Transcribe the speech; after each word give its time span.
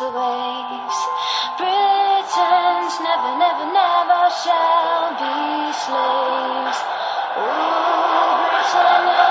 The 0.00 0.06
ways. 0.06 0.98
Britain's 1.58 3.00
never, 3.04 3.36
never, 3.36 3.66
never 3.68 4.30
shall 4.32 5.12
be 5.12 5.72
slaves. 5.76 6.80
Ooh, 7.36 8.40
Britain. 8.48 9.29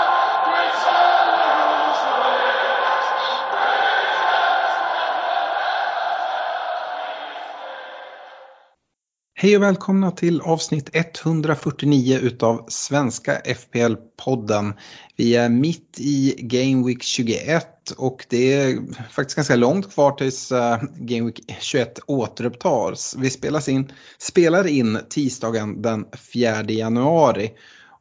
Hej 9.41 9.57
och 9.57 9.63
välkomna 9.63 10.11
till 10.11 10.41
avsnitt 10.41 10.89
149 10.93 12.19
utav 12.21 12.65
Svenska 12.67 13.41
FPL-podden. 13.45 14.73
Vi 15.15 15.35
är 15.35 15.49
mitt 15.49 15.97
i 15.99 16.35
Game 16.37 16.87
Week 16.87 17.03
21 17.03 17.91
och 17.97 18.25
det 18.29 18.53
är 18.53 18.79
faktiskt 19.11 19.35
ganska 19.35 19.55
långt 19.55 19.93
kvar 19.93 20.11
tills 20.11 20.51
eh, 20.51 20.81
Game 20.95 21.25
Week 21.25 21.41
21 21.59 21.99
återupptas. 22.07 23.15
Vi 23.19 23.29
spelas 23.29 23.69
in, 23.69 23.91
spelar 24.17 24.67
in 24.67 24.99
tisdagen 25.09 25.81
den 25.81 26.05
4 26.33 26.63
januari. 26.63 27.51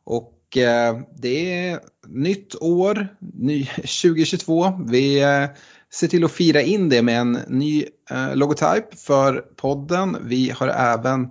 Och 0.05 0.56
eh, 0.56 0.98
det 1.16 1.66
är 1.66 1.81
nytt 2.06 2.55
år, 2.55 3.09
ny, 3.20 3.64
2022. 3.64 4.72
Vi 4.86 5.22
eh, 5.22 5.44
Se 5.91 6.08
till 6.08 6.25
att 6.25 6.33
fira 6.33 6.62
in 6.62 6.89
det 6.89 7.03
med 7.03 7.20
en 7.20 7.33
ny 7.33 7.84
eh, 8.11 8.36
logotyp 8.36 8.98
för 8.98 9.44
podden. 9.56 10.17
Vi 10.22 10.50
har 10.50 10.69
även 10.69 11.28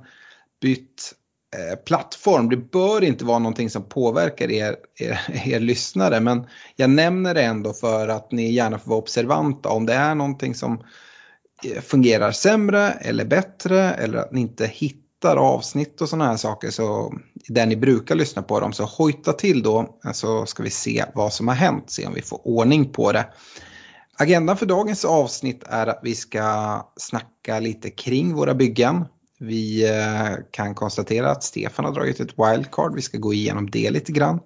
bytt 0.62 1.14
eh, 1.56 1.76
plattform. 1.76 2.50
Det 2.50 2.58
bör 2.58 3.04
inte 3.04 3.26
vara 3.26 3.40
någonting 3.40 3.70
som 3.70 3.84
påverkar 3.90 4.52
er, 4.52 4.76
er, 4.96 5.20
er 5.46 5.60
lyssnare 5.60 6.20
men 6.20 6.48
jag 6.76 6.90
nämner 6.90 7.34
det 7.34 7.44
ändå 7.44 7.74
för 7.74 8.08
att 8.08 8.32
ni 8.32 8.52
gärna 8.52 8.80
får 8.80 8.90
vara 8.90 9.00
observanta 9.00 9.70
om 9.70 9.86
det 9.86 9.94
är 9.94 10.16
någonting 10.16 10.56
som 10.56 10.84
eh, 11.64 11.82
fungerar 11.82 12.32
sämre 12.32 12.92
eller 12.92 13.26
bättre 13.26 13.94
eller 13.94 14.18
att 14.18 14.32
ni 14.32 14.42
inte 14.42 14.68
hittar 14.68 15.38
avsnitt 15.38 16.02
och 16.02 16.10
sådana 16.10 16.26
här 16.26 16.38
saker 16.38 16.70
så 16.70 17.14
där 17.48 17.66
ni 17.66 17.76
brukar 17.76 18.16
lyssna 18.16 18.42
på 18.42 18.60
dem 18.60 18.74
så 18.74 18.84
hojta 18.84 19.34
till 19.34 19.64
då 19.64 20.00
eh, 20.06 20.12
så 20.12 20.46
ska 20.46 20.64
vi 20.64 20.70
se 20.70 21.06
vad 21.14 21.34
som 21.34 21.48
har 21.48 21.56
hänt, 21.56 21.92
se 21.92 22.06
om 22.06 22.14
vi 22.14 22.22
får 22.22 22.48
ordning 22.48 22.92
på 22.92 23.12
det. 23.12 23.26
Agendan 24.20 24.58
för 24.58 24.66
dagens 24.66 25.06
avsnitt 25.06 25.64
är 25.70 25.88
att 25.88 26.00
vi 26.04 26.16
ska 26.16 26.82
snacka 26.96 27.60
lite 27.60 27.90
kring 27.90 28.36
våra 28.36 28.54
byggen. 28.54 29.06
Vi 29.40 29.90
eh, 29.90 30.36
kan 30.52 30.76
konstatera 30.76 31.32
att 31.32 31.44
Stefan 31.44 31.86
har 31.86 31.94
dragit 31.94 32.20
ett 32.20 32.34
wildcard. 32.38 32.96
Vi 32.96 33.02
ska 33.02 33.18
gå 33.18 33.34
igenom 33.34 33.70
det 33.72 33.90
lite 33.90 34.12
grann. 34.12 34.40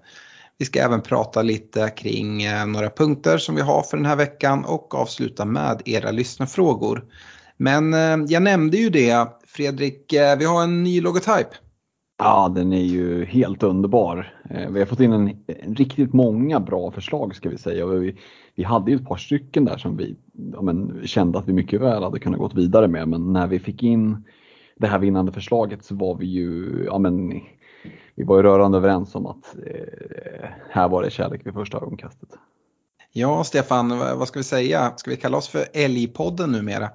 Vi 0.57 0.65
ska 0.65 0.79
även 0.79 1.01
prata 1.01 1.41
lite 1.41 1.89
kring 1.89 2.43
eh, 2.43 2.65
några 2.65 2.89
punkter 2.89 3.37
som 3.37 3.55
vi 3.55 3.61
har 3.61 3.83
för 3.83 3.97
den 3.97 4.05
här 4.05 4.15
veckan 4.15 4.65
och 4.65 4.95
avsluta 4.95 5.45
med 5.45 5.81
era 5.85 6.11
lyssnarfrågor. 6.11 7.05
Men 7.57 7.93
eh, 7.93 8.17
jag 8.27 8.43
nämnde 8.43 8.77
ju 8.77 8.89
det, 8.89 9.27
Fredrik, 9.47 10.13
vi 10.37 10.45
har 10.45 10.63
en 10.63 10.83
ny 10.83 11.01
logotyp. 11.01 11.47
Ja, 12.23 12.51
den 12.55 12.73
är 12.73 12.83
ju 12.83 13.25
helt 13.25 13.63
underbar. 13.63 14.33
Eh, 14.49 14.69
vi 14.69 14.79
har 14.79 14.85
fått 14.85 14.99
in 14.99 15.11
en, 15.11 15.43
en 15.47 15.75
riktigt 15.75 16.13
många 16.13 16.59
bra 16.59 16.91
förslag 16.91 17.35
ska 17.35 17.49
vi 17.49 17.57
säga. 17.57 17.85
Och 17.85 18.03
vi, 18.03 18.17
vi 18.55 18.63
hade 18.63 18.91
ju 18.91 18.97
ett 18.97 19.07
par 19.07 19.15
stycken 19.15 19.65
där 19.65 19.77
som 19.77 19.97
vi 19.97 20.15
ja, 20.53 20.61
men, 20.61 21.01
kände 21.07 21.39
att 21.39 21.47
vi 21.47 21.53
mycket 21.53 21.81
väl 21.81 22.03
hade 22.03 22.19
kunnat 22.19 22.39
gått 22.39 22.55
vidare 22.55 22.87
med. 22.87 23.07
Men 23.07 23.33
när 23.33 23.47
vi 23.47 23.59
fick 23.59 23.83
in 23.83 24.23
det 24.77 24.87
här 24.87 24.99
vinnande 24.99 25.31
förslaget 25.31 25.85
så 25.85 25.95
var 25.95 26.15
vi 26.15 26.25
ju, 26.25 26.83
ja 26.85 26.97
men, 26.97 27.29
vi 28.15 28.23
var 28.23 28.37
ju 28.37 28.43
rörande 28.43 28.77
överens 28.77 29.15
om 29.15 29.25
att 29.25 29.55
eh, 29.65 30.49
här 30.69 30.89
var 30.89 31.03
det 31.03 31.11
kärlek 31.11 31.45
vid 31.45 31.53
första 31.53 31.77
ögonkastet. 31.77 32.29
Ja, 33.13 33.43
Stefan, 33.43 33.89
vad 33.99 34.27
ska 34.27 34.39
vi 34.39 34.43
säga? 34.43 34.93
Ska 34.95 35.11
vi 35.11 35.17
kalla 35.17 35.37
oss 35.37 35.47
för 35.47 35.65
Älgpodden 35.73 36.51
numera? 36.51 36.89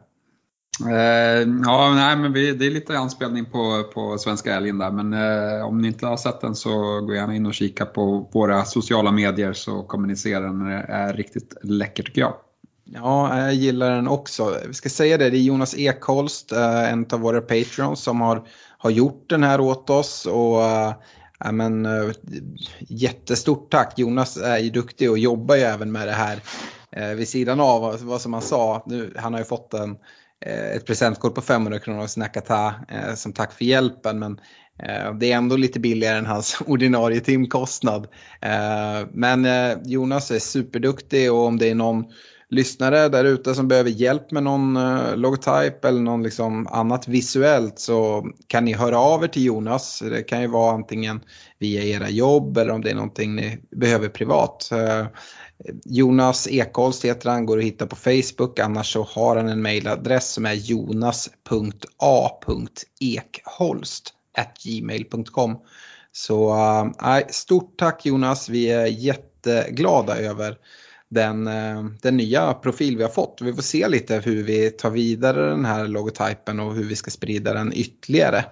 Eh, 0.85 1.49
ja, 1.65 1.95
nej, 1.95 2.17
men 2.17 2.33
vi, 2.33 2.53
det 2.53 2.67
är 2.67 2.71
lite 2.71 2.99
anspelning 2.99 3.45
på, 3.45 3.83
på 3.95 4.19
Svenska 4.19 4.55
älgen 4.55 4.79
där. 4.79 4.91
Men 4.91 5.13
eh, 5.13 5.67
om 5.67 5.79
ni 5.79 5.89
inte 5.89 6.07
har 6.07 6.17
sett 6.17 6.41
den 6.41 6.55
så 6.55 7.01
gå 7.01 7.15
gärna 7.15 7.35
in 7.35 7.47
och 7.47 7.55
kika 7.55 7.87
på 7.87 8.31
våra 8.33 8.65
sociala 8.65 9.13
medier 9.13 9.53
så 9.53 9.83
kommer 9.83 10.09
ni 10.09 10.17
se 10.17 10.39
den. 10.39 10.65
Det 10.65 10.87
är 10.89 11.13
riktigt 11.13 11.57
läcker 11.63 12.03
tycker 12.03 12.21
jag. 12.21 12.35
Ja, 12.85 13.41
jag 13.41 13.55
gillar 13.55 13.91
den 13.91 14.09
också. 14.09 14.57
Vi 14.69 14.75
ska 14.75 14.89
säga 14.89 15.19
det, 15.19 15.31
det 15.31 15.37
är 15.37 15.43
Jonas 15.43 15.75
Ekholst, 15.79 16.53
eh, 16.53 16.93
en 16.93 17.07
av 17.13 17.21
våra 17.21 17.41
patrons 17.41 18.01
som 18.01 18.21
har, 18.21 18.49
har 18.79 18.91
gjort 18.91 19.31
den 19.31 19.43
här 19.43 19.61
åt 19.61 19.91
oss. 19.91 20.27
Och, 20.27 20.63
äh, 20.65 21.53
men, 21.53 21.87
eh, 21.87 22.11
jättestort 22.79 23.71
tack, 23.71 23.99
Jonas 23.99 24.37
är 24.37 24.59
ju 24.59 24.71
duktig 24.71 25.11
och 25.11 25.19
jobbar 25.19 25.57
ju 25.57 25.63
även 25.63 25.93
med 25.93 26.09
det 26.09 26.13
här 26.13 26.41
eh, 26.91 27.09
vid 27.09 27.29
sidan 27.29 27.61
av 27.61 27.99
vad 28.03 28.21
som 28.21 28.33
han 28.33 28.43
sa. 28.43 28.83
Nu, 28.87 29.15
han 29.17 29.33
har 29.33 29.41
ju 29.41 29.47
fått 29.47 29.75
en 29.75 29.97
Eh, 30.45 30.77
ett 30.77 30.87
presentkort 30.87 31.35
på 31.35 31.41
500 31.41 31.79
kronor 31.79 32.03
av 32.03 32.07
Snackata 32.07 32.75
eh, 32.89 33.15
som 33.15 33.33
tack 33.33 33.53
för 33.53 33.65
hjälpen. 33.65 34.19
Men 34.19 34.41
eh, 34.83 35.15
det 35.15 35.33
är 35.33 35.37
ändå 35.37 35.57
lite 35.57 35.81
billigare 35.81 36.19
än 36.19 36.27
hans 36.27 36.61
ordinarie 36.67 37.21
timkostnad. 37.21 38.07
Eh, 38.41 39.09
men 39.13 39.45
eh, 39.45 39.79
Jonas 39.85 40.31
är 40.31 40.39
superduktig 40.39 41.33
och 41.33 41.47
om 41.47 41.59
det 41.59 41.71
är 41.71 41.75
någon 41.75 42.05
lyssnare 42.49 43.09
där 43.09 43.25
ute 43.25 43.55
som 43.55 43.69
behöver 43.69 43.91
hjälp 43.91 44.31
med 44.31 44.43
någon 44.43 44.77
uh, 44.77 45.17
logotyp 45.17 45.85
eller 45.85 46.01
någon 46.01 46.23
liksom 46.23 46.67
annat 46.67 47.09
visuellt 47.09 47.79
så 47.79 48.27
kan 48.47 48.65
ni 48.65 48.73
höra 48.73 48.99
av 48.99 49.25
er 49.25 49.29
till 49.29 49.45
Jonas. 49.45 50.03
Det 50.11 50.23
kan 50.23 50.41
ju 50.41 50.47
vara 50.47 50.75
antingen 50.75 51.21
via 51.59 51.83
era 51.83 52.09
jobb 52.09 52.59
eller 52.59 52.73
om 52.73 52.81
det 52.81 52.91
är 52.91 52.95
någonting 52.95 53.35
ni 53.35 53.59
behöver 53.71 54.09
privat. 54.09 54.71
Jonas 55.85 56.49
Ekholst 56.49 57.05
heter 57.05 57.31
han, 57.31 57.47
går 57.47 57.59
att 57.59 57.65
hitta 57.65 57.87
på 57.87 57.97
Facebook. 57.97 58.59
Annars 58.59 58.93
så 58.93 59.03
har 59.03 59.37
han 59.37 59.49
en 59.49 59.63
mejladress 59.63 60.33
som 60.33 60.47
är 60.47 60.55
jonas.a.ekholst 60.55 61.33
gmail.com. 64.65 65.57
Så 66.13 66.55
äh, 67.05 67.27
stort 67.29 67.79
tack 67.79 68.07
Jonas, 68.07 68.49
vi 68.49 68.71
är 68.71 68.87
jätteglada 68.87 70.17
över 70.19 70.57
den, 71.09 71.47
äh, 71.47 71.85
den 72.03 72.17
nya 72.17 72.55
profil 72.55 72.97
vi 72.97 73.03
har 73.03 73.11
fått. 73.11 73.39
Vi 73.43 73.53
får 73.53 73.63
se 73.63 73.89
lite 73.89 74.23
hur 74.25 74.43
vi 74.43 74.71
tar 74.71 74.91
vidare 74.91 75.51
den 75.51 75.65
här 75.65 75.89
logotypen 75.89 76.61
och 76.61 76.75
hur 76.75 76.85
vi 76.85 76.97
ska 76.97 77.11
sprida 77.11 77.53
den 77.53 77.73
ytterligare. 77.75 78.45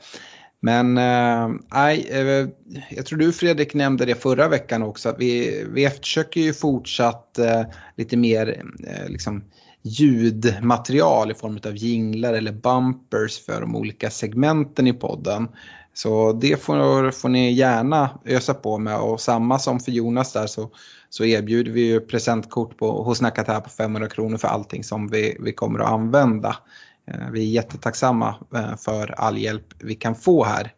Men 0.64 0.98
eh, 0.98 1.48
nej, 1.72 2.08
eh, 2.10 2.48
jag 2.90 3.06
tror 3.06 3.18
du 3.18 3.32
Fredrik 3.32 3.74
nämnde 3.74 4.04
det 4.04 4.14
förra 4.14 4.48
veckan 4.48 4.82
också. 4.82 5.08
Att 5.08 5.18
vi, 5.18 5.64
vi 5.70 5.84
eftersöker 5.84 6.40
ju 6.40 6.52
fortsatt 6.52 7.38
eh, 7.38 7.62
lite 7.96 8.16
mer 8.16 8.62
eh, 8.86 9.08
liksom, 9.08 9.44
ljudmaterial 9.82 11.30
i 11.30 11.34
form 11.34 11.58
av 11.66 11.76
jinglar 11.76 12.34
eller 12.34 12.52
bumpers 12.52 13.44
för 13.46 13.60
de 13.60 13.76
olika 13.76 14.10
segmenten 14.10 14.86
i 14.86 14.92
podden. 14.92 15.48
Så 15.94 16.32
det 16.32 16.62
får, 16.62 17.10
får 17.10 17.28
ni 17.28 17.52
gärna 17.52 18.10
ösa 18.24 18.54
på 18.54 18.78
med 18.78 18.98
och 18.98 19.20
samma 19.20 19.58
som 19.58 19.80
för 19.80 19.92
Jonas 19.92 20.32
där 20.32 20.46
så, 20.46 20.70
så 21.10 21.24
erbjuder 21.24 21.72
vi 21.72 21.80
ju 21.80 22.00
presentkort 22.00 22.78
på, 22.78 23.02
hos 23.02 23.20
här 23.20 23.60
på 23.60 23.70
500 23.70 24.08
kronor 24.08 24.36
för 24.36 24.48
allting 24.48 24.84
som 24.84 25.08
vi, 25.08 25.36
vi 25.40 25.52
kommer 25.52 25.78
att 25.78 25.90
använda. 25.90 26.56
Eh, 27.06 27.30
vi 27.32 27.40
är 27.40 27.46
jättetacksamma 27.46 28.34
eh, 28.54 28.76
för 28.76 29.20
all 29.20 29.38
hjälp 29.38 29.64
vi 29.78 29.94
kan 29.94 30.14
få 30.14 30.44
här. 30.44 30.72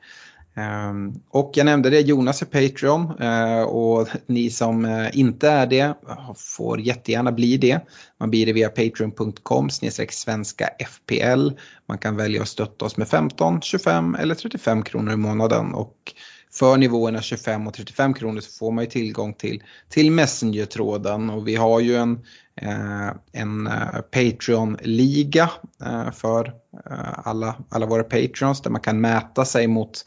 Ehm, 0.57 1.13
och 1.31 1.51
jag 1.55 1.65
nämnde 1.65 1.91
det, 1.91 2.01
Jonas 2.01 2.43
är 2.43 2.47
Patreon 2.47 3.21
eh, 3.21 3.63
och 3.63 4.09
ni 4.27 4.51
som 4.51 5.09
inte 5.13 5.49
är 5.49 5.67
det 5.67 5.95
får 6.37 6.81
jättegärna 6.81 7.33
bli 7.33 7.57
det. 7.57 7.81
Man 8.21 8.31
blir 8.31 8.47
det 8.47 8.53
via 8.53 8.69
patreon.com 8.69 9.71
svenska 10.11 10.71
FPL. 10.89 11.49
Man 11.89 11.99
kan 11.99 12.17
välja 12.17 12.43
att 12.43 12.49
stötta 12.49 12.85
oss 12.85 12.97
med 12.97 13.09
15, 13.09 13.61
25 13.63 14.15
eller 14.15 14.35
35 14.35 14.83
kronor 14.83 15.13
i 15.13 15.17
månaden. 15.17 15.75
Och 15.75 16.15
för 16.59 16.77
nivåerna 16.77 17.23
25 17.23 17.67
och 17.67 17.75
35 17.75 18.15
kronor 18.15 18.41
så 18.41 18.59
får 18.59 18.73
man 18.73 18.85
ju 18.85 18.91
tillgång 18.91 19.35
till, 19.35 19.63
till 19.89 20.11
Messenger-tråden 20.11 21.31
och 21.31 21.49
vi 21.49 21.57
har 21.57 21.81
ju 21.81 21.97
en, 21.97 22.13
eh, 22.55 23.09
en 23.33 23.67
eh, 23.67 24.01
Patreon-liga 24.11 25.51
eh, 25.85 26.11
för 26.13 26.45
eh, 26.91 27.29
alla, 27.29 27.55
alla 27.69 27.87
våra 27.87 28.05
Patreons 28.05 28.63
där 28.63 28.71
man 28.71 28.81
kan 28.81 29.01
mäta 29.01 29.45
sig 29.45 29.67
mot 29.67 30.05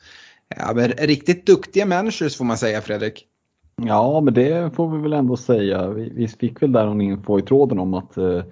Ja, 0.58 0.74
men 0.76 0.90
riktigt 0.92 1.46
duktiga 1.46 1.86
managers 1.86 2.38
får 2.38 2.46
man 2.46 2.58
säga 2.58 2.82
Fredrik. 2.82 3.26
Ja, 3.82 4.22
men 4.22 4.34
det 4.34 4.76
får 4.76 4.90
vi 4.90 5.02
väl 5.02 5.14
ändå 5.14 5.38
säga. 5.38 5.88
Vi, 5.88 6.10
vi 6.10 6.28
fick 6.28 6.62
väl 6.62 6.72
där 6.72 6.86
någon 6.86 7.02
info 7.02 7.40
i 7.40 7.42
tråden 7.42 7.80
om 7.80 7.94
att 7.94 8.18
eh, 8.18 8.44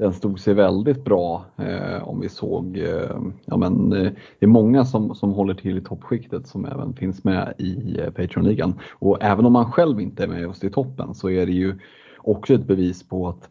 den 0.00 0.12
stod 0.12 0.40
sig 0.40 0.54
väldigt 0.54 1.04
bra 1.04 1.44
eh, 1.56 2.08
om 2.08 2.20
vi 2.20 2.28
såg, 2.28 2.78
eh, 2.78 3.20
ja 3.44 3.56
men 3.56 3.92
eh, 3.92 4.12
det 4.38 4.46
är 4.46 4.46
många 4.46 4.84
som, 4.84 5.14
som 5.14 5.32
håller 5.32 5.54
till 5.54 5.78
i 5.78 5.80
toppskiktet 5.80 6.46
som 6.46 6.64
även 6.64 6.94
finns 6.94 7.24
med 7.24 7.54
i 7.58 8.00
eh, 8.00 8.10
Patreon-ligan. 8.10 8.80
Och 8.90 9.18
även 9.20 9.46
om 9.46 9.52
man 9.52 9.72
själv 9.72 10.00
inte 10.00 10.22
är 10.22 10.28
med 10.28 10.40
just 10.40 10.64
i 10.64 10.70
toppen 10.70 11.14
så 11.14 11.30
är 11.30 11.46
det 11.46 11.52
ju 11.52 11.78
också 12.18 12.54
ett 12.54 12.66
bevis 12.66 13.08
på 13.08 13.28
att 13.28 13.50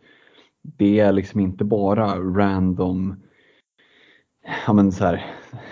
det 0.62 1.00
är 1.00 1.12
liksom 1.12 1.40
inte 1.40 1.64
bara 1.64 2.16
random 2.16 3.16
ja 4.68 4.74
men 4.74 4.92
så 4.92 5.06
här, 5.06 5.26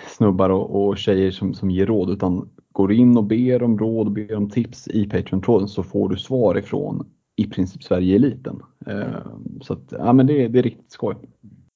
snubbar 0.08 0.50
och, 0.50 0.88
och 0.88 0.98
tjejer 0.98 1.32
som, 1.32 1.54
som 1.54 1.72
ger 1.72 1.86
råd 1.86 2.10
utan 2.10 2.50
går 2.72 2.92
in 2.92 3.18
och 3.18 3.24
ber 3.24 3.64
om 3.64 3.80
råd 3.80 4.08
och 4.08 4.14
ber 4.14 4.36
om 4.36 4.50
tips 4.50 4.88
i 4.88 5.10
Patreon-tråden 5.10 5.68
så 5.68 5.84
får 5.84 6.10
du 6.10 6.18
svar 6.18 6.58
ifrån 6.58 7.08
i 7.38 7.48
princip 7.48 7.84
Sverige-eliten. 7.84 8.62
Eh, 8.88 9.26
så 9.62 9.74
att, 9.74 9.84
ja 9.90 10.14
men 10.14 10.28
det, 10.28 10.48
det 10.48 10.60
är 10.60 10.64
riktigt 10.64 10.92
skoj. 10.92 11.16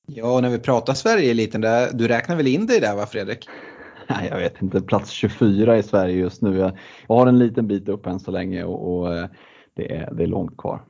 Ja, 0.07 0.35
och 0.35 0.41
när 0.41 0.49
vi 0.49 0.59
pratar 0.59 0.93
Sverige-eliten, 0.93 1.61
du 1.93 2.07
räknar 2.07 2.35
väl 2.35 2.47
in 2.47 2.65
dig 2.65 2.79
där 2.79 2.95
va 2.95 3.05
Fredrik? 3.05 3.49
Nej, 4.09 4.27
jag 4.31 4.37
vet 4.37 4.61
inte, 4.61 4.81
plats 4.81 5.11
24 5.11 5.77
i 5.77 5.83
Sverige 5.83 6.15
just 6.15 6.41
nu. 6.41 6.57
Jag, 6.57 6.77
jag 7.07 7.15
har 7.15 7.27
en 7.27 7.39
liten 7.39 7.67
bit 7.67 7.89
upp 7.89 8.05
än 8.05 8.19
så 8.19 8.31
länge 8.31 8.63
och, 8.63 8.97
och 8.97 9.15
eh, 9.15 9.25
det, 9.73 9.95
är, 9.95 10.13
det 10.13 10.23
är 10.23 10.27
långt 10.27 10.57
kvar. 10.57 10.81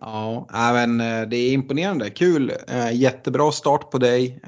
Ja, 0.00 0.46
men 0.52 1.00
eh, 1.00 1.28
det 1.28 1.36
är 1.36 1.52
imponerande. 1.52 2.10
Kul. 2.10 2.52
Jättebra 2.92 3.52
start 3.52 3.90
på 3.90 3.98
dig 3.98 4.40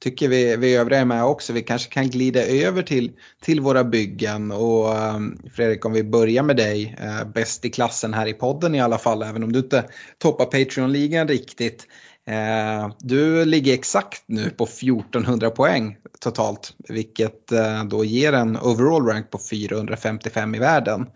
tycker 0.00 0.28
vi, 0.28 0.56
vi 0.56 0.76
övriga 0.76 1.00
är 1.00 1.04
med 1.04 1.24
också. 1.24 1.52
Vi 1.52 1.62
kanske 1.62 1.92
kan 1.92 2.08
glida 2.08 2.46
över 2.46 2.82
till, 2.82 3.12
till 3.42 3.60
våra 3.60 3.84
byggen. 3.84 4.52
Och 4.52 5.14
um, 5.14 5.38
Fredrik, 5.54 5.84
om 5.84 5.92
vi 5.92 6.04
börjar 6.04 6.42
med 6.42 6.56
dig. 6.56 6.96
Uh, 7.02 7.32
bäst 7.32 7.64
i 7.64 7.70
klassen 7.70 8.14
här 8.14 8.26
i 8.26 8.32
podden 8.32 8.74
i 8.74 8.80
alla 8.80 8.98
fall, 8.98 9.22
även 9.22 9.44
om 9.44 9.52
du 9.52 9.58
inte 9.58 9.84
toppar 10.18 10.44
Patreon-ligan 10.44 11.28
riktigt. 11.28 11.86
Uh, 12.28 12.94
du 12.98 13.44
ligger 13.44 13.74
exakt 13.74 14.22
nu 14.26 14.50
på 14.50 14.64
1400 14.64 15.50
poäng 15.50 15.96
totalt, 16.20 16.74
vilket 16.88 17.52
uh, 17.52 17.84
då 17.84 18.04
ger 18.04 18.32
en 18.32 18.56
overall 18.56 19.06
rank 19.06 19.30
på 19.30 19.38
455 19.50 20.54
i 20.54 20.58
världen. 20.58 21.06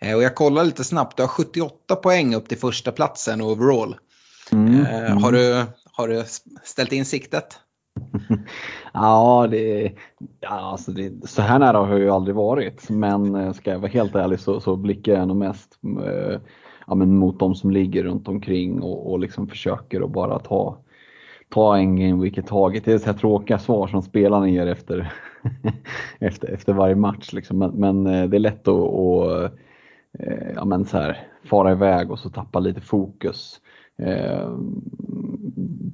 Och 0.00 0.22
jag 0.22 0.34
kollar 0.34 0.64
lite 0.64 0.84
snabbt, 0.84 1.16
du 1.16 1.22
har 1.22 1.28
78 1.28 1.96
poäng 1.96 2.34
upp 2.34 2.48
till 2.48 2.58
första 2.58 2.92
platsen 2.92 3.40
overall. 3.40 3.96
Mm, 4.52 4.86
mm. 4.86 5.22
Har, 5.22 5.32
du, 5.32 5.64
har 5.92 6.08
du 6.08 6.24
ställt 6.64 6.92
in 6.92 7.04
siktet? 7.04 7.58
ja, 8.92 9.46
det, 9.50 9.92
ja 10.40 10.48
alltså 10.48 10.92
det, 10.92 11.28
så 11.28 11.42
här 11.42 11.58
nära 11.58 11.78
har 11.78 11.88
jag 11.88 12.00
ju 12.00 12.10
aldrig 12.10 12.36
varit. 12.36 12.90
Men 12.90 13.34
eh, 13.34 13.52
ska 13.52 13.70
jag 13.70 13.78
vara 13.78 13.90
helt 13.90 14.14
ärlig 14.14 14.40
så, 14.40 14.60
så 14.60 14.76
blickar 14.76 15.12
jag 15.12 15.28
nog 15.28 15.36
mest 15.36 15.78
eh, 16.06 16.40
ja, 16.86 16.94
men 16.94 17.16
mot 17.16 17.38
de 17.38 17.54
som 17.54 17.70
ligger 17.70 18.04
runt 18.04 18.28
omkring 18.28 18.82
och, 18.82 19.12
och 19.12 19.18
liksom 19.18 19.48
försöker 19.48 20.00
att 20.00 20.10
bara 20.10 20.38
ta, 20.38 20.78
ta 21.48 21.76
en 21.76 21.96
game 21.96 22.22
week 22.22 22.38
i 22.38 22.42
taget. 22.42 22.84
Det 22.84 22.92
är 22.92 22.98
så 22.98 23.06
här 23.06 23.18
tråkiga 23.18 23.58
svar 23.58 23.86
som 23.86 24.02
spelarna 24.02 24.48
ger 24.48 24.66
efter, 24.66 25.12
efter, 26.18 26.48
efter 26.48 26.72
varje 26.72 26.94
match. 26.94 27.32
Liksom. 27.32 27.58
Men, 27.58 27.70
men 27.70 28.06
eh, 28.06 28.28
det 28.28 28.36
är 28.36 28.40
lätt 28.40 28.68
att, 28.68 28.84
att 28.84 29.52
eh, 30.18 30.52
ja, 30.54 30.64
men 30.64 30.84
så 30.84 30.96
här, 30.96 31.26
fara 31.44 31.72
iväg 31.72 32.10
och 32.10 32.18
så 32.18 32.30
tappa 32.30 32.58
lite 32.58 32.80
fokus. 32.80 33.60
Eh, 33.98 34.50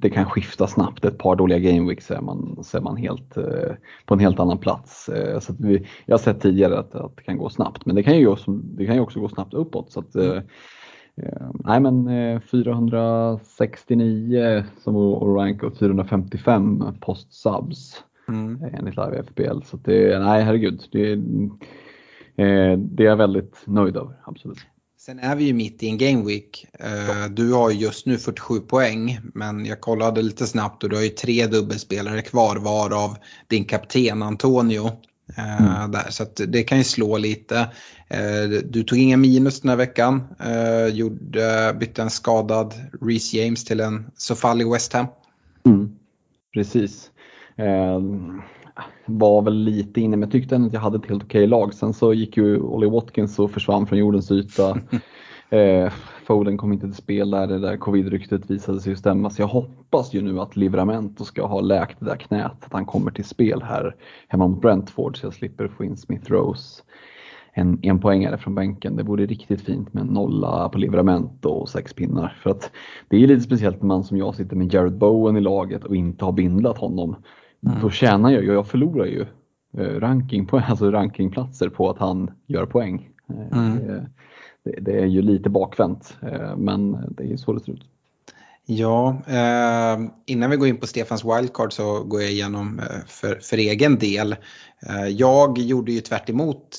det 0.01 0.09
kan 0.09 0.25
skifta 0.25 0.67
snabbt. 0.67 1.05
Ett 1.05 1.17
par 1.17 1.35
dåliga 1.35 1.59
gameweeks 1.59 2.05
så 2.05 2.13
är 2.13 2.21
man, 2.21 2.63
så 2.63 2.77
är 2.77 2.81
man 2.81 2.97
helt, 2.97 3.37
eh, 3.37 3.71
på 4.05 4.13
en 4.13 4.19
helt 4.19 4.39
annan 4.39 4.57
plats. 4.57 5.09
Eh, 5.09 5.39
så 5.39 5.53
vi, 5.59 5.87
jag 6.05 6.13
har 6.13 6.19
sett 6.19 6.41
tidigare 6.41 6.79
att, 6.79 6.95
att 6.95 7.17
det 7.17 7.23
kan 7.23 7.37
gå 7.37 7.49
snabbt, 7.49 7.85
men 7.85 7.95
det 7.95 8.03
kan 8.03 8.17
ju 8.17 8.27
också, 8.27 8.51
det 8.51 8.85
kan 8.85 8.95
ju 8.95 9.01
också 9.01 9.19
gå 9.19 9.29
snabbt 9.29 9.53
uppåt. 9.53 9.91
Så 9.91 9.99
att, 9.99 10.15
nej 11.53 11.79
men 11.79 12.09
469 12.41 14.63
som 14.77 14.95
rank 15.35 15.63
och 15.63 15.77
455 15.77 16.83
post 16.99 17.33
subs 17.33 18.03
mm. 18.27 18.63
enligt 18.73 18.95
Live 18.95 19.23
FBL. 19.23 19.61
Så 19.65 19.77
det, 19.77 20.19
nej 20.19 20.43
herregud, 20.43 20.83
det, 20.91 21.15
det 22.75 23.03
är 23.03 23.07
jag 23.07 23.17
väldigt 23.17 23.63
nöjd 23.67 23.97
över, 23.97 24.13
absolut. 24.23 24.70
Sen 25.05 25.19
är 25.19 25.35
vi 25.35 25.43
ju 25.43 25.53
mitt 25.53 25.83
i 25.83 25.87
en 25.87 25.97
game 25.97 26.25
week. 26.25 26.65
Eh, 26.79 27.25
du 27.29 27.53
har 27.53 27.71
just 27.71 28.05
nu 28.05 28.17
47 28.17 28.59
poäng 28.59 29.19
men 29.33 29.65
jag 29.65 29.81
kollade 29.81 30.21
lite 30.21 30.47
snabbt 30.47 30.83
och 30.83 30.89
du 30.89 30.95
har 30.95 31.03
ju 31.03 31.09
tre 31.09 31.47
dubbelspelare 31.47 32.21
kvar 32.21 32.55
varav 32.55 33.17
din 33.47 33.65
kapten 33.65 34.23
Antonio. 34.23 34.91
Eh, 35.37 35.61
mm. 35.61 35.91
Där, 35.91 36.09
så 36.09 36.25
det 36.47 36.63
kan 36.63 36.77
ju 36.77 36.83
slå 36.83 37.17
lite. 37.17 37.59
Eh, 38.07 38.43
du 38.65 38.83
tog 38.83 38.99
inga 38.99 39.17
minus 39.17 39.61
den 39.61 39.69
här 39.69 39.77
veckan. 39.77 40.23
Gjorde, 40.91 41.75
bytte 41.79 42.01
en 42.01 42.09
skadad 42.09 42.73
Reece 43.01 43.33
James 43.33 43.65
till 43.65 43.79
en 43.79 44.11
Sofali 44.15 44.63
West 44.63 44.93
Ham. 44.93 45.07
Mm. 45.65 45.95
Precis. 46.53 47.11
Var 49.05 49.41
väl 49.41 49.53
lite 49.53 50.01
inne 50.01 50.17
men 50.17 50.21
jag 50.21 50.31
tyckte 50.31 50.55
ändå 50.55 50.67
att 50.67 50.73
jag 50.73 50.81
hade 50.81 50.97
ett 50.97 51.09
helt 51.09 51.23
okej 51.23 51.47
lag. 51.47 51.73
Sen 51.73 51.93
så 51.93 52.13
gick 52.13 52.37
ju 52.37 52.59
Ollie 52.59 52.89
Watkins 52.89 53.39
och 53.39 53.51
försvann 53.51 53.87
från 53.87 53.99
jordens 53.99 54.31
yta. 54.31 54.77
Eh, 55.51 55.91
Foden 56.25 56.57
kom 56.57 56.73
inte 56.73 56.85
till 56.85 56.95
spel 56.95 57.31
där, 57.31 57.47
det 57.47 57.59
där 57.59 57.77
covid-ryktet 57.77 58.49
visade 58.49 58.79
sig 58.79 58.91
ju 58.91 58.95
stämma. 58.95 59.29
Så 59.29 59.41
jag 59.41 59.47
hoppas 59.47 60.13
ju 60.13 60.21
nu 60.21 60.39
att 60.39 60.55
Livramento 60.55 61.25
ska 61.25 61.45
ha 61.45 61.61
läkt 61.61 61.99
det 61.99 62.05
där 62.05 62.15
knät, 62.15 62.65
att 62.65 62.73
han 62.73 62.85
kommer 62.85 63.11
till 63.11 63.25
spel 63.25 63.61
här 63.61 63.95
hemma 64.27 64.47
mot 64.47 64.61
Brentford 64.61 65.17
så 65.17 65.25
jag 65.25 65.33
slipper 65.33 65.67
få 65.67 65.83
in 65.83 65.97
Smith 65.97 66.31
Rose. 66.31 66.83
En, 67.53 67.79
en 67.81 67.99
poängare 67.99 68.37
från 68.37 68.55
bänken. 68.55 68.95
Det 68.95 69.03
vore 69.03 69.25
riktigt 69.25 69.61
fint 69.61 69.93
med 69.93 70.01
en 70.01 70.07
nolla 70.07 70.69
på 70.69 70.77
Livramento 70.77 71.49
och 71.49 71.69
sex 71.69 71.93
pinnar. 71.93 72.37
För 72.43 72.49
att 72.49 72.71
det 73.09 73.23
är 73.23 73.27
lite 73.27 73.41
speciellt 73.41 73.81
när 73.81 73.87
man 73.87 74.03
som 74.03 74.17
jag 74.17 74.35
sitter 74.35 74.55
med 74.55 74.73
Jared 74.73 74.97
Bowen 74.97 75.37
i 75.37 75.41
laget 75.41 75.83
och 75.83 75.95
inte 75.95 76.25
har 76.25 76.31
bindlat 76.31 76.77
honom. 76.77 77.15
Mm. 77.67 77.81
Då 77.81 77.89
tjänar 77.89 78.29
jag 78.31 78.43
ju, 78.43 78.53
jag 78.53 78.67
förlorar 78.67 79.05
ju 79.05 79.25
eh, 79.77 79.99
ranking 79.99 80.45
på, 80.45 80.59
alltså 80.67 80.91
rankingplatser 80.91 81.69
på 81.69 81.89
att 81.89 81.97
han 81.97 82.31
gör 82.47 82.65
poäng. 82.65 83.09
Eh, 83.29 83.57
mm 83.57 84.05
det, 84.63 84.79
det 84.81 84.99
är 84.99 85.05
ju 85.05 85.21
lite 85.21 85.49
bakvänt, 85.49 86.17
eh, 86.21 86.57
men 86.57 86.97
det 87.17 87.23
är 87.23 87.37
så 87.37 87.53
det 87.53 87.59
ser 87.59 87.71
ut. 87.71 87.83
Ja, 88.65 89.21
eh, 89.27 89.99
innan 90.25 90.49
vi 90.49 90.57
går 90.57 90.67
in 90.67 90.77
på 90.77 90.87
Stefans 90.87 91.25
wildcard 91.25 91.73
så 91.73 92.03
går 92.03 92.21
jag 92.21 92.31
igenom 92.31 92.81
för, 93.07 93.35
för 93.35 93.57
egen 93.57 93.99
del. 93.99 94.35
Eh, 94.87 95.07
jag 95.07 95.57
gjorde 95.57 95.91
ju 95.91 96.01
tvärt 96.01 96.29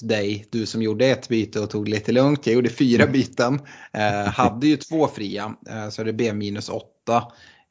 dig, 0.03 0.47
du 0.51 0.67
som 0.67 0.83
gjorde 0.83 1.07
ett 1.07 1.29
byte 1.29 1.61
och 1.61 1.71
tog 1.71 1.89
lite 1.89 2.13
lugnt. 2.13 2.47
Jag 2.47 2.55
gjorde 2.55 2.71
fyra 2.71 3.07
byten, 3.13 3.61
eh, 3.93 4.33
hade 4.33 4.67
ju 4.67 4.77
två 4.77 5.07
fria, 5.07 5.55
så 5.91 6.05
det 6.05 6.13
blev 6.13 6.37
minus 6.37 6.69
åtta. 6.69 7.23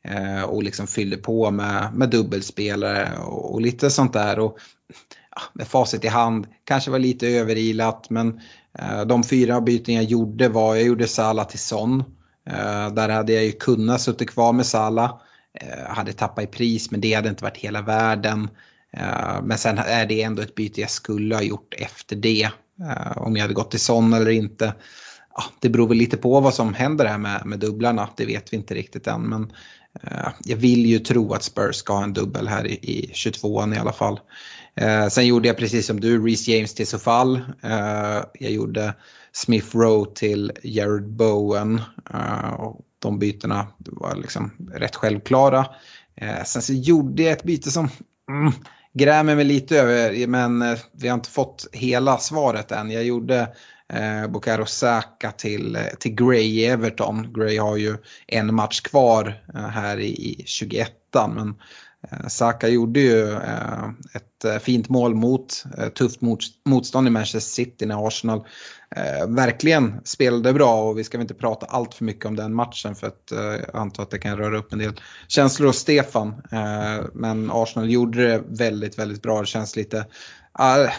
Eh, 0.04 0.44
och 0.44 0.64
liksom 0.64 0.88
fyllde 0.88 1.18
på 1.18 1.52
med, 1.52 1.94
med 1.94 2.10
dubbelspelare 2.10 3.18
och, 3.18 3.54
och 3.54 3.62
lite 3.62 3.90
sånt 3.90 4.14
där. 4.14 4.40
Och, 4.40 4.58
ja, 5.36 5.42
med 5.54 5.68
facit 5.68 6.06
i 6.06 6.08
hand, 6.08 6.48
kanske 6.64 6.92
var 6.92 7.00
lite 7.00 7.28
överilat 7.28 8.10
men 8.10 8.40
Eh, 8.80 9.06
de 9.06 9.24
fyra 9.24 9.62
byten 9.62 9.96
jag 9.96 10.04
gjorde 10.04 10.50
var, 10.50 10.76
jag 10.76 10.84
gjorde 10.84 11.08
Sala 11.08 11.46
till 11.46 11.60
Son. 11.60 12.04
Eh, 12.50 12.94
där 12.94 13.10
hade 13.10 13.34
jag 13.34 13.46
ju 13.46 13.52
kunnat 13.52 14.02
suttit 14.02 14.30
kvar 14.30 14.54
med 14.54 14.66
Sala. 14.66 15.20
Eh, 15.54 15.94
hade 15.94 16.14
tappat 16.14 16.44
i 16.44 16.48
pris 16.48 16.92
men 16.92 17.02
det 17.02 17.14
hade 17.14 17.30
inte 17.30 17.44
varit 17.44 17.58
hela 17.58 17.82
världen. 17.82 18.50
Eh, 18.94 19.42
men 19.44 19.58
sen 19.58 19.78
är 19.78 20.06
det 20.06 20.22
ändå 20.22 20.42
ett 20.42 20.56
byte 20.56 20.82
jag 20.82 20.90
skulle 20.90 21.36
ha 21.36 21.42
gjort 21.42 21.74
efter 21.78 22.16
det. 22.16 22.50
Eh, 22.82 23.18
om 23.18 23.36
jag 23.36 23.42
hade 23.42 23.54
gått 23.54 23.72
till 23.72 23.80
Son 23.80 24.14
eller 24.14 24.32
inte. 24.32 24.74
det 25.60 25.70
beror 25.70 25.88
väl 25.88 25.98
lite 25.98 26.18
på 26.18 26.40
vad 26.40 26.54
som 26.54 26.74
händer 26.74 27.06
här 27.06 27.18
med, 27.18 27.46
med 27.46 27.60
dubblarna. 27.60 28.10
Det 28.18 28.26
vet 28.26 28.54
vi 28.54 28.58
inte 28.58 28.74
riktigt 28.74 29.08
än. 29.08 29.22
Men 29.22 29.54
Eh, 30.04 30.30
jag 30.44 30.58
vill 30.58 30.86
ju 30.86 31.00
tro 31.00 31.34
att 31.34 31.44
Spurs 31.44 31.76
ska 31.76 31.94
ha 31.94 32.04
en 32.04 32.14
dubbel 32.14 32.48
här 32.48 32.68
i, 32.68 32.74
i 32.74 33.12
22an 33.14 33.76
i 33.76 33.78
alla 33.78 33.94
fall. 33.94 34.20
Eh, 34.76 35.08
sen 35.08 35.28
gjorde 35.28 35.48
jag 35.48 35.58
precis 35.58 35.88
som 35.88 36.00
du, 36.00 36.26
Reece 36.26 36.48
James 36.48 36.74
till 36.74 36.88
Sofall. 36.88 37.36
Eh, 37.64 38.24
jag 38.34 38.52
gjorde 38.52 38.94
Smith 39.32 39.78
Rowe 39.78 40.12
till 40.16 40.52
Jared 40.64 41.10
Bowen. 41.10 41.82
Eh, 42.14 42.54
och 42.54 42.82
de 43.00 43.20
bytena 43.20 43.68
var 43.78 44.16
liksom 44.16 44.52
rätt 44.74 44.96
självklara. 44.96 45.66
Eh, 46.16 46.44
sen 46.46 46.62
så 46.62 46.74
gjorde 46.74 47.24
jag 47.24 47.32
ett 47.32 47.44
byte 47.44 47.72
som 47.72 47.90
mm, 48.30 48.54
grämer 48.94 49.36
mig 49.36 49.46
lite 49.46 49.80
över, 49.80 50.28
men 50.28 50.62
eh, 50.62 50.78
vi 50.92 51.08
har 51.08 51.16
inte 51.16 51.30
fått 51.30 51.68
hela 51.72 52.18
svaret 52.18 52.72
än. 52.72 52.92
Jag 52.92 53.04
gjorde 53.04 53.48
eh, 53.94 54.28
Bukayo 54.28 54.66
Saka 54.66 55.32
till, 55.32 55.78
till 56.00 56.16
Gray 56.16 56.44
i 56.44 56.66
Everton. 56.66 57.34
Gray 57.34 57.58
har 57.58 57.78
ju 57.78 57.98
en 58.28 58.56
match 58.56 58.82
kvar 58.82 59.44
eh, 59.56 59.68
här 59.68 60.00
i, 60.00 60.10
i 60.10 60.44
21 60.46 60.92
men 61.14 61.56
Eh, 62.10 62.28
Saka 62.28 62.68
gjorde 62.68 63.00
ju 63.00 63.32
eh, 63.32 63.90
ett 64.14 64.46
eh, 64.46 64.58
fint 64.58 64.90
mål 64.90 65.16
mot 65.16 65.64
eh, 65.78 65.90
tufft 65.90 66.20
motstånd 66.66 67.08
i 67.08 67.12
Manchester 67.12 67.40
City 67.40 67.86
när 67.86 68.08
Arsenal 68.08 68.44
eh, 68.96 69.28
verkligen 69.28 70.02
spelade 70.04 70.54
bra 70.54 70.84
och 70.84 70.98
vi 70.98 71.04
ska 71.04 71.18
väl 71.18 71.24
inte 71.24 71.34
prata 71.34 71.66
allt 71.66 71.94
för 71.94 72.06
mycket 72.06 72.26
om 72.26 72.36
den 72.36 72.54
matchen 72.54 72.96
för 72.96 73.08
att 73.08 73.32
jag 73.32 73.76
antar 73.76 74.04
att 74.04 74.10
det 74.10 74.20
kan 74.20 74.38
röra 74.38 74.58
upp 74.58 74.74
en 74.74 74.80
del 74.80 74.94
känslor 75.28 75.68
hos 75.68 75.78
Stefan. 75.78 76.42
Men 77.14 77.52
Arsenal 77.52 77.92
gjorde 77.92 78.28
det 78.28 78.44
väldigt, 78.48 79.00
väldigt 79.00 79.22
bra. 79.22 79.40
Det 79.40 79.48
känns 79.48 79.76
lite 79.76 80.06
jag 80.58 80.92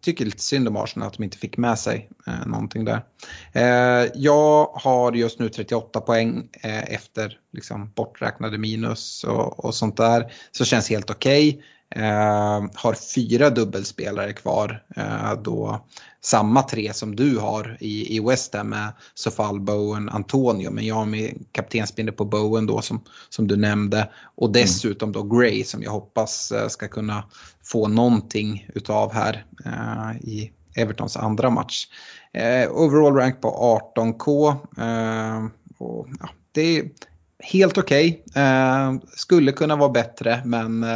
tycker 0.00 0.24
lite 0.24 0.42
synd 0.42 0.68
om 0.68 0.76
Arsenal 0.76 1.08
att 1.08 1.14
de 1.14 1.24
inte 1.24 1.38
fick 1.38 1.56
med 1.56 1.78
sig 1.78 2.10
eh, 2.26 2.46
någonting 2.46 2.84
där. 2.84 3.04
Eh, 3.52 4.10
jag 4.14 4.64
har 4.64 5.12
just 5.12 5.38
nu 5.38 5.48
38 5.48 6.00
poäng 6.00 6.48
eh, 6.62 6.94
efter 6.94 7.38
liksom, 7.52 7.92
borträknade 7.94 8.58
minus 8.58 9.24
och, 9.24 9.64
och 9.64 9.74
sånt 9.74 9.96
där. 9.96 10.32
Så 10.50 10.64
känns 10.64 10.90
helt 10.90 11.10
okej. 11.10 11.48
Okay. 11.48 11.62
Eh, 11.96 12.64
har 12.74 12.94
fyra 13.14 13.50
dubbelspelare 13.50 14.32
kvar. 14.32 14.82
Eh, 14.96 15.34
då 15.42 15.86
samma 16.20 16.62
tre 16.62 16.92
som 16.92 17.16
du 17.16 17.38
har 17.38 17.76
i, 17.80 18.16
i 18.16 18.20
West 18.20 18.54
Ham 18.54 18.68
med 18.68 18.92
Sofal, 19.14 19.60
Bowen, 19.60 20.08
Antonio. 20.08 20.70
Men 20.70 20.86
jag 20.86 20.94
har 20.94 21.06
min 21.06 21.44
kaptensbindel 21.52 22.14
på 22.14 22.24
Bowen 22.24 22.66
då 22.66 22.80
som, 22.80 23.04
som 23.28 23.48
du 23.48 23.56
nämnde. 23.56 24.08
Och 24.34 24.48
mm. 24.48 24.52
dessutom 24.52 25.12
då 25.12 25.22
Gray 25.22 25.64
som 25.64 25.82
jag 25.82 25.90
hoppas 25.90 26.52
eh, 26.52 26.68
ska 26.68 26.88
kunna 26.88 27.24
få 27.64 27.88
någonting 27.88 28.68
utav 28.74 29.12
här 29.12 29.44
eh, 29.64 30.28
i 30.28 30.52
Evertons 30.76 31.16
andra 31.16 31.50
match. 31.50 31.86
Eh, 32.32 32.70
overall 32.70 33.14
rank 33.14 33.40
på 33.40 33.80
18k. 33.96 34.48
Eh, 34.78 35.46
och, 35.78 36.06
ja, 36.20 36.28
det 36.52 36.78
är 36.78 36.90
helt 37.38 37.78
okej. 37.78 38.22
Okay. 38.26 38.42
Eh, 38.42 38.92
skulle 39.16 39.52
kunna 39.52 39.76
vara 39.76 39.90
bättre 39.90 40.42
men 40.44 40.86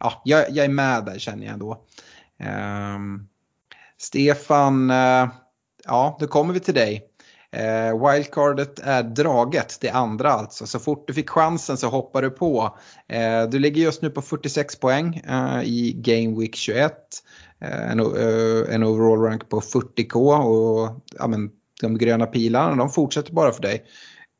ja, 0.00 0.22
jag, 0.24 0.50
jag, 0.50 0.64
är 0.64 0.68
med 0.68 1.04
där 1.04 1.18
känner 1.18 1.46
jag 1.46 1.52
ändå. 1.52 1.84
Um, 2.96 3.28
Stefan, 3.98 4.90
uh, 4.90 5.28
ja 5.84 6.16
då 6.20 6.26
kommer 6.26 6.54
vi 6.54 6.60
till 6.60 6.74
dig. 6.74 7.06
Uh, 7.56 8.10
wildcardet 8.10 8.78
är 8.78 9.02
draget, 9.02 9.78
det 9.80 9.90
andra 9.90 10.32
alltså. 10.32 10.66
Så 10.66 10.78
fort 10.78 11.06
du 11.06 11.14
fick 11.14 11.30
chansen 11.30 11.76
så 11.76 11.88
hoppar 11.88 12.22
du 12.22 12.30
på. 12.30 12.78
Uh, 13.12 13.50
du 13.50 13.58
ligger 13.58 13.82
just 13.82 14.02
nu 14.02 14.10
på 14.10 14.22
46 14.22 14.76
poäng 14.76 15.22
uh, 15.30 15.62
i 15.64 15.92
Game 15.96 16.40
Week 16.40 16.54
21. 16.56 16.92
En, 17.62 18.00
en, 18.70 18.84
overall 18.84 19.20
rank 19.20 19.48
på 19.48 19.60
40k 19.60 20.38
och 20.38 21.04
ja, 21.18 21.26
men, 21.26 21.50
de 21.80 21.98
gröna 21.98 22.26
pilarna 22.26 22.76
de 22.76 22.90
fortsätter 22.90 23.32
bara 23.32 23.52
för 23.52 23.62
dig. 23.62 23.84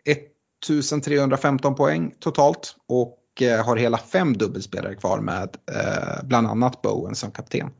1315 0.04 1.74
poäng 1.74 2.14
totalt 2.20 2.76
och 2.88 3.19
och 3.42 3.64
har 3.64 3.76
hela 3.76 3.98
fem 3.98 4.32
dubbelspelare 4.36 4.94
kvar 4.94 5.20
med 5.20 5.56
eh, 5.72 6.24
bland 6.24 6.46
annat 6.46 6.82
Bowen 6.82 7.14
som 7.14 7.30
kapten. 7.30 7.70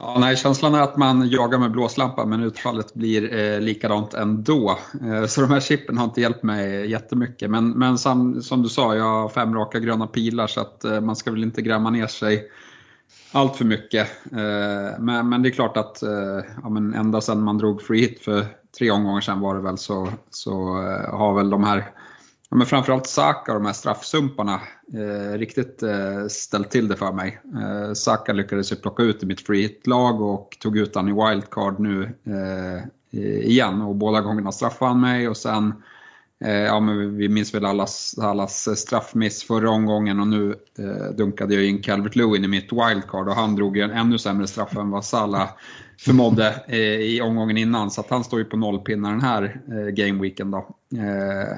Ja, 0.00 0.16
nej, 0.20 0.36
känslan 0.36 0.74
är 0.74 0.80
att 0.80 0.96
man 0.96 1.28
jagar 1.28 1.58
med 1.58 1.70
blåslampa 1.70 2.24
men 2.24 2.42
utfallet 2.42 2.94
blir 2.94 3.38
eh, 3.38 3.60
likadant 3.60 4.14
ändå. 4.14 4.78
Eh, 5.04 5.26
så 5.26 5.40
de 5.40 5.50
här 5.50 5.60
chippen 5.60 5.98
har 5.98 6.04
inte 6.04 6.20
hjälpt 6.20 6.42
mig 6.42 6.90
jättemycket. 6.90 7.50
Men, 7.50 7.70
men 7.70 7.98
som, 7.98 8.42
som 8.42 8.62
du 8.62 8.68
sa, 8.68 8.94
jag 8.94 9.04
har 9.04 9.28
fem 9.28 9.54
raka 9.54 9.78
gröna 9.78 10.06
pilar 10.06 10.46
så 10.46 10.60
att 10.60 10.84
eh, 10.84 11.00
man 11.00 11.16
ska 11.16 11.30
väl 11.30 11.42
inte 11.42 11.62
grämma 11.62 11.90
ner 11.90 12.06
sig 12.06 12.50
allt 13.32 13.56
för 13.56 13.64
mycket. 13.64 14.08
Eh, 14.32 14.98
men, 14.98 15.28
men 15.28 15.42
det 15.42 15.48
är 15.48 15.52
klart 15.52 15.76
att 15.76 16.02
eh, 16.02 16.44
ja, 16.62 16.68
men 16.68 16.94
ända 16.94 17.20
sedan 17.20 17.42
man 17.42 17.58
drog 17.58 17.82
free 17.82 18.00
hit 18.00 18.20
för 18.20 18.46
tre 18.78 18.90
omgångar 18.90 19.20
sedan 19.20 19.40
var 19.40 19.54
det 19.54 19.62
väl 19.62 19.78
så, 19.78 20.08
så 20.30 20.82
eh, 20.82 21.18
har 21.18 21.34
väl 21.34 21.50
de 21.50 21.64
här 21.64 21.90
Ja, 22.50 22.56
men 22.56 22.66
framförallt 22.66 23.06
Saka 23.06 23.52
och 23.52 23.58
de 23.58 23.66
här 23.66 23.72
straffsumparna 23.72 24.60
eh, 24.94 25.38
riktigt 25.38 25.82
eh, 25.82 26.26
ställt 26.28 26.70
till 26.70 26.88
det 26.88 26.96
för 26.96 27.12
mig. 27.12 27.40
Eh, 27.62 27.92
Saka 27.92 28.32
lyckades 28.32 28.72
ju 28.72 28.76
plocka 28.76 29.02
ut 29.02 29.22
i 29.22 29.26
mitt 29.26 29.46
free 29.46 29.62
hit-lag 29.62 30.20
och 30.20 30.56
tog 30.60 30.78
ut 30.78 30.94
han 30.94 31.08
i 31.08 31.12
wildcard 31.12 31.80
nu 31.80 32.14
eh, 32.26 32.84
igen 33.46 33.82
och 33.82 33.94
båda 33.94 34.20
gångerna 34.20 34.52
straffade 34.52 34.90
han 34.90 35.00
mig 35.00 35.28
och 35.28 35.36
sen 35.36 35.74
eh, 36.44 36.52
Ja, 36.52 36.80
men 36.80 37.16
vi 37.16 37.28
minns 37.28 37.54
väl 37.54 37.64
allas, 37.64 38.18
allas 38.18 38.78
straffmiss 38.78 39.42
förra 39.42 39.70
omgången 39.70 40.20
och 40.20 40.28
nu 40.28 40.54
eh, 40.78 41.14
dunkade 41.16 41.54
jag 41.54 41.64
in 41.64 41.82
Calvert 41.82 42.16
Lewin 42.16 42.44
i 42.44 42.48
mitt 42.48 42.72
wildcard 42.72 43.28
och 43.28 43.34
han 43.34 43.56
drog 43.56 43.76
ju 43.76 43.82
en 43.82 43.90
ännu 43.90 44.18
sämre 44.18 44.46
straff 44.46 44.76
än 44.76 44.90
vad 44.90 45.04
Salah 45.04 45.48
förmådde 45.98 46.64
eh, 46.68 46.78
i 46.80 47.20
omgången 47.20 47.56
innan. 47.56 47.90
Så 47.90 48.00
att 48.00 48.10
han 48.10 48.24
står 48.24 48.38
ju 48.38 48.44
på 48.44 48.56
nollpinnar 48.56 49.10
den 49.10 49.20
här 49.20 49.60
eh, 49.68 49.86
gameweeken. 49.86 50.50
Då. 50.50 50.58
Eh, 50.98 51.56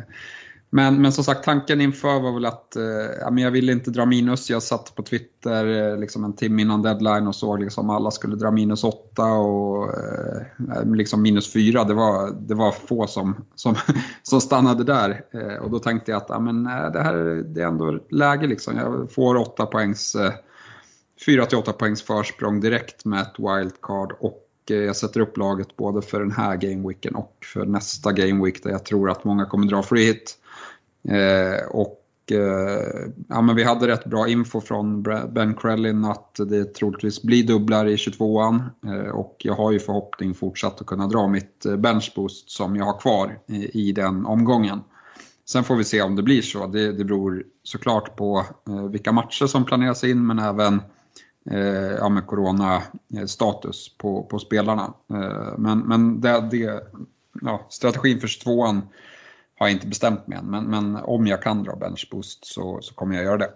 men, 0.73 1.03
men 1.03 1.12
som 1.12 1.25
sagt, 1.25 1.45
tanken 1.45 1.81
inför 1.81 2.21
var 2.21 2.33
väl 2.33 2.45
att 2.45 2.77
eh, 2.77 3.43
jag 3.43 3.50
ville 3.50 3.73
inte 3.73 3.91
dra 3.91 4.07
minus. 4.07 4.50
Jag 4.50 4.62
satt 4.62 4.95
på 4.95 5.03
Twitter 5.03 5.67
eh, 5.67 5.99
liksom 5.99 6.25
en 6.25 6.37
timme 6.37 6.62
innan 6.62 6.83
deadline 6.83 7.27
och 7.27 7.35
såg 7.35 7.61
liksom 7.61 7.91
alla 7.91 8.11
skulle 8.11 8.37
dra 8.37 8.50
minus 8.50 8.85
8 8.85 9.25
och 9.25 9.85
eh, 9.85 10.85
liksom 10.95 11.23
minus 11.23 11.53
4. 11.53 11.85
Det 11.85 11.95
var, 11.95 12.31
det 12.31 12.55
var 12.55 12.73
få 12.73 13.07
som, 13.07 13.45
som, 13.55 13.75
som 14.23 14.41
stannade 14.41 14.85
där. 14.85 15.25
Eh, 15.31 15.62
och 15.62 15.71
då 15.71 15.79
tänkte 15.79 16.11
jag 16.11 16.19
att 16.23 16.29
ja, 16.29 16.41
men, 16.41 16.67
eh, 16.67 16.93
det 16.93 17.03
här 17.03 17.15
det 17.47 17.62
är 17.62 17.67
ändå 17.67 17.99
läge. 18.11 18.47
Liksom. 18.47 18.77
Jag 18.77 19.12
får 19.12 19.37
8 19.37 19.67
poängs, 19.67 20.15
eh, 20.15 20.33
4-8 21.27 21.73
poängs 21.73 22.03
försprång 22.03 22.61
direkt 22.61 23.05
med 23.05 23.21
ett 23.21 23.39
wildcard 23.39 24.12
och 24.21 24.47
eh, 24.71 24.77
jag 24.77 24.97
sätter 24.97 25.21
upp 25.21 25.37
laget 25.37 25.77
både 25.77 26.03
för 26.03 26.21
den 26.21 26.33
här 26.33 26.57
gameweeken 26.57 27.15
och 27.15 27.37
för 27.55 27.67
nästa 27.67 28.12
gameweek 28.12 28.62
där 28.62 28.71
jag 28.71 28.85
tror 28.85 29.11
att 29.11 29.25
många 29.25 29.45
kommer 29.45 29.67
dra 29.67 29.83
free 29.83 30.07
hit. 30.07 30.37
Eh, 31.09 31.66
och 31.69 32.00
eh, 32.33 33.11
ja, 33.28 33.40
men 33.40 33.57
vi 33.57 33.64
hade 33.64 33.87
rätt 33.87 34.04
bra 34.04 34.28
info 34.28 34.61
från 34.61 35.02
Ben 35.02 35.54
Krellin 35.54 36.04
att 36.04 36.35
det 36.35 36.75
troligtvis 36.75 37.23
blir 37.23 37.47
dubblar 37.47 37.87
i 37.87 37.97
22an 37.97 38.62
eh, 38.87 39.11
och 39.11 39.37
jag 39.38 39.54
har 39.54 39.73
ju 39.73 39.78
förhoppning 39.78 40.35
fortsatt 40.35 40.80
att 40.80 40.87
kunna 40.87 41.07
dra 41.07 41.28
mitt 41.28 41.66
eh, 41.66 41.76
benchboost 41.76 42.50
som 42.50 42.76
jag 42.76 42.85
har 42.85 43.00
kvar 43.00 43.38
i, 43.47 43.88
i 43.88 43.92
den 43.92 44.26
omgången. 44.26 44.80
Sen 45.49 45.64
får 45.64 45.76
vi 45.76 45.85
se 45.85 46.02
om 46.02 46.16
det 46.16 46.23
blir 46.23 46.42
så. 46.42 46.66
Det, 46.66 46.92
det 46.92 47.04
beror 47.04 47.45
såklart 47.62 48.16
på 48.16 48.47
eh, 48.69 48.85
vilka 48.85 49.12
matcher 49.12 49.47
som 49.47 49.64
planeras 49.64 50.04
in 50.04 50.26
men 50.26 50.38
även 50.38 50.83
eh, 51.50 51.95
ja, 51.99 52.09
med 52.09 52.26
coronastatus 52.26 53.97
på, 53.99 54.23
på 54.23 54.38
spelarna. 54.38 54.95
Men 55.59 55.78
men 55.78 56.21
det, 56.21 56.49
det, 56.50 56.83
ja, 57.42 57.66
strategin 57.71 58.21
för 58.21 58.28
22an 58.28 58.83
har 59.61 59.67
jag 59.67 59.75
inte 59.75 59.87
bestämt 59.87 60.26
mig 60.26 60.38
än, 60.38 60.50
men, 60.50 60.64
men 60.64 60.97
om 60.97 61.26
jag 61.26 61.43
kan 61.43 61.62
dra 61.62 61.76
benchboost 61.76 62.45
så, 62.45 62.79
så 62.83 62.95
kommer 62.95 63.14
jag 63.14 63.25
göra 63.25 63.38
det. 63.38 63.50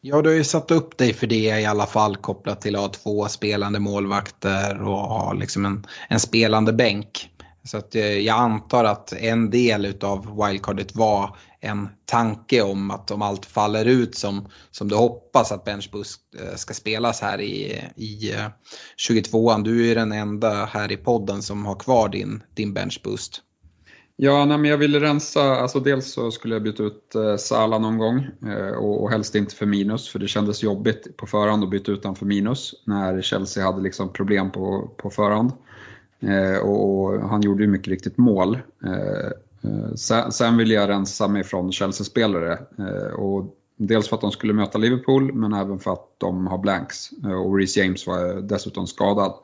Ja, 0.00 0.22
du 0.22 0.28
har 0.28 0.36
ju 0.36 0.44
satt 0.44 0.70
upp 0.70 0.98
dig 0.98 1.12
för 1.12 1.26
det 1.26 1.60
i 1.60 1.66
alla 1.66 1.86
fall 1.86 2.16
kopplat 2.16 2.60
till 2.60 2.76
att 2.76 2.82
ha 2.82 2.88
två 2.88 3.28
spelande 3.28 3.80
målvakter 3.80 4.82
och 4.82 4.98
ha 4.98 5.32
liksom 5.32 5.64
en, 5.64 5.86
en 6.08 6.20
spelande 6.20 6.72
bänk. 6.72 7.30
Så 7.64 7.78
att 7.78 7.94
eh, 7.94 8.18
jag 8.18 8.38
antar 8.38 8.84
att 8.84 9.12
en 9.12 9.50
del 9.50 9.94
av 10.00 10.46
wildcardet 10.46 10.94
var 10.94 11.36
en 11.60 11.88
tanke 12.04 12.62
om 12.62 12.90
att 12.90 13.10
om 13.10 13.22
allt 13.22 13.46
faller 13.46 13.84
ut 13.84 14.14
som, 14.14 14.48
som 14.70 14.88
du 14.88 14.96
hoppas 14.96 15.52
att 15.52 15.64
benchbus 15.64 16.16
eh, 16.40 16.56
ska 16.56 16.74
spelas 16.74 17.20
här 17.20 17.40
i, 17.40 17.82
i 17.96 18.32
eh, 18.32 18.46
22an. 19.08 19.62
Du 19.62 19.90
är 19.90 19.94
den 19.94 20.12
enda 20.12 20.64
här 20.64 20.92
i 20.92 20.96
podden 20.96 21.42
som 21.42 21.66
har 21.66 21.74
kvar 21.74 22.08
din, 22.08 22.42
din 22.54 22.74
benchboost. 22.74 23.42
Ja, 24.20 24.44
nej, 24.44 24.58
men 24.58 24.70
jag 24.70 24.78
ville 24.78 25.00
rensa, 25.00 25.40
alltså 25.42 25.80
dels 25.80 26.12
så 26.12 26.30
skulle 26.30 26.54
jag 26.54 26.62
byta 26.62 26.82
ut 26.82 27.14
eh, 27.14 27.36
Sala 27.36 27.78
någon 27.78 27.98
gång 27.98 28.26
eh, 28.46 28.76
och, 28.76 29.02
och 29.02 29.10
helst 29.10 29.34
inte 29.34 29.54
för 29.54 29.66
minus 29.66 30.08
för 30.08 30.18
det 30.18 30.28
kändes 30.28 30.62
jobbigt 30.62 31.16
på 31.16 31.26
förhand 31.26 31.64
att 31.64 31.70
byta 31.70 31.92
ut 31.92 32.04
honom 32.04 32.16
för 32.16 32.26
minus 32.26 32.74
när 32.84 33.22
Chelsea 33.22 33.64
hade 33.64 33.82
liksom 33.82 34.12
problem 34.12 34.50
på, 34.50 34.90
på 34.96 35.10
förhand. 35.10 35.52
Eh, 36.20 36.58
och, 36.58 37.04
och, 37.04 37.28
han 37.28 37.42
gjorde 37.42 37.62
ju 37.62 37.70
mycket 37.70 37.88
riktigt 37.88 38.18
mål. 38.18 38.58
Eh, 38.84 39.26
eh 39.70 39.94
sen, 39.94 40.32
sen 40.32 40.56
ville 40.56 40.74
jag 40.74 40.88
rensa 40.88 41.28
mig 41.28 41.44
från 41.44 41.72
Chelsea-spelare 41.72 42.58
eh, 42.78 43.14
och 43.14 43.56
dels 43.76 44.08
för 44.08 44.16
att 44.16 44.20
de 44.20 44.30
skulle 44.30 44.52
möta 44.52 44.78
Liverpool 44.78 45.32
men 45.32 45.52
även 45.52 45.78
för 45.78 45.92
att 45.92 46.14
de 46.18 46.46
har 46.46 46.58
blanks 46.58 47.10
eh, 47.24 47.40
och 47.40 47.56
Reece 47.56 47.76
James 47.76 48.06
var 48.06 48.36
eh, 48.36 48.36
dessutom 48.36 48.86
skadad. 48.86 49.34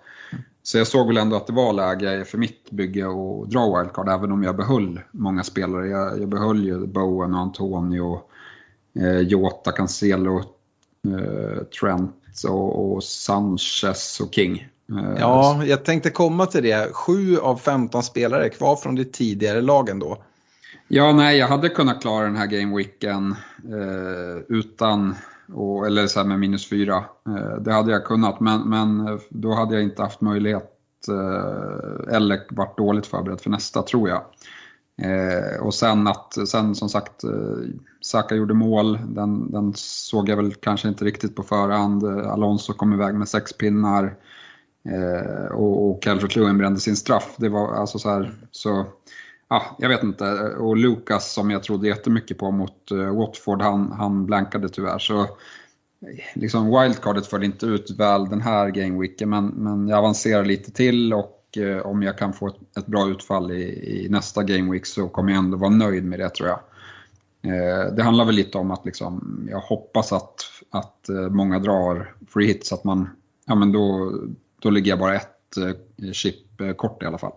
Så 0.67 0.79
jag 0.79 0.87
såg 0.87 1.07
väl 1.07 1.17
ändå 1.17 1.37
att 1.37 1.47
det 1.47 1.53
var 1.53 1.73
läge 1.73 2.25
för 2.25 2.39
mitt 2.39 2.71
bygge 2.71 3.07
att 3.07 3.51
dra 3.51 3.79
wildcard 3.79 4.09
även 4.09 4.33
om 4.33 4.43
jag 4.43 4.57
behöll 4.57 5.01
många 5.11 5.43
spelare. 5.43 5.89
Jag, 5.89 6.21
jag 6.21 6.29
behöll 6.29 6.65
ju 6.65 6.87
Bowen 6.87 7.35
och 7.35 7.41
Antonio, 7.41 8.21
eh, 8.99 9.19
Jota, 9.19 9.73
Cancelo, 9.73 10.39
eh, 10.39 11.65
Trent 11.81 12.45
och, 12.49 12.95
och, 12.95 13.05
Sanchez 13.05 14.21
och 14.21 14.35
King. 14.35 14.69
Eh, 14.91 15.21
ja, 15.21 15.65
jag 15.65 15.85
tänkte 15.85 16.11
komma 16.11 16.47
till 16.47 16.63
det. 16.63 16.93
Sju 16.93 17.39
av 17.39 17.57
15 17.57 18.03
spelare 18.03 18.45
är 18.45 18.49
kvar 18.49 18.77
från 18.77 18.95
de 18.95 19.05
tidigare 19.05 19.61
lagen 19.61 19.99
då. 19.99 20.19
Ja, 20.89 21.13
nej, 21.13 21.39
jag 21.39 21.49
hade 21.49 21.69
kunnat 21.69 22.01
klara 22.01 22.25
den 22.25 22.37
här 22.37 22.47
gameweeken 22.47 23.37
eh, 23.65 24.43
utan 24.49 25.15
och, 25.53 25.87
eller 25.87 26.07
så 26.07 26.25
med 26.25 26.39
minus 26.39 26.69
4. 26.69 27.05
Eh, 27.29 27.57
det 27.61 27.73
hade 27.73 27.93
jag 27.93 28.05
kunnat, 28.05 28.41
men, 28.41 28.69
men 28.69 29.09
eh, 29.09 29.19
då 29.29 29.55
hade 29.55 29.75
jag 29.75 29.83
inte 29.83 30.03
haft 30.03 30.21
möjlighet 30.21 30.71
eh, 31.09 32.15
eller 32.17 32.41
varit 32.51 32.79
dåligt 32.79 33.07
förberedd 33.07 33.41
för 33.41 33.51
nästa, 33.51 33.83
tror 33.83 34.09
jag. 34.09 34.23
och 35.61 35.75
sen 35.75 36.07
att, 36.07 36.49
sen 36.49 36.75
som 36.75 36.89
sagt, 36.89 37.25
Saka 38.01 38.35
gjorde 38.35 38.55
mål, 38.55 38.99
den, 39.07 39.51
den 39.51 39.73
såg 39.77 40.29
jag 40.29 40.37
väl 40.37 40.55
kanske 40.55 40.89
inte 40.89 41.05
riktigt 41.05 41.37
på 41.37 41.43
förhand. 41.43 42.05
Alonso 42.05 42.73
kom 42.73 42.93
iväg 42.93 43.15
med 43.15 43.29
sex 43.29 43.53
pinnar. 43.53 44.17
Och, 45.51 45.91
och 45.91 46.03
Calvert 46.03 46.37
Lewin 46.37 46.59
brände 46.59 46.81
sin 46.81 46.97
straff. 46.97 47.35
Det 47.37 47.49
var 47.49 47.75
alltså 47.75 47.99
så 47.99 48.11
här, 48.11 48.35
så 48.51 48.87
ja, 49.55 49.77
jag 49.79 49.89
vet 49.89 50.03
inte. 50.03 50.25
Och 50.59 50.77
Lucas 50.77 51.33
som 51.33 51.51
jag 51.51 51.63
trodde 51.63 51.89
jättemycket 51.89 52.39
på 52.39 52.51
mot 52.51 52.93
uh, 52.93 53.17
Watford, 53.17 53.63
han, 53.63 53.93
han 53.93 54.27
blankade 54.27 54.69
tyvärr. 54.69 54.99
Så 54.99 55.27
liksom 56.35 56.67
wildcardet 56.67 57.27
föll 57.27 57.45
inte 57.45 57.67
ut 57.67 57.91
väl 57.91 58.29
den 58.29 58.41
här 58.41 58.69
gameweeken 58.69 59.31
men, 59.31 59.47
men 59.47 59.89
jag 59.89 59.99
avancerar 59.99 60.45
lite 60.45 60.73
till 60.73 61.13
och 61.13 61.41
uh, 61.59 61.79
om 61.79 62.03
jag 62.03 62.19
kan 62.19 62.33
få 62.33 62.49
ett, 62.49 62.79
ett 62.79 62.87
bra 62.87 63.09
utfall 63.09 63.51
i, 63.51 63.63
i, 63.65 64.09
nästa 64.09 64.43
gameweek 64.43 64.87
så 64.87 65.09
kommer 65.09 65.33
jag 65.33 65.39
ändå 65.39 65.57
vara 65.57 65.71
nöjd 65.71 66.05
med 66.05 66.19
det 66.19 66.31
tror 66.31 66.49
jag. 66.49 66.61
Eh, 67.53 67.95
det 67.95 68.03
handlar 68.03 68.25
väl 68.25 68.35
lite 68.35 68.59
om 68.59 68.71
att 68.71 68.85
liksom, 68.85 69.47
jag 69.51 69.61
hoppas 69.61 70.13
att, 70.13 70.35
att 70.71 71.09
många 71.31 71.59
drar 71.59 72.15
free 72.29 72.47
hits, 72.47 72.73
att 72.73 72.85
man, 72.85 73.11
ja 73.47 73.55
men 73.55 73.73
då, 73.73 74.13
då 74.63 74.71
ligger 74.71 74.91
jag 74.91 74.99
bara 74.99 75.15
ett 75.15 75.57
eh, 75.57 76.13
chip 76.13 76.37
kort 76.77 77.03
i 77.03 77.07
alla 77.07 77.19
fall. 77.19 77.33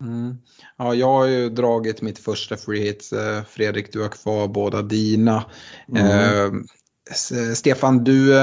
Mm. 0.00 0.36
Ja, 0.78 0.94
jag 0.94 1.06
har 1.06 1.26
ju 1.26 1.50
dragit 1.50 2.02
mitt 2.02 2.18
första 2.18 2.56
free 2.56 2.80
hit. 2.80 3.10
Eh, 3.12 3.44
Fredrik, 3.44 3.92
du 3.92 4.02
har 4.02 4.08
kvar 4.08 4.48
båda 4.48 4.82
dina. 4.82 5.44
Mm. 5.96 6.56
Eh, 6.56 6.64
Stefan, 7.54 8.04
du, 8.04 8.34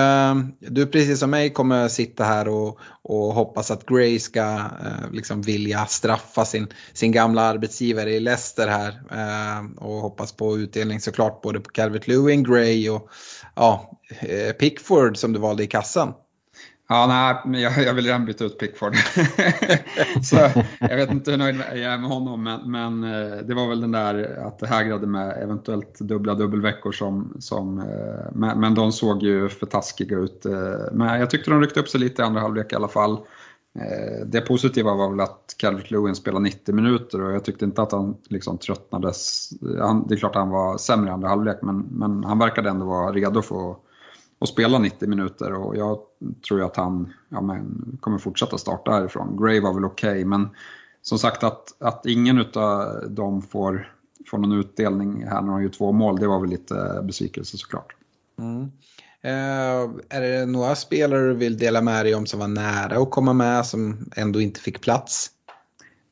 du 0.60 0.86
precis 0.86 1.20
som 1.20 1.30
mig 1.30 1.54
kommer 1.54 1.88
sitta 1.88 2.24
här 2.24 2.48
och, 2.48 2.80
och 3.02 3.34
hoppas 3.34 3.72
att 3.72 3.86
Gray 3.86 4.20
ska 4.20 4.42
eh, 4.56 5.12
liksom 5.12 5.42
vilja 5.42 5.86
straffa 5.86 6.46
sin, 6.46 6.68
sin 6.94 7.12
gamla 7.12 7.42
arbetsgivare 7.42 8.12
i 8.12 8.20
Leicester 8.20 8.68
här. 8.68 9.02
Eh, 9.12 9.84
och 9.84 10.02
hoppas 10.02 10.32
på 10.32 10.58
utdelning 10.58 11.00
såklart 11.00 11.42
både 11.42 11.60
på 11.60 11.70
Calvert 11.70 12.08
Lewin, 12.08 12.44
Gray 12.44 12.90
och 12.90 13.10
ja, 13.56 14.00
Pickford 14.60 15.18
som 15.18 15.34
du 15.34 15.40
valde 15.40 15.64
i 15.64 15.68
kassan. 15.68 16.14
Ja, 16.90 17.42
nej, 17.46 17.62
jag, 17.62 17.84
jag 17.84 17.94
vill 17.94 18.06
redan 18.06 18.26
byta 18.26 18.46
ut 18.46 18.60
Pickford. 18.60 18.96
så 20.24 20.36
jag 20.80 20.96
vet 20.96 21.12
inte 21.12 21.32
hur 21.32 21.38
nöjd 21.38 21.56
jag 21.70 21.80
är 21.80 21.98
med 21.98 22.10
honom, 22.10 22.44
men, 22.44 22.72
men, 22.72 23.04
eh, 23.04 23.38
det 23.38 23.54
var 23.54 23.68
väl 23.68 23.82
den 23.82 23.92
där 23.92 24.46
att 24.48 24.60
det 24.60 24.68
hägrade 24.68 25.08
med 25.08 25.44
eventuellt 25.44 26.00
dubbla 26.00 26.36
dubbelveckor 26.36 26.92
som, 26.92 27.34
som 27.40 27.80
eh, 27.80 28.32
men, 28.34 28.60
men 28.60 28.76
de 28.76 28.92
såg 28.92 29.24
ju 29.24 29.50
för 29.50 29.66
taskiga 29.66 30.18
ut. 30.18 30.46
Eh, 30.46 30.54
men 30.92 31.20
jag 31.20 31.30
tyckte 31.30 31.52
de 31.52 31.62
ryckte 31.62 31.80
upp 31.80 31.90
sig 31.90 32.00
lite 32.00 32.22
i 32.22 32.26
andra 32.26 32.42
halvlek 32.42 32.74
i 32.74 32.76
alla 32.76 32.88
fall. 32.88 33.20
Det 34.26 34.42
positiva 34.42 34.94
var 34.94 35.10
väl 35.10 35.20
att 35.20 35.56
Calvert 35.58 35.92
Lewin 35.92 36.16
spelade 36.16 36.44
90 36.44 36.76
minuter 36.76 37.22
och 37.22 37.32
jag 37.32 37.44
tyckte 37.44 37.66
inte 37.66 37.82
att 37.82 37.92
han 37.92 38.18
liksom 38.30 38.58
tröttnades. 38.58 39.50
det 40.08 40.16
är 40.16 40.18
klart 40.18 40.36
att 40.36 40.42
han 40.42 40.50
var 40.50 40.78
sämre 40.78 41.10
i 41.10 41.14
andra 41.14 41.28
halvlek 41.28 41.58
men, 41.62 41.80
men 41.92 42.24
han 42.24 42.40
verkade 42.40 42.70
ändå 42.70 42.86
vara 42.86 43.12
redo 43.12 43.42
för 43.42 43.72
att 43.72 43.78
och 44.40 44.50
spela 44.50 44.80
90 44.80 45.10
minuter 45.10 45.54
och 45.54 45.78
jag 45.78 46.00
tror 46.48 46.64
att 46.64 46.76
han 46.76 47.14
ja, 47.30 47.42
men, 47.42 47.98
kommer 48.02 48.18
fortsätta 48.18 48.58
starta 48.58 48.92
härifrån. 48.92 49.38
Gray 49.38 49.60
var 49.60 49.74
väl 49.74 49.86
okej 49.86 50.10
okay, 50.10 50.26
men 50.26 50.50
som 51.02 51.20
sagt 51.20 51.44
att, 51.44 51.82
att 51.82 52.06
ingen 52.06 52.46
av 52.54 53.04
dem 53.10 53.42
får, 53.42 53.94
får 54.32 54.38
någon 54.38 54.60
utdelning 54.60 55.24
här 55.24 55.42
när 55.42 55.52
de 55.52 55.64
gör 55.64 55.70
två 55.70 55.92
mål, 55.92 56.20
det 56.20 56.28
var 56.28 56.40
väl 56.40 56.50
lite 56.50 57.02
besvikelse 57.04 57.58
såklart. 57.58 57.96
Mm. 58.40 58.72
Uh, 59.26 59.92
är 60.10 60.22
det 60.22 60.46
några 60.46 60.76
spelare 60.76 61.28
du 61.28 61.34
vill 61.34 61.58
dela 61.58 61.82
med 61.82 62.06
dig 62.06 62.16
om 62.16 62.26
som 62.26 62.40
var 62.40 62.48
nära 62.48 63.02
att 63.02 63.12
komma 63.12 63.34
med 63.34 63.66
som 63.66 64.10
ändå 64.16 64.42
inte 64.42 64.60
fick 64.60 64.82
plats? 64.82 65.32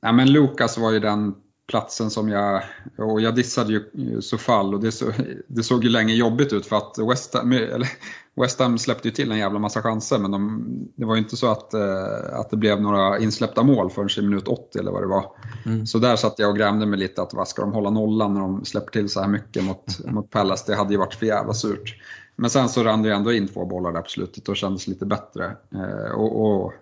Ja, 0.01 0.11
men 0.11 0.31
Lukas 0.31 0.77
var 0.77 0.91
ju 0.91 0.99
den 0.99 1.35
platsen 1.67 2.09
som 2.09 2.29
jag, 2.29 2.63
och 2.97 3.21
jag 3.21 3.35
dissade 3.35 3.73
ju 3.73 4.21
Sofall 4.21 4.73
och 4.73 4.79
det, 4.79 4.91
så, 4.91 5.11
det 5.47 5.63
såg 5.63 5.83
ju 5.83 5.89
länge 5.89 6.13
jobbigt 6.13 6.53
ut 6.53 6.65
för 6.65 6.75
att 6.75 6.97
West 7.09 7.33
Ham, 7.33 7.51
eller 7.51 7.89
West 8.35 8.59
Ham 8.59 8.77
släppte 8.77 9.07
ju 9.07 9.13
till 9.13 9.31
en 9.31 9.37
jävla 9.37 9.59
massa 9.59 9.81
chanser 9.81 10.19
men 10.19 10.31
de, 10.31 10.63
det 10.95 11.05
var 11.05 11.15
ju 11.15 11.21
inte 11.21 11.37
så 11.37 11.51
att, 11.51 11.73
eh, 11.73 12.39
att 12.39 12.49
det 12.49 12.57
blev 12.57 12.81
några 12.81 13.19
insläppta 13.19 13.63
mål 13.63 13.89
förrän 13.89 14.09
i 14.17 14.27
minut 14.27 14.47
80 14.47 14.79
eller 14.79 14.91
vad 14.91 15.03
det 15.03 15.07
var. 15.07 15.25
Mm. 15.65 15.85
Så 15.85 15.99
där 15.99 16.15
satt 16.15 16.39
jag 16.39 16.49
och 16.49 16.57
grämde 16.57 16.85
mig 16.85 16.99
lite 16.99 17.21
att 17.21 17.33
vad 17.33 17.47
ska 17.47 17.61
de 17.61 17.73
hålla 17.73 17.89
nollan 17.89 18.33
när 18.33 18.41
de 18.41 18.65
släpper 18.65 18.91
till 18.91 19.09
så 19.09 19.21
här 19.21 19.27
mycket 19.27 19.63
mot, 19.63 19.99
mm. 19.99 20.15
mot 20.15 20.29
Palace? 20.29 20.63
Det 20.67 20.77
hade 20.77 20.93
ju 20.93 20.99
varit 20.99 21.13
för 21.13 21.25
jävla 21.25 21.53
surt. 21.53 21.95
Men 22.35 22.49
sen 22.49 22.69
så 22.69 22.83
rann 22.83 23.01
det 23.01 23.09
ju 23.09 23.15
ändå 23.15 23.33
in 23.33 23.47
två 23.47 23.65
bollar 23.65 23.91
där 23.91 24.01
på 24.01 24.09
slutet 24.09 24.49
och 24.49 24.57
kändes 24.57 24.87
lite 24.87 25.05
bättre. 25.05 25.57
Eh, 25.73 26.11
och, 26.11 26.45
och, 26.45 26.73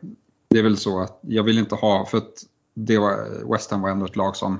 det 0.50 0.60
är 0.60 0.64
väl 0.64 0.78
så 0.78 1.00
att 1.00 1.20
jag 1.22 1.44
vill 1.44 1.60
inte 1.60 1.76
ha, 1.76 2.06
för 2.06 2.18
att 2.18 2.34
det 2.74 2.98
var, 2.98 3.52
West 3.52 3.72
Ham 3.72 3.82
var 3.82 3.90
ändå 3.90 4.06
ett 4.06 4.16
lag 4.16 4.36
som 4.36 4.60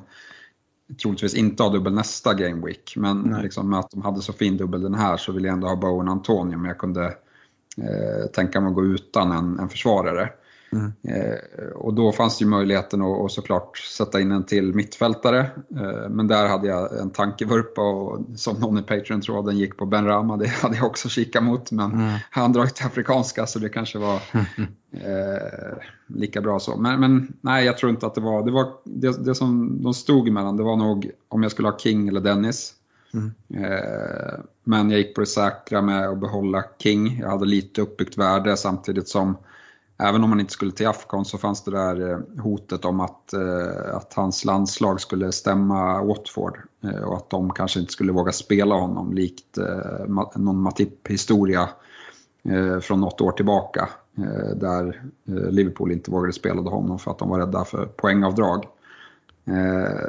troligtvis 1.02 1.34
inte 1.34 1.64
har 1.64 1.72
dubbel 1.72 1.94
nästa 1.94 2.34
Game 2.34 2.66
Week. 2.66 2.94
Men 2.98 3.38
liksom, 3.42 3.70
med 3.70 3.80
att 3.80 3.92
de 3.92 4.02
hade 4.02 4.22
så 4.22 4.34
fin 4.34 4.58
dubbel 4.58 4.82
den 4.82 4.96
här 4.96 5.18
så 5.18 5.32
vill 5.32 5.44
jag 5.44 5.54
ändå 5.54 5.68
ha 5.68 5.76
Bowen 5.76 6.10
Antonio. 6.10 6.58
Men 6.58 6.68
jag 6.68 6.78
kunde 6.78 7.06
eh, 7.78 8.32
tänka 8.34 8.62
mig 8.62 8.70
att 8.70 8.76
gå 8.76 8.86
utan 8.86 9.32
en, 9.32 9.60
en 9.60 9.70
försvarare. 9.70 10.30
Mm. 10.74 10.92
Eh, 11.04 11.68
och 11.76 11.94
då 11.94 12.12
fanns 12.12 12.38
det 12.38 12.44
ju 12.44 12.50
möjligheten 12.50 13.02
att 13.02 13.20
och 13.20 13.32
såklart 13.32 13.78
sätta 13.78 14.22
in 14.22 14.32
en 14.32 14.44
till 14.44 14.74
mittfältare. 14.74 15.40
Eh, 15.76 16.10
men 16.10 16.28
där 16.28 16.48
hade 16.48 16.68
jag 16.68 17.00
en 17.00 17.10
tankevurpa 17.10 17.82
och 17.82 18.26
som 18.36 18.60
någon 18.60 18.78
i 18.78 18.82
Patreon-tråden 18.82 19.58
gick 19.58 19.78
på 19.78 19.86
Ben 19.86 20.06
Rama, 20.06 20.38
det 20.38 20.48
hade 20.48 20.76
jag 20.76 20.86
också 20.86 21.10
kikat 21.10 21.44
mot. 21.44 21.72
Men 21.72 21.92
mm. 21.92 22.14
han 22.30 22.54
drar 22.54 22.66
till 22.66 22.86
afrikanska 22.86 23.46
så 23.46 23.60
det 23.60 23.70
kanske 23.70 23.98
var 23.98 24.16
eh, 24.92 25.78
lika 26.08 26.42
bra 26.42 26.60
så. 26.60 26.78
Men, 26.78 27.00
men, 27.00 27.34
nej, 27.42 27.66
jag 27.66 27.78
tror 27.78 27.90
inte 27.90 28.06
att 28.06 28.16
det 28.16 28.22
var, 28.22 28.46
det, 28.46 28.52
var 28.52 28.68
det, 28.84 29.26
det 29.26 29.36
som 29.36 29.84
de 29.84 29.94
stod 29.94 30.28
emellan, 30.28 30.58
det 30.58 30.64
var 30.64 30.76
nog 30.76 31.12
om 31.28 31.44
jag 31.44 31.52
skulle 31.52 31.68
ha 31.68 31.78
King 31.78 32.08
eller 32.08 32.22
Dennis. 32.22 32.74
Mm. 33.14 33.32
Eh, 33.64 34.34
men 34.64 34.90
jag 34.90 35.00
gick 35.00 35.16
på 35.16 35.22
det 35.22 35.28
säkra 35.28 35.82
med 35.82 36.10
att 36.10 36.20
behålla 36.20 36.64
King. 36.80 37.20
Jag 37.20 37.30
hade 37.30 37.46
lite 37.46 37.82
uppbyggt 37.82 38.18
värde 38.18 38.58
samtidigt 38.58 39.08
som 39.08 39.38
även 40.04 40.24
om 40.24 40.30
han 40.30 40.40
inte 40.40 40.54
skulle 40.54 40.72
till 40.72 40.88
Afghan 40.88 41.26
så 41.26 41.38
fanns 41.38 41.64
det 41.64 41.72
där 41.72 42.12
eh, 42.12 42.42
hotet 42.44 42.86
om 42.86 43.00
att, 43.00 43.34
eh, 43.34 43.96
att 43.96 44.14
hans 44.14 44.46
landslag 44.46 45.02
skulle 45.02 45.32
stämma 45.32 46.04
Watford 46.04 46.58
eh, 46.84 47.04
och 47.04 47.18
att 47.18 47.30
de 47.30 47.50
kanske 47.50 47.80
inte 47.80 47.92
skulle 47.92 48.12
våga 48.12 48.32
spela 48.32 48.76
honom 48.76 49.14
likt 49.14 49.58
någon 50.36 50.62
Matip-historia 50.62 51.70
från 52.82 53.02
något 53.02 53.22
år 53.22 53.32
tillbaka 53.32 53.90
där 54.56 55.04
Liverpool 55.26 55.92
inte 55.92 56.12
vågade 56.12 56.34
spela 56.34 56.62
honom 56.62 57.00
för 57.00 57.12
att 57.12 57.20
de 57.20 57.30
var 57.30 57.40
rädda 57.40 57.66
för 57.66 57.86
poängavdrag. 57.86 58.66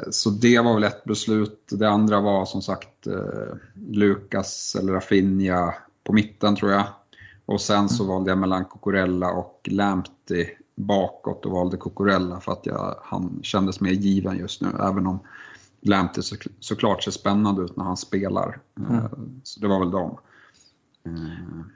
Så 0.09 0.29
det 0.29 0.59
var 0.59 0.73
väl 0.73 0.83
ett 0.83 1.03
beslut. 1.03 1.69
Det 1.71 1.89
andra 1.89 2.21
var 2.21 2.45
som 2.45 2.61
sagt 2.61 3.07
Lukas 3.73 4.75
eller 4.79 4.93
Rafinha 4.93 5.73
på 6.03 6.13
mitten 6.13 6.55
tror 6.55 6.71
jag. 6.71 6.83
Och 7.45 7.61
sen 7.61 7.89
så 7.89 8.03
valde 8.03 8.31
jag 8.31 8.37
mellan 8.37 8.65
Cocorella 8.65 9.31
och 9.31 9.61
Lamptey 9.71 10.47
bakåt 10.75 11.45
och 11.45 11.51
valde 11.51 11.77
Cocorella 11.77 12.39
för 12.39 12.51
att 12.51 12.65
jag, 12.65 12.99
han 13.03 13.39
kändes 13.43 13.79
mer 13.79 13.91
given 13.91 14.37
just 14.37 14.61
nu. 14.61 14.67
Även 14.79 15.07
om 15.07 15.19
Lamptey 15.81 16.23
så, 16.23 16.35
såklart 16.59 17.03
ser 17.03 17.11
spännande 17.11 17.61
ut 17.61 17.75
när 17.75 17.83
han 17.83 17.97
spelar. 17.97 18.59
Mm. 18.79 18.95
Eh, 18.95 19.11
så 19.43 19.59
det 19.59 19.67
var 19.67 19.79
väl 19.79 19.91
dem. 19.91 20.17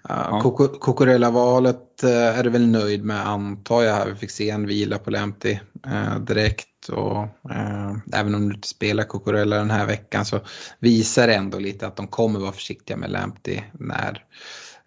Ja. 0.07 0.41
Cocorella-valet 0.79 2.03
eh, 2.03 2.39
är 2.39 2.43
du 2.43 2.49
väl 2.49 2.67
nöjd 2.67 3.05
med 3.05 3.27
antar 3.27 3.83
jag. 3.83 4.05
Vi 4.05 4.15
fick 4.15 4.31
se 4.31 4.49
en 4.49 4.67
vila 4.67 4.97
på 4.97 5.11
Lamptey 5.11 5.59
eh, 5.87 6.19
direkt. 6.19 6.89
Och, 6.89 7.17
eh, 7.51 7.95
även 8.13 8.35
om 8.35 8.49
du 8.49 8.55
inte 8.55 8.67
spelar 8.67 9.03
Cocorella 9.03 9.57
den 9.57 9.71
här 9.71 9.85
veckan 9.85 10.25
så 10.25 10.39
visar 10.79 11.27
det 11.27 11.35
ändå 11.35 11.59
lite 11.59 11.87
att 11.87 11.95
de 11.95 12.07
kommer 12.07 12.39
vara 12.39 12.51
försiktiga 12.51 12.97
med 12.97 13.11
Lamptey 13.11 13.61
när 13.73 14.25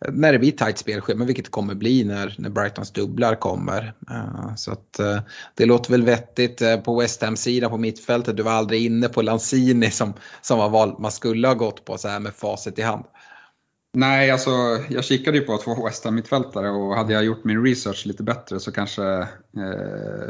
när 0.09 0.33
det 0.33 0.39
blir 0.39 0.53
tajt 0.53 0.79
spelschema, 0.79 1.25
vilket 1.25 1.45
det 1.45 1.51
kommer 1.51 1.75
bli 1.75 2.05
när, 2.05 2.35
när 2.39 2.51
Brightons 2.51 2.91
dubblar 2.91 3.35
kommer. 3.35 3.95
Uh, 4.11 4.55
så 4.57 4.73
att, 4.73 5.01
uh, 5.01 5.21
det 5.55 5.67
låter 5.67 5.91
väl 5.91 6.03
vettigt. 6.03 6.63
Uh, 6.63 6.77
på 6.77 7.01
West 7.01 7.23
Ham-sidan 7.23 7.71
på 7.71 7.79
mittfältet, 7.79 8.37
du 8.37 8.43
var 8.43 8.53
aldrig 8.53 8.85
inne 8.85 9.09
på 9.09 9.23
Lanzini 9.23 9.91
som, 9.91 10.15
som 10.41 10.59
var 10.59 10.69
val 10.69 10.97
man 10.99 11.13
skulle 11.13 11.49
ha 11.49 11.55
gått 11.55 11.85
på 11.85 11.99
så 11.99 12.09
här 12.09 12.21
med 12.21 12.35
facit 12.35 12.79
i 12.79 12.83
hand. 12.83 13.05
Nej, 13.95 14.31
alltså 14.31 14.51
jag 14.89 15.05
kikade 15.05 15.39
ju 15.39 15.45
på 15.45 15.59
två 15.59 15.85
West 15.85 16.05
Ham-mittfältare 16.05 16.71
och 16.71 16.97
hade 16.97 17.13
jag 17.13 17.25
gjort 17.25 17.45
min 17.45 17.65
research 17.65 18.07
lite 18.07 18.23
bättre 18.23 18.61
så 18.61 18.73
kanske 18.73 19.03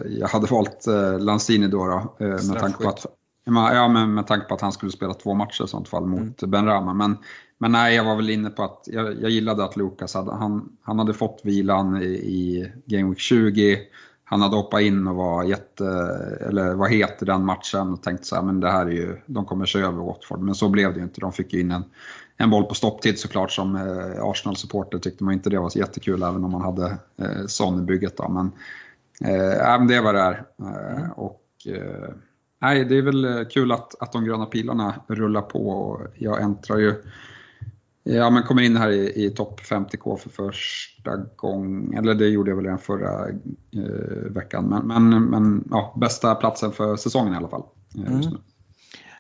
jag 0.07 0.29
hade 0.29 0.47
valt 0.47 0.87
Lanzini 1.19 1.69
då. 1.69 1.87
då 1.87 2.25
med 2.25 2.59
tanke 2.59 2.85
på 2.85 2.89
att 2.89 3.07
Ja, 3.45 3.89
men 3.89 4.15
med 4.15 4.27
tanke 4.27 4.47
på 4.47 4.55
att 4.55 4.61
han 4.61 4.73
skulle 4.73 4.93
spela 4.93 5.15
två 5.15 5.35
matcher 5.35 5.65
i 5.65 5.69
sånt 5.69 5.89
fall 5.89 6.07
mot 6.07 6.43
mm. 6.43 6.51
Ben 6.51 6.67
Rama. 6.67 6.95
Men 6.95 7.19
men 7.63 7.73
nej, 7.73 7.95
jag 7.97 8.05
var 8.05 8.17
väl 8.17 8.31
inne 8.31 8.51
på 8.51 8.63
att 8.63 8.85
jag, 8.87 9.23
jag 9.23 9.31
gillade 9.31 9.65
att 9.65 9.77
Lukas 9.77 10.15
hade, 10.15 10.33
han, 10.33 10.77
han 10.83 10.99
hade 10.99 11.15
fått 11.15 11.41
vilan 11.45 12.03
i, 12.03 12.07
i 12.07 12.73
Game 12.87 13.09
Week 13.09 13.19
20. 13.19 13.79
Han 14.25 14.41
hade 14.41 14.57
hoppat 14.57 14.81
in 14.81 15.07
och 15.07 15.17
var, 15.17 15.45
jätte, 15.45 15.87
eller 16.41 16.75
var 16.75 16.89
het 16.89 17.23
i 17.23 17.25
den 17.25 17.45
matchen 17.45 17.93
och 17.93 18.03
tänkte 18.03 18.27
så 18.27 18.37
här, 18.37 18.43
men 18.43 18.61
det 18.61 18.71
här 18.71 18.87
är 18.87 18.91
ju, 18.91 19.17
de 19.27 19.45
kommer 19.45 19.67
köra 19.67 19.87
över 19.87 20.03
Watford. 20.03 20.41
Men 20.41 20.55
så 20.55 20.69
blev 20.69 20.93
det 20.93 20.99
ju 20.99 21.05
inte. 21.05 21.21
De 21.21 21.33
fick 21.33 21.53
ju 21.53 21.61
in 21.61 21.71
en, 21.71 21.85
en 22.37 22.51
boll 22.51 22.65
på 22.65 22.75
stopptid 22.75 23.19
såklart 23.19 23.53
som 23.53 23.77
eh, 23.77 24.25
Arsenal-supporter 24.25 24.99
tyckte 24.99 25.25
man 25.25 25.35
inte 25.35 25.51
det 25.51 25.59
var 25.59 25.69
så 25.69 25.79
jättekul 25.79 26.23
även 26.23 26.45
om 26.45 26.51
man 26.51 26.63
hade 26.63 26.99
eh, 27.17 27.47
Son 27.47 27.79
i 27.79 27.83
bygget. 27.83 28.17
Då. 28.17 28.29
Men, 28.29 28.47
eh, 29.35 29.87
det 29.87 30.01
var 30.01 30.13
det 30.13 30.21
är. 30.21 30.45
Eh, 30.59 31.11
och, 31.11 31.43
eh, 31.67 32.15
nej, 32.61 32.85
det 32.85 32.99
är 32.99 33.03
väl 33.03 33.25
eh, 33.25 33.45
kul 33.45 33.73
att, 33.73 34.03
att 34.03 34.13
de 34.13 34.25
gröna 34.25 34.47
pilarna 34.47 34.95
rullar 35.07 35.43
på. 35.43 35.69
Och 35.69 36.01
jag 36.15 36.43
äntrar 36.43 36.79
ju 36.79 36.95
Ja, 38.05 38.31
men 38.31 38.43
kommer 38.43 38.63
in 38.63 38.77
här 38.77 38.91
i, 38.91 39.25
i 39.25 39.31
topp 39.31 39.61
50K 39.61 40.17
för 40.17 40.31
första 40.31 41.17
gången, 41.37 41.99
eller 41.99 42.15
det 42.15 42.29
gjorde 42.29 42.51
jag 42.51 42.57
väl 42.57 42.65
redan 42.65 42.79
förra 42.79 43.29
eh, 43.29 44.31
veckan. 44.31 44.65
Men, 44.69 45.09
men, 45.09 45.25
men 45.25 45.69
ja, 45.71 45.97
bästa 46.01 46.35
platsen 46.35 46.73
för 46.73 46.97
säsongen 46.97 47.35
i 47.35 47.37
alla 47.37 47.49
fall. 47.49 47.63
Eh, 47.99 48.13
mm. 48.13 48.37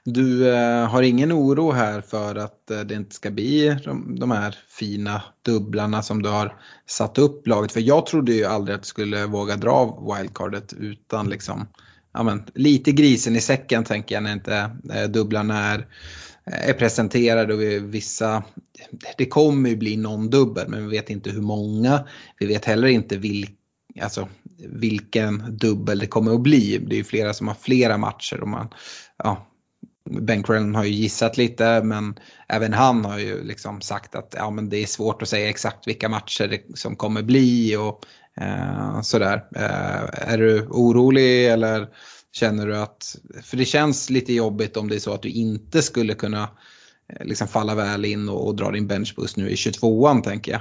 Du 0.05 0.55
eh, 0.55 0.89
har 0.89 1.03
ingen 1.03 1.33
oro 1.33 1.73
här 1.73 2.01
för 2.01 2.35
att 2.35 2.71
eh, 2.71 2.81
det 2.81 2.95
inte 2.95 3.15
ska 3.15 3.31
bli 3.31 3.77
de, 3.85 4.19
de, 4.19 4.31
här 4.31 4.59
fina 4.69 5.23
dubblarna 5.43 6.03
som 6.03 6.23
du 6.23 6.29
har 6.29 6.57
satt 6.87 7.19
upp 7.19 7.47
laget? 7.47 7.73
För 7.73 7.81
jag 7.81 8.07
trodde 8.07 8.33
ju 8.33 8.45
aldrig 8.45 8.75
att 8.75 8.83
du 8.83 8.87
skulle 8.87 9.27
våga 9.27 9.57
dra 9.57 10.05
wildcardet 10.17 10.73
utan 10.73 11.29
liksom, 11.29 11.67
ja, 12.13 12.23
men, 12.23 12.45
lite 12.55 12.93
grisen 12.93 13.37
i 13.37 13.41
säcken 13.41 13.85
tänker 13.85 14.15
jag 14.15 14.23
när 14.23 14.33
inte 14.33 14.71
eh, 14.95 15.09
dubblarna 15.09 15.59
är 15.59 15.87
Eh, 16.47 16.69
är 16.69 16.73
presenterade 16.73 17.55
och 17.55 17.61
vi, 17.61 17.79
vissa, 17.79 18.43
det 19.19 19.27
kommer 19.27 19.71
ju 19.71 19.77
bli 19.77 19.97
någon 19.97 20.31
dubbel 20.31 20.69
men 20.69 20.89
vi 20.89 20.97
vet 20.97 21.11
inte 21.11 21.31
hur 21.31 21.43
många. 21.43 22.09
Vi 22.39 22.47
vet 22.47 22.65
heller 22.65 22.89
inte 22.89 23.17
vilka 23.17 23.53
alltså, 24.01 24.29
vilken 24.59 25.57
dubbel 25.57 25.99
det 25.99 26.07
kommer 26.07 26.35
att 26.35 26.41
bli. 26.41 26.79
Det 26.79 26.95
är 26.95 26.99
ju 26.99 27.05
flera 27.05 27.35
som 27.35 27.49
har 27.49 27.55
flera 27.55 27.99
matcher 27.99 28.41
och 28.41 28.49
man, 28.49 28.69
ja, 29.17 29.47
Ben 30.11 30.43
Crellen 30.43 30.75
har 30.75 30.85
ju 30.85 30.91
gissat 30.91 31.37
lite 31.37 31.83
men 31.83 32.19
även 32.49 32.73
han 32.73 33.05
har 33.05 33.19
ju 33.19 33.45
liksom 33.45 33.81
sagt 33.81 34.15
att 34.15 34.35
ja, 34.39 34.51
men 34.51 34.69
det 34.69 34.77
är 34.77 34.87
svårt 34.87 35.23
att 35.23 35.29
säga 35.29 35.49
exakt 35.49 35.89
vilka 35.89 36.09
matcher 36.09 36.49
det 36.49 36.79
som 36.79 36.97
kommer 36.97 37.23
bli 37.23 37.77
och 37.77 38.05
eh, 38.43 39.01
sådär. 39.01 39.45
Eh, 39.57 40.33
är 40.33 40.39
du 40.39 40.67
orolig 40.67 41.47
eller 41.47 41.89
Känner 42.33 42.67
du 42.67 42.77
att, 42.77 43.17
för 43.43 43.57
det 43.57 43.65
känns 43.65 44.11
lite 44.11 44.33
jobbigt 44.33 44.77
om 44.77 44.89
det 44.89 44.95
är 44.95 45.01
så 45.01 45.15
att 45.15 45.23
du 45.23 45.29
inte 45.29 45.83
skulle 45.83 46.15
kunna 46.15 46.43
eh, 47.09 47.27
liksom 47.27 47.49
falla 47.49 47.75
väl 47.75 48.05
in 48.05 48.29
och, 48.29 48.47
och 48.47 48.57
dra 48.57 48.71
din 48.71 48.87
benchboost 48.87 49.37
nu 49.37 49.51
i 49.51 49.55
22an 49.55 50.23
tänker 50.23 50.53
jag. 50.53 50.61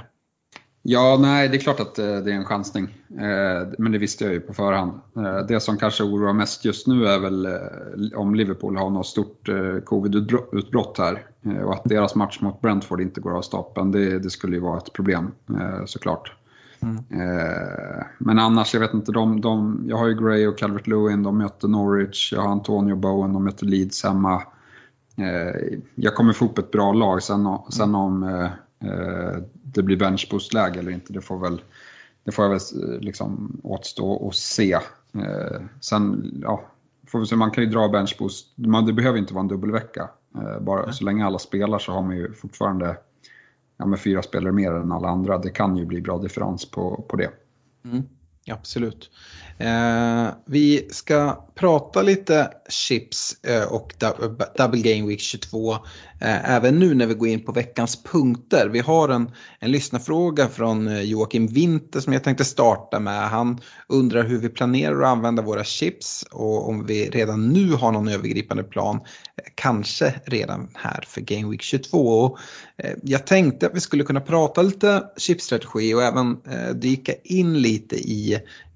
Ja, 0.82 1.18
nej, 1.20 1.48
det 1.48 1.56
är 1.56 1.60
klart 1.60 1.80
att 1.80 1.98
eh, 1.98 2.16
det 2.16 2.32
är 2.32 2.36
en 2.36 2.44
chansning. 2.44 2.84
Eh, 3.10 3.68
men 3.78 3.92
det 3.92 3.98
visste 3.98 4.24
jag 4.24 4.32
ju 4.32 4.40
på 4.40 4.54
förhand. 4.54 5.00
Det 5.48 5.60
som 5.60 5.78
kanske 5.78 6.02
oroar 6.02 6.32
mest 6.32 6.64
just 6.64 6.86
nu 6.86 7.06
är 7.06 7.18
väl 7.18 7.48
om 8.14 8.34
Liverpool 8.34 8.76
har 8.76 8.90
något 8.90 9.06
stort 9.06 9.48
covid-utbrott 9.84 10.98
här 10.98 11.26
och 11.64 11.74
att 11.74 11.84
deras 11.84 12.14
match 12.14 12.40
mot 12.40 12.60
Brentford 12.60 13.00
inte 13.00 13.20
går 13.20 13.36
av 13.36 13.42
stapeln. 13.42 13.92
Det, 13.92 14.18
det 14.18 14.30
skulle 14.30 14.56
ju 14.56 14.62
vara 14.62 14.78
ett 14.78 14.92
problem 14.92 15.30
såklart. 15.86 16.32
Mm. 16.82 17.04
men 18.18 18.38
annars, 18.38 18.74
jag 18.74 18.80
vet 18.80 18.94
inte, 18.94 19.12
de, 19.12 19.40
de, 19.40 19.84
jag 19.88 19.96
har 19.96 20.06
ju 20.06 20.14
Gray 20.14 20.46
och 20.46 20.58
Calvert 20.58 20.86
Lewin, 20.86 21.22
de 21.22 21.38
möter 21.38 21.68
Norwich, 21.68 22.32
jag 22.32 22.40
har 22.40 22.48
Antonio 22.48 22.96
Bowen, 22.96 23.32
de 23.32 23.44
möter 23.44 23.66
Leeds 23.66 24.04
hemma. 24.04 24.42
Eh, 25.16 25.78
jag 25.94 26.14
kommer 26.14 26.32
få 26.32 26.44
upp 26.44 26.58
ett 26.58 26.70
bra 26.70 26.92
lag, 26.92 27.22
sen, 27.22 27.58
sen 27.68 27.94
om 27.94 28.22
eh, 28.22 29.42
det 29.52 29.82
blir 29.82 29.96
benchboost-läge 29.96 30.78
eller 30.78 30.92
inte, 30.92 31.12
det 31.12 31.20
får 31.20 31.38
väl 31.38 31.62
det 32.24 32.32
får 32.32 32.44
jag 32.44 32.50
väl 32.50 32.60
liksom 33.00 33.60
åtstå 33.62 34.12
och 34.12 34.34
se. 34.34 34.78
sen, 35.80 36.32
ja, 36.42 36.64
får 37.06 37.20
vi 37.20 37.26
se, 37.26 37.36
man 37.36 37.50
kan 37.50 37.64
ju 37.64 37.70
dra 37.70 37.88
benchboost, 37.88 38.52
det 38.86 38.92
behöver 38.92 39.18
inte 39.18 39.34
vara 39.34 39.42
en 39.42 39.48
dubbelvecka. 39.48 40.08
bara 40.60 40.82
mm. 40.82 40.92
så 40.92 41.04
länge 41.04 41.26
alla 41.26 41.38
spelar 41.38 41.78
så 41.78 41.92
har 41.92 42.02
man 42.02 42.16
ju 42.16 42.32
fortfarande 42.32 42.96
ja, 43.82 43.86
med 43.86 44.00
fyra 44.00 44.22
spelare 44.22 44.52
mer 44.52 44.72
än 44.72 44.92
alla 44.92 45.08
andra. 45.08 45.38
Det 45.38 45.50
kan 45.50 45.76
ju 45.76 45.86
bli 45.86 46.00
bra 46.00 46.18
differens 46.18 46.70
på, 46.70 47.04
på 47.08 47.16
det. 47.16 47.30
Mm, 47.84 48.02
absolut. 48.50 49.10
Eh, 49.58 50.28
vi 50.46 50.88
ska 50.90 51.46
prata 51.54 52.02
lite 52.02 52.50
chips 52.68 53.44
eh, 53.44 53.72
och 53.72 53.94
Double 54.56 54.80
Game 54.80 55.08
Week 55.08 55.20
22 55.20 55.72
eh, 56.20 56.50
även 56.50 56.78
nu 56.78 56.94
när 56.94 57.06
vi 57.06 57.14
går 57.14 57.28
in 57.28 57.44
på 57.44 57.52
veckans 57.52 58.02
punkter. 58.02 58.68
Vi 58.68 58.78
har 58.78 59.08
en, 59.08 59.30
en 59.58 59.70
lyssnarfråga 59.70 60.48
från 60.48 60.88
eh, 60.88 61.00
Joakim 61.00 61.46
Winter 61.46 62.00
som 62.00 62.12
jag 62.12 62.24
tänkte 62.24 62.44
starta 62.44 63.00
med. 63.00 63.28
Han 63.28 63.60
undrar 63.88 64.24
hur 64.24 64.38
vi 64.38 64.48
planerar 64.48 65.02
att 65.02 65.08
använda 65.08 65.42
våra 65.42 65.64
chips 65.64 66.24
och 66.30 66.68
om 66.68 66.86
vi 66.86 67.10
redan 67.10 67.48
nu 67.48 67.72
har 67.72 67.92
någon 67.92 68.08
övergripande 68.08 68.64
plan. 68.64 68.96
Eh, 68.96 69.44
kanske 69.54 70.14
redan 70.24 70.68
här 70.74 71.04
för 71.06 71.20
Game 71.20 71.50
Week 71.50 71.62
22. 71.62 71.98
Och, 71.98 72.38
eh, 72.76 72.94
jag 73.02 73.26
tänkte 73.26 73.66
att 73.66 73.74
vi 73.74 73.80
skulle 73.80 74.04
kunna 74.04 74.20
prata 74.20 74.62
lite 74.62 75.02
chipsstrategi 75.16 75.94
och 75.94 76.02
även 76.02 76.36
eh, 76.50 76.74
dyka 76.74 77.12
in 77.24 77.58
lite 77.62 77.96
i 77.96 78.31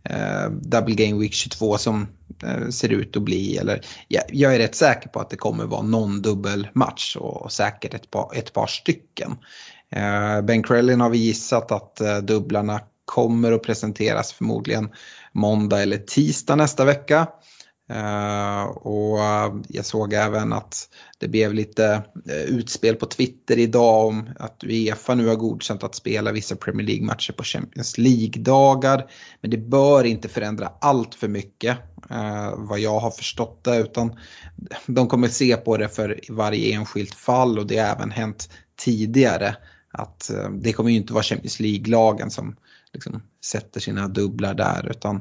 eh, 0.08 0.50
Double 0.50 0.94
Game 0.94 1.20
Week 1.20 1.32
22 1.32 1.78
som 1.78 2.06
eh, 2.42 2.68
ser 2.68 2.88
ut 2.88 3.16
att 3.16 3.22
bli. 3.22 3.56
Eller, 3.56 3.80
ja, 4.08 4.20
jag 4.28 4.54
är 4.54 4.58
rätt 4.58 4.74
säker 4.74 5.08
på 5.08 5.20
att 5.20 5.30
det 5.30 5.36
kommer 5.36 5.64
vara 5.64 5.82
någon 5.82 6.22
dubbelmatch 6.22 7.16
och, 7.16 7.42
och 7.42 7.52
säkert 7.52 7.94
ett 7.94 8.10
par, 8.10 8.30
ett 8.34 8.52
par 8.52 8.66
stycken. 8.66 9.36
Eh, 9.90 10.42
ben 10.42 10.62
Krellin 10.62 11.00
har 11.00 11.10
vi 11.10 11.18
gissat 11.18 11.72
att 11.72 12.00
eh, 12.00 12.18
dubblarna 12.18 12.80
kommer 13.04 13.52
att 13.52 13.62
presenteras 13.62 14.32
förmodligen 14.32 14.88
måndag 15.32 15.82
eller 15.82 15.98
tisdag 15.98 16.56
nästa 16.56 16.84
vecka. 16.84 17.26
Uh, 17.90 18.64
och 18.64 19.20
eh, 19.20 19.54
jag 19.68 19.84
såg 19.84 20.12
även 20.12 20.52
att 20.52 20.88
det 21.18 21.28
blev 21.28 21.54
lite 21.54 22.02
uh, 22.30 22.34
utspel 22.34 22.96
på 22.96 23.06
Twitter 23.06 23.58
idag 23.58 24.06
om 24.06 24.30
att 24.38 24.64
Uefa 24.64 25.14
nu 25.14 25.26
har 25.26 25.36
godkänt 25.36 25.84
att 25.84 25.94
spela 25.94 26.32
vissa 26.32 26.56
Premier 26.56 26.86
League-matcher 26.86 27.32
på 27.32 27.44
Champions 27.44 27.98
League-dagar. 27.98 29.10
Men 29.40 29.50
det 29.50 29.56
bör 29.56 30.04
inte 30.04 30.28
förändra 30.28 30.72
allt 30.80 31.14
för 31.14 31.28
mycket 31.28 31.78
uh, 32.10 32.54
vad 32.56 32.78
jag 32.78 33.00
har 33.00 33.10
förstått 33.10 33.64
det 33.64 33.76
utan 33.76 34.18
de 34.86 35.08
kommer 35.08 35.28
se 35.28 35.56
på 35.56 35.76
det 35.76 35.88
för 35.88 36.20
varje 36.28 36.74
enskilt 36.74 37.14
fall 37.14 37.58
och 37.58 37.66
det 37.66 37.78
har 37.78 37.94
även 37.94 38.10
hänt 38.10 38.50
tidigare. 38.76 39.56
Att 39.90 40.30
det 40.50 40.72
kommer 40.72 40.90
ju 40.90 40.96
inte 40.96 41.12
vara 41.12 41.22
Champions 41.22 41.60
League-lagen 41.60 42.30
som 42.30 42.56
liksom 42.92 43.22
sätter 43.44 43.80
sina 43.80 44.08
dubblar 44.08 44.54
där 44.54 44.88
utan 44.90 45.20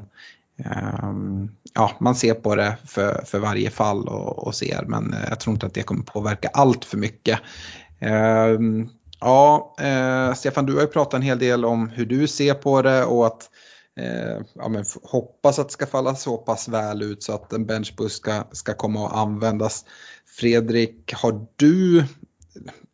Ehm, 0.64 1.50
ja, 1.74 1.96
man 2.00 2.14
ser 2.14 2.34
på 2.34 2.54
det 2.54 2.76
för, 2.84 3.24
för 3.24 3.38
varje 3.38 3.70
fall 3.70 4.08
och, 4.08 4.46
och 4.46 4.54
ser 4.54 4.84
men 4.86 5.12
eh, 5.12 5.28
jag 5.28 5.40
tror 5.40 5.54
inte 5.54 5.66
att 5.66 5.74
det 5.74 5.82
kommer 5.82 6.04
påverka 6.04 6.48
allt 6.48 6.84
för 6.84 6.96
mycket. 6.98 7.40
Ehm, 8.00 8.88
ja, 9.20 9.74
eh, 9.80 10.34
Stefan, 10.34 10.66
du 10.66 10.74
har 10.74 10.80
ju 10.80 10.86
pratat 10.86 11.14
en 11.14 11.22
hel 11.22 11.38
del 11.38 11.64
om 11.64 11.88
hur 11.88 12.06
du 12.06 12.28
ser 12.28 12.54
på 12.54 12.82
det 12.82 13.04
och 13.04 13.26
att 13.26 13.50
eh, 14.00 14.42
ja, 14.54 14.68
men 14.68 14.84
hoppas 15.02 15.58
att 15.58 15.68
det 15.68 15.72
ska 15.72 15.86
falla 15.86 16.14
så 16.14 16.36
pass 16.36 16.68
väl 16.68 17.02
ut 17.02 17.22
så 17.22 17.34
att 17.34 17.52
en 17.52 17.66
benchbus 17.66 18.12
ska, 18.12 18.44
ska 18.52 18.74
komma 18.74 19.06
att 19.06 19.16
användas. 19.16 19.84
Fredrik, 20.40 21.12
har 21.14 21.46
du 21.56 22.04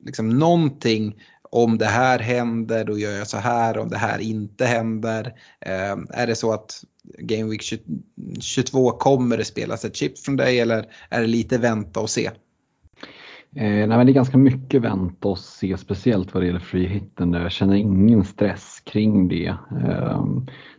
liksom 0.05 0.29
någonting 0.29 1.15
om 1.53 1.79
det 1.79 1.87
här 1.87 2.19
händer 2.19 2.85
då 2.85 2.99
gör 2.99 3.13
jag 3.13 3.27
så 3.27 3.37
här, 3.37 3.79
om 3.79 3.89
det 3.89 3.97
här 3.97 4.19
inte 4.19 4.65
händer. 4.65 5.27
Eh, 5.61 6.21
är 6.21 6.27
det 6.27 6.35
så 6.35 6.53
att 6.53 6.85
Game 7.19 7.51
Week 7.51 7.63
22 8.41 8.91
kommer 8.91 9.37
det 9.37 9.45
spelas 9.45 9.85
ett 9.85 9.97
chip 9.97 10.19
från 10.19 10.37
dig 10.37 10.61
eller 10.61 10.87
är 11.09 11.21
det 11.21 11.27
lite 11.27 11.59
vänta 11.59 12.01
och 12.01 12.11
se? 12.11 12.27
Eh, 12.27 13.63
nej, 13.63 13.87
men 13.87 14.07
det 14.07 14.13
är 14.13 14.15
ganska 14.15 14.39
mycket 14.39 14.83
vänta 14.83 15.29
och 15.29 15.39
se, 15.39 15.79
speciellt 15.79 16.35
vad 16.35 16.43
det 16.43 16.47
gäller 16.47 16.61
free 16.61 16.87
hitten. 16.87 17.33
Jag 17.33 17.53
känner 17.53 17.75
ingen 17.75 18.25
stress 18.25 18.83
kring 18.85 19.29
det. 19.29 19.57
Eh, 19.89 20.27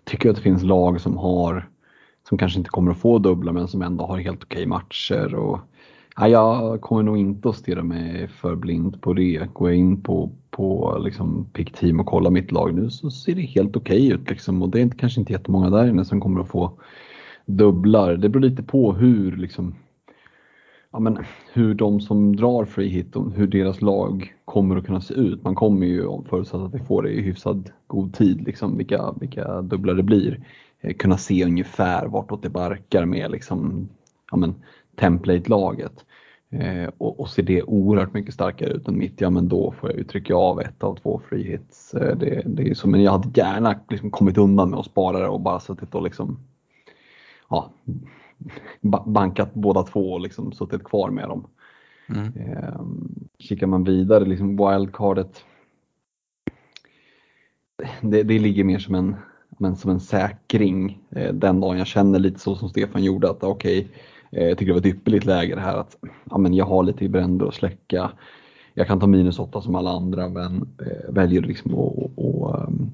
tycker 0.03 0.29
att 0.29 0.35
det 0.35 0.41
finns 0.41 0.63
lag 0.63 1.01
som 1.01 1.17
har 1.17 1.69
som 2.29 2.37
kanske 2.37 2.59
inte 2.59 2.69
kommer 2.69 2.91
att 2.91 2.99
få 3.01 3.19
dubbla 3.19 3.51
men 3.51 3.67
som 3.67 3.81
ändå 3.81 4.05
har 4.05 4.17
helt 4.17 4.43
okej 4.43 4.65
matcher. 4.65 5.35
Och, 5.35 5.59
ja, 6.15 6.27
jag 6.27 6.81
kommer 6.81 7.03
nog 7.03 7.17
inte 7.17 7.49
att 7.49 7.55
stirra 7.55 7.83
mig 7.83 8.27
för 8.27 8.55
blind 8.55 9.01
på 9.01 9.13
det. 9.13 9.49
Går 9.53 9.69
jag 9.69 9.79
in 9.79 10.01
på 10.01 10.31
på 10.53 10.97
liksom 11.03 11.45
Pick 11.53 11.73
Team 11.73 11.99
och 11.99 12.05
kolla 12.05 12.29
mitt 12.29 12.51
lag 12.51 12.73
nu 12.73 12.89
så 12.89 13.11
ser 13.11 13.35
det 13.35 13.41
helt 13.41 13.75
okej 13.75 14.07
okay 14.07 14.13
ut. 14.13 14.29
Liksom. 14.29 14.61
Och 14.61 14.69
det 14.69 14.81
är 14.81 14.89
kanske 14.89 15.19
inte 15.19 15.33
jättemånga 15.33 15.69
där 15.69 15.87
inne 15.87 16.05
som 16.05 16.21
kommer 16.21 16.41
att 16.41 16.49
få 16.49 16.71
dubblar. 17.45 18.15
Det 18.15 18.29
beror 18.29 18.43
lite 18.43 18.63
på 18.63 18.93
hur, 18.93 19.37
liksom, 19.37 19.75
ja, 20.91 20.99
men, 20.99 21.17
hur 21.53 21.73
de 21.73 22.01
som 22.01 22.35
drar 22.35 22.65
free 22.65 22.89
hit, 22.89 23.15
hur 23.35 23.47
deras 23.47 23.81
lag 23.81 24.33
kommer 24.45 24.75
att 24.75 24.85
kunna 24.85 25.01
se 25.01 25.13
ut. 25.13 25.43
Man 25.43 25.55
kommer 25.55 25.87
ju, 25.87 26.23
förutsatt 26.29 26.61
att 26.61 26.73
vi 26.73 26.79
får 26.79 27.03
det 27.03 27.09
i 27.09 27.21
hyfsad 27.21 27.69
god 27.87 28.13
tid, 28.13 28.43
liksom, 28.43 28.77
vilka, 28.77 29.13
vilka 29.19 29.61
dubblar 29.61 29.93
det 29.93 30.03
blir, 30.03 30.45
eh, 30.81 30.93
kunna 30.93 31.17
se 31.17 31.45
ungefär 31.45 32.07
vartåt 32.07 32.43
det 32.43 32.49
barkar 32.49 33.05
med 33.05 33.31
liksom, 33.31 33.89
ja, 34.31 34.37
template-laget. 34.95 36.05
Eh, 36.49 36.89
och, 36.97 37.19
och 37.19 37.29
ser 37.29 37.43
det 37.43 37.63
oerhört 37.63 38.13
mycket 38.13 38.33
starkare 38.33 38.69
ut 38.69 38.87
än 38.87 38.97
mitt, 38.97 39.21
ja 39.21 39.29
men 39.29 39.47
då 39.47 39.71
får 39.71 39.89
jag 39.89 39.97
ju 39.97 40.03
trycka 40.03 40.35
av 40.35 40.61
ett 40.61 40.83
av 40.83 40.95
två 40.95 41.21
free 41.29 41.51
hits. 41.51 41.93
Eh, 41.93 42.17
det, 42.17 42.43
det 42.45 42.69
är 42.69 42.73
så, 42.73 42.87
men 42.87 43.03
jag 43.03 43.11
hade 43.11 43.39
gärna 43.39 43.79
liksom 43.89 44.11
kommit 44.11 44.37
undan 44.37 44.69
med 44.69 44.79
att 44.79 44.85
spara 44.85 45.19
det 45.19 45.27
och 45.27 45.41
bara 45.41 45.59
suttit 45.59 45.95
och 45.95 46.03
liksom 46.03 46.39
ja, 47.49 47.71
bankat 49.05 49.53
båda 49.53 49.83
två 49.83 50.13
och 50.13 50.21
liksom 50.21 50.51
suttit 50.51 50.83
kvar 50.83 51.09
med 51.09 51.29
dem. 51.29 51.47
Mm. 52.09 52.33
Eh, 52.35 52.81
kikar 53.39 53.67
man 53.67 53.83
vidare, 53.83 54.25
liksom 54.25 54.57
wildcardet, 54.57 55.45
det, 58.01 58.23
det 58.23 58.39
ligger 58.39 58.63
mer 58.63 58.79
som 58.79 58.95
en, 58.95 59.15
men 59.57 59.75
som 59.75 59.91
en 59.91 59.99
säkring 59.99 60.99
eh, 61.09 61.33
den 61.33 61.59
dagen 61.59 61.77
jag 61.77 61.87
känner 61.87 62.19
lite 62.19 62.39
så 62.39 62.55
som 62.55 62.69
Stefan 62.69 63.03
gjorde 63.03 63.29
att 63.29 63.43
okej, 63.43 63.79
okay, 63.79 63.91
Eh, 64.35 64.47
jag 64.47 64.57
tycker 64.57 64.73
det 64.73 64.79
var 64.79 64.87
ett 64.87 64.95
ypperligt 64.95 65.25
läge 65.25 65.55
det 65.55 65.61
här 65.61 65.77
att 65.77 65.97
ja, 66.29 66.37
men 66.37 66.53
jag 66.53 66.65
har 66.65 66.83
lite 66.83 67.05
i 67.05 67.09
bränder 67.09 67.45
att 67.45 67.53
släcka. 67.53 68.11
Jag 68.73 68.87
kan 68.87 68.99
ta 68.99 69.07
minus 69.07 69.39
8 69.39 69.61
som 69.61 69.75
alla 69.75 69.89
andra 69.89 70.29
men 70.29 70.55
eh, 70.55 71.13
väljer 71.13 71.41
liksom 71.41 71.71
att 71.71 71.77
och, 72.15 72.67
um, 72.67 72.91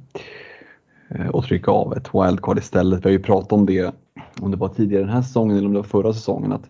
och 1.33 1.43
trycka 1.43 1.71
av 1.71 1.93
ett 1.97 2.09
wildcard 2.13 2.57
istället. 2.57 2.99
Vi 2.99 3.03
har 3.03 3.11
ju 3.11 3.19
pratat 3.19 3.51
om 3.51 3.65
det, 3.65 3.95
om 4.41 4.51
det 4.51 4.57
var 4.57 4.67
tidigare 4.67 5.03
den 5.03 5.13
här 5.13 5.21
säsongen 5.21 5.57
eller 5.57 5.67
om 5.67 5.73
det 5.73 5.79
var 5.79 5.83
förra 5.83 6.13
säsongen, 6.13 6.51
att 6.51 6.69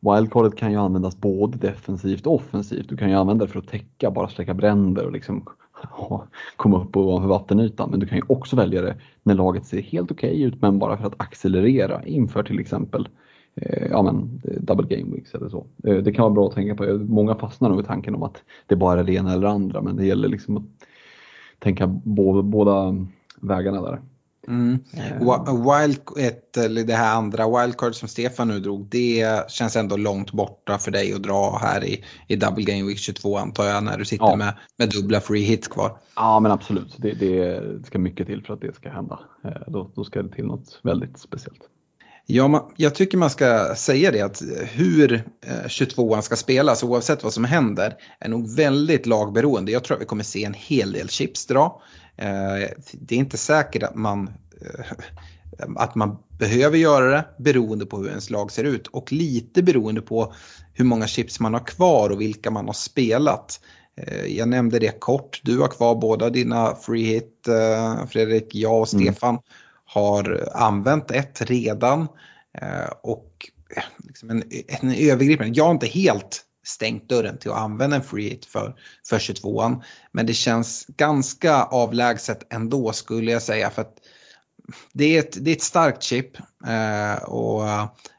wildcardet 0.00 0.56
kan 0.56 0.72
ju 0.72 0.78
användas 0.78 1.16
både 1.16 1.58
defensivt 1.58 2.26
och 2.26 2.34
offensivt. 2.34 2.88
Du 2.88 2.96
kan 2.96 3.08
ju 3.08 3.14
använda 3.14 3.44
det 3.44 3.52
för 3.52 3.58
att 3.58 3.68
täcka, 3.68 4.10
bara 4.10 4.28
släcka 4.28 4.54
bränder 4.54 5.04
och 5.04 5.12
liksom 5.12 5.46
komma 6.56 6.82
upp 6.82 6.96
ovanför 6.96 7.28
vattenytan. 7.28 7.90
Men 7.90 8.00
du 8.00 8.06
kan 8.06 8.18
ju 8.18 8.24
också 8.28 8.56
välja 8.56 8.82
det 8.82 8.96
när 9.22 9.34
laget 9.34 9.66
ser 9.66 9.82
helt 9.82 10.10
okej 10.10 10.30
okay 10.30 10.42
ut 10.42 10.62
men 10.62 10.78
bara 10.78 10.96
för 10.96 11.06
att 11.06 11.20
accelerera 11.20 12.04
inför 12.04 12.42
till 12.42 12.60
exempel 12.60 13.02
eh, 13.02 13.29
ja, 13.90 14.02
men, 14.02 14.40
double 14.60 14.96
game 14.96 15.16
weeks 15.16 15.34
eller 15.34 15.48
så. 15.48 15.66
Eh, 15.84 15.96
det 15.96 16.12
kan 16.12 16.22
vara 16.22 16.34
bra 16.34 16.48
att 16.48 16.54
tänka 16.54 16.74
på. 16.74 16.84
Många 16.98 17.34
fastnar 17.34 17.68
nog 17.68 17.80
i 17.80 17.84
tanken 17.84 18.14
om 18.14 18.22
att 18.22 18.42
det 18.66 18.76
bara 18.76 19.00
är 19.00 19.04
det 19.04 19.14
ena 19.14 19.32
eller 19.32 19.46
andra 19.46 19.82
men 19.82 19.96
det 19.96 20.06
gäller 20.06 20.28
liksom 20.28 20.56
att 20.56 20.64
tänka 21.58 21.86
båda, 21.86 22.42
båda 22.42 23.06
vägarna 23.40 23.82
där. 23.82 24.00
Mm. 24.48 24.78
Wild, 25.48 26.00
ett, 26.18 26.56
eller 26.56 26.84
det 26.84 26.94
här 26.94 27.16
andra 27.16 27.60
wildcard 27.60 27.94
som 27.94 28.08
Stefan 28.08 28.48
nu 28.48 28.60
drog, 28.60 28.86
det 28.90 29.50
känns 29.50 29.76
ändå 29.76 29.96
långt 29.96 30.32
borta 30.32 30.78
för 30.78 30.90
dig 30.90 31.12
att 31.14 31.22
dra 31.22 31.58
här 31.62 31.84
i, 31.84 32.04
i 32.28 32.36
Double 32.36 32.64
Game 32.64 32.88
Week 32.88 32.98
22 32.98 33.36
antar 33.36 33.64
jag 33.64 33.84
när 33.84 33.98
du 33.98 34.04
sitter 34.04 34.24
ja. 34.24 34.36
med, 34.36 34.54
med 34.76 34.90
dubbla 34.90 35.20
free 35.20 35.42
hits 35.42 35.68
kvar. 35.68 35.96
Ja 36.16 36.40
men 36.40 36.52
absolut, 36.52 36.96
det, 36.98 37.12
det 37.12 37.62
ska 37.86 37.98
mycket 37.98 38.26
till 38.26 38.44
för 38.44 38.54
att 38.54 38.60
det 38.60 38.74
ska 38.74 38.90
hända. 38.90 39.20
Eh, 39.44 39.50
då, 39.66 39.90
då 39.94 40.04
ska 40.04 40.22
det 40.22 40.34
till 40.34 40.46
något 40.46 40.80
väldigt 40.82 41.18
speciellt. 41.18 41.68
Ja, 42.32 42.70
jag 42.76 42.94
tycker 42.94 43.18
man 43.18 43.30
ska 43.30 43.74
säga 43.74 44.10
det 44.10 44.20
att 44.20 44.42
hur 44.72 45.24
22an 45.66 46.14
eh, 46.14 46.20
ska 46.20 46.36
spelas 46.36 46.82
oavsett 46.82 47.22
vad 47.22 47.32
som 47.32 47.44
händer 47.44 47.94
är 48.20 48.28
nog 48.28 48.56
väldigt 48.56 49.06
lagberoende. 49.06 49.72
Jag 49.72 49.84
tror 49.84 49.96
att 49.96 50.00
vi 50.00 50.06
kommer 50.06 50.24
se 50.24 50.44
en 50.44 50.54
hel 50.54 50.92
del 50.92 51.08
chips 51.08 51.46
dra. 51.46 51.82
Eh, 52.16 52.68
det 52.92 53.14
är 53.14 53.18
inte 53.18 53.36
säkert 53.36 53.82
att 53.82 53.94
man, 53.94 54.30
eh, 54.60 55.66
att 55.76 55.94
man 55.94 56.18
behöver 56.38 56.78
göra 56.78 57.10
det 57.10 57.24
beroende 57.38 57.86
på 57.86 57.98
hur 57.98 58.08
ens 58.08 58.30
lag 58.30 58.52
ser 58.52 58.64
ut 58.64 58.86
och 58.86 59.12
lite 59.12 59.62
beroende 59.62 60.00
på 60.00 60.34
hur 60.72 60.84
många 60.84 61.06
chips 61.06 61.40
man 61.40 61.54
har 61.54 61.66
kvar 61.66 62.10
och 62.10 62.20
vilka 62.20 62.50
man 62.50 62.66
har 62.66 62.72
spelat. 62.72 63.60
Jag 64.26 64.48
nämnde 64.48 64.78
det 64.78 65.00
kort, 65.00 65.40
du 65.44 65.58
har 65.58 65.68
kvar 65.68 65.94
båda 65.94 66.30
dina 66.30 66.74
free 66.74 67.04
hit, 67.04 67.48
Fredrik, 68.10 68.54
jag 68.54 68.80
och 68.80 68.94
mm. 68.94 69.04
Stefan 69.04 69.30
mm 69.30 69.42
har 69.92 70.48
använt 70.54 71.10
ett 71.10 71.42
redan. 71.42 72.00
Eh, 72.58 72.90
och 73.02 73.50
eh, 73.76 73.82
liksom 73.98 74.30
en, 74.30 74.44
en 74.66 74.94
övergripande, 74.94 75.52
jag 75.56 75.64
har 75.64 75.70
inte 75.70 75.86
helt 75.86 76.44
stängt 76.66 77.08
dörren 77.08 77.38
till 77.38 77.50
att 77.50 77.58
använda 77.58 77.96
en 77.96 78.02
free 78.02 78.28
hit 78.28 78.46
för, 78.46 78.74
för 79.08 79.18
22an. 79.18 79.82
Men 80.12 80.26
det 80.26 80.34
känns 80.34 80.86
ganska 80.86 81.62
avlägset 81.62 82.52
ändå 82.52 82.92
skulle 82.92 83.32
jag 83.32 83.42
säga. 83.42 83.70
för 83.70 83.82
att 83.82 83.94
det 84.92 85.16
är 85.16 85.20
ett, 85.20 85.44
det 85.44 85.50
är 85.50 85.56
ett 85.56 85.62
starkt 85.62 86.02
chip 86.02 86.36
eh, 86.66 87.24
och 87.24 87.62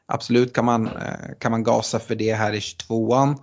absolut 0.06 0.52
kan 0.52 0.64
man, 0.64 0.86
eh, 0.86 1.34
kan 1.38 1.50
man 1.50 1.62
gasa 1.62 1.98
för 1.98 2.14
det 2.14 2.34
här 2.34 2.52
i 2.52 2.58
22an. 2.58 3.36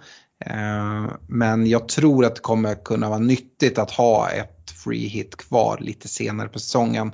Eh, 0.46 1.12
men 1.28 1.68
jag 1.68 1.88
tror 1.88 2.26
att 2.26 2.36
det 2.36 2.42
kommer 2.42 2.76
kunna 2.76 3.10
vara 3.10 3.20
nyttigt 3.20 3.78
att 3.78 3.92
ha 3.92 4.30
ett 4.30 4.72
free 4.72 5.08
hit 5.08 5.38
kvar 5.38 5.78
lite 5.82 6.08
senare 6.08 6.48
på 6.48 6.60
säsongen. 6.60 7.12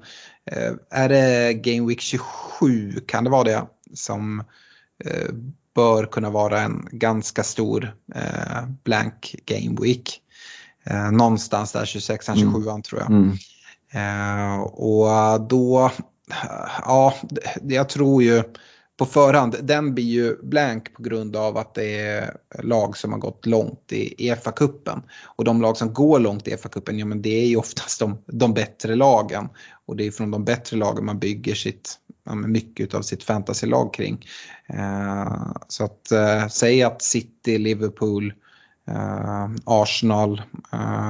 Eh, 0.51 0.73
är 0.89 1.09
det 1.09 1.53
Game 1.53 1.87
Week 1.87 2.01
27 2.01 2.91
kan 3.07 3.23
det 3.23 3.29
vara 3.29 3.43
det 3.43 3.65
som 3.93 4.43
eh, 5.05 5.33
bör 5.75 6.05
kunna 6.05 6.29
vara 6.29 6.61
en 6.61 6.87
ganska 6.91 7.43
stor 7.43 7.95
eh, 8.15 8.67
blank 8.83 9.35
game 9.45 9.77
week. 9.81 10.21
Någonstans 11.11 11.71
där 11.71 11.85
26-27 11.85 12.69
mm. 12.69 12.81
tror 12.81 13.01
jag. 13.01 13.09
Mm. 13.11 14.61
Och 14.63 15.41
då, 15.41 15.91
ja, 16.85 17.13
jag 17.61 17.89
tror 17.89 18.23
ju 18.23 18.43
på 18.97 19.05
förhand, 19.05 19.55
den 19.63 19.93
blir 19.93 20.03
ju 20.03 20.35
blank 20.43 20.93
på 20.93 21.03
grund 21.03 21.35
av 21.35 21.57
att 21.57 21.73
det 21.73 21.99
är 21.99 22.37
lag 22.63 22.97
som 22.97 23.11
har 23.11 23.19
gått 23.19 23.45
långt 23.45 23.91
i 23.91 24.29
EFA-cupen. 24.29 25.01
Och 25.23 25.43
de 25.43 25.61
lag 25.61 25.77
som 25.77 25.93
går 25.93 26.19
långt 26.19 26.47
i 26.47 26.55
EFA-cupen, 26.55 26.99
ja 26.99 27.05
men 27.05 27.21
det 27.21 27.43
är 27.43 27.47
ju 27.47 27.55
oftast 27.55 27.99
de, 27.99 28.17
de 28.25 28.53
bättre 28.53 28.95
lagen. 28.95 29.49
Och 29.87 29.95
det 29.95 30.07
är 30.07 30.11
från 30.11 30.31
de 30.31 30.45
bättre 30.45 30.77
lagen 30.77 31.05
man 31.05 31.19
bygger 31.19 31.55
sitt, 31.55 31.99
mycket 32.45 32.93
av 32.93 33.01
sitt 33.01 33.23
fantasylag 33.23 33.93
kring. 33.93 34.25
Eh, 34.67 35.51
så 35.67 35.83
att 35.83 36.07
säga 36.07 36.49
säg 36.49 36.83
att 36.83 37.01
City, 37.01 37.57
Liverpool, 37.57 38.33
eh, 38.87 39.49
Arsenal, 39.65 40.41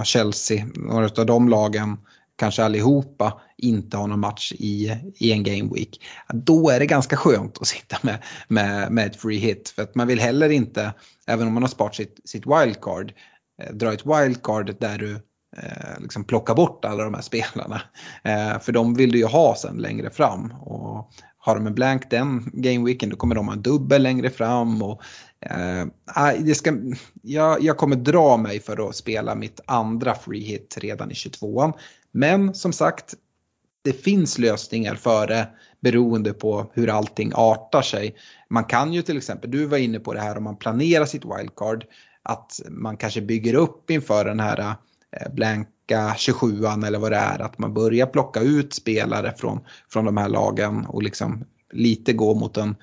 Chelsea, 0.03 0.65
några 0.75 1.09
av 1.17 1.25
de 1.25 1.49
lagen 1.49 1.97
kanske 2.35 2.63
allihopa 2.63 3.41
inte 3.57 3.97
har 3.97 4.07
någon 4.07 4.19
match 4.19 4.53
i, 4.55 4.91
i 5.17 5.31
en 5.31 5.43
game 5.43 5.73
week. 5.73 6.01
Då 6.33 6.69
är 6.69 6.79
det 6.79 6.85
ganska 6.85 7.17
skönt 7.17 7.57
att 7.61 7.67
sitta 7.67 7.97
med, 8.01 8.23
med, 8.47 8.91
med 8.91 9.05
ett 9.05 9.15
free 9.15 9.37
hit. 9.37 9.69
För 9.69 9.81
att 9.81 9.95
man 9.95 10.07
vill 10.07 10.19
heller 10.19 10.49
inte, 10.49 10.93
även 11.27 11.47
om 11.47 11.53
man 11.53 11.63
har 11.63 11.67
sparat 11.67 11.95
sitt, 11.95 12.19
sitt 12.25 12.43
wildcard, 12.45 13.13
dra 13.71 13.93
ett 13.93 14.05
wildcard 14.05 14.75
där 14.79 14.97
du 14.97 15.19
eh, 15.55 16.01
liksom 16.01 16.23
plocka 16.23 16.53
bort 16.53 16.85
alla 16.85 17.03
de 17.03 17.13
här 17.13 17.21
spelarna. 17.21 17.81
Eh, 18.23 18.59
för 18.59 18.71
de 18.71 18.93
vill 18.93 19.11
du 19.11 19.17
ju 19.17 19.25
ha 19.25 19.55
sen 19.55 19.77
längre 19.77 20.09
fram. 20.09 20.51
Och 20.51 21.11
har 21.37 21.55
de 21.55 21.67
en 21.67 21.75
blank 21.75 22.09
den 22.09 22.51
gameweeken 22.53 23.09
då 23.09 23.15
kommer 23.15 23.35
de 23.35 23.47
ha 23.47 23.53
en 23.53 23.61
dubbel 23.61 24.03
längre 24.03 24.29
fram. 24.29 24.81
Och, 24.81 25.01
eh, 25.41 25.85
det 26.39 26.55
ska, 26.55 26.73
jag, 27.21 27.63
jag 27.63 27.77
kommer 27.77 27.95
dra 27.95 28.37
mig 28.37 28.59
för 28.59 28.89
att 28.89 28.95
spela 28.95 29.35
mitt 29.35 29.59
andra 29.65 30.15
free 30.15 30.43
hit 30.43 30.77
redan 30.81 31.11
i 31.11 31.13
22an. 31.13 31.73
Men 32.11 32.53
som 32.53 32.73
sagt, 32.73 33.13
det 33.83 33.93
finns 33.93 34.37
lösningar 34.37 34.95
för 34.95 35.27
det 35.27 35.47
beroende 35.79 36.33
på 36.33 36.71
hur 36.73 36.89
allting 36.89 37.31
artar 37.35 37.81
sig. 37.81 38.15
Man 38.49 38.63
kan 38.63 38.93
ju 38.93 39.01
till 39.01 39.17
exempel, 39.17 39.51
du 39.51 39.65
var 39.65 39.77
inne 39.77 39.99
på 39.99 40.13
det 40.13 40.21
här 40.21 40.37
om 40.37 40.43
man 40.43 40.57
planerar 40.57 41.05
sitt 41.05 41.25
wildcard, 41.25 41.85
att 42.23 42.61
man 42.69 42.97
kanske 42.97 43.21
bygger 43.21 43.53
upp 43.53 43.89
inför 43.89 44.25
den 44.25 44.39
här 44.39 44.59
eh, 44.59 44.73
blanka 45.33 46.13
27an 46.17 46.87
eller 46.87 46.99
vad 46.99 47.11
det 47.11 47.17
är, 47.17 47.39
att 47.39 47.57
man 47.57 47.73
börjar 47.73 48.05
plocka 48.05 48.39
ut 48.39 48.73
spelare 48.73 49.33
från, 49.37 49.59
från 49.89 50.05
de 50.05 50.17
här 50.17 50.29
lagen 50.29 50.85
och 50.85 51.03
liksom 51.03 51.45
lite 51.73 52.13
gå 52.13 52.33
mot 52.33 52.57
en 52.57 52.75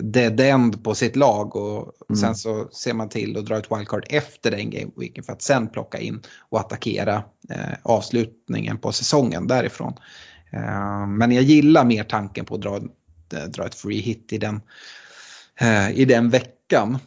dead 0.00 0.40
end 0.40 0.84
på 0.84 0.94
sitt 0.94 1.16
lag 1.16 1.56
och 1.56 1.92
mm. 2.08 2.20
sen 2.20 2.34
så 2.34 2.68
ser 2.72 2.94
man 2.94 3.08
till 3.08 3.38
att 3.38 3.46
dra 3.46 3.58
ett 3.58 3.72
wildcard 3.72 4.06
efter 4.08 4.50
den 4.50 4.70
gameweeken 4.70 5.24
för 5.24 5.32
att 5.32 5.42
sen 5.42 5.68
plocka 5.68 5.98
in 5.98 6.20
och 6.48 6.60
attackera 6.60 7.24
eh, 7.50 7.74
avslutningen 7.82 8.78
på 8.78 8.92
säsongen 8.92 9.46
därifrån. 9.46 9.94
Eh, 10.52 11.06
men 11.06 11.32
jag 11.32 11.44
gillar 11.44 11.84
mer 11.84 12.04
tanken 12.04 12.44
på 12.44 12.54
att 12.54 12.62
dra, 12.62 12.76
eh, 12.76 13.44
dra 13.48 13.66
ett 13.66 13.74
free 13.74 14.00
hit 14.00 14.32
i 14.32 14.38
den, 14.38 14.60
eh, 15.60 15.90
i 15.90 16.04
den 16.04 16.30
veckan. 16.30 16.98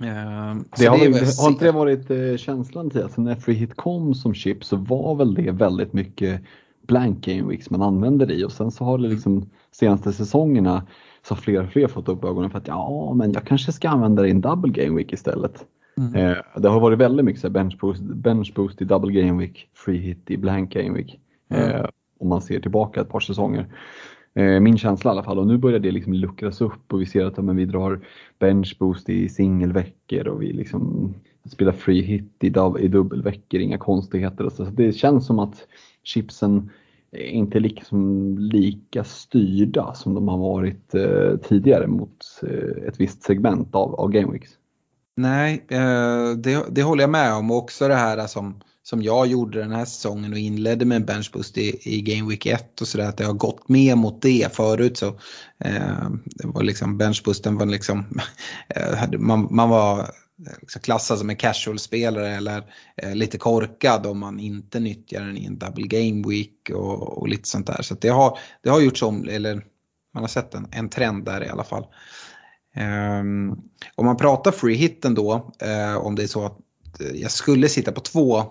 Eh, 0.00 0.54
det 0.78 0.86
har, 0.86 0.98
det 0.98 1.42
har 1.42 1.48
inte 1.48 1.64
det 1.64 1.72
varit 1.72 2.10
eh, 2.10 2.36
känslan 2.36 2.90
till 2.90 3.02
alltså 3.02 3.20
när 3.20 3.34
free 3.34 3.54
hit 3.54 3.76
kom 3.76 4.14
som 4.14 4.34
chip 4.34 4.64
så 4.64 4.76
var 4.76 5.14
väl 5.14 5.34
det 5.34 5.50
väldigt 5.50 5.92
mycket 5.92 6.40
blank 6.86 7.24
game 7.24 7.48
weeks 7.48 7.70
man 7.70 7.82
använder 7.82 8.30
i 8.30 8.44
och 8.44 8.52
sen 8.52 8.70
så 8.70 8.84
har 8.84 8.98
det 8.98 9.08
liksom 9.08 9.50
senaste 9.70 10.12
säsongerna 10.12 10.86
så 11.28 11.34
har 11.34 11.40
fler 11.40 11.62
och 11.62 11.70
fler 11.70 11.88
fått 11.88 12.08
upp 12.08 12.24
ögonen 12.24 12.50
för 12.50 12.58
att 12.58 12.68
ja, 12.68 13.14
men 13.14 13.32
jag 13.32 13.44
kanske 13.44 13.72
ska 13.72 13.88
använda 13.88 14.22
det 14.22 14.28
i 14.28 14.30
en 14.30 14.40
double 14.40 14.72
game 14.72 14.96
week 14.96 15.12
istället. 15.12 15.64
Mm. 15.98 16.14
Eh, 16.14 16.36
det 16.56 16.68
har 16.68 16.80
varit 16.80 16.98
väldigt 16.98 17.24
mycket 17.24 17.42
så 17.42 17.50
bench, 17.50 17.78
boost, 17.80 18.02
bench 18.02 18.52
boost 18.54 18.82
i 18.82 18.84
double 18.84 19.20
game 19.20 19.40
week, 19.40 19.68
free 19.74 19.98
hit 19.98 20.30
i 20.30 20.36
blank 20.36 20.72
game 20.72 20.96
week. 20.96 21.20
Mm. 21.48 21.70
Eh, 21.70 21.86
om 22.18 22.28
man 22.28 22.42
ser 22.42 22.60
tillbaka 22.60 23.00
ett 23.00 23.08
par 23.08 23.20
säsonger. 23.20 23.66
Eh, 24.34 24.60
min 24.60 24.78
känsla 24.78 25.10
i 25.10 25.12
alla 25.12 25.22
fall 25.22 25.38
och 25.38 25.46
nu 25.46 25.58
börjar 25.58 25.78
det 25.78 25.90
liksom 25.90 26.12
luckras 26.12 26.60
upp 26.60 26.92
och 26.92 27.00
vi 27.00 27.06
ser 27.06 27.24
att 27.24 27.36
ja, 27.36 27.42
men 27.42 27.56
vi 27.56 27.64
drar 27.64 28.00
Benchboost 28.38 29.08
i 29.08 29.28
singelveckor 29.28 30.28
och 30.28 30.42
vi 30.42 30.52
liksom 30.52 31.14
spelar 31.52 31.72
free 31.72 32.02
hit 32.02 32.36
i, 32.40 32.46
i 32.80 32.88
dubbelveckor, 32.88 33.60
inga 33.60 33.78
konstigheter. 33.78 34.48
Så 34.48 34.64
det 34.64 34.92
känns 34.92 35.26
som 35.26 35.38
att 35.38 35.66
chipsen 36.02 36.70
inte 37.16 37.60
liksom 37.60 38.38
lika 38.38 39.04
styrda 39.04 39.94
som 39.94 40.14
de 40.14 40.28
har 40.28 40.38
varit 40.38 40.94
eh, 40.94 41.36
tidigare 41.36 41.86
mot 41.86 42.24
eh, 42.42 42.88
ett 42.88 43.00
visst 43.00 43.22
segment 43.22 43.74
av, 43.74 43.94
av 43.94 44.10
Gameweeks. 44.10 44.50
Nej, 45.16 45.64
eh, 45.68 46.30
det, 46.36 46.64
det 46.70 46.82
håller 46.82 47.02
jag 47.02 47.10
med 47.10 47.34
om 47.34 47.50
och 47.50 47.56
också 47.56 47.88
det 47.88 47.94
här 47.94 48.26
som, 48.26 48.60
som 48.84 49.02
jag 49.02 49.26
gjorde 49.26 49.58
den 49.58 49.72
här 49.72 49.84
säsongen 49.84 50.32
och 50.32 50.38
inledde 50.38 50.84
med 50.84 50.96
en 50.96 51.04
benchboost 51.04 51.58
i, 51.58 51.96
i 51.96 52.02
Game 52.02 52.30
Week 52.30 52.46
1 52.46 52.80
och 52.80 52.88
sådär 52.88 53.08
att 53.08 53.16
det 53.16 53.24
har 53.24 53.32
gått 53.32 53.68
med 53.68 53.98
mot 53.98 54.22
det 54.22 54.56
förut 54.56 54.96
så 54.96 55.06
eh, 55.58 56.10
det 56.24 56.46
var 56.46 56.62
liksom 56.62 56.98
benchboosten 56.98 57.58
var 57.58 57.66
liksom 57.66 58.20
eh, 58.68 59.18
man, 59.18 59.48
man 59.50 59.68
var 59.68 59.98
eh, 59.98 60.54
liksom 60.60 60.82
klassad 60.82 61.18
som 61.18 61.30
en 61.30 61.36
casual-spelare 61.36 62.36
eller 62.36 62.62
eh, 62.96 63.14
lite 63.14 63.38
korkad 63.38 64.06
om 64.06 64.18
man 64.18 64.40
inte 64.40 64.80
nyttjar 64.80 65.20
den 65.20 65.36
i 65.36 65.46
en 65.46 65.58
double 65.58 65.86
game 65.86 66.28
week 66.28 66.70
och, 66.70 67.18
och 67.18 67.28
lite 67.28 67.48
sånt 67.48 67.66
där. 67.66 67.82
Så 67.82 67.94
det 67.94 68.08
har, 68.08 68.38
det 68.62 68.70
har 68.70 68.80
gjorts 68.80 69.02
om, 69.02 69.28
eller 69.28 69.64
man 70.14 70.22
har 70.22 70.28
sett 70.28 70.54
en, 70.54 70.66
en 70.70 70.88
trend 70.88 71.24
där 71.24 71.44
i 71.44 71.48
alla 71.48 71.64
fall. 71.64 71.86
Um, 73.20 73.50
om 73.94 74.06
man 74.06 74.16
pratar 74.16 74.52
free 74.52 74.74
hitten 74.74 75.14
då, 75.14 75.52
uh, 75.64 75.70
eh, 75.70 75.96
om 75.96 76.14
det 76.14 76.22
är 76.22 76.26
så 76.26 76.46
att 76.46 76.58
jag 77.14 77.30
skulle 77.30 77.68
sitta 77.68 77.92
på 77.92 78.00
två 78.00 78.44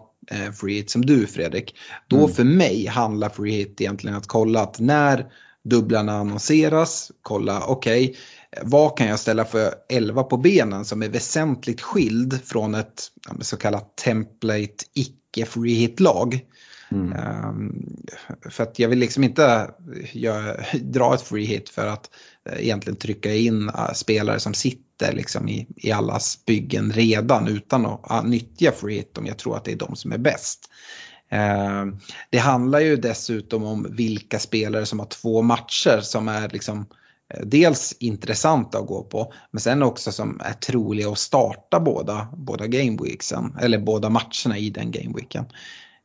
free 0.62 0.76
hit 0.76 0.90
som 0.90 1.06
du 1.06 1.28
Fredrik. 1.28 1.76
Då 2.08 2.18
mm. 2.18 2.32
för 2.32 2.44
mig 2.44 2.86
handlar 2.86 3.30
free 3.30 3.52
hit 3.52 3.82
egentligen 3.82 4.18
att 4.18 4.28
kolla 4.28 4.62
att 4.62 4.80
när 4.80 5.26
dubblarna 5.64 6.14
annonseras, 6.14 7.12
kolla 7.22 7.64
okej, 7.66 8.04
okay, 8.04 8.16
vad 8.62 8.98
kan 8.98 9.08
jag 9.08 9.20
ställa 9.20 9.46
för 9.46 9.74
11 9.90 10.24
på 10.24 10.38
benen 10.38 10.86
som 10.86 11.04
är 11.04 11.10
väsentligt 11.10 11.82
skild 11.82 12.40
från 12.46 12.76
ett 12.76 13.04
så 13.42 13.58
kallat 13.58 13.96
template 13.96 14.86
icke 14.94 15.46
free 15.46 15.74
hit-lag. 15.74 16.40
Mm. 16.92 17.14
Um, 17.48 17.96
för 18.50 18.64
att 18.64 18.80
jag 18.80 18.90
vill 18.90 19.00
liksom 19.00 19.24
inte 19.24 19.72
gör, 20.12 20.66
dra 20.82 21.14
ett 21.16 21.22
free 21.22 21.46
hit 21.46 21.70
för 21.70 21.88
att 21.88 22.10
egentligen 22.58 22.98
trycka 22.98 23.34
in 23.36 23.72
spelare 23.94 24.40
som 24.40 24.54
sitter 24.54 24.93
liksom 25.12 25.50
i, 25.50 25.68
i 25.76 25.92
allas 25.92 26.46
byggen 26.46 26.92
redan 26.92 27.48
utan 27.48 27.86
att 27.86 28.00
ah, 28.04 28.22
nyttja 28.22 28.72
free 28.72 28.96
hit 28.96 29.18
om 29.18 29.26
jag 29.26 29.38
tror 29.38 29.58
att 29.58 29.66
det 29.66 29.72
är 29.72 29.76
de 29.76 29.96
som 29.96 30.12
är 30.12 30.18
bäst. 30.18 30.70
Eh, 31.34 31.86
det 32.30 32.38
handlar 32.38 32.80
ju 32.80 32.96
dessutom 32.96 33.64
om 33.64 33.88
vilka 33.90 34.40
spelare 34.40 34.86
som 34.86 35.00
har 35.00 35.06
två 35.06 35.42
matcher 35.42 36.00
som 36.02 36.28
är 36.28 36.50
liksom 36.50 36.86
eh, 37.34 37.42
dels 37.46 37.96
intressanta 38.00 38.80
att 38.80 38.88
gå 38.88 39.04
på, 39.04 39.34
men 39.52 39.60
sen 39.60 39.84
också 39.84 40.12
som 40.12 40.42
är 40.44 40.54
troliga 40.54 41.10
att 41.10 41.18
starta 41.20 41.80
båda, 41.80 42.28
båda 42.38 42.68
gameweeksen, 42.68 43.58
eller 43.62 43.80
båda 43.80 44.10
matcherna 44.10 44.58
i 44.58 44.70
den 44.70 44.92
gameweeken. 44.92 45.46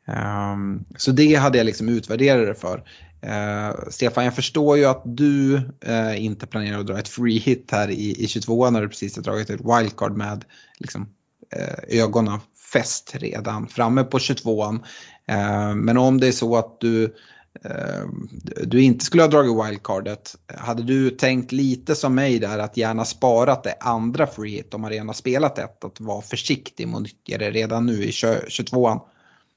Um, 0.07 0.77
eh, 0.77 0.97
så 0.97 1.11
det 1.11 1.35
hade 1.35 1.59
jag 1.59 1.65
liksom 1.65 1.89
utvärderat 1.89 2.47
det 2.47 2.61
för. 2.61 2.85
Uh, 3.27 3.91
Stefan, 3.91 4.25
jag 4.25 4.35
förstår 4.35 4.77
ju 4.79 4.85
att 4.85 5.03
du 5.05 5.55
uh, 5.89 6.25
inte 6.25 6.47
planerar 6.47 6.81
att 6.81 6.87
dra 6.87 6.99
ett 6.99 7.09
free 7.09 7.39
hit 7.39 7.69
här 7.73 7.91
i, 7.91 8.25
i 8.25 8.29
22 8.29 8.71
när 8.71 8.83
du 8.83 8.89
precis 8.89 9.17
har 9.17 9.23
dragit 9.23 9.51
ett 9.51 9.61
wildcard 9.61 10.17
med 10.17 10.45
liksom, 10.79 11.09
eh, 11.57 11.63
uh, 11.63 12.03
ögonen 12.03 12.41
fäst 12.73 13.15
redan 13.15 13.69
framme 13.69 14.05
på 14.05 14.19
22 14.19 14.79
Men 15.75 15.99
om 15.99 16.21
det 16.21 16.29
är 16.29 16.33
så 16.33 16.57
att 16.57 16.81
du 16.81 17.15
du 18.65 18.83
inte 18.83 19.05
skulle 19.05 19.23
ha 19.23 19.29
dragit 19.29 19.67
wildcardet. 19.67 20.37
Hade 20.59 20.83
du 20.83 21.11
tänkt 21.11 21.53
lite 21.53 21.95
som 21.95 22.15
mig 22.15 22.39
där 22.39 22.59
att 22.59 22.77
gärna 22.77 23.05
sparat 23.05 23.65
det 23.65 23.75
andra 23.81 24.27
free 24.27 24.51
hit 24.51 24.75
om 24.75 24.81
man 24.81 24.91
redan 24.91 25.07
har 25.07 25.15
spelat 25.15 25.59
ett? 25.59 25.85
Att 25.85 26.01
vara 26.01 26.23
försiktig 26.23 26.89
med 26.89 26.97
att 26.97 27.03
nyttja 27.03 27.39
det 27.39 27.51
redan 27.51 27.87
nu 27.87 28.05
i 28.05 28.11
22an? 28.11 29.01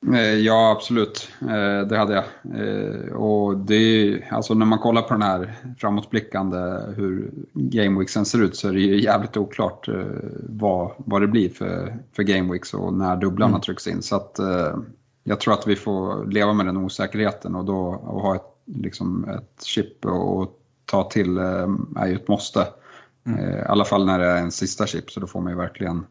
Eh, 0.08 0.34
ja, 0.34 0.72
absolut. 0.72 1.30
Eh, 1.42 1.88
det 1.88 1.98
hade 1.98 2.14
jag. 2.14 2.24
Eh, 2.60 3.14
och 3.14 3.58
det 3.58 3.76
är, 3.76 4.34
alltså 4.34 4.54
när 4.54 4.66
man 4.66 4.80
kollar 4.80 5.02
på 5.02 5.14
den 5.14 5.22
här 5.22 5.56
framåtblickande 5.78 6.58
hur 6.96 7.32
Gameweeksen 7.54 8.26
ser 8.26 8.44
ut 8.44 8.56
så 8.56 8.68
är 8.68 8.74
det 8.74 8.80
ju 8.80 9.02
jävligt 9.02 9.38
oklart 9.38 9.90
vad, 10.50 10.92
vad 10.98 11.22
det 11.22 11.28
blir 11.28 11.50
för, 11.50 11.98
för 12.16 12.24
Gameweeks 12.24 12.74
och 12.74 12.94
när 12.94 13.16
dubblarna 13.16 13.50
mm. 13.50 13.62
trycks 13.62 13.88
in. 13.88 14.02
Så 14.02 14.16
att 14.16 14.40
jag 15.24 15.40
tror 15.40 15.54
att 15.54 15.68
vi 15.68 15.76
får 15.76 16.26
leva 16.26 16.54
med 16.54 16.66
den 16.66 16.78
osäkerheten 16.78 17.56
och 17.56 17.66
då 17.66 17.80
och 17.88 18.22
ha 18.22 18.36
ett, 18.36 18.56
liksom 18.66 19.30
ett 19.30 19.64
chip 19.64 20.06
och 20.06 20.60
ta 20.86 21.04
till 21.04 21.38
är 21.38 22.08
ju 22.08 22.16
ett 22.16 22.28
måste. 22.28 22.68
Mm. 23.26 23.40
I 23.40 23.62
alla 23.62 23.86
fall 23.86 24.06
när 24.06 24.20
det 24.20 24.26
är 24.26 24.38
en 24.38 24.52
sista 24.52 24.88
chip 24.88 25.12
så 25.12 25.20
då 25.20 25.28
får 25.28 25.42
man 25.42 25.52
ju 25.52 25.58
verkligen 25.58 26.06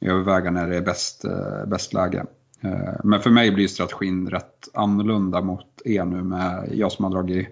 överväga 0.00 0.50
när 0.50 0.68
det 0.68 0.76
är 0.76 0.82
bäst, 0.82 1.24
bäst 1.66 1.92
läge. 1.92 2.26
Eh, 2.62 2.94
men 3.04 3.20
för 3.20 3.30
mig 3.30 3.50
blir 3.50 3.68
strategin 3.68 4.30
rätt 4.30 4.68
annorlunda 4.74 5.40
mot 5.40 5.66
er 5.84 6.04
nu 6.04 6.22
med 6.22 6.68
jag 6.72 6.92
som 6.92 7.04
har 7.04 7.12
dragit 7.12 7.48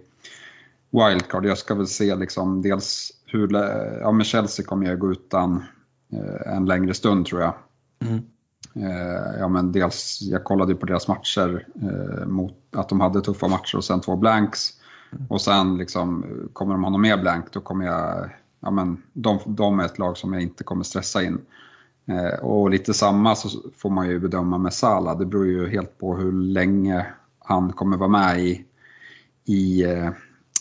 wildcard. 0.90 1.46
Jag 1.46 1.59
ska 1.59 1.75
väl 1.75 1.87
se 1.87 2.14
liksom 2.14 2.62
dels 2.62 3.12
hur, 3.27 3.53
ja 4.01 4.12
med 4.12 4.27
Chelsea 4.27 4.66
kommer 4.66 4.87
jag 4.87 4.99
gå 4.99 5.12
utan 5.12 5.64
eh, 6.12 6.57
en 6.57 6.66
längre 6.66 6.94
stund 6.94 7.27
tror 7.27 7.40
jag. 7.40 7.55
Mm. 8.05 8.23
Eh, 8.75 9.38
ja 9.38 9.49
men 9.49 9.73
dels, 9.73 10.18
jag 10.23 10.44
kollade 10.44 10.75
på 10.75 10.87
deras 10.87 11.09
matcher 11.09 11.66
mot 12.27 12.57
att 12.77 12.88
de 12.88 13.01
hade 13.01 13.20
tuffa 13.20 13.49
matcher 13.49 13.77
och 13.77 13.85
sen 13.85 14.01
två 14.01 14.16
blanks. 14.16 14.70
Mm. 15.12 15.27
Och 15.27 15.40
sen 15.40 15.77
liksom, 15.77 16.25
kommer 16.53 16.75
de 16.75 16.85
ha 16.85 16.90
något 16.90 17.01
mer 17.01 17.16
blank 17.16 17.53
då 17.53 17.61
kommer 17.61 17.87
jag, 17.87 18.31
ja 18.61 18.70
men 18.70 19.03
de, 19.12 19.38
de 19.46 19.81
är 19.81 19.85
ett 19.85 19.99
lag 19.99 20.16
som 20.16 20.33
jag 20.33 20.42
inte 20.42 20.64
kommer 20.64 20.85
stressa 20.85 21.23
in. 21.23 21.40
Eh, 22.11 22.38
och 22.40 22.70
lite 22.70 22.94
samma 22.94 23.37
så 23.37 23.49
får 23.77 23.90
man 23.90 24.09
ju 24.09 24.18
bedöma 24.18 24.59
med 24.59 24.73
Salah. 24.73 25.18
Det 25.18 25.27
beror 25.27 25.46
ju 25.46 25.68
helt 25.68 25.99
på 25.99 26.16
hur 26.16 26.33
länge 26.33 27.07
han 27.38 27.73
kommer 27.73 27.96
vara 27.96 28.09
med 28.09 28.40
i, 28.40 28.64
i 29.44 29.85
eh, 29.85 30.11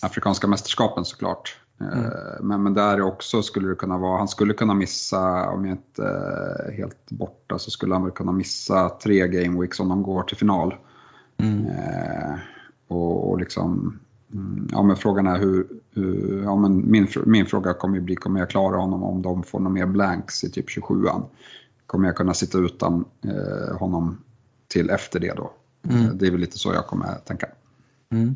Afrikanska 0.02 0.48
mästerskapen 0.48 1.06
såklart. 1.06 1.58
Eh, 1.82 1.98
mm. 1.98 2.12
Men, 2.42 2.64
men 2.64 2.74
där 2.74 3.02
också 3.02 3.42
skulle 3.42 3.70
det 3.70 3.76
kunna 3.76 3.98
vara, 3.98 4.18
han 4.18 4.28
skulle 4.28 4.54
kunna 4.54 4.74
missa, 4.74 5.50
om 5.50 5.66
jag 5.66 5.74
inte 5.74 6.04
är 6.04 6.72
helt 6.72 7.12
borta, 7.12 7.60
så 7.60 7.72
skulle 7.72 7.94
han 7.94 8.04
väl 8.04 8.12
kunna 8.12 8.32
missa 8.32 8.90
tre 8.90 9.28
game 9.28 9.62
weeks 9.62 9.80
om 9.80 9.90
de 9.90 10.04
går 10.04 10.24
till 10.24 10.38
final. 10.38 10.76
Mm. 11.38 11.68
och, 12.88 13.30
och 13.30 13.40
liksom 13.40 14.00
ja, 14.72 14.84
men 14.84 14.96
frågan 14.96 15.28
är 15.28 15.40
hur, 15.40 15.68
hur 15.94 16.44
ja, 16.44 16.56
men 16.56 16.92
min, 16.92 17.08
min 17.26 17.46
fråga 17.46 17.74
kommer 17.74 17.96
ju 17.96 18.02
bli, 18.02 18.16
kommer 18.16 18.40
jag 18.40 18.50
klara 18.50 18.78
honom 18.78 19.04
om 19.04 19.22
de 19.22 19.44
får 19.44 19.60
några 19.60 19.74
mer 19.74 19.86
blanks 19.86 20.44
i 20.44 20.50
typ 20.50 20.70
27an? 20.70 21.24
Kommer 21.86 22.08
jag 22.08 22.16
kunna 22.16 22.34
sitta 22.34 22.58
utan 22.58 23.06
eh, 23.24 23.78
honom 23.78 24.24
till 24.68 24.90
efter 24.90 25.20
det 25.20 25.34
då? 25.36 25.52
Mm. 25.90 26.06
Eh, 26.06 26.12
det 26.12 26.28
är 26.28 26.32
väl 26.32 26.40
lite 26.40 26.58
så 26.58 26.74
jag 26.74 26.88
kommer 26.88 27.16
tänka. 27.26 27.48
Mm. 28.12 28.36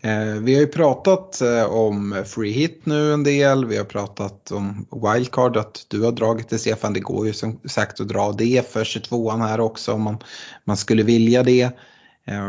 Eh, 0.00 0.42
vi 0.42 0.54
har 0.54 0.60
ju 0.60 0.66
pratat 0.66 1.40
eh, 1.40 1.64
om 1.64 2.24
free 2.26 2.52
hit 2.52 2.80
nu 2.84 3.12
en 3.12 3.24
del, 3.24 3.64
vi 3.64 3.76
har 3.76 3.84
pratat 3.84 4.50
om 4.50 4.86
wildcard, 4.90 5.56
att 5.56 5.86
du 5.88 6.02
har 6.02 6.12
dragit 6.12 6.48
det 6.48 6.58
Stefan, 6.58 6.92
det 6.92 7.00
går 7.00 7.26
ju 7.26 7.32
som 7.32 7.60
sagt 7.64 8.00
att 8.00 8.08
dra 8.08 8.32
det 8.32 8.70
för 8.70 8.84
22an 8.84 9.46
här 9.46 9.60
också 9.60 9.92
om 9.92 10.02
man, 10.02 10.18
man 10.64 10.76
skulle 10.76 11.02
vilja 11.02 11.42
det. 11.42 11.70
Eh, 12.28 12.40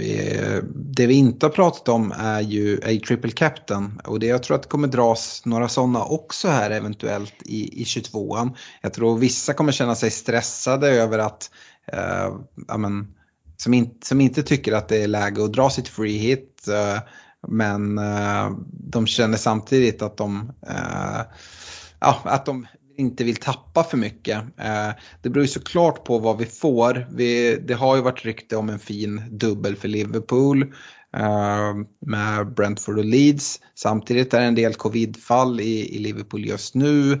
eh, 0.00 0.62
det 0.74 1.06
vi 1.06 1.14
inte 1.14 1.46
har 1.46 1.50
pratat 1.50 1.88
om 1.88 2.12
är 2.18 2.40
ju 2.40 2.80
A 2.84 3.00
Triple 3.06 3.30
Captain 3.30 4.00
och 4.04 4.20
det, 4.20 4.26
jag 4.26 4.42
tror 4.42 4.54
att 4.56 4.62
det 4.62 4.68
kommer 4.68 4.88
dras 4.88 5.42
några 5.44 5.68
sådana 5.68 6.04
också 6.04 6.48
här 6.48 6.70
eventuellt 6.70 7.34
i, 7.44 7.82
i 7.82 7.84
22an. 7.84 8.56
Jag 8.82 8.92
tror 8.92 9.18
vissa 9.18 9.52
kommer 9.52 9.72
känna 9.72 9.94
sig 9.94 10.10
stressade 10.10 10.88
över 10.88 11.18
att, 11.18 11.50
eh, 11.92 12.34
amen, 12.68 13.14
som, 13.56 13.74
in, 13.74 13.90
som 14.02 14.20
inte 14.20 14.42
tycker 14.42 14.72
att 14.72 14.88
det 14.88 15.02
är 15.02 15.08
läge 15.08 15.44
att 15.44 15.52
dra 15.52 15.70
sitt 15.70 15.88
free 15.88 16.18
hit. 16.18 16.68
Eh, 16.68 17.00
men 17.48 17.98
eh, 17.98 18.50
de 18.70 19.06
känner 19.06 19.36
samtidigt 19.36 20.02
att 20.02 20.16
de, 20.16 20.52
eh, 20.66 21.20
ja, 22.00 22.20
att 22.24 22.46
de 22.46 22.66
inte 22.96 23.24
vill 23.24 23.36
tappa 23.36 23.84
för 23.84 23.96
mycket. 23.96 24.38
Eh, 24.38 24.90
det 25.22 25.30
beror 25.30 25.44
ju 25.44 25.48
såklart 25.48 26.04
på 26.04 26.18
vad 26.18 26.38
vi 26.38 26.46
får. 26.46 27.06
Vi, 27.10 27.56
det 27.56 27.74
har 27.74 27.96
ju 27.96 28.02
varit 28.02 28.24
rykte 28.24 28.56
om 28.56 28.68
en 28.68 28.78
fin 28.78 29.22
dubbel 29.30 29.76
för 29.76 29.88
Liverpool 29.88 30.62
eh, 31.16 31.74
med 32.06 32.54
Brentford 32.54 32.98
och 32.98 33.04
Leeds. 33.04 33.60
Samtidigt 33.74 34.34
är 34.34 34.40
det 34.40 34.46
en 34.46 34.54
del 34.54 34.74
covidfall 34.74 35.60
i, 35.60 35.96
i 35.96 35.98
Liverpool 35.98 36.46
just 36.46 36.74
nu. 36.74 37.12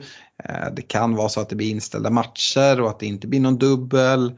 Eh, 0.44 0.74
det 0.76 0.82
kan 0.82 1.14
vara 1.14 1.28
så 1.28 1.40
att 1.40 1.48
det 1.48 1.56
blir 1.56 1.70
inställda 1.70 2.10
matcher 2.10 2.80
och 2.80 2.90
att 2.90 3.00
det 3.00 3.06
inte 3.06 3.26
blir 3.26 3.40
någon 3.40 3.58
dubbel. 3.58 4.32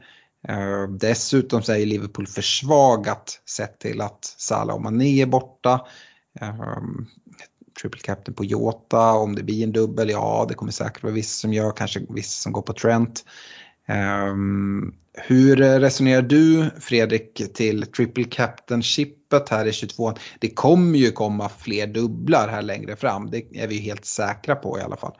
Dessutom 0.99 1.61
så 1.61 1.73
är 1.73 1.85
Liverpool 1.85 2.27
försvagat 2.27 3.41
sett 3.49 3.79
till 3.79 4.01
att 4.01 4.25
Salah 4.37 4.75
och 4.75 4.81
Mané 4.81 5.21
är 5.21 5.25
borta 5.25 5.81
triple 7.83 8.01
captain 8.01 8.35
på 8.35 8.45
Jota. 8.45 9.11
Om 9.11 9.35
det 9.35 9.43
blir 9.43 9.63
en 9.63 9.71
dubbel, 9.71 10.09
ja 10.09 10.45
det 10.49 10.53
kommer 10.53 10.71
säkert 10.71 11.03
vara 11.03 11.13
vissa 11.13 11.41
som 11.41 11.53
gör, 11.53 11.71
kanske 11.71 11.99
vissa 12.09 12.43
som 12.43 12.53
går 12.53 12.61
på 12.61 12.73
Trent. 12.73 13.25
Um, 14.31 14.93
hur 15.13 15.55
resonerar 15.55 16.21
du 16.21 16.69
Fredrik 16.79 17.53
till 17.53 17.85
triple 17.85 18.23
captain-chippet 18.23 19.49
här 19.49 19.65
i 19.65 19.71
22 19.71 20.13
Det 20.39 20.49
kommer 20.49 20.97
ju 20.97 21.11
komma 21.11 21.49
fler 21.49 21.87
dubblar 21.87 22.47
här 22.47 22.61
längre 22.61 22.95
fram, 22.95 23.29
det 23.31 23.37
är 23.53 23.67
vi 23.67 23.77
helt 23.77 24.05
säkra 24.05 24.55
på 24.55 24.79
i 24.79 24.81
alla 24.81 24.95
fall. 24.95 25.13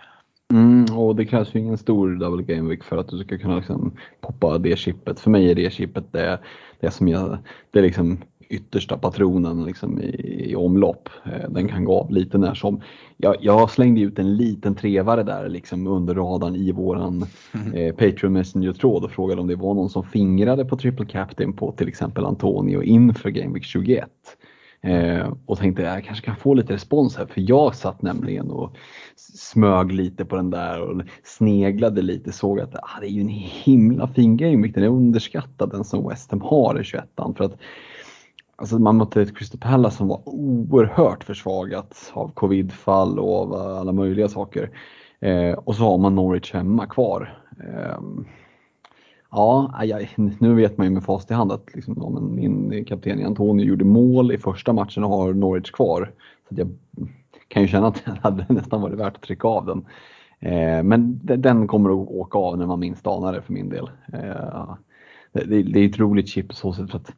Mm, 0.54 0.98
och 0.98 1.16
det 1.16 1.26
krävs 1.26 1.56
ju 1.56 1.60
ingen 1.60 1.78
stor 1.78 2.16
double 2.16 2.56
game 2.56 2.70
week 2.70 2.84
för 2.84 2.98
att 2.98 3.08
du 3.08 3.18
ska 3.18 3.38
kunna 3.38 3.56
liksom 3.56 3.98
poppa 4.22 4.58
det 4.58 4.80
chippet. 4.80 5.20
För 5.20 5.30
mig 5.30 5.52
är 5.52 5.56
det 5.56 5.74
chippet 5.74 6.14
det, 6.14 6.40
det 6.80 6.92
som 6.92 7.08
jag, 7.08 7.38
det 7.72 7.80
är 7.80 7.84
liksom 7.84 8.18
yttersta 8.54 8.98
patronen 8.98 9.66
liksom 9.66 10.02
i, 10.02 10.46
i 10.50 10.56
omlopp. 10.56 11.10
Eh, 11.26 11.50
den 11.50 11.68
kan 11.68 11.86
gå 11.86 12.00
av 12.00 12.12
lite 12.12 12.38
när 12.38 12.54
som. 12.54 12.82
Jag, 13.18 13.36
jag 13.40 13.70
slängde 13.70 14.02
ut 14.02 14.20
en 14.20 14.38
liten 14.38 14.76
trevare 14.76 15.24
där 15.24 15.50
liksom 15.50 15.88
under 15.88 16.16
radarn 16.16 16.56
i 16.56 16.72
våran 16.72 17.26
mm. 17.52 17.74
eh, 17.74 17.96
Patreon 17.96 18.34
Messenger-tråd 18.34 19.04
och 19.04 19.12
frågade 19.12 19.42
om 19.42 19.48
det 19.48 19.56
var 19.56 19.74
någon 19.74 19.90
som 19.90 20.04
fingrade 20.04 20.66
på 20.66 20.78
Triple 20.78 21.06
Captain 21.06 21.54
på 21.54 21.72
till 21.72 21.88
exempel 21.88 22.26
Antonio 22.26 22.84
inför 22.84 23.30
Game 23.30 23.54
Week 23.54 23.64
21. 23.64 24.10
Eh, 24.84 25.34
och 25.46 25.58
tänkte 25.58 25.84
jag 25.84 26.04
kanske 26.04 26.26
kan 26.26 26.36
få 26.36 26.54
lite 26.54 26.74
respons 26.74 27.18
här 27.18 27.26
för 27.26 27.42
jag 27.50 27.76
satt 27.76 28.02
nämligen 28.02 28.52
och 28.52 28.78
smög 29.16 29.92
lite 29.92 30.26
på 30.26 30.36
den 30.36 30.50
där 30.50 30.82
och 30.82 31.02
sneglade 31.24 32.02
lite 32.02 32.32
såg 32.32 32.60
att 32.60 32.76
ah, 32.76 33.00
det 33.02 33.08
är 33.08 33.10
ju 33.12 33.22
en 33.22 33.28
himla 33.28 34.08
fin 34.08 34.38
game 34.38 34.68
Den 34.68 34.84
är 34.84 34.88
underskattad 34.88 35.72
den 35.72 35.84
som 35.84 36.10
West 36.10 36.32
Ham 36.32 36.42
har 36.42 36.82
i 36.82 36.84
21 36.84 37.06
för 37.38 37.44
att 37.44 37.58
Alltså 38.64 38.80
man 38.80 38.98
mötte 38.98 39.22
ett 39.22 39.38
Crystal 39.38 39.60
Palace 39.60 39.98
som 39.98 40.08
var 40.08 40.22
oerhört 40.26 41.24
försvagat 41.24 42.12
av 42.14 42.32
covidfall 42.32 43.20
och 43.20 43.42
av 43.42 43.54
eh, 43.54 43.78
alla 43.78 43.92
möjliga 43.92 44.28
saker. 44.28 44.70
Eh, 45.20 45.52
och 45.54 45.76
så 45.76 45.84
har 45.84 45.98
man 45.98 46.16
Norwich 46.16 46.54
hemma 46.54 46.86
kvar. 46.86 47.40
Eh, 47.60 47.98
ja, 49.32 49.74
nu 50.40 50.54
vet 50.56 50.78
man 50.78 50.88
ju 50.88 50.94
med 50.94 51.04
fast 51.04 51.32
i 51.32 51.34
hand 51.34 51.52
att 51.52 51.76
liksom, 51.76 51.98
ja, 51.98 52.20
min 52.22 52.86
kapten 52.86 53.26
Antonio 53.26 53.66
gjorde 53.66 53.86
mål 53.86 54.32
i 54.32 54.38
första 54.38 54.74
matchen 54.74 55.04
och 55.04 55.10
har 55.10 55.34
Norwich 55.34 55.72
kvar. 55.72 56.12
Så 56.50 56.56
jag 56.56 56.70
kan 57.48 57.62
ju 57.62 57.68
känna 57.68 57.88
att 57.88 58.06
det 58.06 58.20
hade 58.22 58.46
nästan 58.50 58.82
varit 58.82 59.00
värt 59.00 59.16
att 59.16 59.22
trycka 59.22 59.48
av 59.48 59.66
den. 59.66 59.86
Eh, 60.40 60.84
men 60.84 61.20
den 61.24 61.68
kommer 61.68 61.90
att 61.90 62.10
åka 62.10 62.38
av 62.38 62.58
när 62.58 62.66
man 62.66 62.80
minst 62.80 63.08
anar 63.08 63.34
det 63.34 63.42
för 63.42 63.54
min 63.54 63.70
del. 63.70 63.90
Eh, 64.14 64.76
det, 65.32 65.64
det, 65.64 65.80
är 65.80 65.90
ett 65.90 66.00
roligt 66.00 66.28
chip 66.28 66.54
så 66.54 66.74
sätt 66.74 66.92
för 66.92 66.98
att 66.98 67.14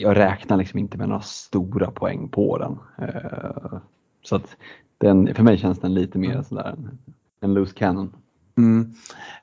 jag 0.00 0.16
räknar 0.16 0.56
liksom 0.56 0.78
inte 0.78 0.98
med 0.98 1.08
några 1.08 1.22
stora 1.22 1.90
poäng 1.90 2.28
på 2.28 2.58
den. 2.58 2.78
Eh, 3.08 3.78
så 4.22 4.36
att 4.36 4.56
den, 4.98 5.34
för 5.34 5.42
mig 5.42 5.58
känns 5.58 5.80
den 5.80 5.94
lite 5.94 6.18
mer 6.18 6.42
sådär 6.42 6.76
en 7.40 7.54
loose 7.54 7.74
cannon. 7.74 8.12
Mm. 8.58 8.94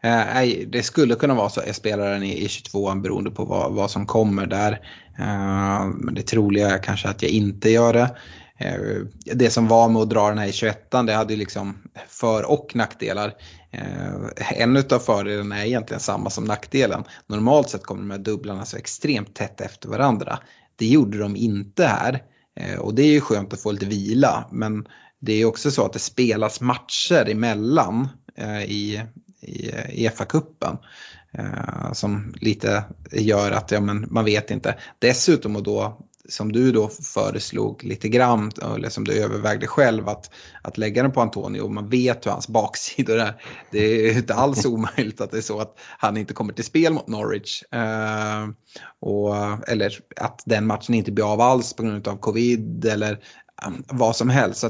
Eh, 0.01 0.67
det 0.67 0.83
skulle 0.83 1.15
kunna 1.15 1.33
vara 1.33 1.49
så 1.49 1.59
att 1.59 1.75
spelaren 1.75 2.23
i 2.23 2.47
22 2.47 2.95
beroende 2.95 3.31
på 3.31 3.45
vad, 3.45 3.73
vad 3.73 3.91
som 3.91 4.05
kommer 4.05 4.45
där. 4.45 4.71
Eh, 5.19 5.85
men 5.85 6.13
det 6.13 6.21
troliga 6.21 6.69
är 6.69 6.83
kanske 6.83 7.09
att 7.09 7.21
jag 7.21 7.31
inte 7.31 7.69
gör 7.69 7.93
det. 7.93 8.15
Eh, 8.57 9.35
det 9.35 9.49
som 9.49 9.67
var 9.67 9.89
med 9.89 10.01
att 10.01 10.09
dra 10.09 10.29
den 10.29 10.37
här 10.37 10.47
i 10.47 10.51
21 10.51 10.91
det 10.91 11.13
hade 11.13 11.33
ju 11.33 11.39
liksom 11.39 11.77
för 12.07 12.51
och 12.51 12.75
nackdelar. 12.75 13.33
Eh, 13.71 14.61
en 14.61 14.77
av 14.77 14.99
fördelarna 14.99 15.61
är 15.61 15.65
egentligen 15.65 15.99
samma 15.99 16.29
som 16.29 16.43
nackdelen. 16.43 17.03
Normalt 17.27 17.69
sett 17.69 17.83
kommer 17.83 18.01
de 18.01 18.11
här 18.11 18.17
dubblarna 18.17 18.65
så 18.65 18.77
extremt 18.77 19.35
tätt 19.35 19.61
efter 19.61 19.89
varandra. 19.89 20.39
Det 20.75 20.87
gjorde 20.87 21.17
de 21.17 21.35
inte 21.35 21.85
här. 21.85 22.23
Eh, 22.55 22.79
och 22.79 22.95
det 22.95 23.03
är 23.03 23.11
ju 23.11 23.21
skönt 23.21 23.53
att 23.53 23.61
få 23.61 23.71
lite 23.71 23.85
vila. 23.85 24.49
Men 24.51 24.87
det 25.19 25.33
är 25.33 25.45
också 25.45 25.71
så 25.71 25.85
att 25.85 25.93
det 25.93 25.99
spelas 25.99 26.61
matcher 26.61 27.29
emellan 27.29 28.07
eh, 28.37 28.63
i, 28.63 29.03
i 29.41 30.07
EFA-cupen. 30.07 30.77
Som 31.93 32.33
lite 32.41 32.83
gör 33.11 33.51
att 33.51 33.71
ja, 33.71 33.81
men 33.81 34.07
man 34.09 34.25
vet 34.25 34.51
inte. 34.51 34.75
Dessutom 34.99 35.55
och 35.55 35.63
då 35.63 36.07
som 36.29 36.51
du 36.51 36.71
då 36.71 36.89
föreslog 36.89 37.83
lite 37.83 38.09
grann, 38.09 38.51
eller 38.75 38.89
som 38.89 39.03
du 39.03 39.23
övervägde 39.23 39.67
själv, 39.67 40.09
att, 40.09 40.31
att 40.61 40.77
lägga 40.77 41.03
den 41.03 41.11
på 41.11 41.21
Antonio. 41.21 41.67
Man 41.67 41.89
vet 41.89 42.25
hur 42.25 42.31
hans 42.31 42.47
baksidor 42.47 43.19
är. 43.19 43.43
Det 43.71 43.79
är 43.79 44.17
inte 44.17 44.33
alls 44.33 44.65
omöjligt 44.65 45.21
att 45.21 45.31
det 45.31 45.37
är 45.37 45.41
så 45.41 45.59
att 45.59 45.79
han 45.97 46.17
inte 46.17 46.33
kommer 46.33 46.53
till 46.53 46.63
spel 46.63 46.93
mot 46.93 47.07
Norwich. 47.07 47.63
Eh, 47.63 48.49
och, 48.99 49.35
eller 49.69 49.99
att 50.15 50.43
den 50.45 50.67
matchen 50.67 50.95
inte 50.95 51.11
blir 51.11 51.33
av 51.33 51.41
alls 51.41 51.73
på 51.73 51.83
grund 51.83 52.07
av 52.07 52.17
covid 52.17 52.85
eller 52.85 53.19
um, 53.67 53.83
vad 53.87 54.15
som 54.15 54.29
helst. 54.29 54.59
Så 54.59 54.69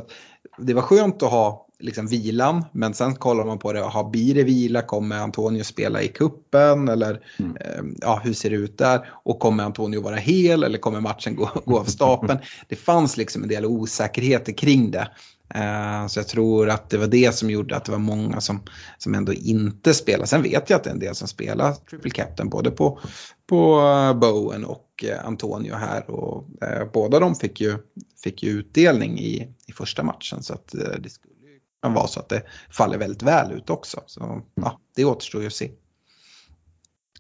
det 0.58 0.74
var 0.74 0.82
skönt 0.82 1.24
att 1.24 1.32
ha 1.32 1.68
liksom 1.82 2.08
vilan. 2.08 2.66
Men 2.72 2.94
sen 2.94 3.16
kollar 3.16 3.46
man 3.46 3.60
på 3.60 3.74
det, 3.74 3.80
har 3.80 4.10
blir 4.10 4.36
det 4.36 4.44
vila? 4.44 4.82
Kommer 4.82 5.16
Antonio 5.20 5.64
spela 5.64 6.02
i 6.02 6.08
kuppen 6.08 6.90
Eller 6.90 7.22
mm. 7.40 7.58
eh, 7.58 7.84
ja, 8.02 8.22
hur 8.24 8.34
ser 8.34 8.50
det 8.50 8.56
ut 8.56 8.78
där? 8.78 9.10
Och 9.24 9.40
kommer 9.40 9.64
Antonio 9.64 10.02
vara 10.02 10.16
hel 10.16 10.64
eller 10.64 10.78
kommer 10.78 11.00
matchen 11.00 11.36
gå, 11.36 11.50
gå 11.66 11.80
av 11.80 11.86
stapeln? 11.86 12.40
det 12.68 12.76
fanns 12.76 13.18
liksom 13.18 13.44
en 13.44 13.50
del 13.50 13.66
osäkerheter 13.66 14.54
kring 14.54 14.92
det. 14.92 15.08
Eh, 15.56 16.08
så 16.08 16.20
jag 16.20 16.28
tror 16.28 16.70
att 16.70 16.90
det 16.90 16.98
var 16.98 17.08
det 17.08 17.36
som 17.36 17.50
gjorde 17.50 17.76
att 17.76 17.86
det 17.86 17.92
var 17.92 18.00
många 18.00 18.42
som, 18.42 18.62
som 18.98 19.16
ändå 19.16 19.34
inte 19.34 19.94
spelar. 19.94 20.26
Sen 20.26 20.44
vet 20.44 20.70
jag 20.70 20.78
att 20.78 20.84
det 20.84 20.90
är 20.90 20.94
en 20.94 21.00
del 21.00 21.16
som 21.16 21.28
spelar 21.28 21.74
Triple 21.74 22.12
Captain 22.12 22.50
både 22.50 22.72
på, 22.72 23.00
på 23.48 23.80
eh, 23.80 24.20
Bowen 24.20 24.66
och 24.66 25.04
eh, 25.04 25.26
Antonio 25.26 25.76
här. 25.76 26.10
Och, 26.10 26.64
eh, 26.64 26.88
båda 26.94 27.20
de 27.20 27.36
fick 27.36 27.62
ju, 27.62 27.78
fick 28.24 28.44
ju 28.44 28.50
utdelning 28.50 29.20
i, 29.20 29.48
i 29.68 29.72
första 29.72 30.04
matchen. 30.04 30.44
Så 30.44 30.54
att, 30.54 30.74
eh, 30.74 31.00
det 31.00 31.10
skulle 31.10 31.31
vara 31.82 32.08
så 32.08 32.20
att 32.20 32.30
det 32.30 32.44
faller 32.70 32.98
väldigt 32.98 33.24
väl 33.24 33.52
ut 33.52 33.70
också. 33.70 34.04
Så 34.06 34.42
ja, 34.56 34.80
det 34.96 35.06
återstår 35.06 35.42
ju 35.42 35.48
att 35.48 35.54
se. 35.54 35.72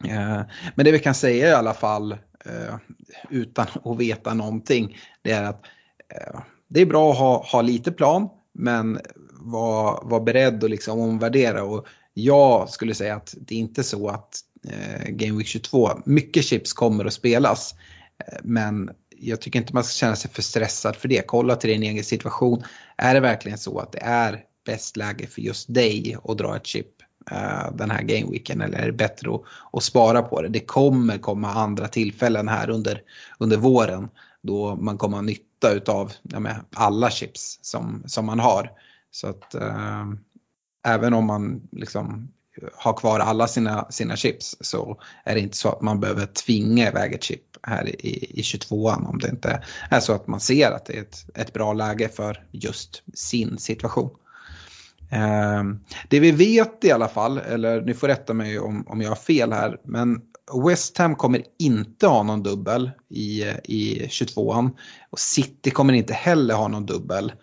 Eh, 0.05 0.41
men 0.75 0.85
det 0.85 0.91
vi 0.91 0.99
kan 0.99 1.15
säga 1.15 1.49
i 1.49 1.53
alla 1.53 1.73
fall 1.73 2.11
eh, 2.45 2.75
utan 3.29 3.67
att 3.85 3.97
veta 3.97 4.33
någonting 4.33 4.97
det 5.21 5.31
är 5.31 5.43
att 5.43 5.65
eh, 6.15 6.39
det 6.67 6.81
är 6.81 6.85
bra 6.85 7.11
att 7.11 7.17
ha, 7.17 7.45
ha 7.51 7.61
lite 7.61 7.91
plan 7.91 8.29
men 8.53 8.99
var, 9.31 9.99
var 10.03 10.19
beredd 10.19 10.63
att 10.63 10.69
liksom 10.69 10.99
omvärdera. 10.99 11.63
Och 11.63 11.85
jag 12.13 12.69
skulle 12.69 12.93
säga 12.93 13.15
att 13.15 13.35
det 13.37 13.55
är 13.55 13.59
inte 13.59 13.83
så 13.83 14.09
att 14.09 14.39
Game 15.07 15.37
Week 15.37 15.47
22, 15.47 15.89
mycket 16.05 16.45
chips 16.45 16.73
kommer 16.73 17.05
att 17.05 17.13
spelas. 17.13 17.75
Men 18.43 18.89
jag 19.17 19.41
tycker 19.41 19.59
inte 19.59 19.73
man 19.73 19.83
ska 19.83 19.93
känna 19.93 20.15
sig 20.15 20.31
för 20.31 20.41
stressad 20.41 20.95
för 20.95 21.07
det. 21.07 21.27
Kolla 21.27 21.55
till 21.55 21.69
din 21.69 21.83
egen 21.83 22.03
situation. 22.03 22.63
Är 22.97 23.13
det 23.13 23.19
verkligen 23.19 23.57
så 23.57 23.79
att 23.79 23.91
det 23.91 24.01
är 24.01 24.43
bäst 24.65 24.97
läge 24.97 25.27
för 25.27 25.41
just 25.41 25.73
dig 25.73 26.17
att 26.23 26.37
dra 26.37 26.55
ett 26.55 26.65
chip 26.65 26.87
uh, 27.31 27.75
den 27.75 27.91
här 27.91 28.01
gameweeken 28.01 28.61
eller 28.61 28.79
är 28.79 28.85
det 28.85 28.93
bättre 28.93 29.35
att, 29.35 29.41
att, 29.73 29.83
spara 29.83 30.21
på 30.21 30.41
det? 30.41 30.47
Det 30.47 30.59
kommer 30.59 31.17
komma 31.17 31.53
andra 31.53 31.87
tillfällen 31.87 32.47
här 32.47 32.69
under, 32.69 33.01
under 33.39 33.57
våren 33.57 34.09
då 34.41 34.75
man 34.75 34.97
kommer 34.97 35.17
ha 35.17 35.21
nytta 35.21 35.71
utav 35.71 36.11
ja, 36.21 36.55
alla 36.75 37.09
chips 37.09 37.59
som, 37.61 38.03
som 38.05 38.25
man 38.25 38.39
har. 38.39 38.71
Så 39.11 39.27
att 39.27 39.55
uh, 39.55 40.13
även 40.87 41.13
om 41.13 41.25
man 41.25 41.61
liksom 41.71 42.31
har 42.73 42.93
kvar 42.93 43.19
alla 43.19 43.47
sina, 43.47 43.91
sina 43.91 44.15
chips 44.15 44.57
så 44.61 45.01
är 45.23 45.35
det 45.35 45.41
inte 45.41 45.57
så 45.57 45.69
att 45.69 45.81
man 45.81 45.99
behöver 45.99 46.25
tvinga 46.25 46.87
iväg 46.87 47.13
ett 47.13 47.23
chip 47.23 47.57
här 47.63 48.05
i, 48.05 48.39
i 48.39 48.41
22an 48.41 49.09
om 49.09 49.19
det 49.19 49.29
inte 49.29 49.63
är 49.89 49.99
så 49.99 50.13
att 50.13 50.27
man 50.27 50.39
ser 50.39 50.71
att 50.71 50.85
det 50.85 50.97
är 50.97 51.01
ett, 51.01 51.25
ett 51.35 51.53
bra 51.53 51.73
läge 51.73 52.09
för 52.09 52.45
just 52.51 53.03
sin 53.13 53.57
situation. 53.57 54.09
Ehm, 55.11 55.79
det 56.09 56.19
vi 56.19 56.31
vet 56.31 56.83
i 56.83 56.91
alla 56.91 57.07
fall, 57.07 57.37
eller 57.37 57.81
ni 57.81 57.93
får 57.93 58.07
rätta 58.07 58.33
mig 58.33 58.59
om, 58.59 58.87
om 58.87 59.01
jag 59.01 59.09
har 59.09 59.15
fel 59.15 59.51
här, 59.51 59.77
men 59.85 60.21
West 60.65 60.97
Ham 60.97 61.15
kommer 61.15 61.43
inte 61.59 62.07
ha 62.07 62.23
någon 62.23 62.43
dubbel 62.43 62.91
i, 63.09 63.43
i 63.63 64.07
22an. 64.07 64.71
Och 65.09 65.19
City 65.19 65.71
kommer 65.71 65.93
inte 65.93 66.13
heller 66.13 66.53
ha 66.55 66.67
någon 66.67 66.85
dubbel. 66.85 67.33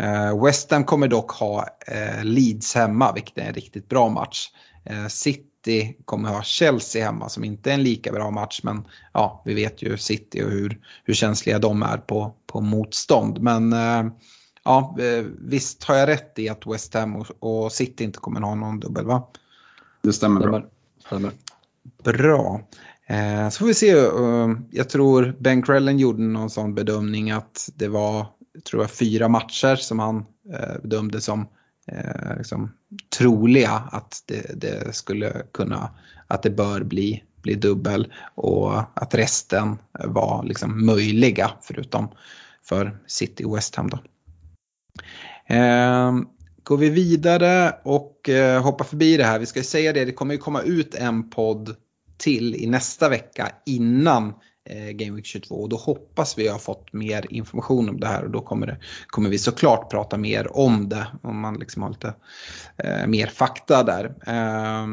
Ehm, 0.00 0.40
West 0.44 0.70
Ham 0.70 0.84
kommer 0.84 1.08
dock 1.08 1.30
ha 1.30 1.66
eh, 1.86 2.24
Leeds 2.24 2.74
hemma, 2.74 3.12
vilket 3.12 3.38
är 3.38 3.42
en 3.42 3.54
riktigt 3.54 3.88
bra 3.88 4.08
match. 4.08 4.48
Eh, 4.84 5.06
City 5.06 5.96
kommer 6.04 6.28
ha 6.28 6.42
Chelsea 6.42 7.04
hemma 7.04 7.28
som 7.28 7.44
inte 7.44 7.70
är 7.70 7.74
en 7.74 7.82
lika 7.82 8.12
bra 8.12 8.30
match. 8.30 8.60
Men 8.62 8.84
ja, 9.12 9.42
vi 9.44 9.54
vet 9.54 9.82
ju 9.82 9.96
City 9.96 10.42
och 10.42 10.50
hur, 10.50 10.78
hur 11.04 11.14
känsliga 11.14 11.58
de 11.58 11.82
är 11.82 11.96
på, 11.96 12.34
på 12.46 12.60
motstånd. 12.60 13.40
Men 13.42 13.72
ehm, 13.72 14.10
ja, 14.68 14.96
eh, 14.98 15.24
visst 15.38 15.84
har 15.84 15.94
jag 15.94 16.08
rätt 16.08 16.38
i 16.38 16.48
att 16.48 16.66
West 16.66 16.94
Ham 16.94 17.24
och, 17.38 17.72
City 17.72 18.04
inte 18.04 18.18
kommer 18.18 18.40
ha 18.40 18.54
någon 18.54 18.80
dubbel 18.80 19.06
va? 19.06 19.28
Det 20.02 20.12
stämmer 20.12 20.40
bra. 20.40 20.62
Stämmer. 21.06 21.32
Bra. 22.04 22.60
Eh, 23.06 23.48
så 23.48 23.58
får 23.58 23.66
vi 23.66 23.74
se. 23.74 23.94
Uh, 23.94 24.58
jag 24.70 24.88
tror 24.88 25.36
Ben 25.38 25.62
Crellen 25.62 25.98
gjorde 25.98 26.22
någon 26.22 26.50
sån 26.50 26.74
bedömning 26.74 27.30
att 27.30 27.70
det 27.74 27.88
var 27.88 28.26
tror 28.70 28.82
jag, 28.82 28.90
fyra 28.90 29.28
matcher 29.28 29.76
som 29.76 29.98
han 29.98 30.16
uh, 30.16 30.80
bedömde 30.82 31.20
som 31.20 31.40
uh, 31.92 32.36
liksom, 32.38 32.72
troliga 33.18 33.82
att 33.92 34.22
det, 34.26 34.60
det, 34.60 34.94
skulle 34.94 35.42
kunna, 35.52 35.90
att 36.26 36.42
det 36.42 36.50
bör 36.50 36.82
bli, 36.82 37.22
bli 37.42 37.54
dubbel 37.54 38.12
och 38.34 38.78
att 38.78 39.14
resten 39.14 39.78
var 40.04 40.44
liksom 40.44 40.86
möjliga 40.86 41.50
förutom 41.62 42.08
för 42.64 42.98
City 43.06 43.44
och 43.44 43.56
West 43.56 43.74
Ham 43.74 43.90
då. 43.90 43.98
Eh, 45.46 46.12
går 46.62 46.76
vi 46.76 46.90
vidare 46.90 47.74
och 47.84 48.28
eh, 48.28 48.62
hoppar 48.62 48.84
förbi 48.84 49.16
det 49.16 49.24
här. 49.24 49.38
Vi 49.38 49.46
ska 49.46 49.58
ju 49.58 49.64
säga 49.64 49.92
det, 49.92 50.04
det 50.04 50.12
kommer 50.12 50.34
ju 50.34 50.38
komma 50.38 50.62
ut 50.62 50.94
en 50.94 51.30
podd 51.30 51.76
till 52.18 52.54
i 52.54 52.66
nästa 52.66 53.08
vecka 53.08 53.48
innan 53.66 54.34
eh, 54.70 54.90
Game 54.90 55.16
Week 55.16 55.26
22 55.26 55.54
och 55.54 55.68
då 55.68 55.76
hoppas 55.76 56.38
vi 56.38 56.48
ha 56.48 56.58
fått 56.58 56.92
mer 56.92 57.26
information 57.30 57.88
om 57.88 58.00
det 58.00 58.06
här 58.06 58.24
och 58.24 58.30
då 58.30 58.40
kommer, 58.40 58.66
det, 58.66 58.76
kommer 59.06 59.30
vi 59.30 59.38
såklart 59.38 59.90
prata 59.90 60.16
mer 60.16 60.56
om 60.56 60.88
det 60.88 61.06
om 61.22 61.40
man 61.40 61.54
liksom 61.54 61.82
har 61.82 61.90
lite 61.90 62.14
eh, 62.76 63.06
mer 63.06 63.26
fakta 63.26 63.82
där. 63.82 64.04
Eh, 64.26 64.86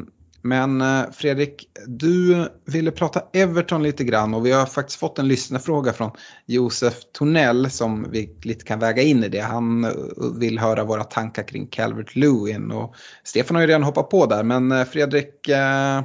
men 0.45 0.81
eh, 0.81 1.03
Fredrik, 1.11 1.69
du 1.87 2.47
ville 2.65 2.91
prata 2.91 3.21
Everton 3.33 3.83
lite 3.83 4.03
grann 4.03 4.33
och 4.33 4.45
vi 4.45 4.51
har 4.51 4.65
faktiskt 4.65 4.99
fått 4.99 5.19
en 5.19 5.27
lyssnarfråga 5.27 5.93
från 5.93 6.11
Josef 6.45 6.93
Tornell 7.13 7.69
som 7.69 8.07
vi 8.11 8.37
lite 8.43 8.65
kan 8.65 8.79
väga 8.79 9.01
in 9.01 9.23
i 9.23 9.29
det. 9.29 9.39
Han 9.39 9.83
eh, 9.83 9.91
vill 10.39 10.59
höra 10.59 10.83
våra 10.83 11.03
tankar 11.03 11.43
kring 11.43 11.67
Calvert 11.67 12.15
Lewin 12.15 12.71
och 12.71 12.95
Stefan 13.23 13.55
har 13.55 13.61
ju 13.61 13.67
redan 13.67 13.83
hoppat 13.83 14.09
på 14.09 14.25
där 14.25 14.43
men 14.43 14.71
eh, 14.71 14.83
Fredrik, 14.83 15.49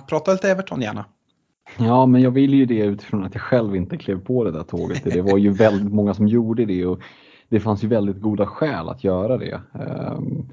prata 0.09 0.33
lite 0.33 0.51
Everton 0.51 0.83
gärna. 0.83 1.05
Ja, 1.79 2.07
men 2.07 2.23
jag 2.23 2.31
vill 2.31 2.55
ju 2.55 2.67
det 2.67 2.79
utifrån 2.79 3.25
att 3.25 3.35
jag 3.35 3.43
själv 3.43 3.77
inte 3.77 3.97
klev 3.97 4.21
på 4.21 4.45
det 4.45 4.51
där 4.51 4.63
tåget. 4.63 5.05
Det 5.05 5.23
var 5.23 5.39
ju 5.39 5.51
väldigt 5.51 5.93
många 5.93 6.15
som 6.15 6.29
gjorde 6.29 6.65
det 6.65 6.87
och 6.87 7.01
det 7.49 7.61
fanns 7.61 7.85
ju 7.85 7.89
väldigt 7.89 8.21
goda 8.21 8.47
skäl 8.47 8.89
att 8.89 9.05
göra 9.05 9.39
det. 9.39 9.61
Ehm, 9.75 10.49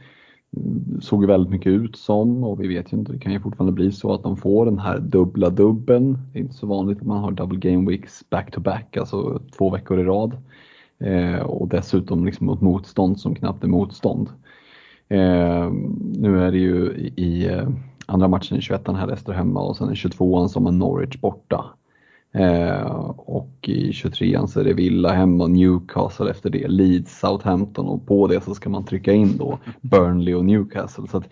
Såg 1.01 1.23
ju 1.23 1.27
väldigt 1.27 1.51
mycket 1.51 1.69
ut 1.69 1.95
som 1.95 2.43
och 2.43 2.61
vi 2.61 2.67
vet 2.67 2.93
ju 2.93 2.97
inte, 2.97 3.11
det 3.11 3.19
kan 3.19 3.31
ju 3.31 3.39
fortfarande 3.39 3.73
bli 3.73 3.91
så 3.91 4.13
att 4.13 4.23
de 4.23 4.37
får 4.37 4.65
den 4.65 4.79
här 4.79 4.99
dubbla 4.99 5.49
dubben. 5.49 6.17
Det 6.33 6.39
är 6.39 6.43
inte 6.43 6.55
så 6.55 6.67
vanligt 6.67 6.97
att 6.97 7.07
man 7.07 7.17
har 7.17 7.31
double 7.31 7.59
game 7.71 7.89
weeks 7.89 8.29
back 8.29 8.51
to 8.51 8.59
back, 8.59 8.97
alltså 8.97 9.41
två 9.57 9.69
veckor 9.69 9.99
i 9.99 10.03
rad. 10.03 10.37
Eh, 10.99 11.39
och 11.39 11.67
dessutom 11.67 12.25
liksom 12.25 12.47
mot 12.47 12.61
motstånd 12.61 13.19
som 13.19 13.35
knappt 13.35 13.63
är 13.63 13.67
motstånd. 13.67 14.29
Eh, 15.09 15.71
nu 16.17 16.43
är 16.43 16.51
det 16.51 16.57
ju 16.57 16.91
i 17.15 17.47
eh, 17.47 17.69
andra 18.05 18.27
matchen 18.27 18.57
i 18.57 18.61
21 18.61 18.87
här 18.87 19.07
Leicester 19.07 19.33
hemma 19.33 19.61
och 19.61 19.77
sen 19.77 19.91
i 19.91 19.93
22an 19.93 20.47
som 20.47 20.67
är 20.67 20.71
Norwich 20.71 21.17
borta. 21.17 21.65
Eh, 22.37 23.09
och 23.17 23.49
i 23.61 23.91
23an 23.91 24.47
så 24.47 24.59
är 24.59 24.63
det 24.63 24.73
Villa 24.73 25.11
hemma, 25.11 25.47
Newcastle 25.47 26.31
efter 26.31 26.49
det, 26.49 26.67
Leeds, 26.67 27.19
Southampton 27.19 27.87
och 27.87 28.07
på 28.07 28.27
det 28.27 28.41
så 28.41 28.55
ska 28.55 28.69
man 28.69 28.85
trycka 28.85 29.13
in 29.13 29.37
då 29.37 29.59
Burnley 29.81 30.33
och 30.33 30.45
Newcastle. 30.45 31.07
Så 31.07 31.23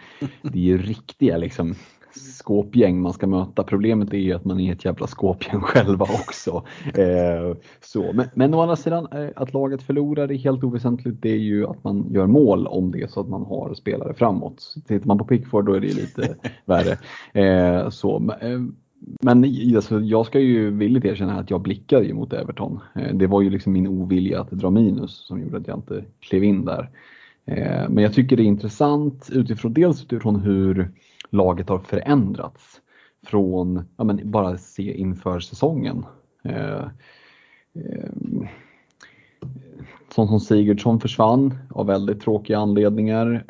det 0.41 0.59
är 0.59 0.63
ju 0.63 0.77
riktiga 0.77 1.37
liksom 1.37 1.75
skåpgäng 2.15 3.01
man 3.01 3.13
ska 3.13 3.27
möta. 3.27 3.63
Problemet 3.63 4.13
är 4.13 4.17
ju 4.17 4.33
att 4.33 4.45
man 4.45 4.59
är 4.59 4.73
ett 4.73 4.85
jävla 4.85 5.07
skåpgäng 5.07 5.59
själva 5.61 6.05
också. 6.05 6.63
Eh, 6.93 7.57
så. 7.81 8.13
Men, 8.13 8.25
men 8.33 8.53
å 8.53 8.61
andra 8.61 8.75
sidan, 8.75 9.07
eh, 9.11 9.29
att 9.35 9.53
laget 9.53 9.83
förlorar 9.83 10.31
är 10.31 10.37
helt 10.37 10.63
oväsentligt. 10.63 11.21
Det 11.21 11.29
är 11.29 11.37
ju 11.37 11.67
att 11.67 11.83
man 11.83 12.13
gör 12.13 12.27
mål 12.27 12.67
om 12.67 12.91
det 12.91 13.11
så 13.11 13.19
att 13.19 13.29
man 13.29 13.45
har 13.45 13.73
spelare 13.73 14.13
framåt. 14.13 14.75
Tittar 14.87 15.07
man 15.07 15.17
på 15.17 15.25
Pickford 15.25 15.65
då 15.65 15.73
är 15.73 15.79
det 15.79 15.93
lite 15.93 16.35
värre. 16.65 16.97
Eh, 17.33 17.89
så. 17.89 18.31
Men 19.05 19.45
alltså, 19.75 19.99
jag 19.99 20.25
ska 20.25 20.39
ju 20.39 20.71
villigt 20.71 21.05
erkänna 21.05 21.39
att 21.39 21.49
jag 21.49 21.61
blickade 21.61 22.05
ju 22.05 22.13
mot 22.13 22.33
Everton. 22.33 22.79
Eh, 22.95 23.13
det 23.13 23.27
var 23.27 23.41
ju 23.41 23.49
liksom 23.49 23.73
min 23.73 23.87
ovilja 23.87 24.41
att 24.41 24.51
dra 24.51 24.69
minus 24.69 25.27
som 25.27 25.41
gjorde 25.41 25.57
att 25.57 25.67
jag 25.67 25.77
inte 25.77 26.03
klev 26.19 26.43
in 26.43 26.65
där. 26.65 26.89
Eh, 27.45 27.89
men 27.89 28.03
jag 28.03 28.13
tycker 28.13 28.37
det 28.37 28.43
är 28.43 28.45
intressant 28.45 29.29
utifrån 29.31 29.73
dels 29.73 30.03
utifrån 30.03 30.39
hur 30.39 30.91
laget 31.29 31.69
har 31.69 31.79
förändrats 31.79 32.81
från, 33.25 33.83
ja 33.97 34.03
men 34.03 34.31
bara 34.31 34.57
se 34.57 34.97
inför 34.97 35.39
säsongen. 35.39 36.05
Eh, 36.43 36.85
Sånt 40.09 40.29
som 40.29 40.39
Sigurdsson 40.39 40.99
försvann 40.99 41.53
av 41.69 41.87
väldigt 41.87 42.21
tråkiga 42.21 42.57
anledningar. 42.57 43.45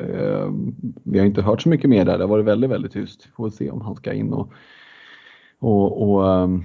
Vi 1.02 1.18
har 1.18 1.26
inte 1.26 1.42
hört 1.42 1.62
så 1.62 1.68
mycket 1.68 1.90
mer 1.90 2.04
där, 2.04 2.18
det 2.18 2.24
har 2.24 2.28
varit 2.28 2.44
väldigt, 2.44 2.70
väldigt 2.70 2.92
tyst. 2.92 3.28
Får 3.36 3.50
se 3.50 3.70
om 3.70 3.80
han 3.80 3.96
ska 3.96 4.12
in 4.12 4.32
och, 4.32 4.52
och, 5.60 6.10
och 6.10 6.32
ehm, 6.32 6.64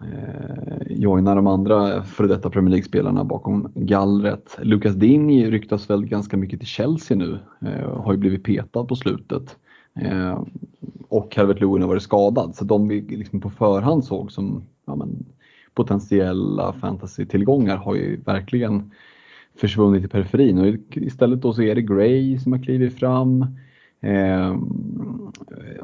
eh, 0.00 0.96
joina 0.96 1.34
de 1.34 1.46
andra 1.46 2.02
före 2.02 2.26
detta 2.26 2.50
Premier 2.50 2.70
League-spelarna 2.70 3.24
bakom 3.24 3.72
gallret. 3.74 4.58
Lucas 4.62 4.94
Digne 4.94 5.50
ryktas 5.50 5.90
väl 5.90 6.06
ganska 6.06 6.36
mycket 6.36 6.58
till 6.58 6.68
Chelsea 6.68 7.16
nu, 7.16 7.38
eh, 7.60 8.02
har 8.02 8.12
ju 8.12 8.18
blivit 8.18 8.44
petad 8.44 8.84
på 8.84 8.96
slutet. 8.96 9.56
Eh, 9.94 10.42
och 11.08 11.32
Calvert 11.32 11.60
Lewin 11.60 11.82
har 11.82 11.88
varit 11.88 12.02
skadad. 12.02 12.54
Så 12.54 12.64
de 12.64 12.88
vi 12.88 13.00
liksom 13.00 13.40
på 13.40 13.50
förhand 13.50 14.04
såg 14.04 14.32
som 14.32 14.64
ja, 14.86 14.94
men, 14.94 15.26
potentiella 15.74 16.72
fantasy-tillgångar 16.72 17.76
har 17.76 17.94
ju 17.94 18.20
verkligen 18.20 18.90
försvunnit 19.56 20.04
i 20.04 20.08
periferin. 20.08 20.58
Och 20.58 20.96
istället 20.96 21.42
då 21.42 21.52
så 21.52 21.62
är 21.62 21.74
det 21.74 21.82
Gray 21.82 22.38
som 22.38 22.52
har 22.52 22.62
klivit 22.62 22.98
fram. 22.98 23.46
Eh, 24.02 24.56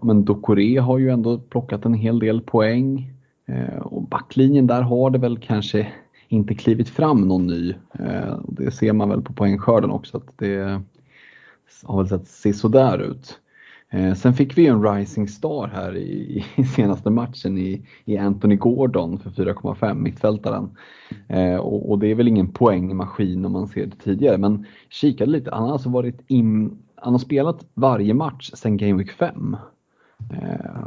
men 0.02 0.24
Dokore 0.24 0.80
har 0.80 0.98
ju 0.98 1.10
ändå 1.10 1.38
plockat 1.38 1.84
en 1.84 1.94
hel 1.94 2.18
del 2.18 2.40
poäng. 2.40 3.12
Eh, 3.46 3.78
och 3.78 4.02
backlinjen 4.02 4.66
där 4.66 4.82
har 4.82 5.10
det 5.10 5.18
väl 5.18 5.38
kanske 5.38 5.88
inte 6.28 6.54
klivit 6.54 6.88
fram 6.88 7.20
någon 7.20 7.46
ny. 7.46 7.74
Eh, 7.98 8.38
det 8.48 8.70
ser 8.70 8.92
man 8.92 9.08
väl 9.08 9.22
på 9.22 9.32
poängskörden 9.32 9.90
också 9.90 10.16
att 10.16 10.38
det 10.38 10.82
har 11.82 12.04
väl 12.04 12.26
sett 12.26 12.56
sådär 12.56 12.98
ut. 12.98 13.38
Eh, 13.90 14.14
sen 14.14 14.34
fick 14.34 14.58
vi 14.58 14.66
en 14.66 14.82
rising 14.82 15.28
star 15.28 15.70
här 15.74 15.96
i, 15.96 16.44
i 16.56 16.64
senaste 16.64 17.10
matchen 17.10 17.58
i, 17.58 17.82
i, 18.04 18.18
Anthony 18.18 18.56
Gordon 18.56 19.18
för 19.18 19.30
4,5, 19.30 19.94
mittfältaren. 19.94 20.76
Eh, 21.28 21.56
och, 21.56 21.90
och, 21.90 21.98
det 21.98 22.06
är 22.06 22.14
väl 22.14 22.28
ingen 22.28 22.48
poängmaskin 22.48 23.44
om 23.44 23.52
man 23.52 23.68
ser 23.68 23.86
det 23.86 23.96
tidigare, 23.96 24.38
men 24.38 24.66
kikade 24.88 25.30
lite. 25.30 25.50
Han 25.50 25.62
har 25.62 25.72
alltså 25.72 25.88
varit 25.88 26.20
in, 26.26 26.78
han 27.02 27.14
har 27.14 27.18
spelat 27.18 27.66
varje 27.74 28.14
match 28.14 28.50
sedan 28.54 28.76
Game 28.76 28.98
Week 28.98 29.10
5. 29.10 29.56
Eh, 30.32 30.84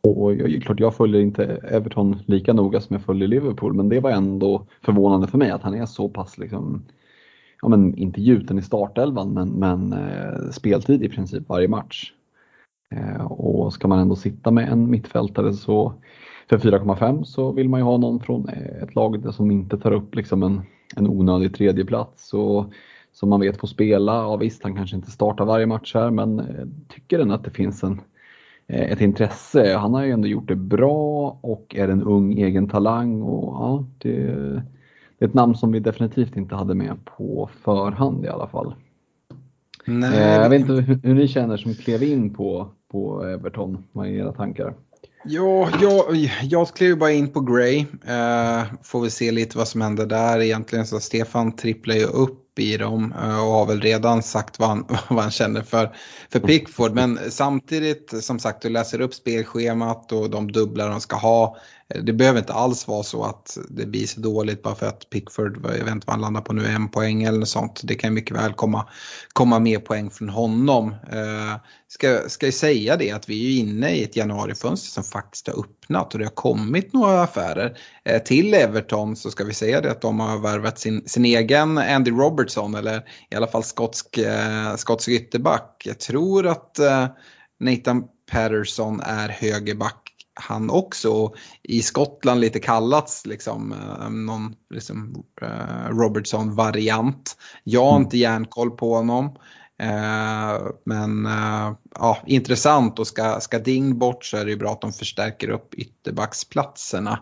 och 0.00 0.34
jag, 0.34 0.62
klart, 0.62 0.80
jag 0.80 0.94
följer 0.94 1.20
inte 1.20 1.44
Everton 1.70 2.18
lika 2.26 2.52
noga 2.52 2.80
som 2.80 2.94
jag 2.94 3.04
följer 3.04 3.28
Liverpool, 3.28 3.72
men 3.72 3.88
det 3.88 4.00
var 4.00 4.10
ändå 4.10 4.66
förvånande 4.82 5.26
för 5.26 5.38
mig 5.38 5.50
att 5.50 5.62
han 5.62 5.74
är 5.74 5.86
så 5.86 6.08
pass 6.08 6.38
liksom, 6.38 6.82
ja 7.62 7.68
men 7.68 7.94
inte 7.94 8.22
gjuten 8.22 8.58
i 8.58 8.62
startelvan, 8.62 9.32
men, 9.32 9.48
men 9.48 9.92
eh, 9.92 10.50
speltid 10.50 11.02
i 11.02 11.08
princip 11.08 11.48
varje 11.48 11.68
match. 11.68 12.12
Eh, 12.90 13.24
och 13.24 13.72
ska 13.72 13.88
man 13.88 13.98
ändå 13.98 14.16
sitta 14.16 14.50
med 14.50 14.68
en 14.68 14.90
mittfältare 14.90 15.52
så 15.52 15.92
för 16.48 16.58
4,5 16.58 17.22
så 17.24 17.52
vill 17.52 17.68
man 17.68 17.80
ju 17.80 17.84
ha 17.84 17.96
någon 17.96 18.20
från 18.20 18.48
eh, 18.48 18.82
ett 18.82 18.94
lag 18.94 19.34
som 19.34 19.50
inte 19.50 19.78
tar 19.78 19.92
upp 19.92 20.14
liksom 20.14 20.42
en, 20.42 20.62
en 20.96 21.08
onödig 21.08 21.54
tredjeplats 21.54 22.34
och 22.34 22.72
som 23.12 23.28
man 23.28 23.40
vet 23.40 23.60
får 23.60 23.68
spela. 23.68 24.12
Ja, 24.12 24.36
visst, 24.36 24.62
han 24.62 24.74
kanske 24.74 24.96
inte 24.96 25.10
startar 25.10 25.44
varje 25.44 25.66
match 25.66 25.94
här 25.94 26.10
men 26.10 26.38
eh, 26.40 26.66
tycker 26.88 27.18
ändå 27.18 27.34
att 27.34 27.44
det 27.44 27.50
finns 27.50 27.82
en, 27.82 28.00
ett 28.66 29.00
intresse. 29.00 29.76
Han 29.76 29.94
har 29.94 30.04
ju 30.04 30.10
ändå 30.10 30.28
gjort 30.28 30.48
det 30.48 30.56
bra 30.56 31.38
och 31.40 31.74
är 31.78 31.88
en 31.88 32.02
ung 32.02 32.32
egen 32.32 32.68
talang 32.68 33.22
och 33.22 33.54
ja, 33.54 33.84
det, 33.98 34.16
det 35.18 35.24
är 35.24 35.28
ett 35.28 35.34
namn 35.34 35.54
som 35.54 35.72
vi 35.72 35.80
definitivt 35.80 36.36
inte 36.36 36.54
hade 36.54 36.74
med 36.74 37.04
på 37.04 37.50
förhand 37.64 38.24
i 38.24 38.28
alla 38.28 38.48
fall. 38.48 38.74
Nej. 39.84 40.20
Jag 40.20 40.50
vet 40.50 40.60
inte 40.60 40.72
hur, 40.72 41.14
ni 41.14 41.28
känner 41.28 41.56
som 41.56 41.74
klev 41.74 42.02
in 42.02 42.34
på 42.34 42.68
på 42.92 43.24
Everton? 43.24 43.84
Vad 43.92 44.06
är 44.06 44.10
era 44.10 44.32
tankar? 44.32 44.74
Ja, 45.24 45.68
jag, 45.80 46.04
jag 46.42 46.68
klev 46.68 46.98
bara 46.98 47.12
in 47.12 47.28
på 47.28 47.40
Gray. 47.40 47.78
Uh, 47.80 48.72
får 48.82 49.00
vi 49.00 49.10
se 49.10 49.32
lite 49.32 49.58
vad 49.58 49.68
som 49.68 49.80
händer 49.80 50.06
där. 50.06 50.40
Egentligen 50.40 50.86
så 50.86 51.00
Stefan 51.00 51.56
tripplar 51.56 51.94
ju 51.94 52.04
upp 52.04 52.41
i 52.58 52.76
dem 52.76 53.14
uh, 53.22 53.38
och 53.38 53.52
har 53.52 53.66
väl 53.66 53.80
redan 53.80 54.22
sagt 54.22 54.58
vad 54.58 54.68
han, 54.68 54.86
vad 55.08 55.22
han 55.22 55.30
känner 55.30 55.62
för, 55.62 55.96
för 56.32 56.40
Pickford. 56.40 56.94
Men 56.94 57.18
samtidigt, 57.30 58.24
som 58.24 58.38
sagt, 58.38 58.62
du 58.62 58.68
läser 58.68 59.00
upp 59.00 59.14
spelschemat 59.14 60.12
och 60.12 60.30
de 60.30 60.52
dubblar 60.52 60.90
de 60.90 61.00
ska 61.00 61.16
ha. 61.16 61.56
Eh, 61.88 62.02
det 62.02 62.12
behöver 62.12 62.38
inte 62.38 62.52
alls 62.52 62.88
vara 62.88 63.02
så 63.02 63.24
att 63.24 63.58
det 63.68 63.86
blir 63.86 64.06
så 64.06 64.20
dåligt 64.20 64.62
bara 64.62 64.74
för 64.74 64.86
att 64.86 65.10
Pickford, 65.10 65.60
jag 65.64 65.84
vet 65.84 65.94
inte 65.94 66.06
vad 66.06 66.14
han 66.14 66.20
landar 66.20 66.40
på 66.40 66.52
nu, 66.52 66.66
en 66.66 66.88
poäng 66.88 67.22
eller 67.22 67.38
något 67.38 67.48
sånt. 67.48 67.80
Det 67.84 67.94
kan 67.94 68.14
mycket 68.14 68.36
väl 68.36 68.52
komma, 68.52 68.88
komma 69.32 69.58
mer 69.58 69.78
poäng 69.78 70.10
från 70.10 70.28
honom. 70.28 70.94
Eh, 71.12 71.56
ska, 71.88 72.28
ska 72.28 72.46
jag 72.46 72.54
säga 72.54 72.96
det 72.96 73.10
att 73.10 73.28
vi 73.28 73.46
är 73.46 73.60
inne 73.60 73.90
i 73.90 74.04
ett 74.04 74.16
januarifönster 74.16 74.90
som 74.90 75.04
faktiskt 75.04 75.46
har 75.46 75.60
öppnat 75.60 76.12
och 76.12 76.18
det 76.18 76.24
har 76.24 76.34
kommit 76.34 76.92
några 76.92 77.22
affärer. 77.22 77.78
Eh, 78.04 78.22
till 78.22 78.54
Everton 78.54 79.16
så 79.16 79.30
ska 79.30 79.44
vi 79.44 79.54
säga 79.54 79.80
det 79.80 79.90
att 79.90 80.00
de 80.00 80.20
har 80.20 80.38
värvat 80.38 80.78
sin, 80.78 81.02
sin 81.06 81.24
egen 81.24 81.78
Andy 81.78 82.10
Robertson 82.10 82.74
eller 82.74 83.02
i 83.30 83.34
alla 83.36 83.46
fall 83.46 83.64
skotsk, 83.64 84.18
eh, 84.18 84.76
skotsk 84.76 85.08
ytterback. 85.08 85.82
Jag 85.84 86.00
tror 86.00 86.46
att 86.46 86.78
eh, 86.78 87.06
Nathan 87.60 88.04
Patterson 88.30 89.00
är 89.00 89.28
högerback 89.28 90.01
han 90.34 90.70
också 90.70 91.32
i 91.62 91.82
Skottland 91.82 92.40
lite 92.40 92.60
kallats 92.60 93.26
liksom 93.26 93.72
eh, 93.72 94.10
någon 94.10 94.54
liksom, 94.70 95.24
uh, 95.42 95.96
Robertson-variant. 95.96 97.36
Jag 97.64 97.84
har 97.84 97.90
mm. 97.90 98.02
inte 98.02 98.18
järnkoll 98.18 98.70
på 98.70 98.94
honom. 98.94 99.26
Uh, 99.82 100.70
men 100.84 101.28
ja, 101.94 102.18
intressant 102.26 102.98
och 102.98 103.06
ska, 103.06 103.40
ska 103.40 103.58
Ding 103.58 103.98
bort 103.98 104.24
så 104.24 104.36
är 104.36 104.44
det 104.44 104.50
ju 104.50 104.56
bra 104.56 104.72
att 104.72 104.80
de 104.80 104.92
förstärker 104.92 105.48
upp 105.48 105.74
ytterbacksplatserna. 105.74 107.18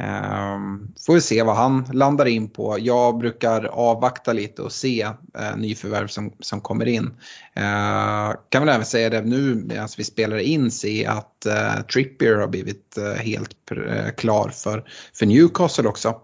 Um, 0.00 0.94
får 1.06 1.14
vi 1.14 1.20
se 1.20 1.42
vad 1.42 1.56
han 1.56 1.84
landar 1.92 2.26
in 2.26 2.48
på. 2.48 2.76
Jag 2.80 3.18
brukar 3.18 3.64
avvakta 3.64 4.32
lite 4.32 4.62
och 4.62 4.72
se 4.72 5.06
uh, 5.06 5.56
nyförvärv 5.56 6.06
som, 6.06 6.32
som 6.40 6.60
kommer 6.60 6.86
in. 6.86 7.04
Uh, 7.58 8.34
kan 8.48 8.62
väl 8.62 8.68
även 8.68 8.84
säga 8.84 9.10
det 9.10 9.22
nu 9.22 9.54
medan 9.54 9.88
vi 9.98 10.04
spelar 10.04 10.38
in 10.38 10.70
se 10.70 11.06
att 11.06 11.46
uh, 11.46 11.82
Trippier 11.82 12.36
har 12.36 12.48
blivit 12.48 12.98
uh, 12.98 13.12
helt 13.12 13.56
klar 14.16 14.48
för, 14.48 14.84
för 15.14 15.26
Newcastle 15.26 15.88
också. 15.88 16.20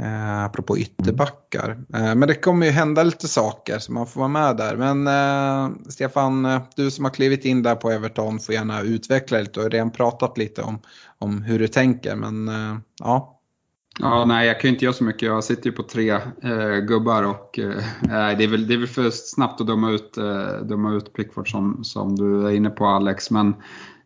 Eh, 0.00 0.44
apropå 0.44 0.78
ytterbackar. 0.78 1.70
Eh, 1.94 2.14
men 2.14 2.20
det 2.20 2.34
kommer 2.34 2.66
ju 2.66 2.72
hända 2.72 3.02
lite 3.02 3.28
saker 3.28 3.78
så 3.78 3.92
man 3.92 4.06
får 4.06 4.20
vara 4.20 4.28
med 4.28 4.56
där. 4.56 4.76
Men 4.76 5.06
eh, 5.06 5.76
Stefan, 5.88 6.60
du 6.76 6.90
som 6.90 7.04
har 7.04 7.12
klivit 7.12 7.44
in 7.44 7.62
där 7.62 7.74
på 7.74 7.90
Everton 7.90 8.40
får 8.40 8.54
gärna 8.54 8.80
utveckla 8.80 9.38
lite 9.38 9.60
och 9.60 9.70
redan 9.70 9.90
pratat 9.90 10.38
lite 10.38 10.62
om, 10.62 10.78
om 11.20 11.42
hur 11.42 11.58
du 11.58 11.68
tänker. 11.68 12.16
Men 12.16 12.48
eh, 12.48 12.76
ja. 12.98 13.36
Ja, 14.00 14.24
nej, 14.24 14.46
jag 14.46 14.60
kan 14.60 14.68
ju 14.68 14.74
inte 14.74 14.84
göra 14.84 14.94
så 14.94 15.04
mycket. 15.04 15.22
Jag 15.22 15.44
sitter 15.44 15.66
ju 15.66 15.72
på 15.72 15.82
tre 15.82 16.10
eh, 16.42 16.78
gubbar 16.88 17.22
och 17.22 17.58
eh, 17.58 17.76
det, 18.38 18.44
är 18.44 18.48
väl, 18.48 18.66
det 18.66 18.74
är 18.74 18.78
väl 18.78 18.86
för 18.86 19.10
snabbt 19.10 19.60
att 19.60 19.66
döma 19.66 19.90
ut, 19.90 20.18
eh, 20.18 20.52
döma 20.62 20.92
ut 20.92 21.12
Pickford 21.12 21.50
som, 21.50 21.84
som 21.84 22.16
du 22.16 22.46
är 22.46 22.50
inne 22.50 22.70
på 22.70 22.86
Alex. 22.86 23.30
Men 23.30 23.54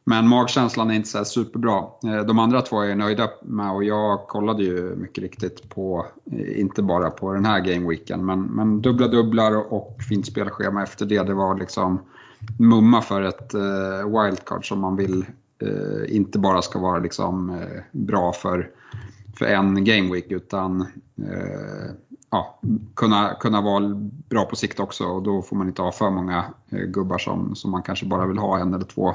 Men 0.06 0.28
magkänslan 0.28 0.90
är 0.90 0.94
inte 0.94 1.08
så 1.08 1.24
superbra. 1.24 1.78
Eh, 1.78 2.26
de 2.26 2.38
andra 2.38 2.62
två 2.62 2.80
är 2.80 2.88
jag 2.88 2.98
nöjda 2.98 3.30
med 3.42 3.70
och 3.72 3.84
jag 3.84 4.28
kollade 4.28 4.62
ju 4.62 4.96
mycket 4.96 5.22
riktigt 5.22 5.68
på, 5.68 6.06
eh, 6.32 6.60
inte 6.60 6.82
bara 6.82 7.10
på 7.10 7.32
den 7.32 7.44
här 7.44 7.60
gameweeken, 7.60 8.26
men, 8.26 8.42
men 8.42 8.82
dubbla 8.82 9.08
dubblar 9.08 9.72
och 9.72 9.96
fint 10.08 10.26
spelschema 10.26 10.82
efter 10.82 11.06
det. 11.06 11.22
Det 11.22 11.34
var 11.34 11.58
liksom 11.58 12.00
mumma 12.58 13.02
för 13.02 13.22
ett 13.22 13.54
eh, 13.54 14.22
wildcard 14.22 14.68
som 14.68 14.80
man 14.80 14.96
vill 14.96 15.24
eh, 15.66 16.16
inte 16.16 16.38
bara 16.38 16.62
ska 16.62 16.78
vara 16.78 16.98
liksom, 16.98 17.50
eh, 17.50 17.82
bra 17.92 18.32
för, 18.32 18.70
för 19.38 19.46
en 19.46 19.84
gameweek 19.84 20.30
utan 20.30 20.80
eh, 21.18 21.94
ja, 22.30 22.60
kunna, 22.96 23.34
kunna 23.34 23.60
vara 23.60 23.94
bra 24.28 24.44
på 24.44 24.56
sikt 24.56 24.80
också 24.80 25.04
och 25.04 25.22
då 25.22 25.42
får 25.42 25.56
man 25.56 25.68
inte 25.68 25.82
ha 25.82 25.92
för 25.92 26.10
många 26.10 26.44
eh, 26.70 26.78
gubbar 26.78 27.18
som, 27.18 27.54
som 27.54 27.70
man 27.70 27.82
kanske 27.82 28.06
bara 28.06 28.26
vill 28.26 28.38
ha 28.38 28.58
en 28.58 28.74
eller 28.74 28.84
två 28.84 29.14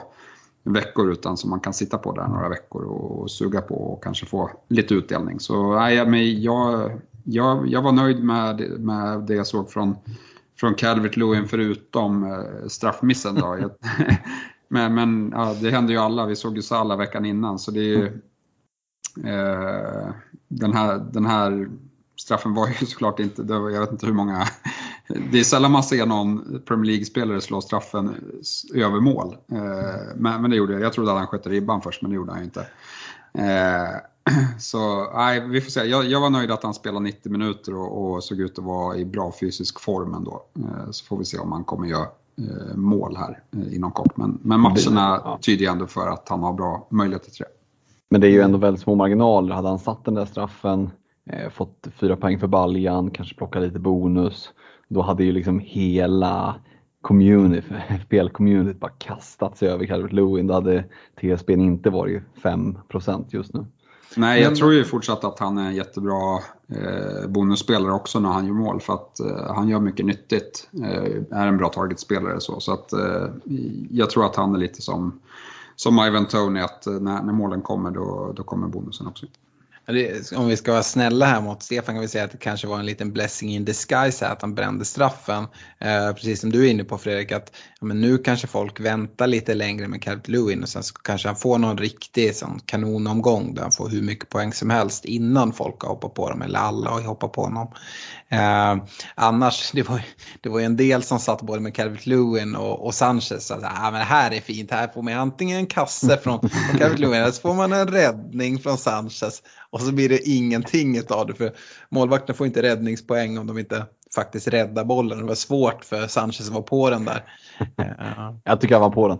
veckor 0.64 1.12
utan 1.12 1.38
som 1.38 1.50
man 1.50 1.60
kan 1.60 1.74
sitta 1.74 1.98
på 1.98 2.12
där 2.12 2.28
några 2.28 2.50
veckor 2.50 2.84
och 2.84 3.32
suga 3.32 3.62
på 3.62 3.76
och 3.76 4.04
kanske 4.04 4.26
få 4.26 4.52
lite 4.68 4.94
utdelning. 4.94 5.40
Så 5.40 5.76
nej, 5.76 6.06
men 6.06 6.42
jag, 6.42 6.92
jag, 7.24 7.68
jag 7.68 7.82
var 7.82 7.92
nöjd 7.92 8.24
med, 8.24 8.80
med 8.80 9.20
det 9.20 9.36
jag 9.36 9.48
såg 9.48 9.72
från, 9.72 9.96
från 10.60 10.76
Calvert 10.76 11.18
Lewin 11.18 11.48
förutom 11.48 12.24
eh, 12.24 12.68
straffmissen. 12.68 13.36
Då. 13.36 13.58
men 14.70 14.94
men 14.94 15.32
ja, 15.36 15.56
det 15.62 15.72
händer 15.72 15.94
ju 15.94 16.00
alla, 16.00 16.26
vi 16.26 16.36
såg 16.36 16.56
ju 16.56 16.62
Salah 16.62 16.98
veckan 16.98 17.26
innan 17.26 17.60
så 17.60 17.72
det 17.72 17.80
är 17.80 17.84
ju, 17.84 18.06
eh, 19.26 20.10
den, 20.48 20.74
här, 20.74 20.98
den 21.12 21.26
här 21.26 21.70
straffen 22.20 22.54
var 22.54 22.68
ju 22.68 22.74
såklart 22.86 23.20
inte, 23.20 23.44
var, 23.44 23.70
jag 23.70 23.82
vet 23.82 23.92
inte 23.92 24.06
hur 24.06 24.14
många, 24.14 24.48
det 25.32 25.40
är 25.40 25.44
sällan 25.44 25.72
man 25.72 25.84
ser 25.84 26.06
någon 26.06 26.62
Premier 26.66 26.86
League-spelare 26.86 27.42
slå 27.42 27.62
straffen 27.62 28.16
över 28.76 29.00
mål. 29.00 29.38
Eh, 29.52 30.16
men, 30.16 30.42
men 30.42 30.52
det 30.52 30.58
gjorde 30.58 30.74
jag, 30.74 30.82
jag 30.82 30.94
trodde 30.94 31.12
att 31.12 31.18
han 31.18 31.28
sköt 31.28 31.48
ribban 31.48 31.82
först 31.82 32.02
men 32.02 32.12
det 32.12 32.16
gjorde 32.16 32.32
han 32.32 32.40
ju 32.40 32.46
inte. 32.46 32.68
Eh, 33.34 34.00
så 34.60 35.12
nej, 35.14 35.48
vi 35.48 35.62
får 35.62 35.72
se. 35.72 35.84
Jag, 35.84 36.06
jag, 36.06 36.22
var 36.22 36.30
nöjd 36.30 36.52
att 36.52 36.64
han 36.64 36.74
spelade 36.74 37.04
90 37.04 37.32
minuter 37.32 37.76
och, 37.76 38.12
och, 38.12 38.24
såg 38.24 38.40
ut 38.40 38.60
att 38.60 38.66
vara 38.66 38.98
i 38.98 39.06
bra 39.06 39.34
fysisk 39.40 39.80
form 39.80 40.14
ändå. 40.14 40.46
Eh, 40.60 40.92
så 40.92 41.06
får 41.06 41.18
vi 41.18 41.26
se 41.26 41.38
om 41.38 41.52
han 41.52 41.64
kommer 41.64 41.88
göra 41.88 42.08
mål 42.76 43.16
här 43.16 43.44
inom 43.72 43.92
kort. 43.92 44.18
Men, 44.18 44.40
men 44.42 44.60
matcherna 44.60 45.38
tyder 45.42 45.72
ändå 45.72 45.88
för 45.88 46.08
att 46.08 46.30
han 46.30 46.44
har 46.44 46.54
bra 46.54 46.88
möjligheter 46.92 47.32
till 47.32 47.44
det. 47.44 47.60
Men 48.10 48.22
det 48.22 48.28
är 48.28 48.32
ju 48.32 48.42
ändå 48.42 48.58
väldigt 48.58 48.84
små 48.84 48.96
marginaler. 48.96 49.56
Hade 49.56 49.68
han 49.68 49.80
satt 49.80 50.06
den 50.06 50.14
där 50.14 50.26
straffen 50.26 50.90
eh, 51.30 51.50
fått 51.50 51.88
fyra 51.96 52.16
poäng 52.16 52.40
för 52.40 52.48
baljan, 52.48 53.12
kanske 53.12 53.36
plocka 53.36 53.60
lite 53.60 53.80
bonus. 53.80 54.50
Då 54.88 55.02
hade 55.02 55.24
ju 55.24 55.32
liksom 55.32 55.60
hela 55.60 56.56
community, 57.02 57.68
FPL-communityt 57.90 58.80
bara 58.80 58.92
kastat 58.92 59.58
sig 59.58 59.70
över 59.70 59.86
Calvert 59.86 60.12
Lewin. 60.12 60.48
Då 60.48 60.54
hade 60.54 60.84
TSB 61.22 61.54
inte 61.54 61.90
varit 61.90 62.24
5% 62.42 63.26
just 63.30 63.54
nu. 63.54 63.66
Nej, 64.16 64.42
jag 64.42 64.56
tror 64.56 64.74
ju 64.74 64.84
fortsatt 64.84 65.24
att 65.24 65.40
han 65.40 65.58
är 65.58 65.66
en 65.66 65.76
jättebra 65.76 66.40
eh, 66.68 67.28
bonusspelare 67.28 67.94
också 67.94 68.20
när 68.20 68.30
han 68.30 68.46
gör 68.46 68.54
mål 68.54 68.82
för 68.82 68.94
att 68.94 69.20
eh, 69.20 69.54
han 69.56 69.70
gör 69.70 69.80
mycket 69.80 70.06
nyttigt. 70.06 70.70
Eh, 70.84 71.38
är 71.40 71.48
en 71.48 71.58
bra 71.58 71.70
targetspelare 71.70 72.40
så. 72.40 72.60
Så 72.60 72.74
att 72.74 72.94
jag 73.90 74.10
tror 74.10 74.26
att 74.26 74.36
han 74.36 74.56
är 74.56 74.60
lite 74.60 74.82
som, 74.82 75.20
som 75.76 76.00
Ivan 76.00 76.26
Tony 76.26 76.60
att 76.60 76.86
när, 76.86 77.24
när 77.24 77.34
målen 77.34 77.62
kommer 77.62 77.92
då, 77.92 78.34
då 78.36 78.44
kommer 78.44 78.68
bonusen 78.68 79.08
också 79.08 79.26
om 80.36 80.48
vi 80.48 80.58
ska 80.58 80.72
vara 80.72 80.84
snälla 80.84 81.26
här 81.26 81.42
mot 81.42 81.64
Stefan 81.64 81.96
kan 81.96 82.02
vi 82.02 82.08
säga 82.08 82.24
att 82.24 82.32
det 82.32 82.38
kanske 82.38 82.68
var 82.68 82.80
en 82.80 82.86
liten 82.86 83.14
blessing 83.14 83.50
in 83.50 83.66
disguise 83.66 84.26
här 84.26 84.34
att 84.34 84.42
han 84.42 84.56
brände 84.56 84.86
straffen. 84.86 85.48
Eh, 85.80 86.14
precis 86.14 86.42
som 86.42 86.52
du 86.52 86.66
är 86.66 86.72
inne 86.72 86.84
på 86.84 86.98
Fredrik 86.98 87.32
att 87.32 87.52
ja, 87.80 87.88
men 87.88 88.02
nu 88.02 88.18
kanske 88.18 88.48
folk 88.48 88.80
väntar 88.80 89.28
lite 89.28 89.54
längre 89.54 89.88
med 89.88 90.02
Calvert 90.02 90.28
Lewin 90.28 90.64
och 90.64 90.70
sen 90.70 90.84
så 90.84 90.94
kanske 90.94 91.28
han 91.28 91.36
får 91.36 91.58
någon 91.58 91.78
riktig 91.78 92.36
sån 92.36 92.60
kanonomgång 92.66 93.54
där 93.54 93.62
han 93.62 93.72
får 93.72 93.90
hur 93.90 94.02
mycket 94.02 94.30
poäng 94.30 94.54
som 94.54 94.70
helst 94.70 95.06
innan 95.06 95.54
folk 95.54 95.82
har 95.82 95.90
hoppat 95.90 96.14
på 96.14 96.30
dem 96.30 96.42
eller 96.42 96.60
alla 96.60 96.90
har 96.90 97.02
hoppat 97.02 97.32
på 97.32 97.42
honom. 97.42 97.74
Eh, 98.30 98.78
annars, 99.16 99.72
det 99.72 99.90
var, 99.90 100.02
det 100.42 100.50
var 100.50 100.60
ju 100.60 100.66
en 100.66 100.78
del 100.78 101.04
som 101.04 101.20
satt 101.20 101.42
både 101.42 101.62
med 101.62 101.76
Calvert 101.76 102.06
Lewin 102.06 102.56
och, 102.56 102.86
och 102.86 102.96
Sanchez. 102.96 103.52
Att, 103.52 103.64
ah, 103.64 103.92
men 103.92 103.94
det 103.94 104.06
här 104.06 104.34
är 104.34 104.42
fint, 104.42 104.72
här 104.72 104.88
får 104.88 105.02
man 105.02 105.14
antingen 105.14 105.58
en 105.58 105.68
kasse 105.68 106.18
från, 106.18 106.40
från 106.40 106.80
Calvert 106.80 107.00
Lewin 107.00 107.22
eller 107.22 107.32
så 107.32 107.42
får 107.42 107.54
man 107.54 107.74
en 107.74 107.88
räddning 107.88 108.60
från 108.60 108.78
Sanchez. 108.78 109.42
Och 109.72 109.82
så 109.82 109.92
blir 109.92 110.10
det 110.10 110.30
ingenting 110.30 111.02
av 111.10 111.28
det 111.28 111.34
för 111.34 111.52
målvakterna 111.90 112.38
får 112.38 112.48
inte 112.48 112.62
räddningspoäng 112.62 113.38
om 113.38 113.48
de 113.48 113.58
inte 113.58 113.86
faktiskt 114.16 114.48
räddar 114.48 114.84
bollen. 114.84 115.18
Det 115.18 115.24
var 115.26 115.36
svårt 115.36 115.86
för 115.86 116.08
Sanchez 116.08 116.48
att 116.48 116.54
vara 116.54 116.64
på 116.64 116.90
den 116.90 117.06
där. 117.06 117.24
Jag 118.44 118.62
tycker 118.62 118.76
han 118.76 118.82
var 118.82 118.90
på 118.90 119.08
den. 119.08 119.20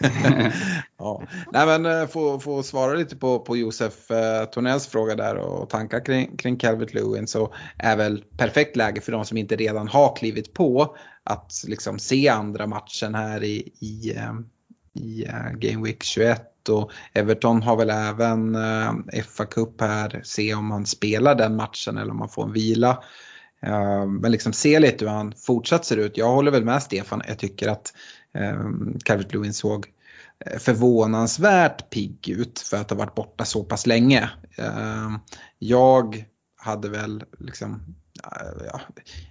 ja. 0.98 1.22
Nej, 1.52 1.66
men 1.66 1.86
eh, 1.86 2.06
få, 2.06 2.40
få 2.40 2.62
svara 2.62 2.94
lite 2.94 3.16
på, 3.16 3.38
på 3.38 3.56
Josef 3.56 4.10
eh, 4.10 4.44
Tornells 4.44 4.86
fråga 4.86 5.14
där 5.14 5.36
och 5.36 5.70
tankar 5.70 6.04
kring, 6.04 6.36
kring 6.36 6.56
Calvert 6.56 6.94
Lewin 6.94 7.26
så 7.26 7.54
är 7.78 7.96
väl 7.96 8.24
perfekt 8.38 8.76
läge 8.76 9.00
för 9.00 9.12
de 9.12 9.24
som 9.24 9.38
inte 9.38 9.56
redan 9.56 9.88
har 9.88 10.16
klivit 10.16 10.54
på 10.54 10.96
att 11.24 11.52
liksom 11.66 11.98
se 11.98 12.28
andra 12.28 12.66
matchen 12.66 13.14
här 13.14 13.44
i, 13.44 13.72
i, 13.80 14.16
eh, 14.16 14.32
i 15.04 15.28
Game 15.58 15.84
Week 15.84 16.02
21 16.02 16.53
och 16.68 16.92
Everton 17.12 17.62
har 17.62 17.76
väl 17.76 17.90
även 17.90 18.54
eh, 18.54 19.24
FA 19.24 19.44
Cup 19.44 19.80
här, 19.80 20.20
se 20.24 20.54
om 20.54 20.66
man 20.66 20.86
spelar 20.86 21.34
den 21.34 21.56
matchen 21.56 21.98
eller 21.98 22.10
om 22.10 22.18
man 22.18 22.28
får 22.28 22.44
en 22.44 22.52
vila. 22.52 23.02
Eh, 23.62 24.06
men 24.06 24.32
liksom 24.32 24.52
se 24.52 24.80
lite 24.80 25.04
hur 25.04 25.12
han 25.12 25.32
fortsatt 25.36 25.84
ser 25.84 25.96
ut. 25.96 26.16
Jag 26.16 26.32
håller 26.32 26.50
väl 26.50 26.64
med 26.64 26.82
Stefan, 26.82 27.22
jag 27.28 27.38
tycker 27.38 27.68
att 27.68 27.92
uh, 28.38 28.98
Calvert 29.04 29.34
Lewin 29.34 29.54
såg 29.54 29.86
förvånansvärt 30.58 31.90
pigg 31.90 32.28
ut 32.28 32.60
för 32.60 32.76
att 32.76 32.90
ha 32.90 32.96
varit 32.96 33.14
borta 33.14 33.44
så 33.44 33.64
pass 33.64 33.86
länge. 33.86 34.30
Jag 35.58 36.24
hade 36.56 36.88
väl 36.88 37.24
liksom 37.38 37.94
ja, 38.22 38.80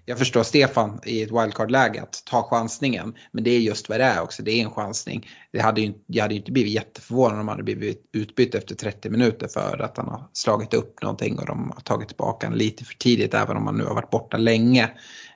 jag 0.05 0.17
förstår 0.17 0.43
Stefan 0.43 0.99
i 1.05 1.23
ett 1.23 1.31
wildcard-läge 1.31 2.01
att 2.01 2.23
ta 2.25 2.43
chansningen. 2.49 3.15
Men 3.31 3.43
det 3.43 3.51
är 3.51 3.59
just 3.59 3.89
vad 3.89 3.99
det 3.99 4.03
är 4.03 4.21
också, 4.21 4.43
det 4.43 4.51
är 4.51 4.63
en 4.63 4.71
chansning. 4.71 5.29
Det 5.51 5.59
hade 5.59 5.81
ju, 5.81 5.93
jag 6.07 6.21
hade 6.21 6.33
ju 6.33 6.39
inte 6.39 6.51
blivit 6.51 6.73
jätteförvånad 6.73 7.39
om 7.39 7.47
han 7.47 7.47
hade 7.47 7.63
blivit 7.63 8.09
utbytt 8.11 8.55
efter 8.55 8.75
30 8.75 9.09
minuter 9.09 9.47
för 9.47 9.81
att 9.81 9.97
han 9.97 10.07
har 10.07 10.29
slagit 10.33 10.73
upp 10.73 11.01
någonting 11.01 11.39
och 11.39 11.45
de 11.45 11.71
har 11.75 11.81
tagit 11.81 12.07
tillbaka 12.07 12.47
honom 12.47 12.59
lite 12.59 12.85
för 12.85 12.95
tidigt 12.95 13.33
även 13.33 13.57
om 13.57 13.65
han 13.65 13.77
nu 13.77 13.83
har 13.83 13.95
varit 13.95 14.09
borta 14.09 14.37
länge. 14.37 14.91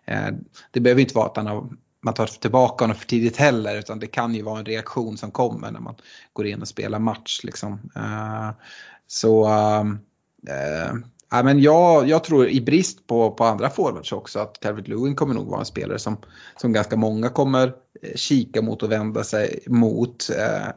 Eh, 0.06 0.28
det 0.72 0.80
behöver 0.80 1.02
inte 1.02 1.16
vara 1.16 1.26
att 1.26 1.38
han 1.38 1.48
har 1.48 1.70
man 2.02 2.14
tar 2.14 2.26
tillbaka 2.26 2.84
honom 2.84 2.98
för 2.98 3.06
tidigt 3.06 3.38
heller 3.38 3.80
utan 3.80 4.00
det 4.00 4.08
kan 4.08 4.36
ju 4.36 4.42
vara 4.42 4.60
en 4.60 4.66
reaktion 4.66 5.18
som 5.18 5.32
kommer 5.32 5.72
när 5.72 5.80
man 5.80 5.96
går 6.34 6.48
in 6.48 6.62
och 6.62 6.68
spelar 6.68 7.00
match. 7.00 7.40
Liksom. 7.44 7.92
Eh, 7.96 8.50
så 9.08 9.46
eh, 10.48 10.94
Ja, 11.30 11.44
men 11.44 11.62
jag, 11.62 12.10
jag 12.10 12.24
tror 12.24 12.48
i 12.48 12.62
brist 12.62 13.08
på, 13.08 13.32
på 13.32 13.44
andra 13.44 13.70
forwards 13.70 14.12
också 14.12 14.40
att 14.40 14.60
Calvert 14.60 14.88
Lewin 14.88 15.16
kommer 15.16 15.34
nog 15.34 15.48
vara 15.48 15.60
en 15.60 15.66
spelare 15.66 16.00
som, 16.00 16.18
som 16.56 16.74
ganska 16.74 16.96
många 16.96 17.30
kommer 17.30 17.68
eh, 18.02 18.16
kika 18.16 18.62
mot 18.62 18.84
och 18.84 18.92
vända 18.92 19.24
sig 19.24 19.60
mot. 19.68 20.30
Eh, 20.30 20.68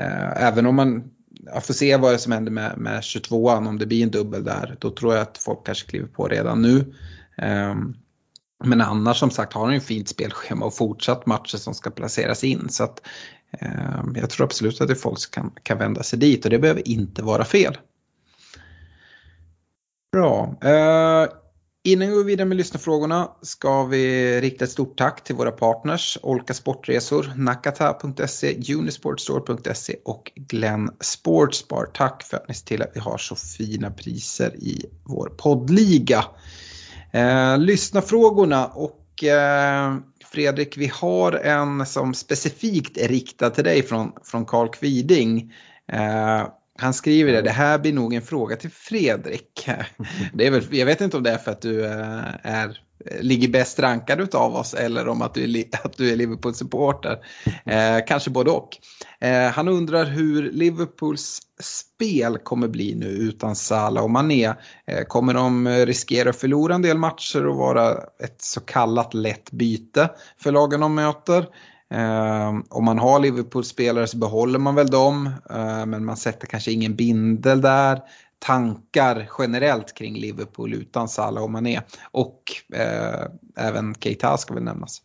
eh, 0.00 0.46
även 0.46 0.66
om 0.66 0.74
man 0.76 1.10
jag 1.44 1.64
får 1.64 1.74
se 1.74 1.96
vad 1.96 2.20
som 2.20 2.32
händer 2.32 2.52
med, 2.52 2.78
med 2.78 3.00
22an, 3.00 3.68
om 3.68 3.78
det 3.78 3.86
blir 3.86 4.02
en 4.02 4.10
dubbel 4.10 4.44
där. 4.44 4.76
Då 4.80 4.90
tror 4.90 5.14
jag 5.14 5.22
att 5.22 5.38
folk 5.38 5.66
kanske 5.66 5.90
kliver 5.90 6.08
på 6.08 6.28
redan 6.28 6.62
nu. 6.62 6.94
Eh, 7.36 7.74
men 8.64 8.80
annars 8.80 9.18
som 9.18 9.30
sagt 9.30 9.52
har 9.52 9.64
han 9.64 9.74
ju 9.74 9.80
fint 9.80 10.08
spelschema 10.08 10.66
och 10.66 10.74
fortsatt 10.74 11.26
matcher 11.26 11.56
som 11.56 11.74
ska 11.74 11.90
placeras 11.90 12.44
in. 12.44 12.68
Så 12.68 12.84
att, 12.84 13.02
ehm, 13.50 14.16
jag 14.16 14.30
tror 14.30 14.44
absolut 14.44 14.80
att 14.80 14.88
det 14.88 14.94
folk 14.94 15.30
kan, 15.30 15.52
kan 15.62 15.78
vända 15.78 16.02
sig 16.02 16.18
dit 16.18 16.44
och 16.44 16.50
det 16.50 16.58
behöver 16.58 16.88
inte 16.88 17.22
vara 17.22 17.44
fel. 17.44 17.78
Bra. 20.16 20.56
Uh, 20.64 21.28
innan 21.84 22.08
vi 22.08 22.14
går 22.14 22.24
vidare 22.24 22.48
med 22.48 22.56
lyssnarfrågorna 22.56 23.30
ska 23.42 23.84
vi 23.84 24.40
rikta 24.40 24.64
ett 24.64 24.70
stort 24.70 24.98
tack 24.98 25.24
till 25.24 25.34
våra 25.34 25.50
partners 25.50 26.18
Olka 26.22 26.54
Sportresor, 26.54 27.32
Nakata.se, 27.36 28.74
Unisportstore.se 28.74 29.96
och 30.04 30.32
Glenn 30.34 30.90
Sportsbar. 31.00 31.86
Tack 31.94 32.22
för 32.22 32.36
att 32.36 32.48
ni 32.48 32.54
ser 32.54 32.66
till 32.66 32.82
att 32.82 32.90
vi 32.94 33.00
har 33.00 33.18
så 33.18 33.36
fina 33.36 33.90
priser 33.90 34.56
i 34.56 34.86
vår 35.04 35.28
poddliga. 35.36 36.24
Uh, 37.14 37.58
lyssnarfrågorna 37.58 38.66
och 38.66 39.24
uh, 39.24 39.98
Fredrik, 40.32 40.76
vi 40.76 40.86
har 40.94 41.32
en 41.32 41.86
som 41.86 42.14
specifikt 42.14 42.98
är 42.98 43.08
riktad 43.08 43.50
till 43.50 43.64
dig 43.64 43.82
från, 43.82 44.12
från 44.24 44.44
Carl 44.44 44.68
Kviding. 44.68 45.52
Han 46.78 46.94
skriver 46.94 47.32
det, 47.32 47.42
det 47.42 47.50
här 47.50 47.78
blir 47.78 47.92
nog 47.92 48.14
en 48.14 48.22
fråga 48.22 48.56
till 48.56 48.70
Fredrik. 48.70 49.68
Det 50.34 50.46
är 50.46 50.50
väl, 50.50 50.62
jag 50.70 50.86
vet 50.86 51.00
inte 51.00 51.16
om 51.16 51.22
det 51.22 51.30
är 51.30 51.38
för 51.38 51.50
att 51.50 51.62
du 51.62 51.84
eh, 51.84 52.24
är, 52.42 52.78
ligger 53.20 53.48
bäst 53.48 53.78
rankad 53.78 54.34
av 54.34 54.56
oss 54.56 54.74
eller 54.74 55.08
om 55.08 55.22
att 55.22 55.34
du 55.34 55.58
är, 55.58 55.64
att 55.84 55.96
du 55.96 56.10
är 56.10 56.16
Liverpool-supporter. 56.16 57.18
Eh, 57.64 58.04
kanske 58.06 58.30
både 58.30 58.50
och. 58.50 58.68
Eh, 59.20 59.50
han 59.50 59.68
undrar 59.68 60.04
hur 60.04 60.50
Liverpools 60.52 61.40
spel 61.60 62.38
kommer 62.38 62.68
bli 62.68 62.94
nu 62.94 63.06
utan 63.06 63.56
Salah 63.56 64.04
och 64.04 64.10
Mané. 64.10 64.46
Eh, 64.86 65.04
kommer 65.08 65.34
de 65.34 65.68
riskera 65.68 66.30
att 66.30 66.36
förlora 66.36 66.74
en 66.74 66.82
del 66.82 66.98
matcher 66.98 67.46
och 67.46 67.56
vara 67.56 67.92
ett 68.24 68.42
så 68.42 68.60
kallat 68.60 69.14
lätt 69.14 69.50
byte 69.50 70.10
för 70.38 70.52
lagen 70.52 70.80
de 70.80 70.94
möter? 70.94 71.46
Uh, 71.94 72.60
om 72.70 72.84
man 72.84 72.98
har 72.98 73.20
Liverpool-spelare 73.20 74.06
så 74.06 74.18
behåller 74.18 74.58
man 74.58 74.74
väl 74.74 74.86
dem, 74.86 75.26
uh, 75.26 75.86
men 75.86 76.04
man 76.04 76.16
sätter 76.16 76.46
kanske 76.46 76.72
ingen 76.72 76.96
bindel 76.96 77.60
där. 77.60 78.00
Tankar 78.38 79.30
generellt 79.38 79.94
kring 79.94 80.14
Liverpool 80.14 80.74
utan 80.74 81.08
Salah 81.08 81.42
och 81.42 81.50
Mané. 81.50 81.80
Och 82.10 82.42
uh, 82.74 83.26
även 83.66 83.94
Keita 83.94 84.36
ska 84.36 84.54
väl 84.54 84.62
nämnas. 84.62 85.02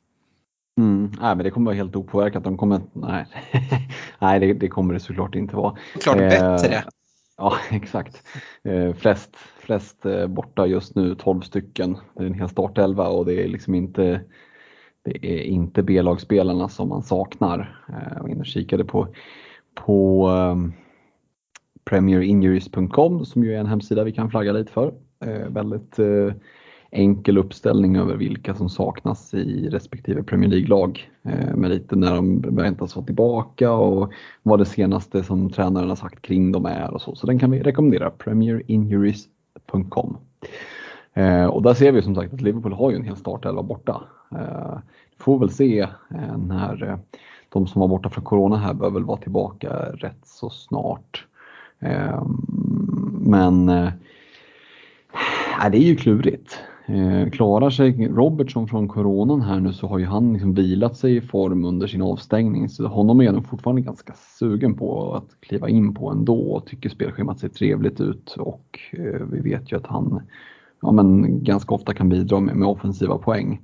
Mm, 0.78 1.12
nej, 1.22 1.36
men 1.36 1.44
det 1.44 1.52
kommer 1.52 1.66
vara 1.66 1.76
helt 1.76 1.96
opåverkat. 1.96 2.44
De 2.44 2.58
kommer, 2.58 2.82
nej, 2.94 3.26
nej 4.20 4.40
det, 4.40 4.54
det, 4.54 4.68
kommer 4.68 4.94
det 4.94 5.00
såklart 5.00 5.36
inte 5.36 5.56
vara. 5.56 5.78
Klart 6.02 6.18
bättre. 6.18 6.84
Ja, 7.38 7.58
exakt. 7.72 8.24
Eh, 8.64 8.94
flest, 8.94 9.36
flest 9.60 10.06
eh, 10.06 10.28
borta 10.28 10.68
just 10.68 10.96
nu, 10.96 11.16
12 11.16 11.42
stycken. 11.42 11.98
Det 12.16 12.24
är 12.24 12.28
en 12.28 12.34
hel 12.34 12.50
startelva 12.50 13.08
och 13.08 13.26
det 13.26 13.44
är 13.44 13.48
liksom 13.48 13.76
inte 13.76 14.22
det 15.04 15.26
är 15.26 15.43
inte 15.43 15.84
B-lagsspelarna 15.84 16.70
som 16.70 16.89
man 16.89 17.04
saknar. 17.04 17.84
Jag 18.16 18.22
var 18.22 18.30
inne 18.30 18.39
och 18.39 18.45
kikade 18.45 18.86
på, 18.86 19.08
på 19.74 20.28
ehm, 20.28 20.74
premierinjuries.com 21.84 23.26
som 23.26 23.43
ju 23.43 23.56
är 23.56 23.60
en 23.60 23.66
hemsida 23.66 24.04
vi 24.04 24.12
kan 24.12 24.30
flagga 24.30 24.52
lite 24.52 24.72
för. 24.72 24.93
Eh, 25.26 25.47
väldigt 25.47 25.99
eh, 25.99 26.34
enkel 26.91 27.38
uppställning 27.38 27.95
över 27.95 28.16
vilka 28.16 28.56
som 28.56 28.70
saknas 28.70 29.34
i 29.34 29.70
respektive 29.70 30.24
Premier 30.24 30.49
League-lag. 30.49 31.10
Eh, 31.24 31.56
med 31.56 31.70
lite 31.70 31.95
när 31.95 32.16
de 32.16 32.41
väntas 32.41 32.95
vara 32.95 33.06
tillbaka 33.06 33.72
och 33.72 34.12
vad 34.43 34.60
det 34.60 34.66
senaste 34.66 35.24
som 35.24 35.49
tränaren 35.49 35.89
har 35.89 35.95
sagt 35.95 36.22
kring 36.22 36.52
dem 36.52 36.66
är 36.66 36.93
och 36.93 37.02
så. 37.02 37.16
Så 37.16 37.28
den 37.28 37.39
kan 37.39 37.52
vi 37.52 37.64
rekommendera, 37.64 38.12
premierinjuries.com. 38.12 40.18
Eh, 41.14 41.45
och 41.45 41.62
där 41.62 41.74
ser 41.74 41.91
vi 41.91 42.01
som 42.01 42.16
sagt 42.16 42.34
att 42.34 42.41
Liverpool 42.41 42.74
har 42.74 42.91
ju 42.91 42.95
en 42.95 43.03
hel 43.03 43.18
startelva 43.18 43.64
borta. 43.64 44.03
Eh, 44.32 44.78
får 45.18 45.39
väl 45.39 45.49
se 45.49 45.80
eh, 45.80 46.38
när 46.38 46.84
eh, 46.84 46.97
de 47.49 47.68
som 47.68 47.82
var 47.82 47.88
borta 47.88 48.09
från 48.09 48.24
Corona 48.24 48.57
här 48.57 48.74
bör 48.74 48.89
väl 48.89 49.03
vara 49.03 49.18
tillbaka 49.18 49.70
rätt 49.93 50.22
så 50.24 50.49
snart. 50.49 51.26
Eh, 51.80 52.24
men 53.20 53.70
eh, 53.70 53.86
äh, 55.66 55.72
det 55.72 55.78
är 55.78 55.88
ju 55.88 55.95
klurigt. 55.95 56.59
Eh, 56.86 57.30
klarar 57.30 57.70
sig 57.70 58.07
Robertson 58.07 58.68
från 58.68 58.88
coronan 58.88 59.41
här 59.41 59.59
nu 59.59 59.74
så 59.74 59.88
har 59.88 59.99
ju 59.99 60.05
han 60.05 60.34
liksom 60.34 60.53
vilat 60.53 60.97
sig 60.97 61.16
i 61.16 61.22
form 61.22 61.66
under 61.66 61.88
sin 61.88 62.01
avstängning 62.01 62.70
så 62.70 62.88
honom 62.88 63.20
är 63.20 63.24
jag 63.24 63.34
nog 63.34 63.45
fortfarande 63.45 63.82
ganska 63.82 64.14
sugen 64.39 64.74
på 64.74 65.16
att 65.16 65.41
kliva 65.41 65.70
in 65.70 65.93
på 65.93 66.09
ändå 66.09 66.51
och 66.51 66.66
tycker 66.66 66.89
spelschemat 66.89 67.39
ser 67.39 67.49
trevligt 67.49 68.01
ut 68.01 68.36
och 68.39 68.80
eh, 68.91 69.22
vi 69.32 69.39
vet 69.39 69.72
ju 69.72 69.78
att 69.78 69.88
han 69.88 70.22
ja, 70.82 70.92
men 70.92 71.44
ganska 71.44 71.76
ofta 71.76 71.94
kan 71.94 72.10
bidra 72.10 72.40
med, 72.40 72.56
med 72.56 72.68
offensiva 72.68 73.18
poäng. 73.18 73.62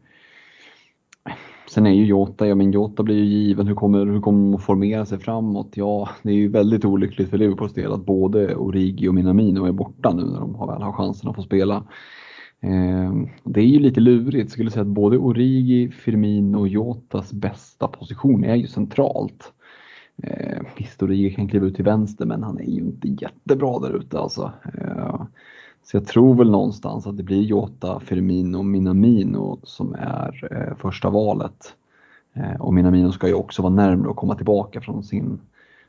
Sen 1.69 1.85
är 1.85 1.91
ju 1.91 2.05
Jota, 2.05 2.47
ja 2.47 2.55
men 2.55 2.71
Jota 2.71 3.03
blir 3.03 3.15
ju 3.15 3.23
given, 3.23 3.67
hur 3.67 3.75
kommer, 3.75 4.05
hur 4.05 4.21
kommer 4.21 4.51
de 4.51 4.55
att 4.55 4.63
formera 4.63 5.05
sig 5.05 5.19
framåt? 5.19 5.71
Ja, 5.73 6.09
det 6.23 6.29
är 6.29 6.35
ju 6.35 6.47
väldigt 6.47 6.85
olyckligt 6.85 7.29
för 7.29 7.37
Liverpools 7.37 7.73
del 7.73 7.93
att 7.93 8.05
både 8.05 8.55
Origi 8.55 9.07
och 9.07 9.15
Minamino 9.15 9.65
är 9.65 9.71
borta 9.71 10.13
nu 10.13 10.23
när 10.25 10.39
de 10.39 10.55
har 10.55 10.67
väl 10.67 10.81
har 10.81 10.93
chansen 10.93 11.29
att 11.29 11.35
få 11.35 11.41
spela. 11.41 11.75
Eh, 12.61 13.13
det 13.43 13.59
är 13.59 13.65
ju 13.65 13.79
lite 13.79 13.99
lurigt, 13.99 14.43
jag 14.43 14.51
skulle 14.51 14.71
säga 14.71 14.81
att 14.81 14.87
både 14.87 15.17
Origi, 15.17 15.89
Firmino 15.89 16.57
och 16.57 16.67
Jotas 16.67 17.33
bästa 17.33 17.87
position 17.87 18.43
är 18.43 18.55
ju 18.55 18.67
centralt. 18.67 19.53
Eh, 20.23 20.61
visst, 20.77 21.03
Origi 21.03 21.29
kan 21.29 21.47
kliva 21.47 21.65
ut 21.65 21.75
till 21.75 21.85
vänster 21.85 22.25
men 22.25 22.43
han 22.43 22.59
är 22.59 22.71
ju 22.71 22.79
inte 22.79 23.07
jättebra 23.07 23.79
där 23.79 23.97
ute 23.97 24.19
alltså. 24.19 24.51
Eh, 24.73 25.21
så 25.91 25.97
jag 25.97 26.05
tror 26.05 26.35
väl 26.35 26.49
någonstans 26.49 27.07
att 27.07 27.17
det 27.17 27.23
blir 27.23 27.41
Jota, 27.41 27.99
Firmino 27.99 28.63
Minamino 28.63 29.59
som 29.63 29.95
är 29.99 30.47
eh, 30.51 30.77
första 30.77 31.09
valet. 31.09 31.75
Eh, 32.33 32.61
och 32.61 32.73
Minamino 32.73 33.11
ska 33.11 33.27
ju 33.27 33.33
också 33.33 33.61
vara 33.61 33.73
närmare 33.73 34.09
att 34.09 34.15
komma 34.15 34.35
tillbaka 34.35 34.81
från 34.81 35.03
sin 35.03 35.39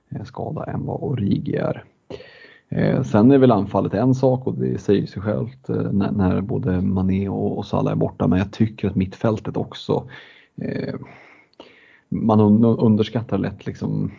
eh, 0.08 0.24
skada 0.24 0.64
än 0.64 0.86
vad 0.86 1.02
Origi 1.02 1.56
är. 1.56 1.84
Eh, 2.68 3.02
sen 3.02 3.30
är 3.30 3.38
väl 3.38 3.52
anfallet 3.52 3.94
en 3.94 4.14
sak 4.14 4.46
och 4.46 4.54
det 4.54 4.78
säger 4.78 5.06
sig 5.06 5.22
självt 5.22 5.68
eh, 5.68 5.92
när, 5.92 6.12
när, 6.12 6.40
både 6.40 6.80
Mané 6.80 7.28
och, 7.28 7.58
och 7.58 7.66
Salah 7.66 7.92
är 7.92 7.96
borta 7.96 8.26
men 8.26 8.38
jag 8.38 8.52
tycker 8.52 8.88
att 8.88 8.96
mittfältet 8.96 9.56
också 9.56 10.08
eh, 10.62 10.94
man 12.08 12.64
underskattar 12.64 13.38
lätt 13.38 13.66
liksom 13.66 14.10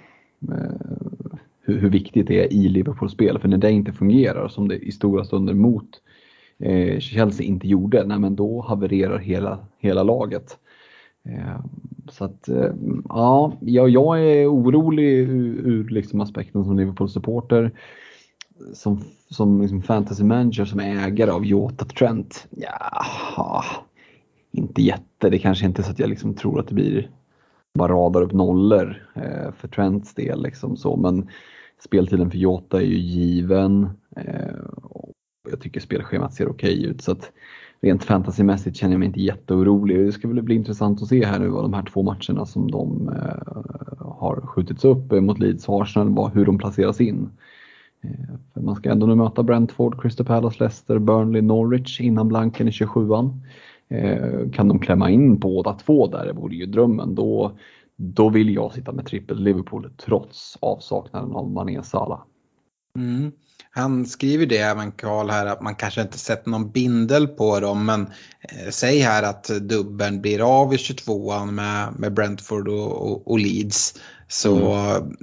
hur, 1.70 1.80
hur 1.80 1.90
viktigt 1.90 2.28
det 2.28 2.44
är 2.44 2.54
i 2.54 2.70
Liverpools 2.70 3.12
spel. 3.12 3.40
För 3.40 3.48
när 3.48 3.58
det 3.58 3.72
inte 3.72 3.94
fungerar, 3.94 4.48
som 4.48 4.68
det 4.68 4.78
i 4.78 4.92
stora 4.92 5.24
stunder 5.24 5.54
mot 5.54 5.90
eh, 6.60 7.00
Chelsea 7.00 7.46
inte 7.46 7.68
gjorde, 7.68 8.06
nej, 8.06 8.20
men 8.20 8.36
då 8.36 8.62
havererar 8.62 9.18
hela, 9.18 9.60
hela 9.80 10.04
laget. 10.04 10.58
Eh, 11.30 11.60
så 12.10 12.26
att, 12.26 12.50
eh, 12.50 12.74
ja, 13.10 13.54
jag 13.62 14.24
är 14.24 14.54
orolig 14.54 15.14
ur, 15.14 15.68
ur 15.68 15.90
liksom 15.90 16.22
aspekten 16.22 16.64
som 16.64 16.78
Liverpool-supporter. 16.78 17.72
Som, 18.74 19.02
som 19.30 19.62
liksom 19.62 19.82
fantasy 19.82 20.24
manager, 20.24 20.66
som 20.66 20.80
ägare 20.80 21.32
av 21.32 21.46
Jota 21.46 21.86
Trent. 21.86 22.48
Ja, 23.36 23.64
inte 24.52 24.82
jätte. 24.82 25.30
Det 25.30 25.40
kanske 25.40 25.66
inte 25.66 25.82
är 25.82 25.84
så 25.84 25.92
att 25.92 26.00
jag 26.00 26.10
liksom 26.10 26.34
tror 26.34 26.60
att 26.60 26.68
det 26.68 26.76
blir 26.76 27.10
bara 27.74 27.94
radar 27.94 28.22
upp 28.22 28.34
nollor 28.34 29.08
eh, 29.16 29.52
för 29.58 29.68
Trents 29.68 30.14
del. 30.14 30.44
Liksom 30.44 30.78
så. 30.78 30.96
Men 30.96 31.30
Speltiden 31.80 32.32
för 32.32 32.38
Jota 32.38 32.82
är 32.82 32.86
ju 32.86 32.98
given. 32.98 33.90
Eh, 34.16 34.56
jag 35.50 35.62
tycker 35.62 35.80
spelschemat 35.80 36.34
ser 36.34 36.50
okej 36.50 36.78
okay 36.80 36.90
ut 36.90 37.02
så 37.02 37.12
att 37.12 37.32
rent 37.82 38.04
fantasymässigt 38.04 38.78
känner 38.78 38.94
jag 38.94 39.00
mig 39.00 39.08
inte 39.08 39.22
jätteorolig. 39.22 40.06
Det 40.06 40.12
ska 40.12 40.28
väl 40.28 40.42
bli 40.42 40.56
intressant 40.56 41.02
att 41.02 41.08
se 41.08 41.26
här 41.26 41.40
nu 41.40 41.48
vad 41.48 41.64
de 41.64 41.74
här 41.74 41.84
två 41.84 42.04
matcherna 42.04 42.46
som 42.46 42.72
de 42.72 43.10
eh, 43.10 43.58
har 43.98 44.42
skjutits 44.42 44.86
upp 44.86 45.12
mot 45.12 45.40
Leeds 45.40 45.70
och 45.70 45.82
Arsenal, 45.82 46.32
hur 46.34 46.46
de 46.46 46.58
placeras 46.58 47.02
in. 47.02 47.30
Eh, 48.02 48.36
för 48.54 48.62
man 48.62 48.76
ska 48.76 48.92
ändå 48.92 49.06
nu 49.06 49.16
möta 49.16 49.44
Brentford, 49.44 50.02
Crystal 50.02 50.26
Palace, 50.26 50.58
Leicester, 50.60 51.00
Burnley, 51.00 51.42
Norwich 51.42 52.02
innan 52.02 52.28
blanken 52.28 52.68
i 52.68 52.72
27an. 52.72 53.40
Kan 54.54 54.68
de 54.68 54.80
klämma 54.80 55.10
in 55.10 55.40
båda 55.40 55.74
två 55.74 56.08
där, 56.08 56.26
det 56.26 56.34
vore 56.34 56.56
ju 56.56 56.66
drömmen. 56.66 57.16
Då 57.16 57.52
då 58.02 58.30
vill 58.30 58.54
jag 58.54 58.74
sitta 58.74 58.92
med 58.92 59.06
trippel 59.06 59.44
Liverpool 59.44 59.92
trots 60.06 60.58
avsaknaden 60.62 61.32
av 61.32 61.52
Mané 61.52 61.84
Salah. 61.84 62.22
Mm. 62.96 63.32
Han 63.72 64.06
skriver 64.06 64.46
det 64.46 64.58
även 64.58 64.92
Karl 64.92 65.30
här 65.30 65.46
att 65.46 65.62
man 65.62 65.76
kanske 65.76 66.02
inte 66.02 66.18
sätter 66.18 66.50
någon 66.50 66.72
bindel 66.72 67.28
på 67.28 67.60
dem 67.60 67.86
men 67.86 68.02
eh, 68.40 68.70
säg 68.70 69.00
här 69.00 69.24
att 69.24 69.44
dubbeln 69.44 70.22
blir 70.22 70.62
av 70.62 70.74
i 70.74 70.78
22an 70.78 71.52
med, 71.52 71.94
med 72.00 72.14
Brentford 72.14 72.68
och, 72.68 73.12
och, 73.12 73.32
och 73.32 73.40
Leeds. 73.40 74.00
Så 74.28 74.74
mm. 74.74 75.18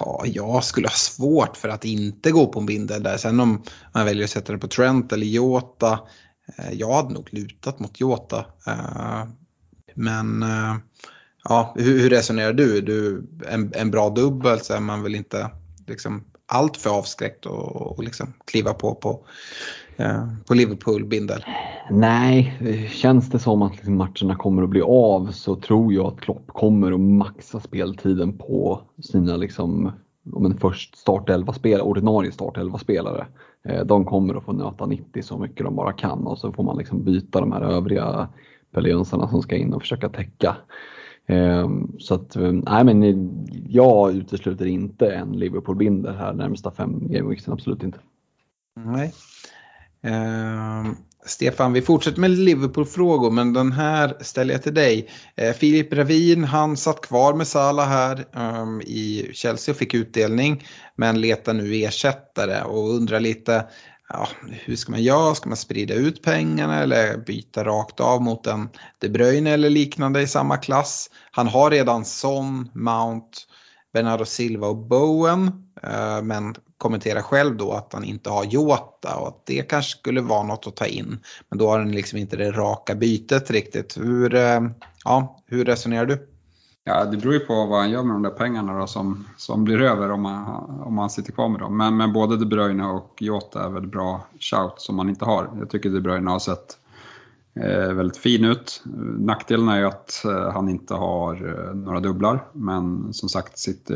ja, 0.00 0.22
jag 0.26 0.64
skulle 0.64 0.88
ha 0.88 0.94
svårt 0.94 1.56
för 1.56 1.68
att 1.68 1.84
inte 1.84 2.30
gå 2.30 2.46
på 2.46 2.60
en 2.60 2.66
bindel 2.66 3.02
där. 3.02 3.16
Sen 3.16 3.40
om 3.40 3.62
man 3.94 4.04
väljer 4.04 4.24
att 4.24 4.30
sätta 4.30 4.52
det 4.52 4.58
på 4.58 4.68
Trent 4.68 5.12
eller 5.12 5.26
Jota. 5.26 6.00
Eh, 6.56 6.72
jag 6.72 6.92
hade 6.92 7.14
nog 7.14 7.28
lutat 7.30 7.78
mot 7.78 8.00
Jota. 8.00 8.44
Eh, 8.66 9.24
men 9.94 10.42
eh, 10.42 10.76
ja, 11.48 11.74
hur, 11.76 11.98
hur, 12.00 12.10
resonerar 12.10 12.52
du? 12.52 12.80
du 12.80 13.26
en, 13.48 13.72
en 13.74 13.90
bra 13.90 14.10
dubbel 14.10 14.60
så 14.60 14.74
är 14.74 14.80
man 14.80 15.02
väl 15.02 15.14
inte 15.14 15.50
liksom 15.86 16.24
allt 16.46 16.76
för 16.76 16.90
avskräckt 16.90 17.46
och, 17.46 17.98
och 17.98 18.04
liksom 18.04 18.32
kliva 18.44 18.74
på 18.74 18.94
på, 18.94 19.26
eh, 19.96 20.28
på 20.48 20.54
Liverpool-bindel? 20.54 21.44
Nej, 21.90 22.58
känns 22.92 23.30
det 23.30 23.38
som 23.38 23.62
att 23.62 23.72
liksom 23.72 23.96
matcherna 23.96 24.36
kommer 24.36 24.62
att 24.62 24.68
bli 24.68 24.82
av 24.82 25.32
så 25.32 25.56
tror 25.56 25.92
jag 25.92 26.06
att 26.06 26.20
Klopp 26.20 26.46
kommer 26.46 26.92
att 26.92 27.00
maxa 27.00 27.60
speltiden 27.60 28.38
på 28.38 28.80
sina 29.02 29.36
liksom, 29.36 29.92
om 30.32 30.46
en 30.46 30.58
först 30.58 30.98
startelva 30.98 31.52
spelare, 31.52 31.82
ordinarie 31.82 32.32
startelva 32.32 32.78
spelare. 32.78 33.26
Eh, 33.68 33.84
de 33.84 34.04
kommer 34.04 34.34
att 34.34 34.44
få 34.44 34.52
nöta 34.52 34.86
90 34.86 35.22
så 35.22 35.38
mycket 35.38 35.64
de 35.64 35.76
bara 35.76 35.92
kan 35.92 36.26
och 36.26 36.38
så 36.38 36.52
får 36.52 36.62
man 36.62 36.78
liksom 36.78 37.04
byta 37.04 37.40
de 37.40 37.52
här 37.52 37.62
övriga 37.62 38.28
peljönsarna 38.72 39.28
som 39.28 39.42
ska 39.42 39.56
in 39.56 39.74
och 39.74 39.82
försöka 39.82 40.08
täcka 40.08 40.56
Ehm, 41.28 41.92
så 41.98 42.14
att, 42.14 42.36
eh, 42.36 42.52
nej 42.52 42.84
men 42.84 43.02
jag 43.68 44.12
utesluter 44.14 44.66
inte 44.66 45.12
en 45.12 45.32
Liverpool-binder 45.32 46.12
här 46.12 46.32
närmsta 46.32 46.70
fem 46.70 47.08
gameweeksen, 47.08 47.52
absolut 47.52 47.82
inte. 47.82 47.98
Nej. 48.86 49.14
Uh, 50.06 50.92
Stefan, 51.26 51.72
vi 51.72 51.82
fortsätter 51.82 52.20
med 52.20 52.30
Liverpool-frågor 52.30 53.30
men 53.30 53.52
den 53.52 53.72
här 53.72 54.16
ställer 54.20 54.54
jag 54.54 54.62
till 54.62 54.74
dig. 54.74 55.08
Uh, 55.42 55.52
Filip 55.52 55.92
Ravin, 55.92 56.44
han 56.44 56.76
satt 56.76 57.00
kvar 57.00 57.34
med 57.34 57.46
Salah 57.46 57.88
här 57.88 58.26
um, 58.62 58.80
i 58.80 59.30
Chelsea 59.32 59.72
och 59.72 59.78
fick 59.78 59.94
utdelning 59.94 60.64
men 60.96 61.20
letar 61.20 61.54
nu 61.54 61.74
ersättare 61.74 62.62
och 62.62 62.94
undrar 62.94 63.20
lite 63.20 63.64
ja, 64.08 64.28
hur 64.50 64.76
ska 64.76 64.92
man 64.92 65.02
göra? 65.02 65.34
Ska 65.34 65.48
man 65.48 65.56
sprida 65.56 65.94
ut 65.94 66.22
pengarna 66.22 66.82
eller 66.82 67.16
byta 67.16 67.64
rakt 67.64 68.00
av 68.00 68.22
mot 68.22 68.46
en 68.46 68.68
De 68.98 69.08
Bruyne 69.08 69.50
eller 69.50 69.70
liknande 69.70 70.22
i 70.22 70.26
samma 70.26 70.56
klass? 70.56 71.10
Han 71.30 71.48
har 71.48 71.70
redan 71.70 72.04
Son, 72.04 72.70
Mount, 72.74 73.38
Bernardo 73.92 74.24
Silva 74.24 74.66
och 74.66 74.76
Bowen. 74.76 75.46
Eh, 75.82 76.22
men 76.22 76.54
kommenterar 76.78 77.22
själv 77.22 77.56
då 77.56 77.72
att 77.72 77.92
han 77.92 78.04
inte 78.04 78.30
har 78.30 78.44
Jota 78.44 79.16
och 79.16 79.28
att 79.28 79.46
det 79.46 79.62
kanske 79.62 79.98
skulle 79.98 80.20
vara 80.20 80.42
något 80.42 80.66
att 80.66 80.76
ta 80.76 80.86
in. 80.86 81.20
Men 81.48 81.58
då 81.58 81.68
har 81.68 81.78
han 81.78 81.92
liksom 81.92 82.18
inte 82.18 82.36
det 82.36 82.50
raka 82.50 82.94
bytet 82.94 83.50
riktigt. 83.50 83.98
Hur, 83.98 84.34
eh, 84.34 84.60
ja, 85.04 85.42
hur 85.46 85.64
resonerar 85.64 86.06
du? 86.06 86.27
Ja, 86.88 87.04
det 87.04 87.16
beror 87.16 87.34
ju 87.34 87.40
på 87.40 87.66
vad 87.66 87.80
han 87.80 87.90
gör 87.90 88.02
med 88.02 88.14
de 88.14 88.22
där 88.22 88.30
pengarna 88.30 88.78
då, 88.78 88.86
som, 88.86 89.26
som 89.36 89.64
blir 89.64 89.80
över 89.82 90.10
om 90.10 90.24
han, 90.24 90.80
om 90.80 90.98
han 90.98 91.10
sitter 91.10 91.32
kvar 91.32 91.48
med 91.48 91.60
dem. 91.60 91.76
Men, 91.76 91.96
men 91.96 92.12
både 92.12 92.36
De 92.36 92.46
Bruyne 92.46 92.86
och 92.86 93.16
Jota 93.20 93.64
är 93.64 93.68
väl 93.68 93.86
bra 93.86 94.26
shout 94.40 94.74
som 94.76 94.96
man 94.96 95.08
inte 95.08 95.24
har. 95.24 95.50
Jag 95.58 95.70
tycker 95.70 95.90
De 95.90 96.00
Bruyne 96.00 96.30
har 96.30 96.38
sett 96.38 96.78
eh, 97.54 97.92
väldigt 97.92 98.16
fin 98.16 98.44
ut. 98.44 98.82
Nackdelen 99.18 99.68
är 99.68 99.78
ju 99.78 99.84
att 99.84 100.24
eh, 100.24 100.52
han 100.52 100.68
inte 100.68 100.94
har 100.94 101.34
eh, 101.34 101.74
några 101.74 102.00
dubblar, 102.00 102.44
men 102.52 103.12
som 103.12 103.28
sagt 103.28 103.58
City 103.58 103.94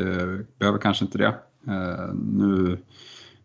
behöver 0.59 0.79
kanske 0.79 1.05
inte 1.05 1.17
det. 1.17 1.35
Eh, 1.67 2.13
nu, 2.13 2.77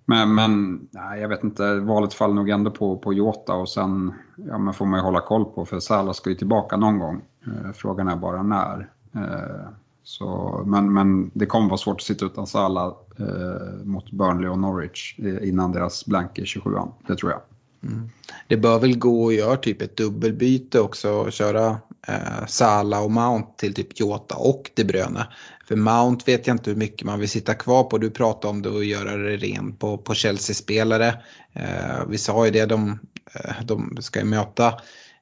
men, 0.05 0.35
men 0.35 0.81
nej, 0.91 1.21
jag 1.21 1.29
vet 1.29 1.45
inte, 1.45 1.75
valet 1.75 2.15
faller 2.15 2.35
nog 2.35 2.49
ändå 2.49 2.71
på, 2.71 2.99
på 2.99 3.13
Jota 3.13 3.55
och 3.55 3.69
sen 3.69 4.15
ja, 4.37 4.59
men 4.59 4.75
får 4.75 4.87
man 4.87 4.99
ju 4.99 5.05
hålla 5.05 5.21
koll 5.21 5.45
på 5.45 5.65
för 5.65 5.81
Salah 5.81 6.13
ska 6.13 6.31
ju 6.31 6.37
tillbaka 6.37 6.77
någon 6.77 6.99
gång. 6.99 7.23
Eh, 7.47 7.73
frågan 7.75 8.09
är 8.09 8.17
bara 8.17 8.43
när. 8.43 8.89
Eh, 9.19 9.69
så, 10.03 10.63
men, 10.67 10.93
men 10.93 11.31
det 11.35 11.47
kommer 11.47 11.69
vara 11.69 11.79
svårt 11.79 11.97
att 11.97 12.03
sitta 12.03 12.27
utan 12.27 12.47
Salah 12.47 12.87
eh, 13.19 13.85
mot 13.85 14.11
Burnley 14.11 14.49
och 14.49 14.59
Norwich 14.59 15.19
eh, 15.19 15.49
innan 15.49 15.73
deras 15.73 16.07
blank 16.07 16.39
i 16.39 16.47
27 16.47 16.71
Det 17.07 17.17
tror 17.17 17.33
jag. 17.33 17.41
Mm. 17.83 18.11
Det 18.49 18.57
bör 18.57 18.79
väl 18.79 18.99
gå 18.99 19.29
att 19.29 19.35
göra 19.35 19.57
typ 19.57 19.83
ett 19.83 19.97
dubbelbyte 19.97 20.81
också 20.81 21.11
och 21.11 21.33
köra 21.33 21.77
eh, 22.09 22.47
Sala 22.47 23.01
och 23.01 23.11
Mount 23.11 23.49
till 23.57 23.75
typ 23.75 24.01
Jota 24.01 24.35
och 24.37 24.71
De 24.75 24.85
Bruyne. 24.85 25.27
För 25.69 25.77
Mount 25.77 26.25
vet 26.27 26.47
jag 26.47 26.55
inte 26.55 26.71
hur 26.71 26.77
mycket 26.77 27.07
man 27.07 27.21
vill 27.21 27.29
sitta 27.29 27.55
kvar 27.55 27.85
på. 27.85 27.99
Du 27.99 28.11
pratade 28.11 28.51
om 28.51 28.63
det 28.63 28.69
och 28.69 28.85
göra 28.85 29.17
det 29.17 29.37
ren 29.37 29.73
på, 29.73 29.99
på 29.99 30.15
Chelsea-spelare. 30.15 31.09
Eh, 31.53 32.07
vi 32.09 32.19
sa 32.19 32.45
ju 32.45 32.51
det, 32.51 32.67
de, 32.67 32.99
eh, 33.35 33.65
de 33.65 33.97
ska 34.01 34.19
ju 34.19 34.25
möta 34.25 34.67
eh, 34.67 34.73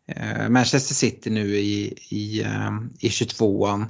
Eh, 0.09 0.48
Manchester 0.48 0.94
City 0.94 1.30
nu 1.30 1.57
i, 1.57 1.98
i, 2.09 2.42
eh, 2.42 2.70
i 3.00 3.09
22an. 3.09 3.86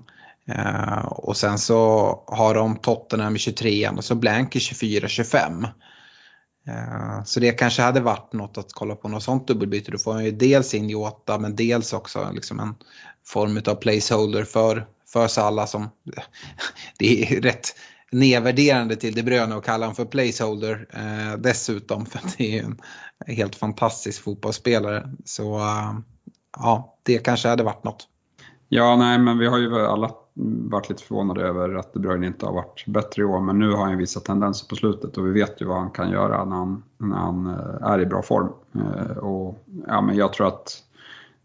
Eh, 0.49 1.05
och 1.05 1.37
sen 1.37 1.59
så 1.59 2.09
har 2.27 2.55
de 2.55 2.77
Tottenham 2.77 3.37
i 3.37 3.39
23an 3.39 3.97
och 3.97 4.05
så 4.05 4.15
Blank 4.15 4.57
i 4.57 4.59
24-25. 4.59 5.65
Eh, 6.69 7.25
så 7.25 7.41
det 7.41 7.53
kanske 7.53 7.83
hade 7.83 8.01
varit 8.01 8.33
något 8.33 8.59
att 8.59 8.73
kolla 8.73 8.95
på 8.95 9.09
något 9.09 9.23
sånt 9.23 9.49
dubbelbyte. 9.49 9.91
Då 9.91 9.99
får 9.99 10.15
man 10.15 10.25
ju 10.25 10.31
dels 10.31 10.75
in 10.75 10.91
Jota 10.91 11.39
men 11.39 11.57
dels 11.57 11.93
också 11.93 12.31
liksom 12.35 12.61
en 12.61 12.75
form 13.27 13.63
av 13.67 13.75
placeholder 13.75 14.45
för, 14.45 14.87
för 15.13 15.29
Salla 15.29 15.67
som 15.67 15.91
det 16.99 17.23
är 17.23 17.41
rätt 17.41 17.75
nedvärderande 18.13 18.97
till 18.97 19.15
De 19.15 19.23
Bruyne 19.23 19.55
och 19.55 19.65
kalla 19.65 19.87
honom 19.87 19.95
för 19.95 20.05
placeholder 20.05 20.87
eh, 20.93 21.39
dessutom 21.39 22.07
för 22.07 22.19
att 22.19 22.39
det 22.39 22.59
är 22.59 22.65
en 22.65 22.79
helt 23.37 23.57
fantastisk 23.57 24.23
fotbollsspelare. 24.23 25.13
Så 25.25 25.57
eh, 25.59 25.93
ja, 26.59 26.99
det 27.03 27.19
kanske 27.19 27.49
hade 27.49 27.65
varit 27.65 27.85
något. 27.85 28.09
Ja, 28.69 28.97
nej, 28.97 29.19
men 29.19 29.39
vi 29.39 29.47
har 29.47 29.59
ju 29.59 29.87
alla 29.87 30.11
varit 30.69 30.89
lite 30.89 31.03
förvånade 31.03 31.43
över 31.43 31.75
att 31.75 31.93
De 31.93 31.99
Bruyne 31.99 32.27
inte 32.27 32.47
har 32.47 32.53
varit 32.53 32.85
bättre 32.87 33.23
i 33.23 33.25
år, 33.25 33.41
men 33.41 33.59
nu 33.59 33.71
har 33.71 33.83
han 33.83 33.91
ju 33.91 33.97
visat 33.97 34.25
tendenser 34.25 34.69
på 34.69 34.77
slutet 34.77 35.17
och 35.17 35.27
vi 35.27 35.31
vet 35.31 35.61
ju 35.61 35.67
vad 35.67 35.79
han 35.79 35.91
kan 35.91 36.11
göra 36.11 36.45
när 36.45 36.57
han, 36.57 36.83
när 36.99 37.17
han 37.17 37.47
eh, 37.47 37.91
är 37.91 38.01
i 38.01 38.07
bra 38.07 38.23
form. 38.23 38.49
Eh, 38.75 39.17
och, 39.17 39.65
ja, 39.87 40.01
men 40.01 40.17
jag 40.17 40.33
tror 40.33 40.47
att 40.47 40.83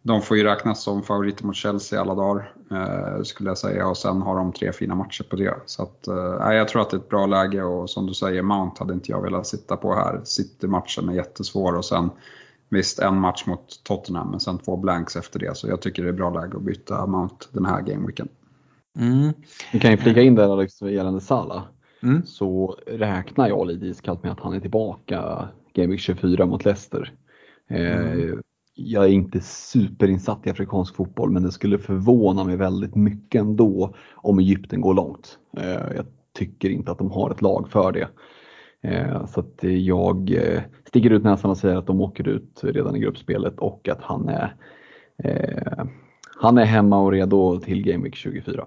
de 0.02 0.22
får 0.22 0.38
ju 0.38 0.44
räknas 0.44 0.84
som 0.84 1.04
favoriter 1.04 1.46
mot 1.46 1.56
Chelsea 1.56 2.02
alla 2.02 2.16
dagar, 2.16 2.54
eh, 2.72 3.24
skulle 3.24 3.50
jag 3.50 3.58
säga, 3.58 3.88
och 3.88 3.98
sen 3.98 4.22
har 4.22 4.36
de 4.36 4.54
tre 4.54 4.72
fina 4.72 4.96
matcher 4.96 5.24
på 5.24 5.36
det. 5.36 5.56
Så 5.66 5.84
att, 5.84 6.08
eh, 6.08 6.54
jag 6.54 6.68
tror 6.68 6.82
att 6.82 6.90
det 6.90 6.98
är 6.98 7.00
ett 7.00 7.10
bra 7.10 7.26
läge 7.26 7.64
och 7.64 7.90
som 7.90 8.08
du 8.08 8.14
säger, 8.14 8.42
Mount 8.42 8.76
hade 8.80 8.94
inte 8.94 9.12
jag 9.12 9.22
velat 9.22 9.48
sitta 9.48 9.78
på 9.78 9.96
här. 9.96 10.22
City-matchen 10.24 11.10
är 11.10 11.14
jättesvår 11.14 11.76
och 11.78 11.86
sen 11.86 12.10
Visst, 12.74 13.00
en 13.00 13.20
match 13.20 13.46
mot 13.46 13.84
Tottenham 13.84 14.32
men 14.32 14.40
sen 14.40 14.58
två 14.58 14.78
blanks 14.78 15.16
efter 15.16 15.40
det. 15.40 15.58
Så 15.58 15.68
jag 15.68 15.82
tycker 15.82 16.04
det 16.04 16.10
är 16.10 16.14
bra 16.14 16.30
läge 16.30 16.58
att 16.58 16.64
byta 16.64 17.08
Mount 17.08 17.46
den 17.52 17.66
här 17.66 17.82
gameweeken. 17.82 18.28
Mm. 19.00 19.34
Vi 19.74 19.80
kan 19.80 19.92
ju 19.92 19.98
flika 19.98 20.22
in 20.22 20.36
där 20.36 20.54
Alex 20.54 20.82
gällande 20.82 21.22
Salah. 21.22 21.64
Mm. 22.04 22.26
Så 22.26 22.78
räknar 22.88 23.48
jag 23.48 23.68
lite 23.68 23.86
iskallt 23.86 24.24
med 24.24 24.32
att 24.32 24.40
han 24.40 24.54
är 24.54 24.60
tillbaka 24.60 25.50
Game 25.74 25.98
24 25.98 26.46
mot 26.46 26.66
Leicester. 26.66 27.14
Eh, 27.70 27.98
mm. 27.98 28.42
Jag 28.74 29.04
är 29.04 29.10
inte 29.10 29.42
superinsatt 29.42 30.48
i 30.48 30.50
afrikansk 30.50 30.96
fotboll 30.96 31.32
men 31.32 31.44
det 31.44 31.52
skulle 31.52 31.78
förvåna 31.78 32.44
mig 32.44 32.56
väldigt 32.56 32.96
mycket 32.96 33.42
ändå 33.42 33.96
om 34.16 34.40
Egypten 34.40 34.82
går 34.82 34.94
långt. 34.94 35.38
Eh, 35.58 35.96
jag 35.96 36.06
tycker 36.38 36.70
inte 36.70 36.92
att 36.92 36.98
de 36.98 37.12
har 37.12 37.32
ett 37.32 37.42
lag 37.42 37.70
för 37.70 37.92
det. 37.92 38.08
Eh, 38.84 39.26
så 39.26 39.40
att 39.40 39.60
jag 39.62 40.32
eh, 40.32 40.62
sticker 40.88 41.10
ut 41.10 41.24
näsan 41.24 41.52
och 41.52 41.58
säger 41.58 41.76
att 41.76 41.88
de 41.88 42.02
åker 42.02 42.28
ut 42.28 42.60
redan 42.64 42.96
i 42.96 43.00
gruppspelet 43.00 43.60
och 43.60 43.90
att 43.90 44.02
han 44.02 44.30
är, 44.30 44.56
han 46.38 46.58
är 46.58 46.66
hemma 46.66 47.02
och 47.02 47.12
redo 47.12 47.60
till 47.60 47.84
Game 47.84 48.04
Week 48.04 48.16
24. 48.16 48.66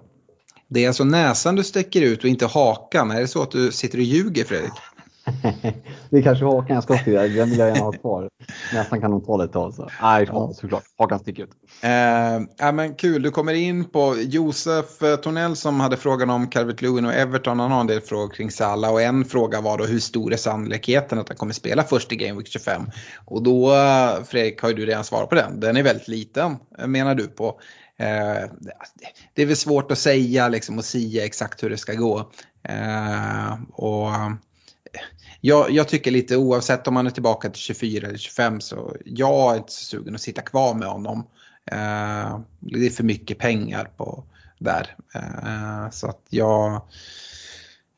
Det 0.67 0.83
är 0.83 0.87
alltså 0.87 1.03
näsan 1.03 1.55
du 1.55 1.63
sticker 1.63 2.01
ut 2.01 2.23
och 2.23 2.29
inte 2.29 2.45
hakan. 2.45 3.11
Är 3.11 3.21
det 3.21 3.27
så 3.27 3.41
att 3.41 3.51
du 3.51 3.71
sitter 3.71 3.97
och 3.97 4.03
ljuger 4.03 4.43
Fredrik? 4.43 4.71
det 6.09 6.17
är 6.17 6.21
kanske 6.21 6.45
hakan 6.45 6.75
jag 6.75 6.83
ska 6.83 6.97
till. 6.97 7.13
Den 7.13 7.49
vill 7.49 7.59
jag 7.59 7.67
gärna 7.67 7.83
ha 7.83 7.91
kvar. 7.91 8.29
Nästan 8.73 9.01
kan 9.01 9.11
de 9.11 9.21
ta 9.21 9.37
lite 9.37 9.57
av. 9.57 9.71
Så. 9.71 9.89
Nej, 10.01 10.25
ja. 10.27 10.53
såklart. 10.53 10.83
Hakan 10.97 11.19
sticker 11.19 11.43
ut. 11.43 11.49
Eh, 11.81 11.89
ja, 12.57 12.71
men 12.71 12.95
kul, 12.95 13.21
du 13.21 13.31
kommer 13.31 13.53
in 13.53 13.85
på 13.85 14.15
Josef 14.17 15.01
eh, 15.01 15.15
Tornell 15.15 15.55
som 15.55 15.79
hade 15.79 15.97
frågan 15.97 16.29
om 16.29 16.47
Calvert 16.47 16.81
Lewin 16.81 17.05
och 17.05 17.13
Everton. 17.13 17.59
Han 17.59 17.71
har 17.71 17.79
en 17.79 17.87
del 17.87 18.01
frågor 18.01 18.33
kring 18.33 18.51
Salah 18.51 18.91
och 18.91 19.01
en 19.01 19.25
fråga 19.25 19.61
var 19.61 19.77
då 19.77 19.85
hur 19.85 19.99
stor 19.99 20.33
är 20.33 20.37
sannolikheten 20.37 21.19
att 21.19 21.29
han 21.29 21.37
kommer 21.37 21.53
spela 21.53 21.83
först 21.83 22.11
i 22.11 22.15
Game 22.15 22.37
Week 22.37 22.47
25? 22.47 22.81
Och 23.25 23.43
då 23.43 23.73
eh, 23.73 24.23
Fredrik 24.23 24.61
har 24.61 24.69
ju 24.69 24.75
du 24.75 24.85
redan 24.85 25.03
svarat 25.03 25.29
på 25.29 25.35
den. 25.35 25.59
Den 25.59 25.77
är 25.77 25.83
väldigt 25.83 26.07
liten 26.07 26.57
menar 26.85 27.15
du 27.15 27.27
på. 27.27 27.59
Eh, 27.97 28.49
det 29.33 29.41
är 29.41 29.45
väl 29.45 29.55
svårt 29.55 29.91
att 29.91 29.97
säga 29.97 30.47
liksom, 30.47 30.77
och 30.77 30.85
säga 30.85 31.25
exakt 31.25 31.63
hur 31.63 31.69
det 31.69 31.77
ska 31.77 31.93
gå. 31.93 32.31
Eh, 32.63 33.53
och 33.73 34.09
jag, 35.41 35.71
jag, 35.71 35.87
tycker 35.87 36.11
lite 36.11 36.37
oavsett 36.37 36.87
om 36.87 36.95
han 36.95 37.07
är 37.07 37.11
tillbaka 37.11 37.49
till 37.49 37.61
24 37.61 38.07
eller 38.07 38.17
25 38.17 38.61
så 38.61 38.95
jag 39.05 39.53
är 39.53 39.57
inte 39.57 39.71
så 39.71 39.85
sugen 39.85 40.15
att 40.15 40.21
sitta 40.21 40.41
kvar 40.41 40.73
med 40.73 40.87
honom. 40.87 41.19
Eh, 41.71 42.39
det 42.59 42.85
är 42.85 42.89
för 42.89 43.03
mycket 43.03 43.37
pengar 43.37 43.91
på 43.97 44.23
där. 44.59 44.95
Eh, 45.15 45.89
så 45.91 46.07
att 46.07 46.21
jag... 46.29 46.81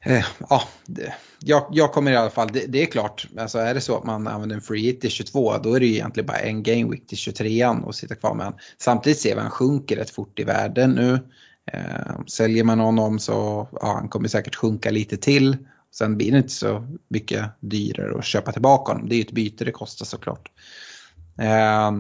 Eh, 0.06 0.26
ja, 0.50 0.64
det, 0.86 1.14
jag, 1.40 1.68
jag, 1.72 1.92
kommer 1.92 2.12
i 2.12 2.16
alla 2.16 2.30
fall, 2.30 2.50
det, 2.54 2.66
det, 2.68 2.82
är 2.82 2.86
klart, 2.86 3.28
alltså 3.38 3.58
är 3.58 3.74
det 3.74 3.82
så 3.82 3.98
att 3.98 4.04
man 4.04 4.28
använder 4.28 4.56
en 4.56 4.62
free 4.62 4.82
hit 4.82 5.02
till 5.02 5.10
22 5.10 5.58
då 5.58 5.74
är 5.74 5.80
det 5.80 5.86
ju 5.86 5.94
egentligen 5.94 6.28
bara 6.28 6.38
en 6.38 6.64
game 6.64 6.92
week 6.92 7.08
till 7.08 7.18
23 7.18 7.68
och 7.68 7.96
sitta 7.96 8.16
kvar 8.16 8.34
med 8.34 8.46
honom. 8.46 8.60
Samtidigt 8.78 9.20
ser 9.20 9.30
vi 9.30 9.36
att 9.36 9.42
han 9.42 9.52
sjunker 9.52 9.96
rätt 9.96 10.10
fort 10.10 10.40
i 10.40 10.44
världen 10.44 10.92
nu. 10.92 11.20
Eh, 11.72 12.26
säljer 12.28 12.64
man 12.64 12.80
honom 12.80 13.20
så 13.20 13.68
ja, 13.72 13.94
han 13.94 14.10
kommer 14.10 14.28
säkert 14.28 14.56
sjunka 14.56 14.92
lite 14.92 15.18
till. 15.18 15.58
Sen 15.98 16.18
blir 16.18 16.32
det 16.32 16.38
inte 16.38 16.50
så 16.50 16.88
mycket 17.08 17.46
dyrare 17.60 18.18
att 18.18 18.26
köpa 18.26 18.52
tillbaka 18.52 18.92
honom. 18.92 19.10
Det 19.10 19.16
är 19.16 19.18
ju 19.18 19.22
ett 19.24 19.32
byte 19.32 19.66
det 19.66 19.72
kostar 19.72 20.06
såklart. 20.06 20.52
Eh, 21.42 21.92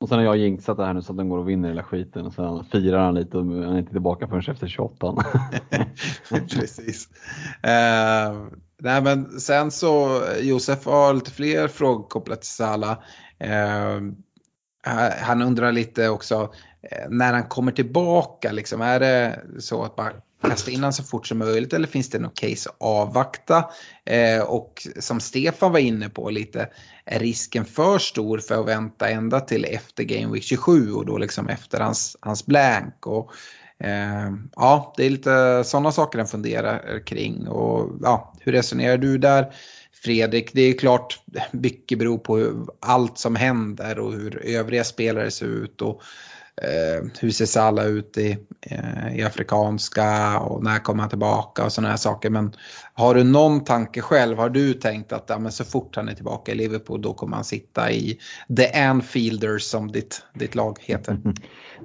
och 0.00 0.08
sen 0.08 0.18
har 0.18 0.24
jag 0.24 0.36
jinxat 0.36 0.76
det 0.76 0.86
här 0.86 0.94
nu 0.94 1.02
så 1.02 1.12
att 1.12 1.16
den 1.16 1.28
går 1.28 1.38
och 1.38 1.48
vinner 1.48 1.68
hela 1.68 1.82
skiten 1.82 2.26
och 2.26 2.32
sen 2.32 2.64
firar 2.64 3.04
han 3.04 3.14
lite 3.14 3.38
och 3.38 3.44
han 3.44 3.62
är 3.62 3.78
inte 3.78 3.92
tillbaka 3.92 4.28
förrän 4.28 4.54
efter 4.54 4.68
28. 4.68 5.14
Precis. 6.30 7.08
Eh, 7.62 8.46
nej 8.80 9.02
men 9.02 9.40
sen 9.40 9.70
så, 9.70 10.22
Josef 10.40 10.86
har 10.86 11.14
lite 11.14 11.30
fler 11.30 11.68
frågor 11.68 12.08
kopplat 12.08 12.40
till 12.40 12.50
Sala. 12.50 13.02
Eh, 13.38 14.00
han 15.20 15.42
undrar 15.42 15.72
lite 15.72 16.08
också 16.08 16.52
eh, 16.82 17.08
när 17.10 17.32
han 17.32 17.48
kommer 17.48 17.72
tillbaka, 17.72 18.52
liksom, 18.52 18.80
är 18.80 19.00
det 19.00 19.40
så 19.58 19.82
att 19.82 19.96
bara 19.96 20.12
kasta 20.50 20.70
in 20.70 20.76
honom 20.76 20.92
så 20.92 21.02
fort 21.02 21.26
som 21.26 21.38
möjligt 21.38 21.72
eller 21.72 21.88
finns 21.88 22.10
det 22.10 22.18
något 22.18 22.40
case 22.40 22.70
att 22.70 22.76
avvakta? 22.78 23.64
Eh, 24.04 24.42
och 24.42 24.86
som 24.98 25.20
Stefan 25.20 25.72
var 25.72 25.78
inne 25.78 26.08
på 26.08 26.30
lite, 26.30 26.68
är 27.04 27.18
risken 27.18 27.64
för 27.64 27.98
stor 27.98 28.38
för 28.38 28.60
att 28.60 28.66
vänta 28.66 29.08
ända 29.08 29.40
till 29.40 29.64
efter 29.64 30.04
Game 30.04 30.32
Week 30.32 30.42
27 30.42 30.92
och 30.92 31.06
då 31.06 31.18
liksom 31.18 31.48
efter 31.48 31.80
hans, 31.80 32.16
hans 32.20 32.46
blank? 32.46 33.06
Och, 33.06 33.32
eh, 33.78 34.32
ja, 34.56 34.94
det 34.96 35.06
är 35.06 35.10
lite 35.10 35.62
sådana 35.64 35.92
saker 35.92 36.18
han 36.18 36.28
funderar 36.28 37.06
kring. 37.06 37.48
Och 37.48 37.98
ja, 38.02 38.34
hur 38.40 38.52
resonerar 38.52 38.96
du 38.96 39.18
där? 39.18 39.52
Fredrik, 40.04 40.50
det 40.52 40.62
är 40.62 40.78
klart 40.78 41.20
mycket 41.50 41.98
beror 41.98 42.18
på 42.18 42.36
hur, 42.36 42.66
allt 42.80 43.18
som 43.18 43.36
händer 43.36 43.98
och 43.98 44.12
hur 44.12 44.46
övriga 44.46 44.84
spelare 44.84 45.30
ser 45.30 45.46
ut. 45.46 45.82
Och 45.82 46.02
eh, 46.62 47.08
hur 47.20 47.30
ser 47.30 47.46
Salah 47.46 47.86
ut 47.86 48.18
i, 48.18 48.38
eh, 48.60 49.16
i 49.18 49.22
afrikanska 49.22 50.38
och 50.38 50.64
när 50.64 50.78
kommer 50.78 51.00
han 51.00 51.10
tillbaka 51.10 51.64
och 51.64 51.72
sådana 51.72 51.90
här 51.90 51.96
saker. 51.96 52.30
Men 52.30 52.52
har 52.98 53.14
du 53.14 53.24
någon 53.24 53.64
tanke 53.64 54.00
själv? 54.00 54.38
Har 54.38 54.50
du 54.50 54.72
tänkt 54.74 55.12
att 55.12 55.24
ja, 55.28 55.38
men 55.38 55.52
så 55.52 55.64
fort 55.64 55.96
han 55.96 56.08
är 56.08 56.14
tillbaka 56.14 56.52
i 56.52 56.54
Liverpool 56.54 57.02
då 57.02 57.12
kommer 57.12 57.36
han 57.36 57.44
sitta 57.44 57.90
i 57.90 58.18
The 58.56 58.80
Anfielders 58.80 59.62
som 59.62 59.92
ditt, 59.92 60.22
ditt 60.34 60.54
lag 60.54 60.78
heter? 60.80 61.18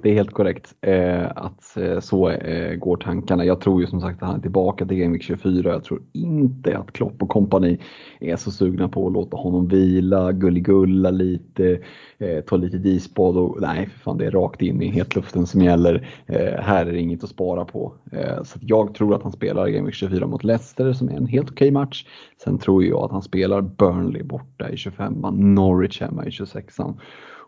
Det 0.02 0.10
är 0.10 0.14
helt 0.14 0.32
korrekt 0.32 0.74
eh, 0.80 1.26
att 1.36 1.76
eh, 1.76 2.00
så 2.00 2.30
eh, 2.30 2.74
går 2.74 2.96
tankarna. 2.96 3.44
Jag 3.44 3.60
tror 3.60 3.80
ju 3.80 3.86
som 3.86 4.00
sagt 4.00 4.22
att 4.22 4.28
han 4.28 4.38
är 4.38 4.42
tillbaka 4.42 4.86
till 4.86 4.96
Game 4.96 5.12
Week 5.12 5.22
24. 5.22 5.72
Jag 5.72 5.84
tror 5.84 6.02
inte 6.12 6.78
att 6.78 6.92
Klopp 6.92 7.22
och 7.22 7.28
kompani 7.28 7.78
är 8.20 8.36
så 8.36 8.50
sugna 8.50 8.88
på 8.88 9.06
att 9.06 9.12
låta 9.12 9.36
honom 9.36 9.68
vila, 9.68 10.32
gulligulla 10.32 11.10
lite, 11.10 11.78
eh, 12.18 12.40
ta 12.40 12.56
lite 12.56 12.78
disbad 12.78 13.36
och 13.36 13.60
nej, 13.60 13.88
för 13.92 13.98
fan 13.98 14.18
det 14.18 14.26
är 14.26 14.30
rakt 14.30 14.62
in 14.62 14.82
i 14.82 14.88
hetluften 14.88 15.46
som 15.46 15.60
gäller. 15.60 16.08
Eh, 16.26 16.62
här 16.62 16.86
är 16.86 16.92
det 16.92 17.00
inget 17.00 17.24
att 17.24 17.30
spara 17.30 17.64
på. 17.64 17.92
Eh, 18.12 18.42
så 18.42 18.58
jag 18.62 18.94
tror 18.94 19.14
att 19.14 19.22
han 19.22 19.32
spelar 19.32 19.68
Game 19.68 19.86
Week 19.86 19.94
24 19.94 20.26
mot 20.26 20.44
Leicester 20.44 20.92
som 21.02 21.08
är 21.08 21.16
en 21.16 21.26
helt 21.26 21.50
okej 21.50 21.70
match. 21.70 22.06
Sen 22.44 22.58
tror 22.58 22.84
jag 22.84 23.04
att 23.04 23.10
han 23.10 23.22
spelar 23.22 23.60
Burnley 23.60 24.22
borta 24.22 24.70
i 24.70 24.74
25an, 24.74 25.36
Norwich 25.54 26.00
hemma 26.00 26.26
i 26.26 26.28
26an. 26.28 26.98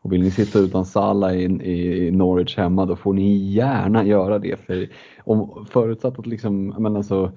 och 0.03 0.13
vill 0.13 0.23
ni 0.23 0.31
sitta 0.31 0.59
utan 0.59 0.85
Salah 0.85 1.35
i, 1.35 1.45
i 1.45 2.11
Norwich 2.11 2.57
hemma 2.57 2.87
då 2.87 2.97
får 2.97 3.13
ni 3.13 3.37
gärna 3.37 4.05
göra 4.05 4.39
det. 4.39 4.61
För 4.61 4.89
om, 5.25 5.67
förutsatt 5.71 6.19
att 6.19 6.27
liksom, 6.27 6.67
men 6.79 6.97
alltså, 6.97 7.33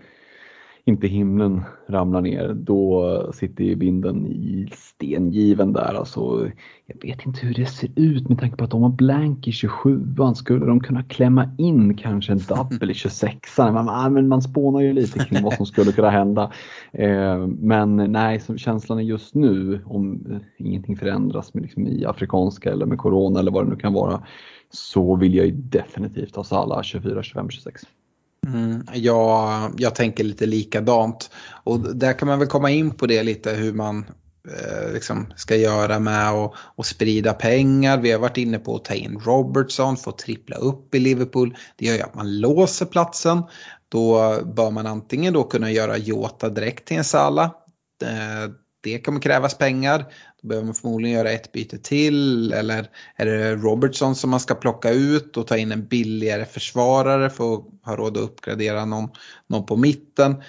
inte 0.88 1.08
himlen 1.08 1.62
ramlar 1.88 2.22
ner, 2.22 2.54
då 2.54 3.32
sitter 3.34 3.64
ju 3.64 3.76
vinden 3.76 4.28
i 4.28 4.70
stengiven 4.72 5.74
där. 5.74 5.94
Alltså, 5.94 6.50
jag 6.86 7.02
vet 7.02 7.26
inte 7.26 7.46
hur 7.46 7.54
det 7.54 7.66
ser 7.66 7.90
ut 7.96 8.30
med 8.30 8.40
tanke 8.40 8.58
på 8.58 8.64
att 8.64 8.72
de 8.72 8.84
har 8.84 8.90
blank 8.90 9.48
i 9.48 9.52
27an. 9.52 10.34
Skulle 10.34 10.66
de 10.66 10.80
kunna 10.80 11.04
klämma 11.04 11.50
in 11.58 11.98
kanske 11.98 12.32
en 12.32 12.40
double 12.40 12.92
i 12.92 12.96
26an? 12.96 13.72
Man, 13.72 13.90
ah, 13.90 14.10
men 14.10 14.28
man 14.28 14.42
spånar 14.42 14.82
ju 14.82 14.94
lite 14.94 15.20
kring 15.20 15.44
vad 15.44 15.54
som 15.54 15.66
skulle 15.66 15.92
kunna 15.92 16.10
hända. 16.10 16.52
Eh, 16.92 17.48
men 17.48 17.96
nej, 17.96 18.42
känslan 18.58 18.98
är 18.98 19.04
just 19.04 19.36
nu, 19.36 19.82
om 19.86 20.26
ingenting 20.58 20.98
förändras 20.98 21.54
med 21.54 21.64
liksom 21.64 21.88
i 21.88 22.06
afrikanska 22.06 22.72
eller 22.72 22.86
med 22.86 22.98
corona 22.98 23.40
eller 23.40 23.52
vad 23.52 23.66
det 23.66 23.70
nu 23.70 23.76
kan 23.76 23.94
vara, 23.94 24.24
så 24.70 25.16
vill 25.16 25.36
jag 25.36 25.46
ju 25.46 25.52
definitivt 25.52 26.36
ha 26.36 26.44
Salah 26.44 26.82
24, 26.82 27.24
25, 27.24 27.50
26. 27.50 27.84
Mm, 28.48 28.84
ja, 28.94 29.72
jag 29.78 29.96
tänker 29.96 30.24
lite 30.24 30.46
likadant. 30.46 31.30
Och 31.64 31.96
där 31.96 32.14
kan 32.14 32.28
man 32.28 32.40
väl 32.40 32.48
komma 32.48 32.70
in 32.70 32.92
på 32.92 33.06
det 33.06 33.24
lite 33.24 33.52
hur 33.52 33.74
man 33.74 34.06
eh, 34.48 34.94
liksom 34.94 35.34
ska 35.36 35.56
göra 35.56 36.00
med 36.00 36.30
att 36.78 36.86
sprida 36.86 37.34
pengar. 37.34 37.98
Vi 37.98 38.12
har 38.12 38.20
varit 38.20 38.38
inne 38.38 38.60
på 38.60 38.76
att 38.76 38.86
ta 38.86 38.94
in 38.94 39.20
Robertson, 39.20 39.98
få 39.98 40.12
trippla 40.12 40.56
upp 40.56 40.96
i 40.96 41.00
Liverpool. 41.00 41.58
Det 41.76 41.86
gör 41.86 41.96
ju 41.96 42.02
att 42.02 42.16
man 42.16 42.40
låser 42.40 42.86
platsen. 42.86 43.44
Då 43.90 44.38
bör 44.56 44.72
man 44.72 44.88
antingen 44.88 45.34
då 45.34 45.44
kunna 45.44 45.72
göra 45.72 45.98
Jota 45.98 46.50
direkt 46.50 46.86
till 46.86 46.98
en 46.98 47.04
Sala. 47.04 47.44
Eh, 48.04 48.52
det 48.82 49.00
kommer 49.00 49.20
krävas 49.20 49.58
pengar. 49.58 50.06
Då 50.42 50.48
behöver 50.48 50.66
man 50.66 50.76
förmodligen 50.76 51.18
göra 51.18 51.32
ett 51.32 51.52
byte 51.52 51.78
till 51.78 52.54
eller 52.54 52.90
är 53.16 53.26
det 53.26 53.56
Robertson 53.56 54.16
som 54.16 54.30
man 54.30 54.40
ska 54.40 54.56
plocka 54.56 54.90
ut 54.90 55.38
och 55.38 55.48
ta 55.48 55.58
in 55.58 55.72
en 55.72 55.88
billigare 55.88 56.46
försvarare 56.46 57.30
för 57.30 57.54
att 57.54 57.64
ha 57.84 57.96
råd 57.96 58.18
att 58.18 58.24
uppgradera 58.24 58.86
någon, 58.86 59.10
någon 59.48 59.66
på 59.66 59.76
mitten. 59.76 60.44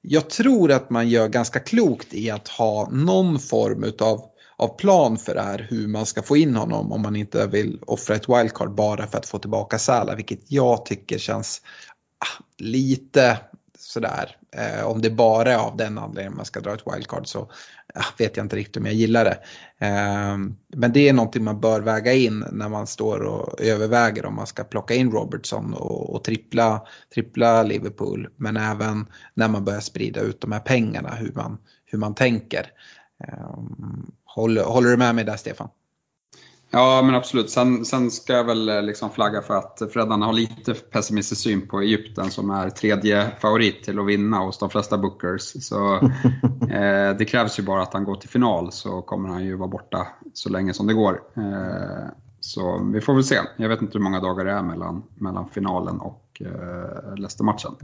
Jag 0.00 0.30
tror 0.30 0.72
att 0.72 0.90
man 0.90 1.08
gör 1.08 1.28
ganska 1.28 1.60
klokt 1.60 2.14
i 2.14 2.30
att 2.30 2.48
ha 2.48 2.90
någon 2.90 3.38
form 3.38 3.84
utav 3.84 4.24
av 4.58 4.76
plan 4.76 5.18
för 5.18 5.34
det 5.34 5.42
här 5.42 5.66
hur 5.70 5.88
man 5.88 6.06
ska 6.06 6.22
få 6.22 6.36
in 6.36 6.56
honom 6.56 6.92
om 6.92 7.02
man 7.02 7.16
inte 7.16 7.46
vill 7.46 7.78
offra 7.86 8.14
ett 8.14 8.28
wildcard 8.28 8.74
bara 8.74 9.06
för 9.06 9.18
att 9.18 9.26
få 9.26 9.38
tillbaka 9.38 9.78
Salah 9.78 10.16
vilket 10.16 10.52
jag 10.52 10.86
tycker 10.86 11.18
känns 11.18 11.62
ah, 12.18 12.42
lite 12.58 13.38
sådär. 13.78 14.37
Eh, 14.56 14.86
om 14.86 15.02
det 15.02 15.10
bara 15.10 15.52
är 15.52 15.56
av 15.56 15.76
den 15.76 15.98
anledningen 15.98 16.36
man 16.36 16.44
ska 16.44 16.60
dra 16.60 16.74
ett 16.74 16.86
wildcard 16.86 17.26
så 17.26 17.50
ja, 17.94 18.02
vet 18.18 18.36
jag 18.36 18.44
inte 18.44 18.56
riktigt 18.56 18.76
om 18.76 18.86
jag 18.86 18.94
gillar 18.94 19.24
det. 19.24 19.38
Eh, 19.86 20.38
men 20.76 20.92
det 20.92 21.08
är 21.08 21.12
någonting 21.12 21.44
man 21.44 21.60
bör 21.60 21.80
väga 21.80 22.12
in 22.12 22.44
när 22.52 22.68
man 22.68 22.86
står 22.86 23.20
och 23.20 23.60
överväger 23.60 24.26
om 24.26 24.34
man 24.34 24.46
ska 24.46 24.64
plocka 24.64 24.94
in 24.94 25.12
Robertson 25.12 25.74
och, 25.74 26.14
och 26.14 26.24
trippla, 26.24 26.86
trippla 27.14 27.62
Liverpool. 27.62 28.28
Men 28.36 28.56
även 28.56 29.06
när 29.34 29.48
man 29.48 29.64
börjar 29.64 29.80
sprida 29.80 30.20
ut 30.20 30.40
de 30.40 30.52
här 30.52 30.60
pengarna, 30.60 31.14
hur 31.14 31.32
man, 31.32 31.58
hur 31.86 31.98
man 31.98 32.14
tänker. 32.14 32.66
Eh, 33.24 33.58
håller, 34.24 34.64
håller 34.64 34.90
du 34.90 34.96
med 34.96 35.14
mig 35.14 35.24
där 35.24 35.36
Stefan? 35.36 35.68
Ja, 36.70 37.02
men 37.04 37.14
absolut. 37.14 37.50
Sen, 37.50 37.84
sen 37.84 38.10
ska 38.10 38.32
jag 38.32 38.44
väl 38.44 38.68
eh, 38.68 38.82
liksom 38.82 39.10
flagga 39.10 39.42
för 39.42 39.54
att 39.54 39.82
Freddan 39.92 40.22
har 40.22 40.32
lite 40.32 40.74
pessimistisk 40.74 41.40
syn 41.40 41.68
på 41.68 41.80
Egypten 41.80 42.30
som 42.30 42.50
är 42.50 42.70
tredje 42.70 43.30
favorit 43.40 43.82
till 43.84 43.98
att 43.98 44.06
vinna 44.06 44.38
hos 44.38 44.58
de 44.58 44.70
flesta 44.70 44.98
bookers. 44.98 45.42
Så 45.42 45.94
eh, 46.70 47.16
det 47.18 47.28
krävs 47.28 47.58
ju 47.58 47.62
bara 47.62 47.82
att 47.82 47.92
han 47.92 48.04
går 48.04 48.14
till 48.14 48.28
final 48.28 48.72
så 48.72 49.02
kommer 49.02 49.28
han 49.28 49.44
ju 49.44 49.56
vara 49.56 49.68
borta 49.68 50.06
så 50.32 50.48
länge 50.48 50.74
som 50.74 50.86
det 50.86 50.94
går. 50.94 51.22
Eh, 51.36 52.08
så 52.40 52.90
vi 52.92 53.00
får 53.00 53.14
väl 53.14 53.24
se. 53.24 53.38
Jag 53.56 53.68
vet 53.68 53.82
inte 53.82 53.98
hur 53.98 54.04
många 54.04 54.20
dagar 54.20 54.44
det 54.44 54.52
är 54.52 54.62
mellan, 54.62 55.02
mellan 55.14 55.48
finalen 55.48 56.00
och 56.00 56.42
eh, 56.44 57.14
Leicester-matchen. 57.16 57.74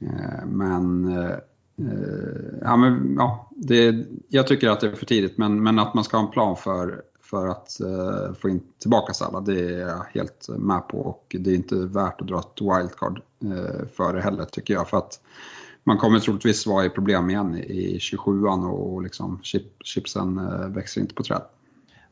Eh, 0.00 0.46
men 0.46 1.12
eh, 1.18 1.36
ja, 2.60 2.76
men, 2.76 3.14
ja, 3.18 3.50
det, 3.50 4.06
jag 4.28 4.46
tycker 4.46 4.70
att 4.70 4.80
det 4.80 4.86
är 4.86 4.92
för 4.92 5.06
tidigt, 5.06 5.38
men, 5.38 5.62
men 5.62 5.78
att 5.78 5.94
man 5.94 6.04
ska 6.04 6.16
ha 6.16 6.24
en 6.24 6.30
plan 6.30 6.56
för 6.56 7.02
för 7.34 7.48
att 7.48 7.80
eh, 7.80 8.34
få 8.34 8.48
in 8.48 8.62
tillbaka 8.78 9.14
Salah. 9.14 9.44
Det 9.44 9.60
är 9.60 9.78
jag 9.78 10.04
helt 10.14 10.48
med 10.48 10.88
på 10.88 10.98
och 10.98 11.36
det 11.38 11.50
är 11.50 11.54
inte 11.54 11.74
värt 11.74 12.20
att 12.20 12.28
dra 12.28 12.38
ett 12.38 12.60
wildcard 12.60 13.20
eh, 13.44 13.86
för 13.96 14.12
det 14.12 14.22
heller 14.22 14.44
tycker 14.44 14.74
jag. 14.74 14.88
För 14.88 14.96
att 14.96 15.20
man 15.84 15.98
kommer 15.98 16.20
troligtvis 16.20 16.66
vara 16.66 16.84
i 16.84 16.90
problem 16.90 17.30
igen 17.30 17.56
i 17.56 17.98
27an 17.98 18.70
och 18.70 19.02
liksom 19.02 19.40
chip, 19.42 19.66
chipsen 19.84 20.38
eh, 20.38 20.68
växer 20.68 21.00
inte 21.00 21.14
på 21.14 21.22
träd. 21.22 21.42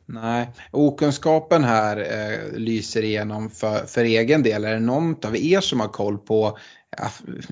Nej, 0.06 0.50
okunskapen 0.70 1.64
här 1.64 1.96
eh, 1.96 2.58
lyser 2.58 3.02
igenom 3.02 3.50
för, 3.50 3.86
för 3.86 4.04
egen 4.04 4.42
del. 4.42 4.64
Är 4.64 4.74
det 4.74 4.80
någon 4.80 5.16
av 5.24 5.36
er 5.36 5.60
som 5.60 5.80
har 5.80 5.88
koll 5.88 6.18
på 6.18 6.58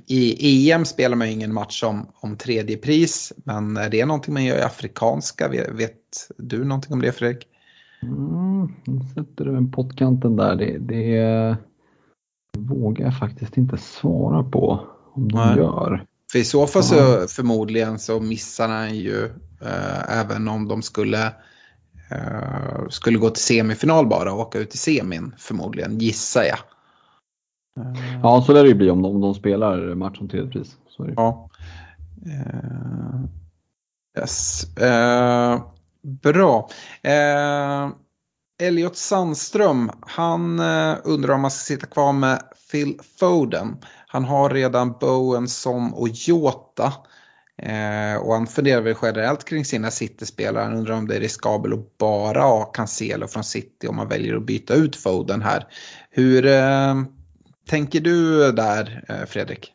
i 0.07 0.71
EM 0.71 0.85
spelar 0.85 1.16
man 1.16 1.27
ju 1.27 1.33
ingen 1.33 1.55
match 1.55 1.83
om, 1.83 2.12
om 2.14 2.37
tredje 2.37 2.77
pris, 2.77 3.33
men 3.37 3.77
är 3.77 3.91
det 3.91 4.07
någonting 4.07 4.35
man 4.35 4.45
gör 4.45 4.59
i 4.59 4.62
afrikanska? 4.62 5.49
Vet, 5.49 5.71
vet 5.71 6.29
du 6.37 6.64
någonting 6.64 6.93
om 6.93 7.03
det 7.03 7.12
Fredrik? 7.12 7.49
Mm, 8.03 8.68
sätter 9.14 9.44
du 9.44 9.57
en 9.57 9.72
pottkanten 9.72 10.36
där. 10.36 10.57
Det, 10.57 10.78
det 10.78 11.57
vågar 12.59 13.05
jag 13.05 13.18
faktiskt 13.18 13.57
inte 13.57 13.78
svara 13.78 14.42
på 14.42 14.80
om 15.12 15.28
de 15.28 15.38
Nej. 15.38 15.57
gör. 15.57 16.05
För 16.32 16.38
i 16.38 16.44
så 16.44 16.66
fall 16.66 16.82
så 16.82 17.26
förmodligen 17.28 17.98
så 17.98 18.20
missar 18.20 18.68
han 18.68 18.96
ju 18.96 19.24
eh, 19.62 20.18
även 20.20 20.48
om 20.48 20.68
de 20.68 20.82
skulle, 20.82 21.26
eh, 22.11 22.88
skulle 22.88 23.18
gå 23.18 23.30
till 23.30 23.42
semifinal 23.42 24.07
bara 24.07 24.32
och 24.32 24.40
åka 24.40 24.59
ut 24.59 24.74
i 24.74 24.78
semin 24.78 25.34
förmodligen, 25.38 25.98
gissar 25.98 26.42
jag. 26.42 26.59
Ja, 28.22 28.42
så 28.46 28.53
lär 28.53 28.62
det 28.62 28.68
ju 28.68 28.74
bli 28.74 28.90
om 28.90 29.03
de, 29.03 29.14
om 29.14 29.20
de 29.20 29.34
spelar 29.34 29.94
match 29.94 30.20
om 30.20 30.28
tredje 30.28 30.51
pris. 30.51 30.76
Ja. 31.16 31.48
Uh, 32.26 33.24
yes. 34.18 34.66
Uh, 34.80 35.62
Bra. 36.03 36.68
Eh, 37.03 37.88
Elliot 38.62 38.96
Sandström, 38.96 39.90
han 40.01 40.59
eh, 40.61 40.96
undrar 41.05 41.34
om 41.34 41.40
man 41.40 41.51
ska 41.51 41.74
sitta 41.74 41.86
kvar 41.86 42.12
med 42.12 42.42
Phil 42.70 43.01
Foden. 43.20 43.76
Han 44.07 44.24
har 44.24 44.51
redan 44.51 44.92
Bowen 45.01 45.48
som 45.48 45.94
och 45.94 46.09
Jota. 46.09 46.92
Eh, 47.62 48.16
och 48.22 48.34
han 48.34 48.46
funderar 48.46 48.80
väl 48.80 48.96
generellt 49.03 49.44
kring 49.44 49.64
sina 49.64 49.90
City-spelare. 49.90 50.64
Han 50.64 50.76
undrar 50.76 50.94
om 50.94 51.09
det 51.09 51.16
är 51.16 51.20
riskabelt 51.20 51.74
att 51.74 51.98
bara 51.98 52.42
ha 52.42 52.64
Cancelo 52.64 53.26
från 53.26 53.44
City 53.44 53.88
om 53.88 53.96
man 53.96 54.09
väljer 54.09 54.36
att 54.36 54.46
byta 54.46 54.74
ut 54.74 54.96
Foden 54.96 55.42
här. 55.42 55.66
Hur 56.11 56.46
eh, 56.46 56.94
tänker 57.68 58.01
du 58.01 58.53
där, 58.53 59.05
eh, 59.09 59.26
Fredrik? 59.26 59.72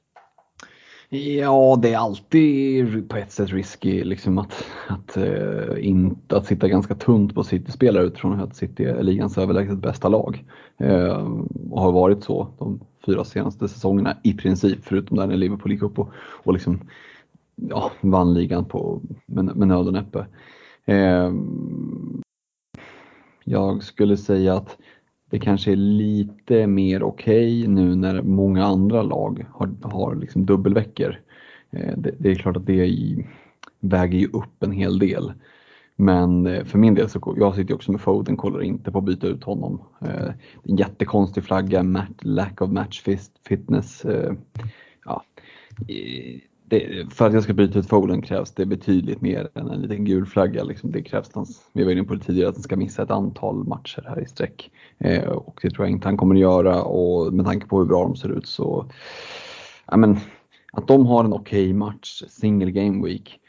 Ja, 1.15 1.79
det 1.81 1.93
är 1.93 1.97
alltid 1.97 3.09
på 3.09 3.17
ett 3.17 3.31
sätt 3.31 3.49
risky 3.49 4.03
liksom 4.03 4.37
att, 4.37 4.65
att, 4.87 5.17
eh, 5.17 5.23
uh, 5.23 5.87
inte, 5.87 6.37
att 6.37 6.45
sitta 6.45 6.67
ganska 6.67 6.95
tunt 6.95 7.35
på 7.35 7.43
City-spelare 7.43 8.03
utifrån 8.03 8.39
att 8.39 8.55
City 8.55 8.83
är 8.83 9.03
ligans 9.03 9.37
överlägset 9.37 9.77
bästa 9.77 10.09
lag. 10.09 10.43
Uh, 10.83 11.37
och 11.71 11.81
har 11.81 11.91
varit 11.91 12.23
så 12.23 12.47
de 12.59 12.79
fyra 13.05 13.23
senaste 13.23 13.67
säsongerna 13.67 14.17
i 14.23 14.33
princip, 14.33 14.79
förutom 14.81 15.17
där 15.17 15.27
när 15.27 15.37
Liverpool 15.37 15.71
gick 15.71 15.81
upp 15.81 15.99
och, 15.99 16.09
och 16.17 16.53
liksom, 16.53 16.79
ja, 17.55 17.91
vann 18.01 18.33
ligan 18.33 18.65
på, 18.65 19.01
med, 19.25 19.55
med 19.55 19.67
nöd 19.67 19.87
och 19.87 19.93
näppe. 19.93 20.25
Uh, 20.89 21.33
jag 23.43 23.83
skulle 23.83 24.17
säga 24.17 24.53
att 24.53 24.77
det 25.35 25.39
kanske 25.39 25.71
är 25.71 25.75
lite 25.75 26.67
mer 26.67 27.03
okej 27.03 27.61
okay 27.61 27.67
nu 27.67 27.95
när 27.95 28.21
många 28.21 28.65
andra 28.65 29.01
lag 29.03 29.45
har, 29.51 29.69
har 29.81 30.15
liksom 30.15 30.45
dubbelveckor. 30.45 31.19
Eh, 31.71 31.93
det, 31.97 32.11
det, 32.17 32.31
är 32.31 32.35
klart 32.35 32.57
att 32.57 32.65
det 32.65 33.25
väger 33.79 34.19
ju 34.19 34.27
upp 34.27 34.63
en 34.63 34.71
hel 34.71 34.99
del. 34.99 35.33
Men 35.95 36.47
eh, 36.47 36.63
för 36.63 36.77
min 36.77 36.95
del 36.95 37.09
så 37.09 37.35
jag 37.37 37.55
sitter 37.55 37.73
också 37.73 37.91
med 37.91 38.01
Foden, 38.01 38.37
kollar 38.37 38.63
inte 38.63 38.91
på 38.91 38.97
att 38.97 39.03
byta 39.03 39.27
ut 39.27 39.43
honom. 39.43 39.81
Eh, 40.01 40.29
en 40.63 40.75
jättekonstig 40.75 41.43
flagga, 41.43 42.05
lack 42.21 42.61
of 42.61 42.71
match 42.71 43.03
fitness. 43.47 44.05
Eh, 44.05 44.33
ja, 45.05 45.23
eh, 45.87 46.39
det, 46.67 47.13
för 47.13 47.27
att 47.27 47.33
jag 47.33 47.43
ska 47.43 47.53
byta 47.53 47.79
ut 47.79 47.87
Foden 47.87 48.21
krävs 48.21 48.51
det 48.51 48.65
betydligt 48.65 49.21
mer 49.21 49.49
än 49.53 49.69
en 49.69 49.81
liten 49.81 50.05
gul 50.05 50.25
flagga. 50.25 50.63
Liksom. 50.63 50.91
Det 50.91 51.01
krävs, 51.01 51.29
vi 51.73 51.83
var 51.83 51.91
inne 51.91 52.03
på 52.03 52.13
det 52.13 52.23
tidigare, 52.23 52.49
att 52.49 52.55
han 52.55 52.63
ska 52.63 52.75
missa 52.75 53.03
ett 53.03 53.11
antal 53.11 53.63
matcher 53.63 54.03
här 54.07 54.21
i 54.21 54.25
sträck. 54.25 54.71
Eh, 54.97 55.23
och 55.23 55.59
det 55.61 55.69
tror 55.69 55.85
jag 55.85 55.91
inte 55.91 56.07
han 56.07 56.17
kommer 56.17 56.35
att 56.35 56.41
göra 56.41 56.83
och 56.83 57.33
med 57.33 57.45
tanke 57.45 57.67
på 57.67 57.79
hur 57.79 57.85
bra 57.85 58.03
de 58.03 58.15
ser 58.15 58.29
ut 58.29 58.47
så, 58.47 58.85
ja 59.85 59.97
men 59.97 60.17
att 60.71 60.87
de 60.87 61.05
har 61.05 61.23
en 61.23 61.33
okej 61.33 61.63
okay 61.63 61.73
match, 61.73 62.23
single 62.27 62.71
game 62.71 63.07
week, 63.07 63.39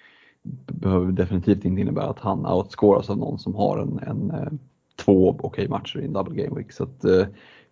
behöver 0.66 1.12
definitivt 1.12 1.64
inte 1.64 1.80
innebära 1.80 2.06
att 2.06 2.20
han 2.20 2.46
outscoras 2.46 3.10
av 3.10 3.18
någon 3.18 3.38
som 3.38 3.54
har 3.54 3.78
en, 3.78 3.98
en, 3.98 4.30
eh, 4.30 4.52
två 4.96 5.28
okej 5.28 5.46
okay 5.46 5.68
matcher 5.68 5.98
i 5.98 6.04
en 6.04 6.12
double 6.12 6.42
game 6.42 6.56
week. 6.56 6.72
Så 6.72 6.82
att, 6.82 7.04
eh, 7.04 7.26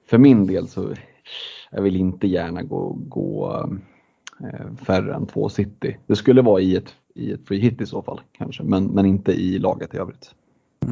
för 0.07 0.19
min 0.19 0.47
del 0.47 0.69
så 0.69 0.95
jag 1.71 1.83
vill 1.83 1.97
inte 1.97 2.27
gärna 2.27 2.63
gå, 2.63 2.99
gå 3.09 3.53
eh, 3.53 3.79
Eh, 4.41 4.85
färre 4.87 5.15
än 5.15 5.27
två 5.27 5.49
city. 5.49 5.97
Det 6.07 6.17
skulle 6.17 6.43
vara 6.43 6.61
i 6.61 6.77
ett, 6.77 6.95
i 7.15 7.33
ett 7.33 7.49
free 7.49 7.61
hit 7.61 7.81
i 7.81 7.87
så 7.87 8.03
fall 8.03 8.21
kanske, 8.39 8.63
men, 8.63 8.85
men 8.85 9.07
inte 9.07 9.33
i 9.33 9.59
laget 9.59 9.95
i 9.95 9.97
övrigt. 9.97 10.31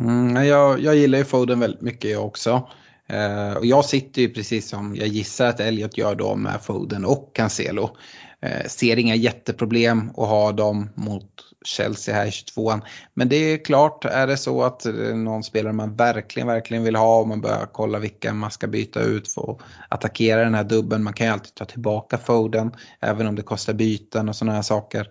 Mm, 0.00 0.46
jag, 0.46 0.80
jag 0.80 0.96
gillar 0.96 1.18
ju 1.18 1.24
Foden 1.24 1.60
väldigt 1.60 1.80
mycket 1.80 2.10
jag 2.10 2.26
också. 2.26 2.68
Eh, 3.06 3.56
och 3.56 3.66
jag 3.66 3.84
sitter 3.84 4.22
ju 4.22 4.28
precis 4.28 4.68
som 4.68 4.96
jag 4.96 5.08
gissar 5.08 5.46
att 5.46 5.60
Elliot 5.60 5.98
gör 5.98 6.14
då 6.14 6.36
med 6.36 6.60
Foden 6.62 7.04
och 7.04 7.30
Cancelo. 7.34 7.96
Eh, 8.40 8.66
ser 8.66 8.98
inga 8.98 9.14
jätteproblem 9.14 10.10
att 10.10 10.28
ha 10.28 10.52
dem 10.52 10.88
mot 10.94 11.51
Chelsea 11.64 12.14
här 12.14 12.26
i 12.26 12.30
22an. 12.30 12.82
Men 13.14 13.28
det 13.28 13.36
är 13.36 13.64
klart, 13.64 14.04
är 14.04 14.26
det 14.26 14.36
så 14.36 14.62
att 14.62 14.86
eh, 14.86 14.92
någon 14.94 15.42
spelare 15.42 15.72
man 15.72 15.96
verkligen, 15.96 16.46
verkligen 16.46 16.84
vill 16.84 16.96
ha 16.96 17.20
och 17.20 17.28
man 17.28 17.40
börjar 17.40 17.68
kolla 17.72 17.98
vilka 17.98 18.34
man 18.34 18.50
ska 18.50 18.66
byta 18.66 19.00
ut 19.00 19.32
för 19.32 19.50
att 19.50 19.58
attackera 19.88 20.44
den 20.44 20.54
här 20.54 20.64
dubben. 20.64 21.02
Man 21.02 21.12
kan 21.12 21.26
ju 21.26 21.32
alltid 21.32 21.54
ta 21.54 21.64
tillbaka 21.64 22.18
Foden, 22.18 22.72
även 23.00 23.26
om 23.26 23.34
det 23.34 23.42
kostar 23.42 23.72
byten 23.72 24.28
och 24.28 24.36
sådana 24.36 24.54
här 24.54 24.62
saker. 24.62 25.08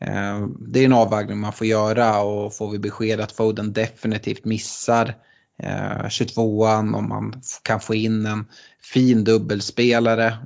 Eh, 0.00 0.46
det 0.58 0.80
är 0.80 0.84
en 0.84 0.92
avvägning 0.92 1.38
man 1.38 1.52
får 1.52 1.66
göra 1.66 2.20
och 2.20 2.54
får 2.54 2.70
vi 2.70 2.78
besked 2.78 3.20
att 3.20 3.32
Foden 3.32 3.72
definitivt 3.72 4.44
missar 4.44 5.14
eh, 5.62 6.04
22an 6.04 6.96
om 6.96 7.08
man 7.08 7.42
kan 7.62 7.80
få 7.80 7.94
in 7.94 8.26
en 8.26 8.46
fin 8.92 9.24
dubbelspelare 9.24 10.36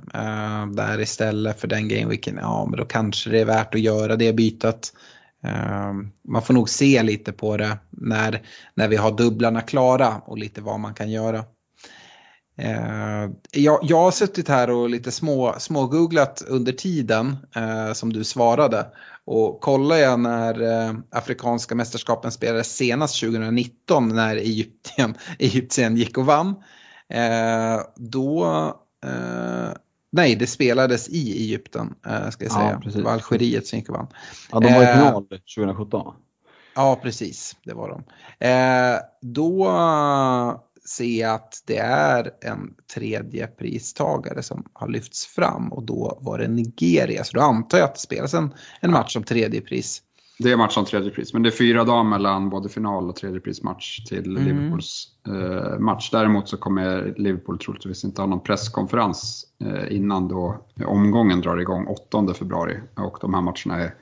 där 0.75 1.01
istället 1.01 1.59
för 1.59 1.67
den 1.67 1.87
gameweeken, 1.87 2.37
ja 2.41 2.67
men 2.69 2.79
då 2.79 2.85
kanske 2.85 3.29
det 3.29 3.39
är 3.39 3.45
värt 3.45 3.75
att 3.75 3.81
göra 3.81 4.15
det 4.15 4.33
bytet. 4.33 4.93
Ehm, 5.43 6.11
man 6.27 6.41
får 6.41 6.53
nog 6.53 6.69
se 6.69 7.03
lite 7.03 7.31
på 7.31 7.57
det 7.57 7.77
när, 7.89 8.41
när 8.75 8.87
vi 8.87 8.95
har 8.95 9.17
dubblarna 9.17 9.61
klara 9.61 10.21
och 10.25 10.37
lite 10.37 10.61
vad 10.61 10.79
man 10.79 10.93
kan 10.93 11.11
göra. 11.11 11.45
Ehm, 12.57 13.35
jag, 13.51 13.79
jag 13.83 13.97
har 13.97 14.11
suttit 14.11 14.47
här 14.47 14.69
och 14.69 14.89
lite 14.89 15.11
små, 15.11 15.55
smågooglat 15.59 16.43
under 16.47 16.71
tiden 16.71 17.37
eh, 17.55 17.93
som 17.93 18.13
du 18.13 18.23
svarade. 18.23 18.87
Och 19.25 19.61
kollar 19.61 19.95
jag 19.95 20.19
när 20.19 20.61
eh, 20.61 20.93
Afrikanska 21.11 21.75
mästerskapen 21.75 22.31
spelades 22.31 22.75
senast 22.75 23.19
2019 23.19 24.15
när 24.15 24.35
Egypten, 24.35 25.15
Egypten 25.39 25.97
gick 25.97 26.17
och 26.17 26.25
vann. 26.25 26.55
Eh, 27.09 27.81
då, 27.95 28.45
nej 30.11 30.35
det 30.35 30.47
spelades 30.47 31.09
i 31.09 31.31
Egypten 31.37 31.95
eh, 32.05 32.29
ska 32.29 32.45
jag 32.45 32.53
säga. 32.53 32.81
Ja. 32.83 32.91
Det 32.91 33.01
var 33.01 33.11
Algeriet 33.11 33.67
som 33.67 33.79
gick 33.79 33.89
och 33.89 33.95
vann. 33.95 34.07
Ja, 34.51 34.59
de 34.59 34.73
var 34.73 34.81
i 34.81 34.85
eh, 34.85 34.93
final 34.93 35.23
2017. 35.23 36.13
Ja, 36.75 36.99
precis. 37.03 37.55
Det 37.63 37.73
var 37.73 37.89
de. 37.89 38.03
Eh, 38.45 38.99
då 39.21 39.71
se 40.85 41.23
att 41.23 41.63
det 41.65 41.77
är 41.77 42.31
en 42.41 42.73
tredje 42.93 43.47
pristagare 43.47 44.43
som 44.43 44.65
har 44.73 44.87
lyfts 44.87 45.25
fram 45.25 45.73
och 45.73 45.83
då 45.83 46.17
var 46.21 46.39
det 46.39 46.47
Nigeria. 46.47 47.23
Så 47.23 47.37
då 47.37 47.43
antar 47.43 47.77
jag 47.77 47.85
att 47.85 47.95
det 47.95 48.01
spelas 48.01 48.33
en, 48.33 48.53
en 48.81 48.91
match 48.91 49.15
om 49.15 49.23
tredje 49.23 49.61
pris. 49.61 50.01
Det 50.41 50.51
är 50.51 50.57
match 50.57 50.77
om 50.77 50.85
tredje 50.85 51.11
pris, 51.11 51.33
men 51.33 51.43
det 51.43 51.49
är 51.49 51.51
fyra 51.51 51.83
dagar 51.83 52.03
mellan 52.03 52.49
både 52.49 52.69
final 52.69 53.09
och 53.09 53.15
tredje 53.15 53.39
prismatch 53.39 54.03
till 54.03 54.37
mm. 54.37 54.43
Liverpools 54.43 55.07
eh, 55.27 55.79
match. 55.79 56.09
Däremot 56.11 56.49
så 56.49 56.57
kommer 56.57 57.13
Liverpool 57.17 57.59
troligtvis 57.59 58.03
inte 58.03 58.21
ha 58.21 58.27
någon 58.27 58.43
presskonferens 58.43 59.45
eh, 59.63 59.95
innan 59.95 60.27
då 60.27 60.65
omgången 60.85 61.41
drar 61.41 61.57
igång 61.57 61.87
8 61.87 62.33
februari 62.33 62.79
och 62.95 63.17
de 63.21 63.33
här 63.33 63.41
matcherna 63.41 63.83
är 63.83 63.95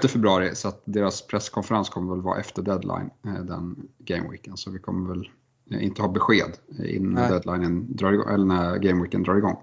6 0.00 0.12
februari 0.12 0.54
så 0.54 0.68
att 0.68 0.82
deras 0.84 1.26
presskonferens 1.26 1.88
kommer 1.88 2.14
väl 2.14 2.22
vara 2.22 2.40
efter 2.40 2.62
deadline 2.62 3.10
eh, 3.26 3.44
den 3.44 3.76
gameweeken. 3.98 4.56
Så 4.56 4.70
vi 4.70 4.78
kommer 4.78 5.08
väl 5.08 5.28
inte 5.70 6.02
har 6.02 6.08
besked 6.08 6.56
innan 6.84 7.12
Nej. 7.12 7.30
deadlinen 7.30 7.96
drar 7.96 8.12
igång, 8.12 8.28
eller 8.28 8.44
när 8.46 8.78
gameweeken 8.78 9.22
drar 9.22 9.36
igång. 9.36 9.56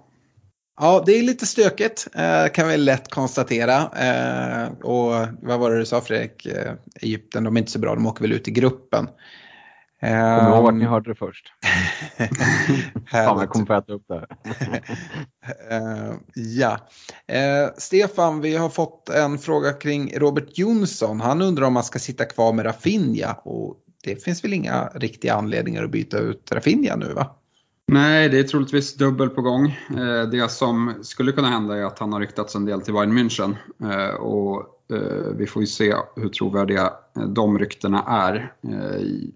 Ja, 0.80 1.02
det 1.06 1.12
är 1.12 1.22
lite 1.22 1.46
stökigt 1.46 2.08
eh, 2.14 2.48
kan 2.48 2.68
vi 2.68 2.76
lätt 2.76 3.10
konstatera. 3.10 3.76
Eh, 3.76 4.72
och 4.72 5.26
vad 5.42 5.60
var 5.60 5.70
det 5.70 5.78
du 5.78 5.86
sa 5.86 6.00
Fredrik? 6.00 6.46
Eh, 6.46 6.72
Egypten, 7.00 7.44
de 7.44 7.56
är 7.56 7.60
inte 7.60 7.72
så 7.72 7.78
bra, 7.78 7.94
de 7.94 8.06
åker 8.06 8.22
väl 8.22 8.32
ut 8.32 8.48
i 8.48 8.50
gruppen. 8.50 9.08
Kommer 10.00 10.56
ihåg 10.56 10.68
att 10.68 10.74
ni 10.74 10.84
hörde 10.84 11.10
det 11.10 11.14
först. 11.14 11.52
Fan, 13.10 13.38
jag 13.38 13.48
kommer 13.48 13.66
få 13.66 13.74
äta 13.74 13.92
upp 13.92 14.04
det 14.08 14.26
uh, 15.74 16.14
Ja. 16.34 16.78
Uh, 17.32 17.70
Stefan, 17.76 18.40
vi 18.40 18.56
har 18.56 18.68
fått 18.68 19.08
en 19.08 19.38
fråga 19.38 19.72
kring 19.72 20.18
Robert 20.18 20.58
Jonsson. 20.58 21.20
Han 21.20 21.42
undrar 21.42 21.66
om 21.66 21.72
man 21.72 21.84
ska 21.84 21.98
sitta 21.98 22.24
kvar 22.24 22.52
med 22.52 22.66
Rafinha 22.66 23.32
och 23.32 23.76
det 24.04 24.24
finns 24.24 24.44
väl 24.44 24.52
inga 24.52 24.88
riktiga 24.94 25.34
anledningar 25.34 25.84
att 25.84 25.90
byta 25.90 26.18
ut 26.18 26.52
Rafinha 26.52 26.96
nu 26.96 27.12
va? 27.12 27.41
Nej, 27.92 28.28
det 28.28 28.38
är 28.38 28.42
troligtvis 28.42 28.94
dubbel 28.94 29.28
på 29.28 29.42
gång. 29.42 29.66
Eh, 29.90 30.28
det 30.30 30.50
som 30.50 30.94
skulle 31.02 31.32
kunna 31.32 31.48
hända 31.48 31.76
är 31.76 31.84
att 31.84 31.98
han 31.98 32.12
har 32.12 32.20
ryktats 32.20 32.54
en 32.54 32.64
del 32.64 32.80
till 32.80 32.94
Bayern 32.94 33.18
München. 33.18 33.56
Eh, 33.82 34.14
och 34.14 34.60
eh, 34.92 35.32
vi 35.36 35.46
får 35.46 35.62
ju 35.62 35.66
se 35.66 35.94
hur 36.16 36.28
trovärdiga 36.28 36.92
de 37.26 37.58
ryktena 37.58 38.02
är. 38.02 38.52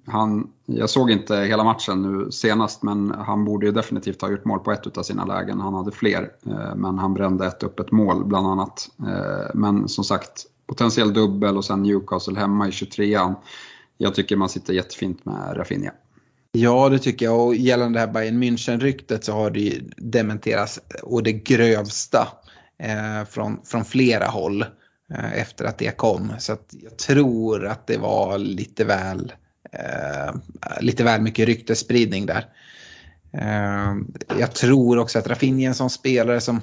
Han, 0.07 0.51
jag 0.67 0.91
såg 0.91 1.11
inte 1.11 1.37
hela 1.37 1.65
matchen 1.65 2.03
nu 2.03 2.31
senast, 2.31 2.83
men 2.83 3.11
han 3.11 3.45
borde 3.45 3.67
ju 3.67 3.73
definitivt 3.73 4.23
ha 4.23 4.31
gjort 4.31 4.45
mål 4.45 4.61
på 4.61 4.73
ett 4.73 4.99
av 4.99 5.03
sina 5.03 5.25
lägen. 5.25 5.61
Han 5.61 5.75
hade 5.75 5.93
fler, 5.93 6.31
men 6.77 6.99
han 6.99 7.15
brände 7.15 7.47
ett 7.47 7.65
öppet 7.65 7.93
mål 7.93 8.25
bland 8.25 8.47
annat. 8.47 8.89
Men 9.55 9.89
som 9.89 10.05
sagt, 10.05 10.47
potentiell 10.67 11.15
dubbel 11.15 11.57
och 11.57 11.65
sen 11.65 11.83
Newcastle 11.83 12.39
hemma 12.39 12.69
i 12.69 12.71
23an 12.71 13.35
jag 13.99 14.15
tycker 14.15 14.37
man 14.37 14.49
sitter 14.49 14.75
jättefint 14.75 15.25
med 15.25 15.57
Rafinha. 15.57 15.91
Ja, 16.59 16.89
det 16.89 16.99
tycker 16.99 17.27
jag. 17.27 17.47
Och 17.47 17.57
gällande 17.57 17.99
det 17.99 18.07
här 18.07 18.13
Bayern 18.13 18.43
München-ryktet 18.43 19.25
så 19.25 19.33
har 19.33 19.51
det 19.51 19.61
ju 19.61 19.81
dementerats 19.97 20.81
och 21.03 21.23
det 21.23 21.33
grövsta 21.33 22.29
eh, 22.79 23.25
från, 23.29 23.61
från 23.65 23.85
flera 23.85 24.27
håll 24.27 24.63
eh, 25.15 25.41
efter 25.41 25.65
att 25.65 25.79
det 25.79 25.97
kom. 25.97 26.33
Så 26.39 26.53
att 26.53 26.75
jag 26.83 26.99
tror 26.99 27.67
att 27.67 27.87
det 27.87 27.99
var 27.99 28.39
lite 28.39 28.85
väl, 28.85 29.33
eh, 29.73 30.35
lite 30.81 31.05
väl 31.05 31.21
mycket 31.21 31.47
ryktesspridning 31.47 32.27
där. 32.27 32.47
Eh, 33.33 33.95
jag 34.39 34.53
tror 34.53 34.99
också 34.99 35.19
att 35.19 35.27
Rafinha 35.27 35.63
är 35.63 35.69
en 35.69 35.75
sån 35.75 35.91
spelare 35.91 36.41
som 36.41 36.61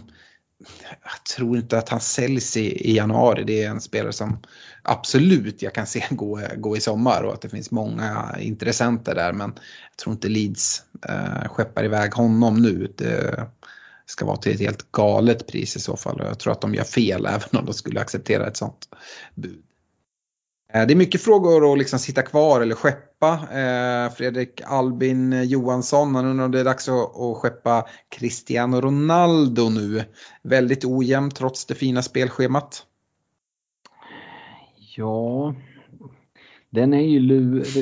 jag 1.04 1.24
tror 1.36 1.58
inte 1.58 1.78
att 1.78 1.90
han 1.90 2.00
säljs 2.00 2.58
i, 2.58 2.90
i 2.90 2.96
januari. 2.96 3.44
Det 3.44 3.64
är 3.64 3.70
en 3.70 3.82
spelare 3.82 4.14
som 4.14 4.40
absolut 4.82 5.62
jag 5.62 5.74
kan 5.74 5.88
se 5.88 6.04
gå, 6.10 6.42
gå 6.58 6.78
i 6.78 6.82
sommar 6.82 7.24
och 7.24 7.34
att 7.34 7.42
det 7.42 7.50
finns 7.50 7.72
många 7.72 8.36
intressenter 8.40 9.16
där. 9.16 9.34
Men 9.34 9.54
jag 9.90 9.98
tror 9.98 10.14
inte 10.14 10.28
Leeds 10.28 10.84
eh, 11.10 11.50
skeppar 11.50 11.86
iväg 11.86 12.14
honom 12.14 12.62
nu. 12.62 12.94
Det 12.98 13.48
ska 14.06 14.26
vara 14.26 14.38
till 14.38 14.52
ett 14.52 14.60
helt 14.60 14.92
galet 14.92 15.48
pris 15.48 15.76
i 15.76 15.80
så 15.80 15.98
fall. 15.98 16.22
Och 16.22 16.28
jag 16.28 16.40
tror 16.40 16.54
att 16.54 16.62
de 16.62 16.76
gör 16.76 16.84
fel 16.84 17.26
även 17.30 17.50
om 17.60 17.66
de 17.66 17.74
skulle 17.74 18.02
acceptera 18.02 18.48
ett 18.48 18.58
sånt 18.58 18.90
bud. 19.36 19.64
Eh, 20.74 20.88
det 20.88 20.94
är 20.94 20.96
mycket 20.96 21.22
frågor 21.22 21.72
att 21.72 21.78
liksom 21.78 22.00
sitta 22.00 22.22
kvar 22.22 22.62
eller 22.62 22.76
skeppa. 22.76 23.34
Eh, 23.34 24.14
Fredrik 24.14 24.62
Albin 24.66 25.44
Johansson, 25.44 26.16
han 26.16 26.26
undrar 26.26 26.46
om 26.46 26.52
det 26.52 26.60
är 26.60 26.64
dags 26.64 26.90
att 26.90 27.38
skeppa 27.38 27.86
Cristiano 28.10 28.82
Ronaldo 28.82 29.70
nu. 29.70 30.04
Väldigt 30.44 30.86
ojämn 30.86 31.32
trots 31.32 31.66
det 31.66 31.76
fina 31.76 32.02
spelschemat. 32.02 32.86
Ja, 34.96 35.56
den 36.70 36.94
är 36.94 37.02
ju 37.02 37.20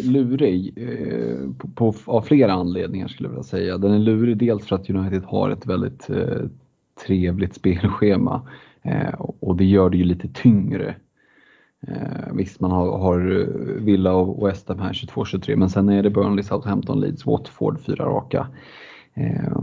lurig 0.04 0.74
eh, 0.78 1.52
på, 1.58 1.68
på, 1.68 1.96
av 2.06 2.22
flera 2.22 2.54
anledningar 2.54 3.08
skulle 3.08 3.28
jag 3.28 3.32
vilja 3.32 3.44
säga. 3.44 3.78
Den 3.78 3.92
är 3.92 4.00
lurig 4.00 4.38
dels 4.38 4.66
för 4.66 4.76
att 4.76 4.90
United 4.90 5.24
har 5.24 5.50
ett 5.50 5.66
väldigt 5.66 6.08
trevligt 7.06 7.56
spelschema 7.56 8.50
och 9.18 9.56
det 9.56 9.66
gör 9.66 9.90
det 9.90 9.98
ju 9.98 10.04
lite 10.04 10.28
tyngre. 10.28 10.96
Eh, 11.88 12.34
visst, 12.34 12.60
man 12.60 12.72
har, 12.72 12.98
har 12.98 13.40
eh, 13.40 13.48
Villa 13.84 14.14
och 14.14 14.48
West 14.48 14.70
Ham 14.70 14.80
här 14.80 14.94
22-23 14.94 15.56
men 15.56 15.70
sen 15.70 15.90
är 15.90 16.04
det 16.04 16.10
Burnley, 16.10 16.44
Southampton, 16.44 17.00
Leeds, 17.00 17.26
Watford, 17.26 17.80
fyra 17.80 18.06
raka. 18.06 18.48
Eh, 19.14 19.62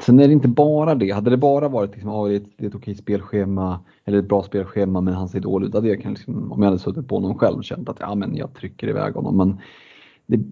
Sen 0.00 0.20
är 0.20 0.26
det 0.26 0.32
inte 0.32 0.48
bara 0.48 0.94
det. 0.94 1.10
Hade 1.10 1.30
det 1.30 1.36
bara 1.36 1.68
varit 1.68 1.92
liksom, 1.92 2.10
ah, 2.10 2.28
det, 2.28 2.34
är 2.34 2.36
ett, 2.36 2.50
det 2.56 2.64
är 2.64 2.68
ett 2.68 2.74
okej 2.74 2.94
spelschema 2.94 3.80
eller 4.04 4.18
ett 4.18 4.28
bra 4.28 4.42
spelschema 4.42 5.00
men 5.00 5.14
han 5.14 5.28
ser 5.28 5.40
dålig 5.40 5.66
ut. 5.66 5.74
Hade 5.74 5.88
jag 5.88 6.02
kan 6.02 6.12
liksom, 6.12 6.52
om 6.52 6.62
jag 6.62 6.66
hade 6.66 6.78
suttit 6.78 7.08
på 7.08 7.14
honom 7.14 7.38
själv 7.38 7.62
känt 7.62 7.88
att 7.88 8.00
ja, 8.00 8.14
men 8.14 8.36
jag 8.36 8.54
trycker 8.54 8.88
iväg 8.88 9.14
honom. 9.14 9.36
Men 9.36 9.60
det 10.26 10.44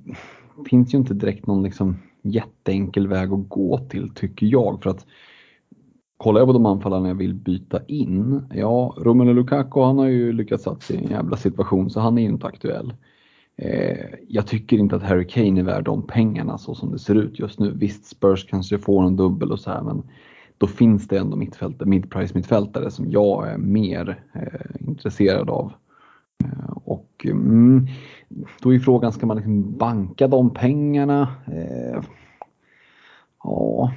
finns 0.69 0.95
ju 0.95 0.99
inte 0.99 1.15
direkt 1.15 1.47
någon 1.47 1.63
liksom, 1.63 1.97
jätteenkel 2.23 3.09
väg 3.09 3.33
att 3.33 3.49
gå 3.49 3.79
till 3.79 4.11
tycker 4.15 4.47
jag. 4.47 4.83
För 4.83 4.91
att 4.91 5.07
Kollar 6.21 6.41
jag 6.41 6.49
på 6.49 6.53
de 6.53 6.67
anfallarna 6.67 7.09
jag 7.09 7.15
vill 7.15 7.35
byta 7.35 7.81
in, 7.87 8.43
ja 8.55 8.95
Romelu 8.99 9.33
Lukaku 9.33 9.81
han 9.81 9.99
har 9.99 10.07
ju 10.07 10.33
lyckats 10.33 10.65
satt 10.65 10.83
sig 10.83 10.97
i 10.97 11.05
en 11.05 11.11
jävla 11.11 11.37
situation 11.37 11.91
så 11.91 12.01
han 12.01 12.19
är 12.19 12.23
ju 12.23 12.29
inte 12.29 12.47
aktuell. 12.47 12.95
Eh, 13.57 14.07
jag 14.29 14.47
tycker 14.47 14.77
inte 14.77 14.97
att 14.97 15.03
Harry 15.03 15.27
Kane 15.27 15.61
är 15.61 15.65
värd 15.65 15.85
de 15.85 16.07
pengarna 16.07 16.59
så 16.59 16.75
som 16.75 16.93
det 16.93 16.99
ser 16.99 17.15
ut 17.15 17.39
just 17.39 17.59
nu. 17.59 17.73
Visst, 17.77 18.05
Spurs 18.05 18.47
kanske 18.47 18.79
får 18.79 19.05
en 19.05 19.17
dubbel 19.17 19.53
och 19.53 19.61
så 19.61 19.71
här, 19.71 19.83
men 19.83 20.03
då 20.59 20.67
finns 20.67 21.09
det 21.09 21.19
ändå 21.19 21.37
mittfältare, 21.37 21.89
mid-price 21.89 22.35
mittfältare 22.35 22.91
som 22.91 23.11
jag 23.11 23.49
är 23.49 23.59
mer 23.59 24.25
eh, 24.33 24.89
intresserad 24.89 25.51
av. 25.51 25.73
Eh, 26.45 26.77
och 26.85 27.27
mm, 27.29 27.87
då 28.63 28.75
är 28.75 28.79
frågan, 28.79 29.13
ska 29.13 29.27
man 29.27 29.37
liksom 29.37 29.79
banka 29.79 30.29
de 30.29 30.55
pengarna? 30.55 31.29
Eh, 31.47 32.03
ja, 33.45 33.91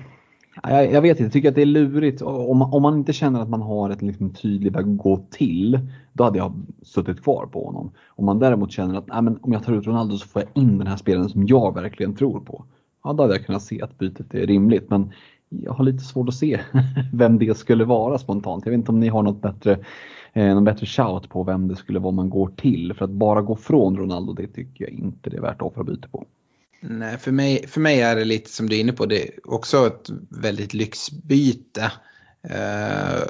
jag, 0.63 0.91
jag, 0.91 1.01
vet 1.01 1.11
inte, 1.11 1.23
jag 1.23 1.31
tycker 1.31 1.49
att 1.49 1.55
det 1.55 1.61
är 1.61 1.65
lurigt. 1.65 2.21
Om 2.21 2.57
man, 2.57 2.73
om 2.73 2.81
man 2.81 2.97
inte 2.97 3.13
känner 3.13 3.41
att 3.41 3.49
man 3.49 3.61
har 3.61 3.89
ett 3.89 4.01
liksom 4.01 4.33
tydlig 4.33 4.73
väg 4.73 4.85
att 4.85 4.97
gå 4.97 5.25
till, 5.31 5.79
då 6.13 6.23
hade 6.23 6.37
jag 6.37 6.53
suttit 6.81 7.23
kvar 7.23 7.45
på 7.45 7.65
honom. 7.65 7.91
Om 8.07 8.25
man 8.25 8.39
däremot 8.39 8.71
känner 8.71 8.97
att 8.97 9.07
nej, 9.07 9.21
men 9.21 9.39
om 9.41 9.53
jag 9.53 9.63
tar 9.63 9.73
ut 9.73 9.87
Ronaldo 9.87 10.17
så 10.17 10.27
får 10.27 10.41
jag 10.41 10.63
in 10.63 10.77
den 10.77 10.87
här 10.87 10.97
spelaren 10.97 11.29
som 11.29 11.47
jag 11.47 11.73
verkligen 11.73 12.15
tror 12.15 12.39
på. 12.39 12.65
Ja, 13.03 13.13
då 13.13 13.23
hade 13.23 13.35
jag 13.35 13.45
kunnat 13.45 13.63
se 13.63 13.81
att 13.81 13.97
bytet 13.97 14.33
är 14.33 14.47
rimligt. 14.47 14.89
Men 14.89 15.11
jag 15.49 15.73
har 15.73 15.83
lite 15.83 16.03
svårt 16.03 16.29
att 16.29 16.35
se 16.35 16.59
vem 17.13 17.39
det 17.39 17.57
skulle 17.57 17.85
vara 17.85 18.17
spontant. 18.17 18.65
Jag 18.65 18.71
vet 18.71 18.77
inte 18.77 18.91
om 18.91 18.99
ni 18.99 19.07
har 19.07 19.23
något 19.23 19.41
bättre, 19.41 19.79
eh, 20.33 20.53
någon 20.53 20.63
bättre 20.63 20.85
shout 20.85 21.29
på 21.29 21.43
vem 21.43 21.67
det 21.67 21.75
skulle 21.75 21.99
vara 21.99 22.11
man 22.11 22.29
går 22.29 22.47
till. 22.47 22.93
För 22.93 23.05
att 23.05 23.11
bara 23.11 23.41
gå 23.41 23.55
från 23.55 23.97
Ronaldo, 23.97 24.33
det 24.33 24.47
tycker 24.47 24.85
jag 24.85 24.93
inte 24.93 25.29
det 25.29 25.37
är 25.37 25.41
värt 25.41 25.61
att 25.61 25.67
offra 25.67 25.83
byte 25.83 26.07
på. 26.07 26.25
Nej, 26.85 27.17
för 27.17 27.31
mig, 27.31 27.67
för 27.67 27.81
mig 27.81 28.01
är 28.01 28.15
det 28.15 28.25
lite 28.25 28.49
som 28.49 28.69
du 28.69 28.75
är 28.75 28.79
inne 28.79 28.93
på, 28.93 29.05
det 29.05 29.23
är 29.23 29.29
också 29.43 29.87
ett 29.87 30.09
väldigt 30.29 30.73
lyxbyte. 30.73 31.91
Eh, 32.49 33.21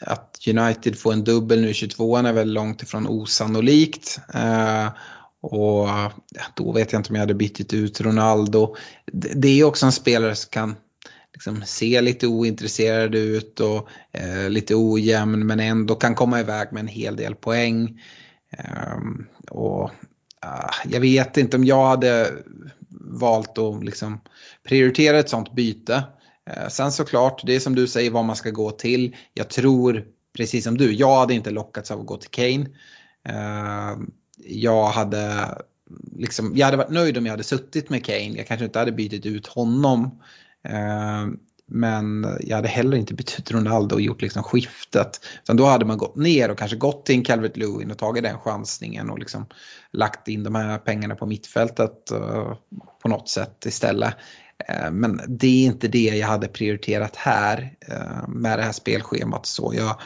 att 0.00 0.38
United 0.48 0.98
får 0.98 1.12
en 1.12 1.24
dubbel 1.24 1.60
nu 1.60 1.74
22 1.74 2.16
är 2.16 2.32
väl 2.32 2.52
långt 2.52 2.82
ifrån 2.82 3.06
osannolikt. 3.06 4.20
Eh, 4.34 4.88
och 5.40 5.88
då 6.54 6.72
vet 6.72 6.92
jag 6.92 7.00
inte 7.00 7.10
om 7.10 7.16
jag 7.16 7.22
hade 7.22 7.34
bytt 7.34 7.74
ut 7.74 8.00
Ronaldo. 8.00 8.76
Det, 9.12 9.32
det 9.34 9.60
är 9.60 9.64
också 9.64 9.86
en 9.86 9.92
spelare 9.92 10.34
som 10.34 10.50
kan 10.50 10.76
liksom 11.32 11.62
se 11.66 12.00
lite 12.00 12.26
ointresserad 12.26 13.14
ut 13.14 13.60
och 13.60 13.88
eh, 14.12 14.50
lite 14.50 14.74
ojämn 14.74 15.46
men 15.46 15.60
ändå 15.60 15.94
kan 15.94 16.14
komma 16.14 16.40
iväg 16.40 16.68
med 16.72 16.80
en 16.80 16.88
hel 16.88 17.16
del 17.16 17.34
poäng. 17.34 18.00
Eh, 18.50 18.98
och 19.50 19.90
eh, 20.44 20.90
Jag 20.90 21.00
vet 21.00 21.36
inte 21.36 21.56
om 21.56 21.64
jag 21.64 21.86
hade 21.86 22.32
valt 23.08 23.58
att 23.58 23.84
liksom 23.84 24.20
prioritera 24.68 25.18
ett 25.18 25.28
sånt 25.28 25.54
byte. 25.54 26.04
Eh, 26.50 26.68
sen 26.68 26.92
såklart, 26.92 27.42
det 27.46 27.54
är 27.54 27.60
som 27.60 27.74
du 27.74 27.86
säger 27.86 28.10
vad 28.10 28.24
man 28.24 28.36
ska 28.36 28.50
gå 28.50 28.70
till. 28.70 29.16
Jag 29.34 29.50
tror, 29.50 30.04
precis 30.36 30.64
som 30.64 30.78
du, 30.78 30.92
jag 30.92 31.16
hade 31.16 31.34
inte 31.34 31.50
lockats 31.50 31.90
av 31.90 32.00
att 32.00 32.06
gå 32.06 32.16
till 32.16 32.30
Kane. 32.30 32.66
Eh, 33.28 33.98
jag 34.46 34.86
hade 34.86 35.54
liksom, 36.16 36.52
jag 36.56 36.66
hade 36.66 36.76
varit 36.76 36.90
nöjd 36.90 37.18
om 37.18 37.26
jag 37.26 37.32
hade 37.32 37.44
suttit 37.44 37.90
med 37.90 38.04
Kane. 38.04 38.34
Jag 38.36 38.46
kanske 38.46 38.64
inte 38.64 38.78
hade 38.78 38.92
bytt 38.92 39.26
ut 39.26 39.46
honom 39.46 40.22
eh, 40.64 41.26
men 41.68 42.36
jag 42.40 42.56
hade 42.56 42.68
heller 42.68 42.96
inte 42.96 43.14
bytt 43.14 43.38
ut 43.38 43.50
Ronaldo 43.50 43.94
och 43.94 44.00
gjort 44.00 44.22
liksom 44.22 44.42
skiftet. 44.42 45.20
Utan 45.42 45.56
då 45.56 45.66
hade 45.66 45.84
man 45.84 45.98
gått 45.98 46.16
ner 46.16 46.50
och 46.50 46.58
kanske 46.58 46.76
gått 46.76 47.06
till 47.06 47.14
en 47.14 47.24
Calvert 47.24 47.56
Lewin 47.56 47.90
och 47.90 47.98
tagit 47.98 48.22
den 48.22 48.38
chansningen 48.38 49.10
och 49.10 49.18
liksom 49.18 49.46
lagt 49.92 50.28
in 50.28 50.44
de 50.44 50.54
här 50.54 50.78
pengarna 50.78 51.14
på 51.14 51.26
mittfältet 51.26 52.10
eh, 52.10 52.56
på 53.02 53.08
något 53.08 53.28
sätt 53.28 53.66
istället. 53.66 54.14
Eh, 54.68 54.90
men 54.90 55.20
det 55.28 55.46
är 55.46 55.66
inte 55.66 55.88
det 55.88 56.04
jag 56.04 56.28
hade 56.28 56.48
prioriterat 56.48 57.16
här 57.16 57.76
eh, 57.80 58.28
med 58.28 58.58
det 58.58 58.62
här 58.62 58.72
spelschemat. 58.72 59.46
Så 59.46 59.72
jag, 59.76 60.00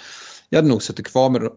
jag 0.48 0.59
hade 0.59 0.68
nog 0.68 0.82
suttit 0.82 1.06
kvar 1.06 1.30
med 1.30 1.51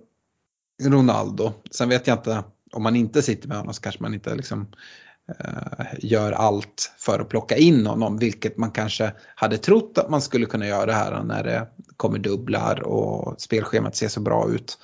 Ronaldo. 0.84 1.54
Sen 1.72 1.90
vet 1.90 2.08
jag 2.08 2.18
inte 2.18 2.44
om 2.74 2.84
man 2.84 2.96
inte 2.96 3.22
sitter 3.22 3.48
med 3.48 3.58
honom 3.58 3.74
så 3.74 3.82
kanske 3.82 4.02
man 4.02 4.14
inte 4.14 4.36
liksom 4.36 4.68
Eh, 4.68 5.05
Eh, 5.30 5.86
gör 6.00 6.32
allt 6.32 6.94
för 6.98 7.20
att 7.20 7.30
plocka 7.30 7.58
in 7.58 7.88
honom, 7.88 8.18
vilket 8.18 8.58
man 8.58 8.72
kanske 8.72 9.12
hade 9.36 9.58
trott 9.58 9.98
att 9.98 10.10
man 10.10 10.22
skulle 10.22 10.46
kunna 10.46 10.68
göra 10.68 10.92
här 10.92 11.24
när 11.24 11.44
det 11.44 11.68
kommer 11.98 12.20
dubblar 12.20 12.84
och 12.84 13.42
spelschemat 13.42 13.96
ser 13.96 14.08
så 14.08 14.20
bra 14.20 14.50
ut. 14.50 14.78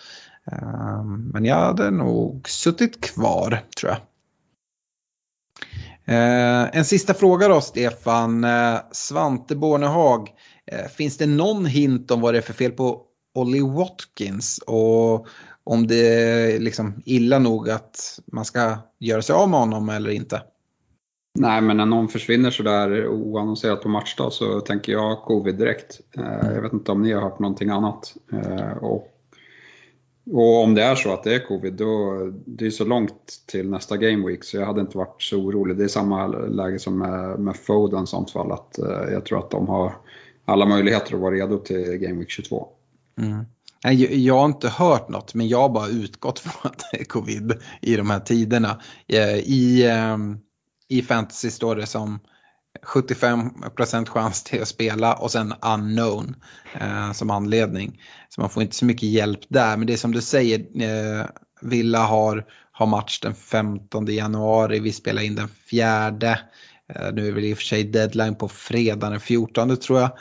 Eh, 0.51 1.03
men 1.03 1.45
jag 1.45 1.55
hade 1.55 1.91
nog 1.91 2.49
suttit 2.49 3.01
kvar, 3.01 3.63
tror 3.79 3.91
jag. 3.91 3.99
Eh, 6.15 6.69
en 6.77 6.85
sista 6.85 7.13
fråga 7.13 7.47
då, 7.47 7.61
Stefan. 7.61 8.45
Svante 8.91 9.55
Bornehag. 9.55 10.29
Finns 10.97 11.17
det 11.17 11.25
någon 11.25 11.65
hint 11.65 12.11
om 12.11 12.21
vad 12.21 12.33
det 12.33 12.37
är 12.37 12.41
för 12.41 12.53
fel 12.53 12.71
på 12.71 13.01
Ollie 13.35 13.61
Watkins? 13.61 14.57
Och 14.57 15.27
om 15.63 15.87
det 15.87 16.23
är 16.23 16.59
liksom 16.59 17.01
illa 17.05 17.39
nog 17.39 17.69
att 17.69 18.19
man 18.25 18.45
ska 18.45 18.77
göra 18.99 19.21
sig 19.21 19.35
av 19.35 19.49
med 19.49 19.59
honom 19.59 19.89
eller 19.89 20.09
inte. 20.09 20.41
Nej, 21.39 21.61
men 21.61 21.77
när 21.77 21.85
någon 21.85 22.07
försvinner 22.07 22.51
sådär 22.51 23.07
oannonserat 23.07 23.81
på 23.81 23.89
matchdag 23.89 24.33
så 24.33 24.59
tänker 24.59 24.91
jag 24.91 25.21
covid 25.21 25.55
direkt. 25.55 26.01
Eh, 26.17 26.53
jag 26.53 26.61
vet 26.61 26.73
inte 26.73 26.91
om 26.91 27.01
ni 27.01 27.11
har 27.11 27.21
hört 27.21 27.39
någonting 27.39 27.69
annat. 27.69 28.13
Eh, 28.33 28.77
och, 28.77 29.07
och 30.31 30.63
om 30.63 30.75
det 30.75 30.83
är 30.83 30.95
så 30.95 31.13
att 31.13 31.23
det 31.23 31.35
är 31.35 31.47
covid, 31.47 31.73
då 31.73 32.17
det 32.45 32.65
är 32.65 32.69
så 32.69 32.85
långt 32.85 33.43
till 33.47 33.69
nästa 33.69 33.97
game 33.97 34.27
week 34.27 34.43
så 34.43 34.57
jag 34.57 34.65
hade 34.65 34.81
inte 34.81 34.97
varit 34.97 35.21
så 35.21 35.37
orolig. 35.37 35.77
Det 35.77 35.83
är 35.83 35.87
samma 35.87 36.27
läge 36.27 36.79
som 36.79 36.97
med, 36.97 37.39
med 37.39 37.55
Foden 37.55 38.07
sånt 38.07 38.31
fall, 38.31 38.51
att 38.51 38.79
eh, 38.79 39.13
jag 39.13 39.25
tror 39.25 39.39
att 39.39 39.51
de 39.51 39.67
har 39.67 39.93
alla 40.45 40.65
möjligheter 40.65 41.15
att 41.15 41.21
vara 41.21 41.35
redo 41.35 41.57
till 41.57 41.97
game 41.97 42.19
week 42.19 42.29
22. 42.29 42.67
Mm. 43.17 43.45
Jag 44.23 44.37
har 44.37 44.45
inte 44.45 44.69
hört 44.69 45.09
något 45.09 45.33
men 45.33 45.47
jag 45.47 45.61
har 45.61 45.69
bara 45.69 45.87
utgått 45.87 46.39
från 46.39 46.71
att 46.71 46.83
det 46.91 47.01
är 47.01 47.05
covid 47.05 47.53
i 47.81 47.95
de 47.95 48.09
här 48.09 48.19
tiderna. 48.19 48.81
Eh, 49.07 49.35
I, 49.35 49.87
ehm, 49.87 50.37
i 50.89 51.01
fantasy 51.01 51.49
står 51.49 51.75
det 51.75 51.85
som 51.85 52.19
75% 52.85 54.05
chans 54.09 54.43
till 54.43 54.61
att 54.61 54.67
spela 54.67 55.13
och 55.13 55.31
sen 55.31 55.53
unknown 55.61 56.35
eh, 56.79 57.11
som 57.11 57.29
anledning. 57.29 58.01
Så 58.29 58.41
man 58.41 58.49
får 58.49 58.63
inte 58.63 58.75
så 58.75 58.85
mycket 58.85 59.09
hjälp 59.09 59.39
där. 59.49 59.77
Men 59.77 59.87
det 59.87 59.93
är 59.93 59.97
som 59.97 60.11
du 60.11 60.21
säger, 60.21 60.59
eh, 60.81 61.25
Villa 61.61 61.99
har, 61.99 62.45
har 62.71 62.85
match 62.85 63.19
den 63.19 63.35
15 63.35 64.05
januari, 64.05 64.79
vi 64.79 64.91
spelar 64.91 65.21
in 65.21 65.35
den 65.35 65.47
4. 65.71 66.07
Eh, 66.07 67.13
nu 67.13 67.27
är 67.27 67.31
väl 67.31 67.43
i 67.43 67.53
och 67.53 67.57
för 67.57 67.63
sig 67.63 67.83
deadline 67.83 68.35
på 68.35 68.47
fredag 68.47 69.09
den 69.09 69.19
14 69.19 69.77
tror 69.77 69.99
jag. 69.99 70.11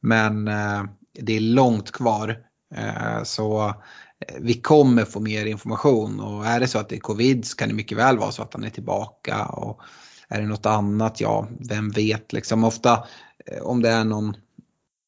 Men 0.00 0.48
eh, 0.48 0.84
det 1.20 1.36
är 1.36 1.40
långt 1.40 1.90
kvar 1.90 2.38
eh, 2.74 3.22
så 3.22 3.68
eh, 3.68 4.36
vi 4.40 4.54
kommer 4.54 5.04
få 5.04 5.20
mer 5.20 5.46
information 5.46 6.20
och 6.20 6.46
är 6.46 6.60
det 6.60 6.68
så 6.68 6.78
att 6.78 6.88
det 6.88 6.96
är 6.96 7.00
covid 7.00 7.44
så 7.44 7.56
kan 7.56 7.68
det 7.68 7.74
mycket 7.74 7.98
väl 7.98 8.18
vara 8.18 8.32
så 8.32 8.42
att 8.42 8.54
han 8.54 8.64
är 8.64 8.70
tillbaka. 8.70 9.44
Och 9.44 9.80
är 10.28 10.40
det 10.40 10.46
något 10.46 10.66
annat, 10.66 11.20
ja, 11.20 11.48
vem 11.68 11.90
vet 11.90 12.32
liksom. 12.32 12.64
Ofta 12.64 13.04
eh, 13.46 13.62
om 13.62 13.82
det 13.82 13.88
är 13.88 14.04
någon 14.04 14.36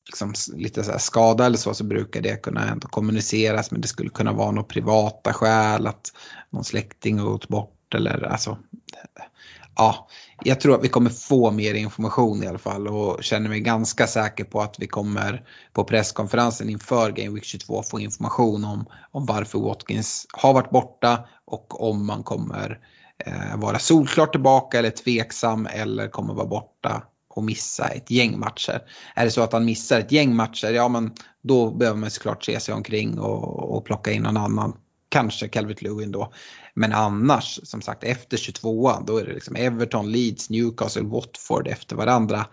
liksom, 0.06 0.34
lite 0.54 0.84
så 0.84 0.98
skada 0.98 1.46
eller 1.46 1.58
så 1.58 1.74
så 1.74 1.84
brukar 1.84 2.20
det 2.20 2.42
kunna 2.42 2.68
ändå 2.68 2.88
kommuniceras 2.88 3.70
men 3.70 3.80
det 3.80 3.88
skulle 3.88 4.10
kunna 4.10 4.32
vara 4.32 4.50
något 4.50 4.68
privata 4.68 5.32
skäl 5.32 5.86
att 5.86 6.12
någon 6.50 6.64
släkting 6.64 7.18
har 7.18 7.26
gått 7.26 7.48
bort 7.48 7.94
eller 7.94 8.22
alltså 8.22 8.58
ja, 9.76 10.08
jag 10.44 10.60
tror 10.60 10.74
att 10.74 10.84
vi 10.84 10.88
kommer 10.88 11.10
få 11.10 11.50
mer 11.50 11.74
information 11.74 12.42
i 12.42 12.46
alla 12.46 12.58
fall 12.58 12.88
och 12.88 13.24
känner 13.24 13.48
mig 13.48 13.60
ganska 13.60 14.06
säker 14.06 14.44
på 14.44 14.60
att 14.60 14.76
vi 14.78 14.86
kommer 14.86 15.42
på 15.72 15.84
presskonferensen 15.84 16.68
inför 16.68 17.10
Game 17.10 17.34
Week 17.34 17.44
22 17.44 17.82
få 17.82 18.00
information 18.00 18.64
om, 18.64 18.86
om 19.10 19.26
varför 19.26 19.58
Watkins 19.58 20.26
har 20.32 20.54
varit 20.54 20.70
borta 20.70 21.18
och 21.44 21.88
om 21.88 22.06
man 22.06 22.22
kommer 22.22 22.78
eh, 23.26 23.56
vara 23.56 23.78
solklart 23.78 24.32
tillbaka 24.32 24.78
eller 24.78 24.90
tveksam 24.90 25.66
eller 25.66 26.08
kommer 26.08 26.34
vara 26.34 26.46
borta 26.46 27.02
och 27.34 27.44
missa 27.44 27.88
ett 27.88 28.10
gäng 28.10 28.38
matcher. 28.38 28.80
Är 29.14 29.24
det 29.24 29.30
så 29.30 29.42
att 29.42 29.52
han 29.52 29.64
missar 29.64 30.00
ett 30.00 30.12
gäng 30.12 30.36
matcher, 30.36 30.70
ja 30.70 30.88
men 30.88 31.12
då 31.42 31.70
behöver 31.70 31.98
man 31.98 32.10
såklart 32.10 32.44
se 32.44 32.60
sig 32.60 32.74
omkring 32.74 33.18
och, 33.18 33.76
och 33.76 33.84
plocka 33.84 34.12
in 34.12 34.22
någon 34.22 34.36
annan. 34.36 34.76
Kanske 35.08 35.48
Calvert 35.48 35.82
Lewin 35.82 36.12
då. 36.12 36.32
Men 36.74 36.92
annars, 36.92 37.60
som 37.62 37.80
sagt, 37.80 38.04
efter 38.04 38.36
22an 38.36 39.04
då 39.06 39.18
är 39.18 39.24
det 39.26 39.32
liksom 39.32 39.56
Everton, 39.56 40.12
Leeds, 40.12 40.50
Newcastle, 40.50 41.02
Watford 41.02 41.68
efter 41.68 41.96
varandra. 41.96 42.46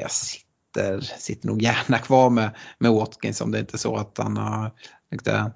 Jag 0.00 0.10
sitter, 0.10 1.00
sitter 1.00 1.46
nog 1.48 1.62
gärna 1.62 1.98
kvar 1.98 2.30
med, 2.30 2.50
med 2.78 2.92
Watkins 2.92 3.40
om 3.40 3.50
det 3.50 3.58
inte 3.58 3.76
är 3.76 3.78
så 3.78 3.96
att 3.96 4.18
han 4.18 4.36
har 4.36 4.70
liksom, 5.10 5.50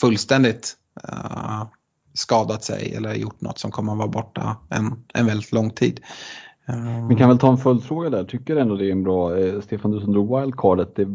fullständigt 0.00 0.76
uh, 1.08 1.64
skadat 2.14 2.64
sig 2.64 2.94
eller 2.94 3.14
gjort 3.14 3.40
något 3.40 3.58
som 3.58 3.70
kommer 3.70 3.92
att 3.92 3.98
vara 3.98 4.08
borta 4.08 4.56
en, 4.68 5.04
en 5.14 5.26
väldigt 5.26 5.52
lång 5.52 5.70
tid. 5.70 6.00
Uh, 6.68 7.08
Vi 7.08 7.16
kan 7.16 7.28
väl 7.28 7.38
ta 7.38 7.50
en 7.50 7.58
följdfråga 7.58 8.10
där. 8.10 8.24
Tycker 8.24 8.56
ändå 8.56 8.76
det 8.76 8.86
är 8.86 8.92
en 8.92 9.02
bra, 9.04 9.38
eh, 9.38 9.60
Stefan 9.60 9.90
du 9.90 10.00
som 10.00 10.12
drog 10.12 10.40
wildcardet, 10.40 10.96
det, 10.96 11.06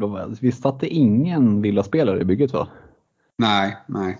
visst 0.41 0.65
att 0.65 0.79
det 0.79 0.87
ingen 0.87 1.61
villaspelare 1.61 2.21
i 2.21 2.25
bygget 2.25 2.53
va? 2.53 2.67
Nej, 3.37 3.77
nej. 3.87 4.17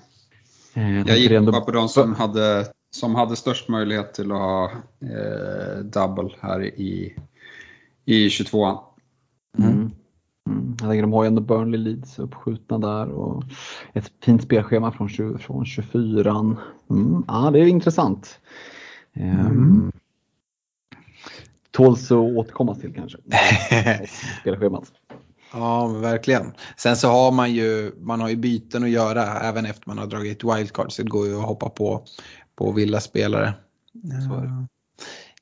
Eh, 0.73 0.99
jag 0.99 1.17
gick 1.17 1.31
ändå... 1.31 1.51
bara 1.51 1.61
på 1.61 1.71
de 1.71 1.89
som 1.89 2.15
hade, 2.15 2.65
som 2.91 3.15
hade 3.15 3.35
störst 3.35 3.69
möjlighet 3.69 4.13
till 4.13 4.31
att 4.31 4.37
ha 4.37 4.71
eh, 5.01 5.77
double 5.83 6.29
här 6.39 6.63
i, 6.63 7.15
i 8.05 8.27
22an. 8.27 8.79
Mm. 9.57 9.91
Mm. 10.49 10.69
Jag 10.69 10.89
tänker 10.89 11.01
de 11.01 11.13
har 11.13 11.23
ju 11.23 11.27
ändå 11.27 11.41
Burnley 11.41 11.79
Leeds 11.79 12.19
uppskjutna 12.19 12.77
där 12.77 13.09
och 13.09 13.43
ett 13.93 14.11
fint 14.23 14.43
spelschema 14.43 14.91
från, 14.91 15.09
20, 15.09 15.37
från 15.37 15.65
24. 15.65 16.55
Mm. 16.89 17.23
Ja, 17.27 17.49
det 17.53 17.59
är 17.59 17.67
intressant. 17.67 18.39
Um, 19.13 19.91
tåls 21.71 22.11
att 22.11 22.17
återkomma 22.17 22.75
till 22.75 22.93
kanske. 22.93 23.17
Spelschemat. 24.41 24.91
Ja, 25.53 25.88
verkligen. 25.88 26.53
Sen 26.77 26.97
så 26.97 27.07
har 27.07 27.31
man 27.31 27.53
ju, 27.53 27.91
man 27.99 28.21
har 28.21 28.30
ju 28.30 28.35
byten 28.35 28.84
att 28.84 28.89
göra 28.89 29.39
även 29.39 29.65
efter 29.65 29.84
man 29.88 29.97
har 29.97 30.07
dragit 30.07 30.43
wildcard. 30.43 30.91
Så 30.91 31.03
det 31.03 31.09
går 31.09 31.27
ju 31.27 31.39
att 31.39 31.45
hoppa 31.45 31.69
på, 31.69 32.05
på 32.55 32.71
vilda 32.71 32.99
spelare. 32.99 33.53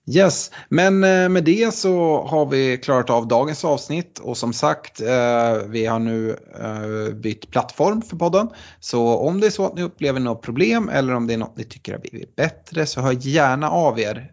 Yes, 0.09 0.51
men 0.69 1.03
eh, 1.03 1.29
med 1.29 1.43
det 1.43 1.73
så 1.73 2.23
har 2.27 2.45
vi 2.45 2.77
klarat 2.77 3.09
av 3.09 3.27
dagens 3.27 3.65
avsnitt 3.65 4.19
och 4.19 4.37
som 4.37 4.53
sagt 4.53 5.01
eh, 5.01 5.57
vi 5.67 5.85
har 5.85 5.99
nu 5.99 6.37
eh, 6.59 7.13
bytt 7.15 7.51
plattform 7.51 8.01
för 8.01 8.17
podden. 8.17 8.49
Så 8.79 9.17
om 9.17 9.39
det 9.39 9.47
är 9.47 9.51
så 9.51 9.65
att 9.65 9.75
ni 9.75 9.83
upplever 9.83 10.19
något 10.19 10.41
problem 10.41 10.89
eller 10.89 11.13
om 11.13 11.27
det 11.27 11.33
är 11.33 11.37
något 11.37 11.57
ni 11.57 11.63
tycker 11.63 11.91
har 11.91 11.99
blivit 11.99 12.35
bättre 12.35 12.85
så 12.85 13.01
hör 13.01 13.11
gärna 13.11 13.69
av 13.69 13.99
er. 13.99 14.31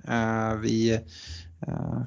Vi 0.62 1.00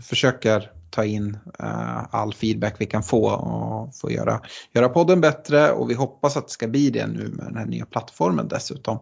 försöker 0.02 0.72
ta 0.90 1.06
in 1.06 1.38
eh, 1.60 2.16
all 2.16 2.34
feedback 2.34 2.76
vi 2.80 2.86
kan 2.86 3.04
få 3.04 3.30
och 3.30 3.96
få 3.96 4.12
göra, 4.12 4.42
göra 4.74 4.90
podden 4.90 5.22
bättre 5.22 5.72
och 5.72 5.90
vi 5.90 5.94
hoppas 5.94 6.38
att 6.38 6.48
det 6.48 6.54
ska 6.54 6.68
bli 6.68 6.90
det 6.90 7.08
nu 7.08 7.28
med 7.28 7.46
den 7.46 7.58
här 7.58 7.66
nya 7.66 7.86
plattformen 7.86 8.48
dessutom. 8.48 9.00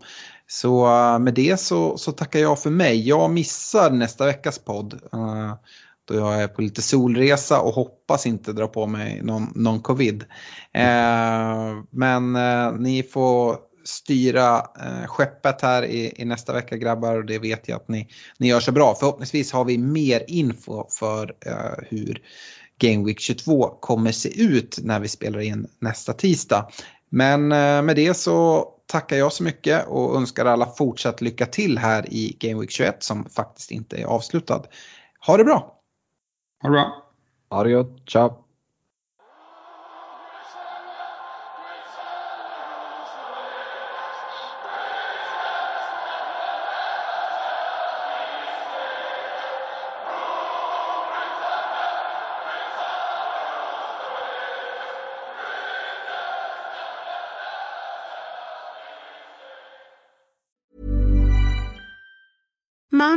Så 0.47 0.85
uh, 0.85 1.19
med 1.19 1.33
det 1.33 1.59
så, 1.59 1.97
så 1.97 2.11
tackar 2.11 2.39
jag 2.39 2.59
för 2.59 2.69
mig. 2.69 3.07
Jag 3.07 3.31
missar 3.31 3.91
nästa 3.91 4.25
veckas 4.25 4.59
podd. 4.59 4.93
Uh, 5.13 5.53
då 6.07 6.15
jag 6.15 6.41
är 6.41 6.47
på 6.47 6.61
lite 6.61 6.81
solresa 6.81 7.61
och 7.61 7.73
hoppas 7.73 8.25
inte 8.25 8.53
dra 8.53 8.67
på 8.67 8.87
mig 8.87 9.21
någon, 9.23 9.51
någon 9.55 9.81
covid. 9.81 10.23
Uh, 10.77 11.83
men 11.89 12.33
ni 12.83 13.03
får 13.03 13.57
styra 13.85 14.57
eh, 14.57 15.07
skeppet 15.07 15.61
här 15.61 15.85
i, 15.85 16.13
i, 16.17 16.25
nästa 16.25 16.53
vecka 16.53 16.77
grabbar 16.77 17.15
och 17.15 17.25
det 17.25 17.39
vet 17.39 17.67
jag 17.67 17.75
att 17.75 17.87
ni, 17.87 18.07
ni 18.37 18.47
gör 18.47 18.59
så 18.59 18.71
bra. 18.71 18.95
Förhoppningsvis 18.95 19.51
har 19.51 19.65
vi 19.65 19.77
mer 19.77 20.23
info 20.27 20.87
för 20.89 21.35
eh, 21.45 21.83
hur 21.89 22.21
Game 22.77 23.05
Week 23.05 23.19
22 23.19 23.67
kommer 23.67 24.11
se 24.11 24.41
ut 24.41 24.79
när 24.83 24.99
vi 24.99 25.07
spelar 25.07 25.39
in 25.39 25.67
nästa 25.79 26.13
tisdag. 26.13 26.69
Men 27.09 27.51
eh, 27.51 27.81
med 27.81 27.95
det 27.95 28.13
så 28.13 28.67
tackar 28.85 29.17
jag 29.17 29.33
så 29.33 29.43
mycket 29.43 29.87
och 29.87 30.15
önskar 30.15 30.45
alla 30.45 30.65
fortsatt 30.65 31.21
lycka 31.21 31.45
till 31.45 31.77
här 31.77 32.13
i 32.13 32.37
Game 32.39 32.61
Week 32.61 32.71
21 32.71 33.03
som 33.03 33.29
faktiskt 33.29 33.71
inte 33.71 33.97
är 33.97 34.05
avslutad. 34.05 34.63
Ha 35.27 35.37
det 35.37 35.43
bra! 35.43 35.79
Ha 36.61 36.69
det 36.69 36.73
bra! 36.73 37.11
Ha 37.49 37.63
det 37.63 37.71
gott, 37.71 38.09
ciao! 38.09 38.44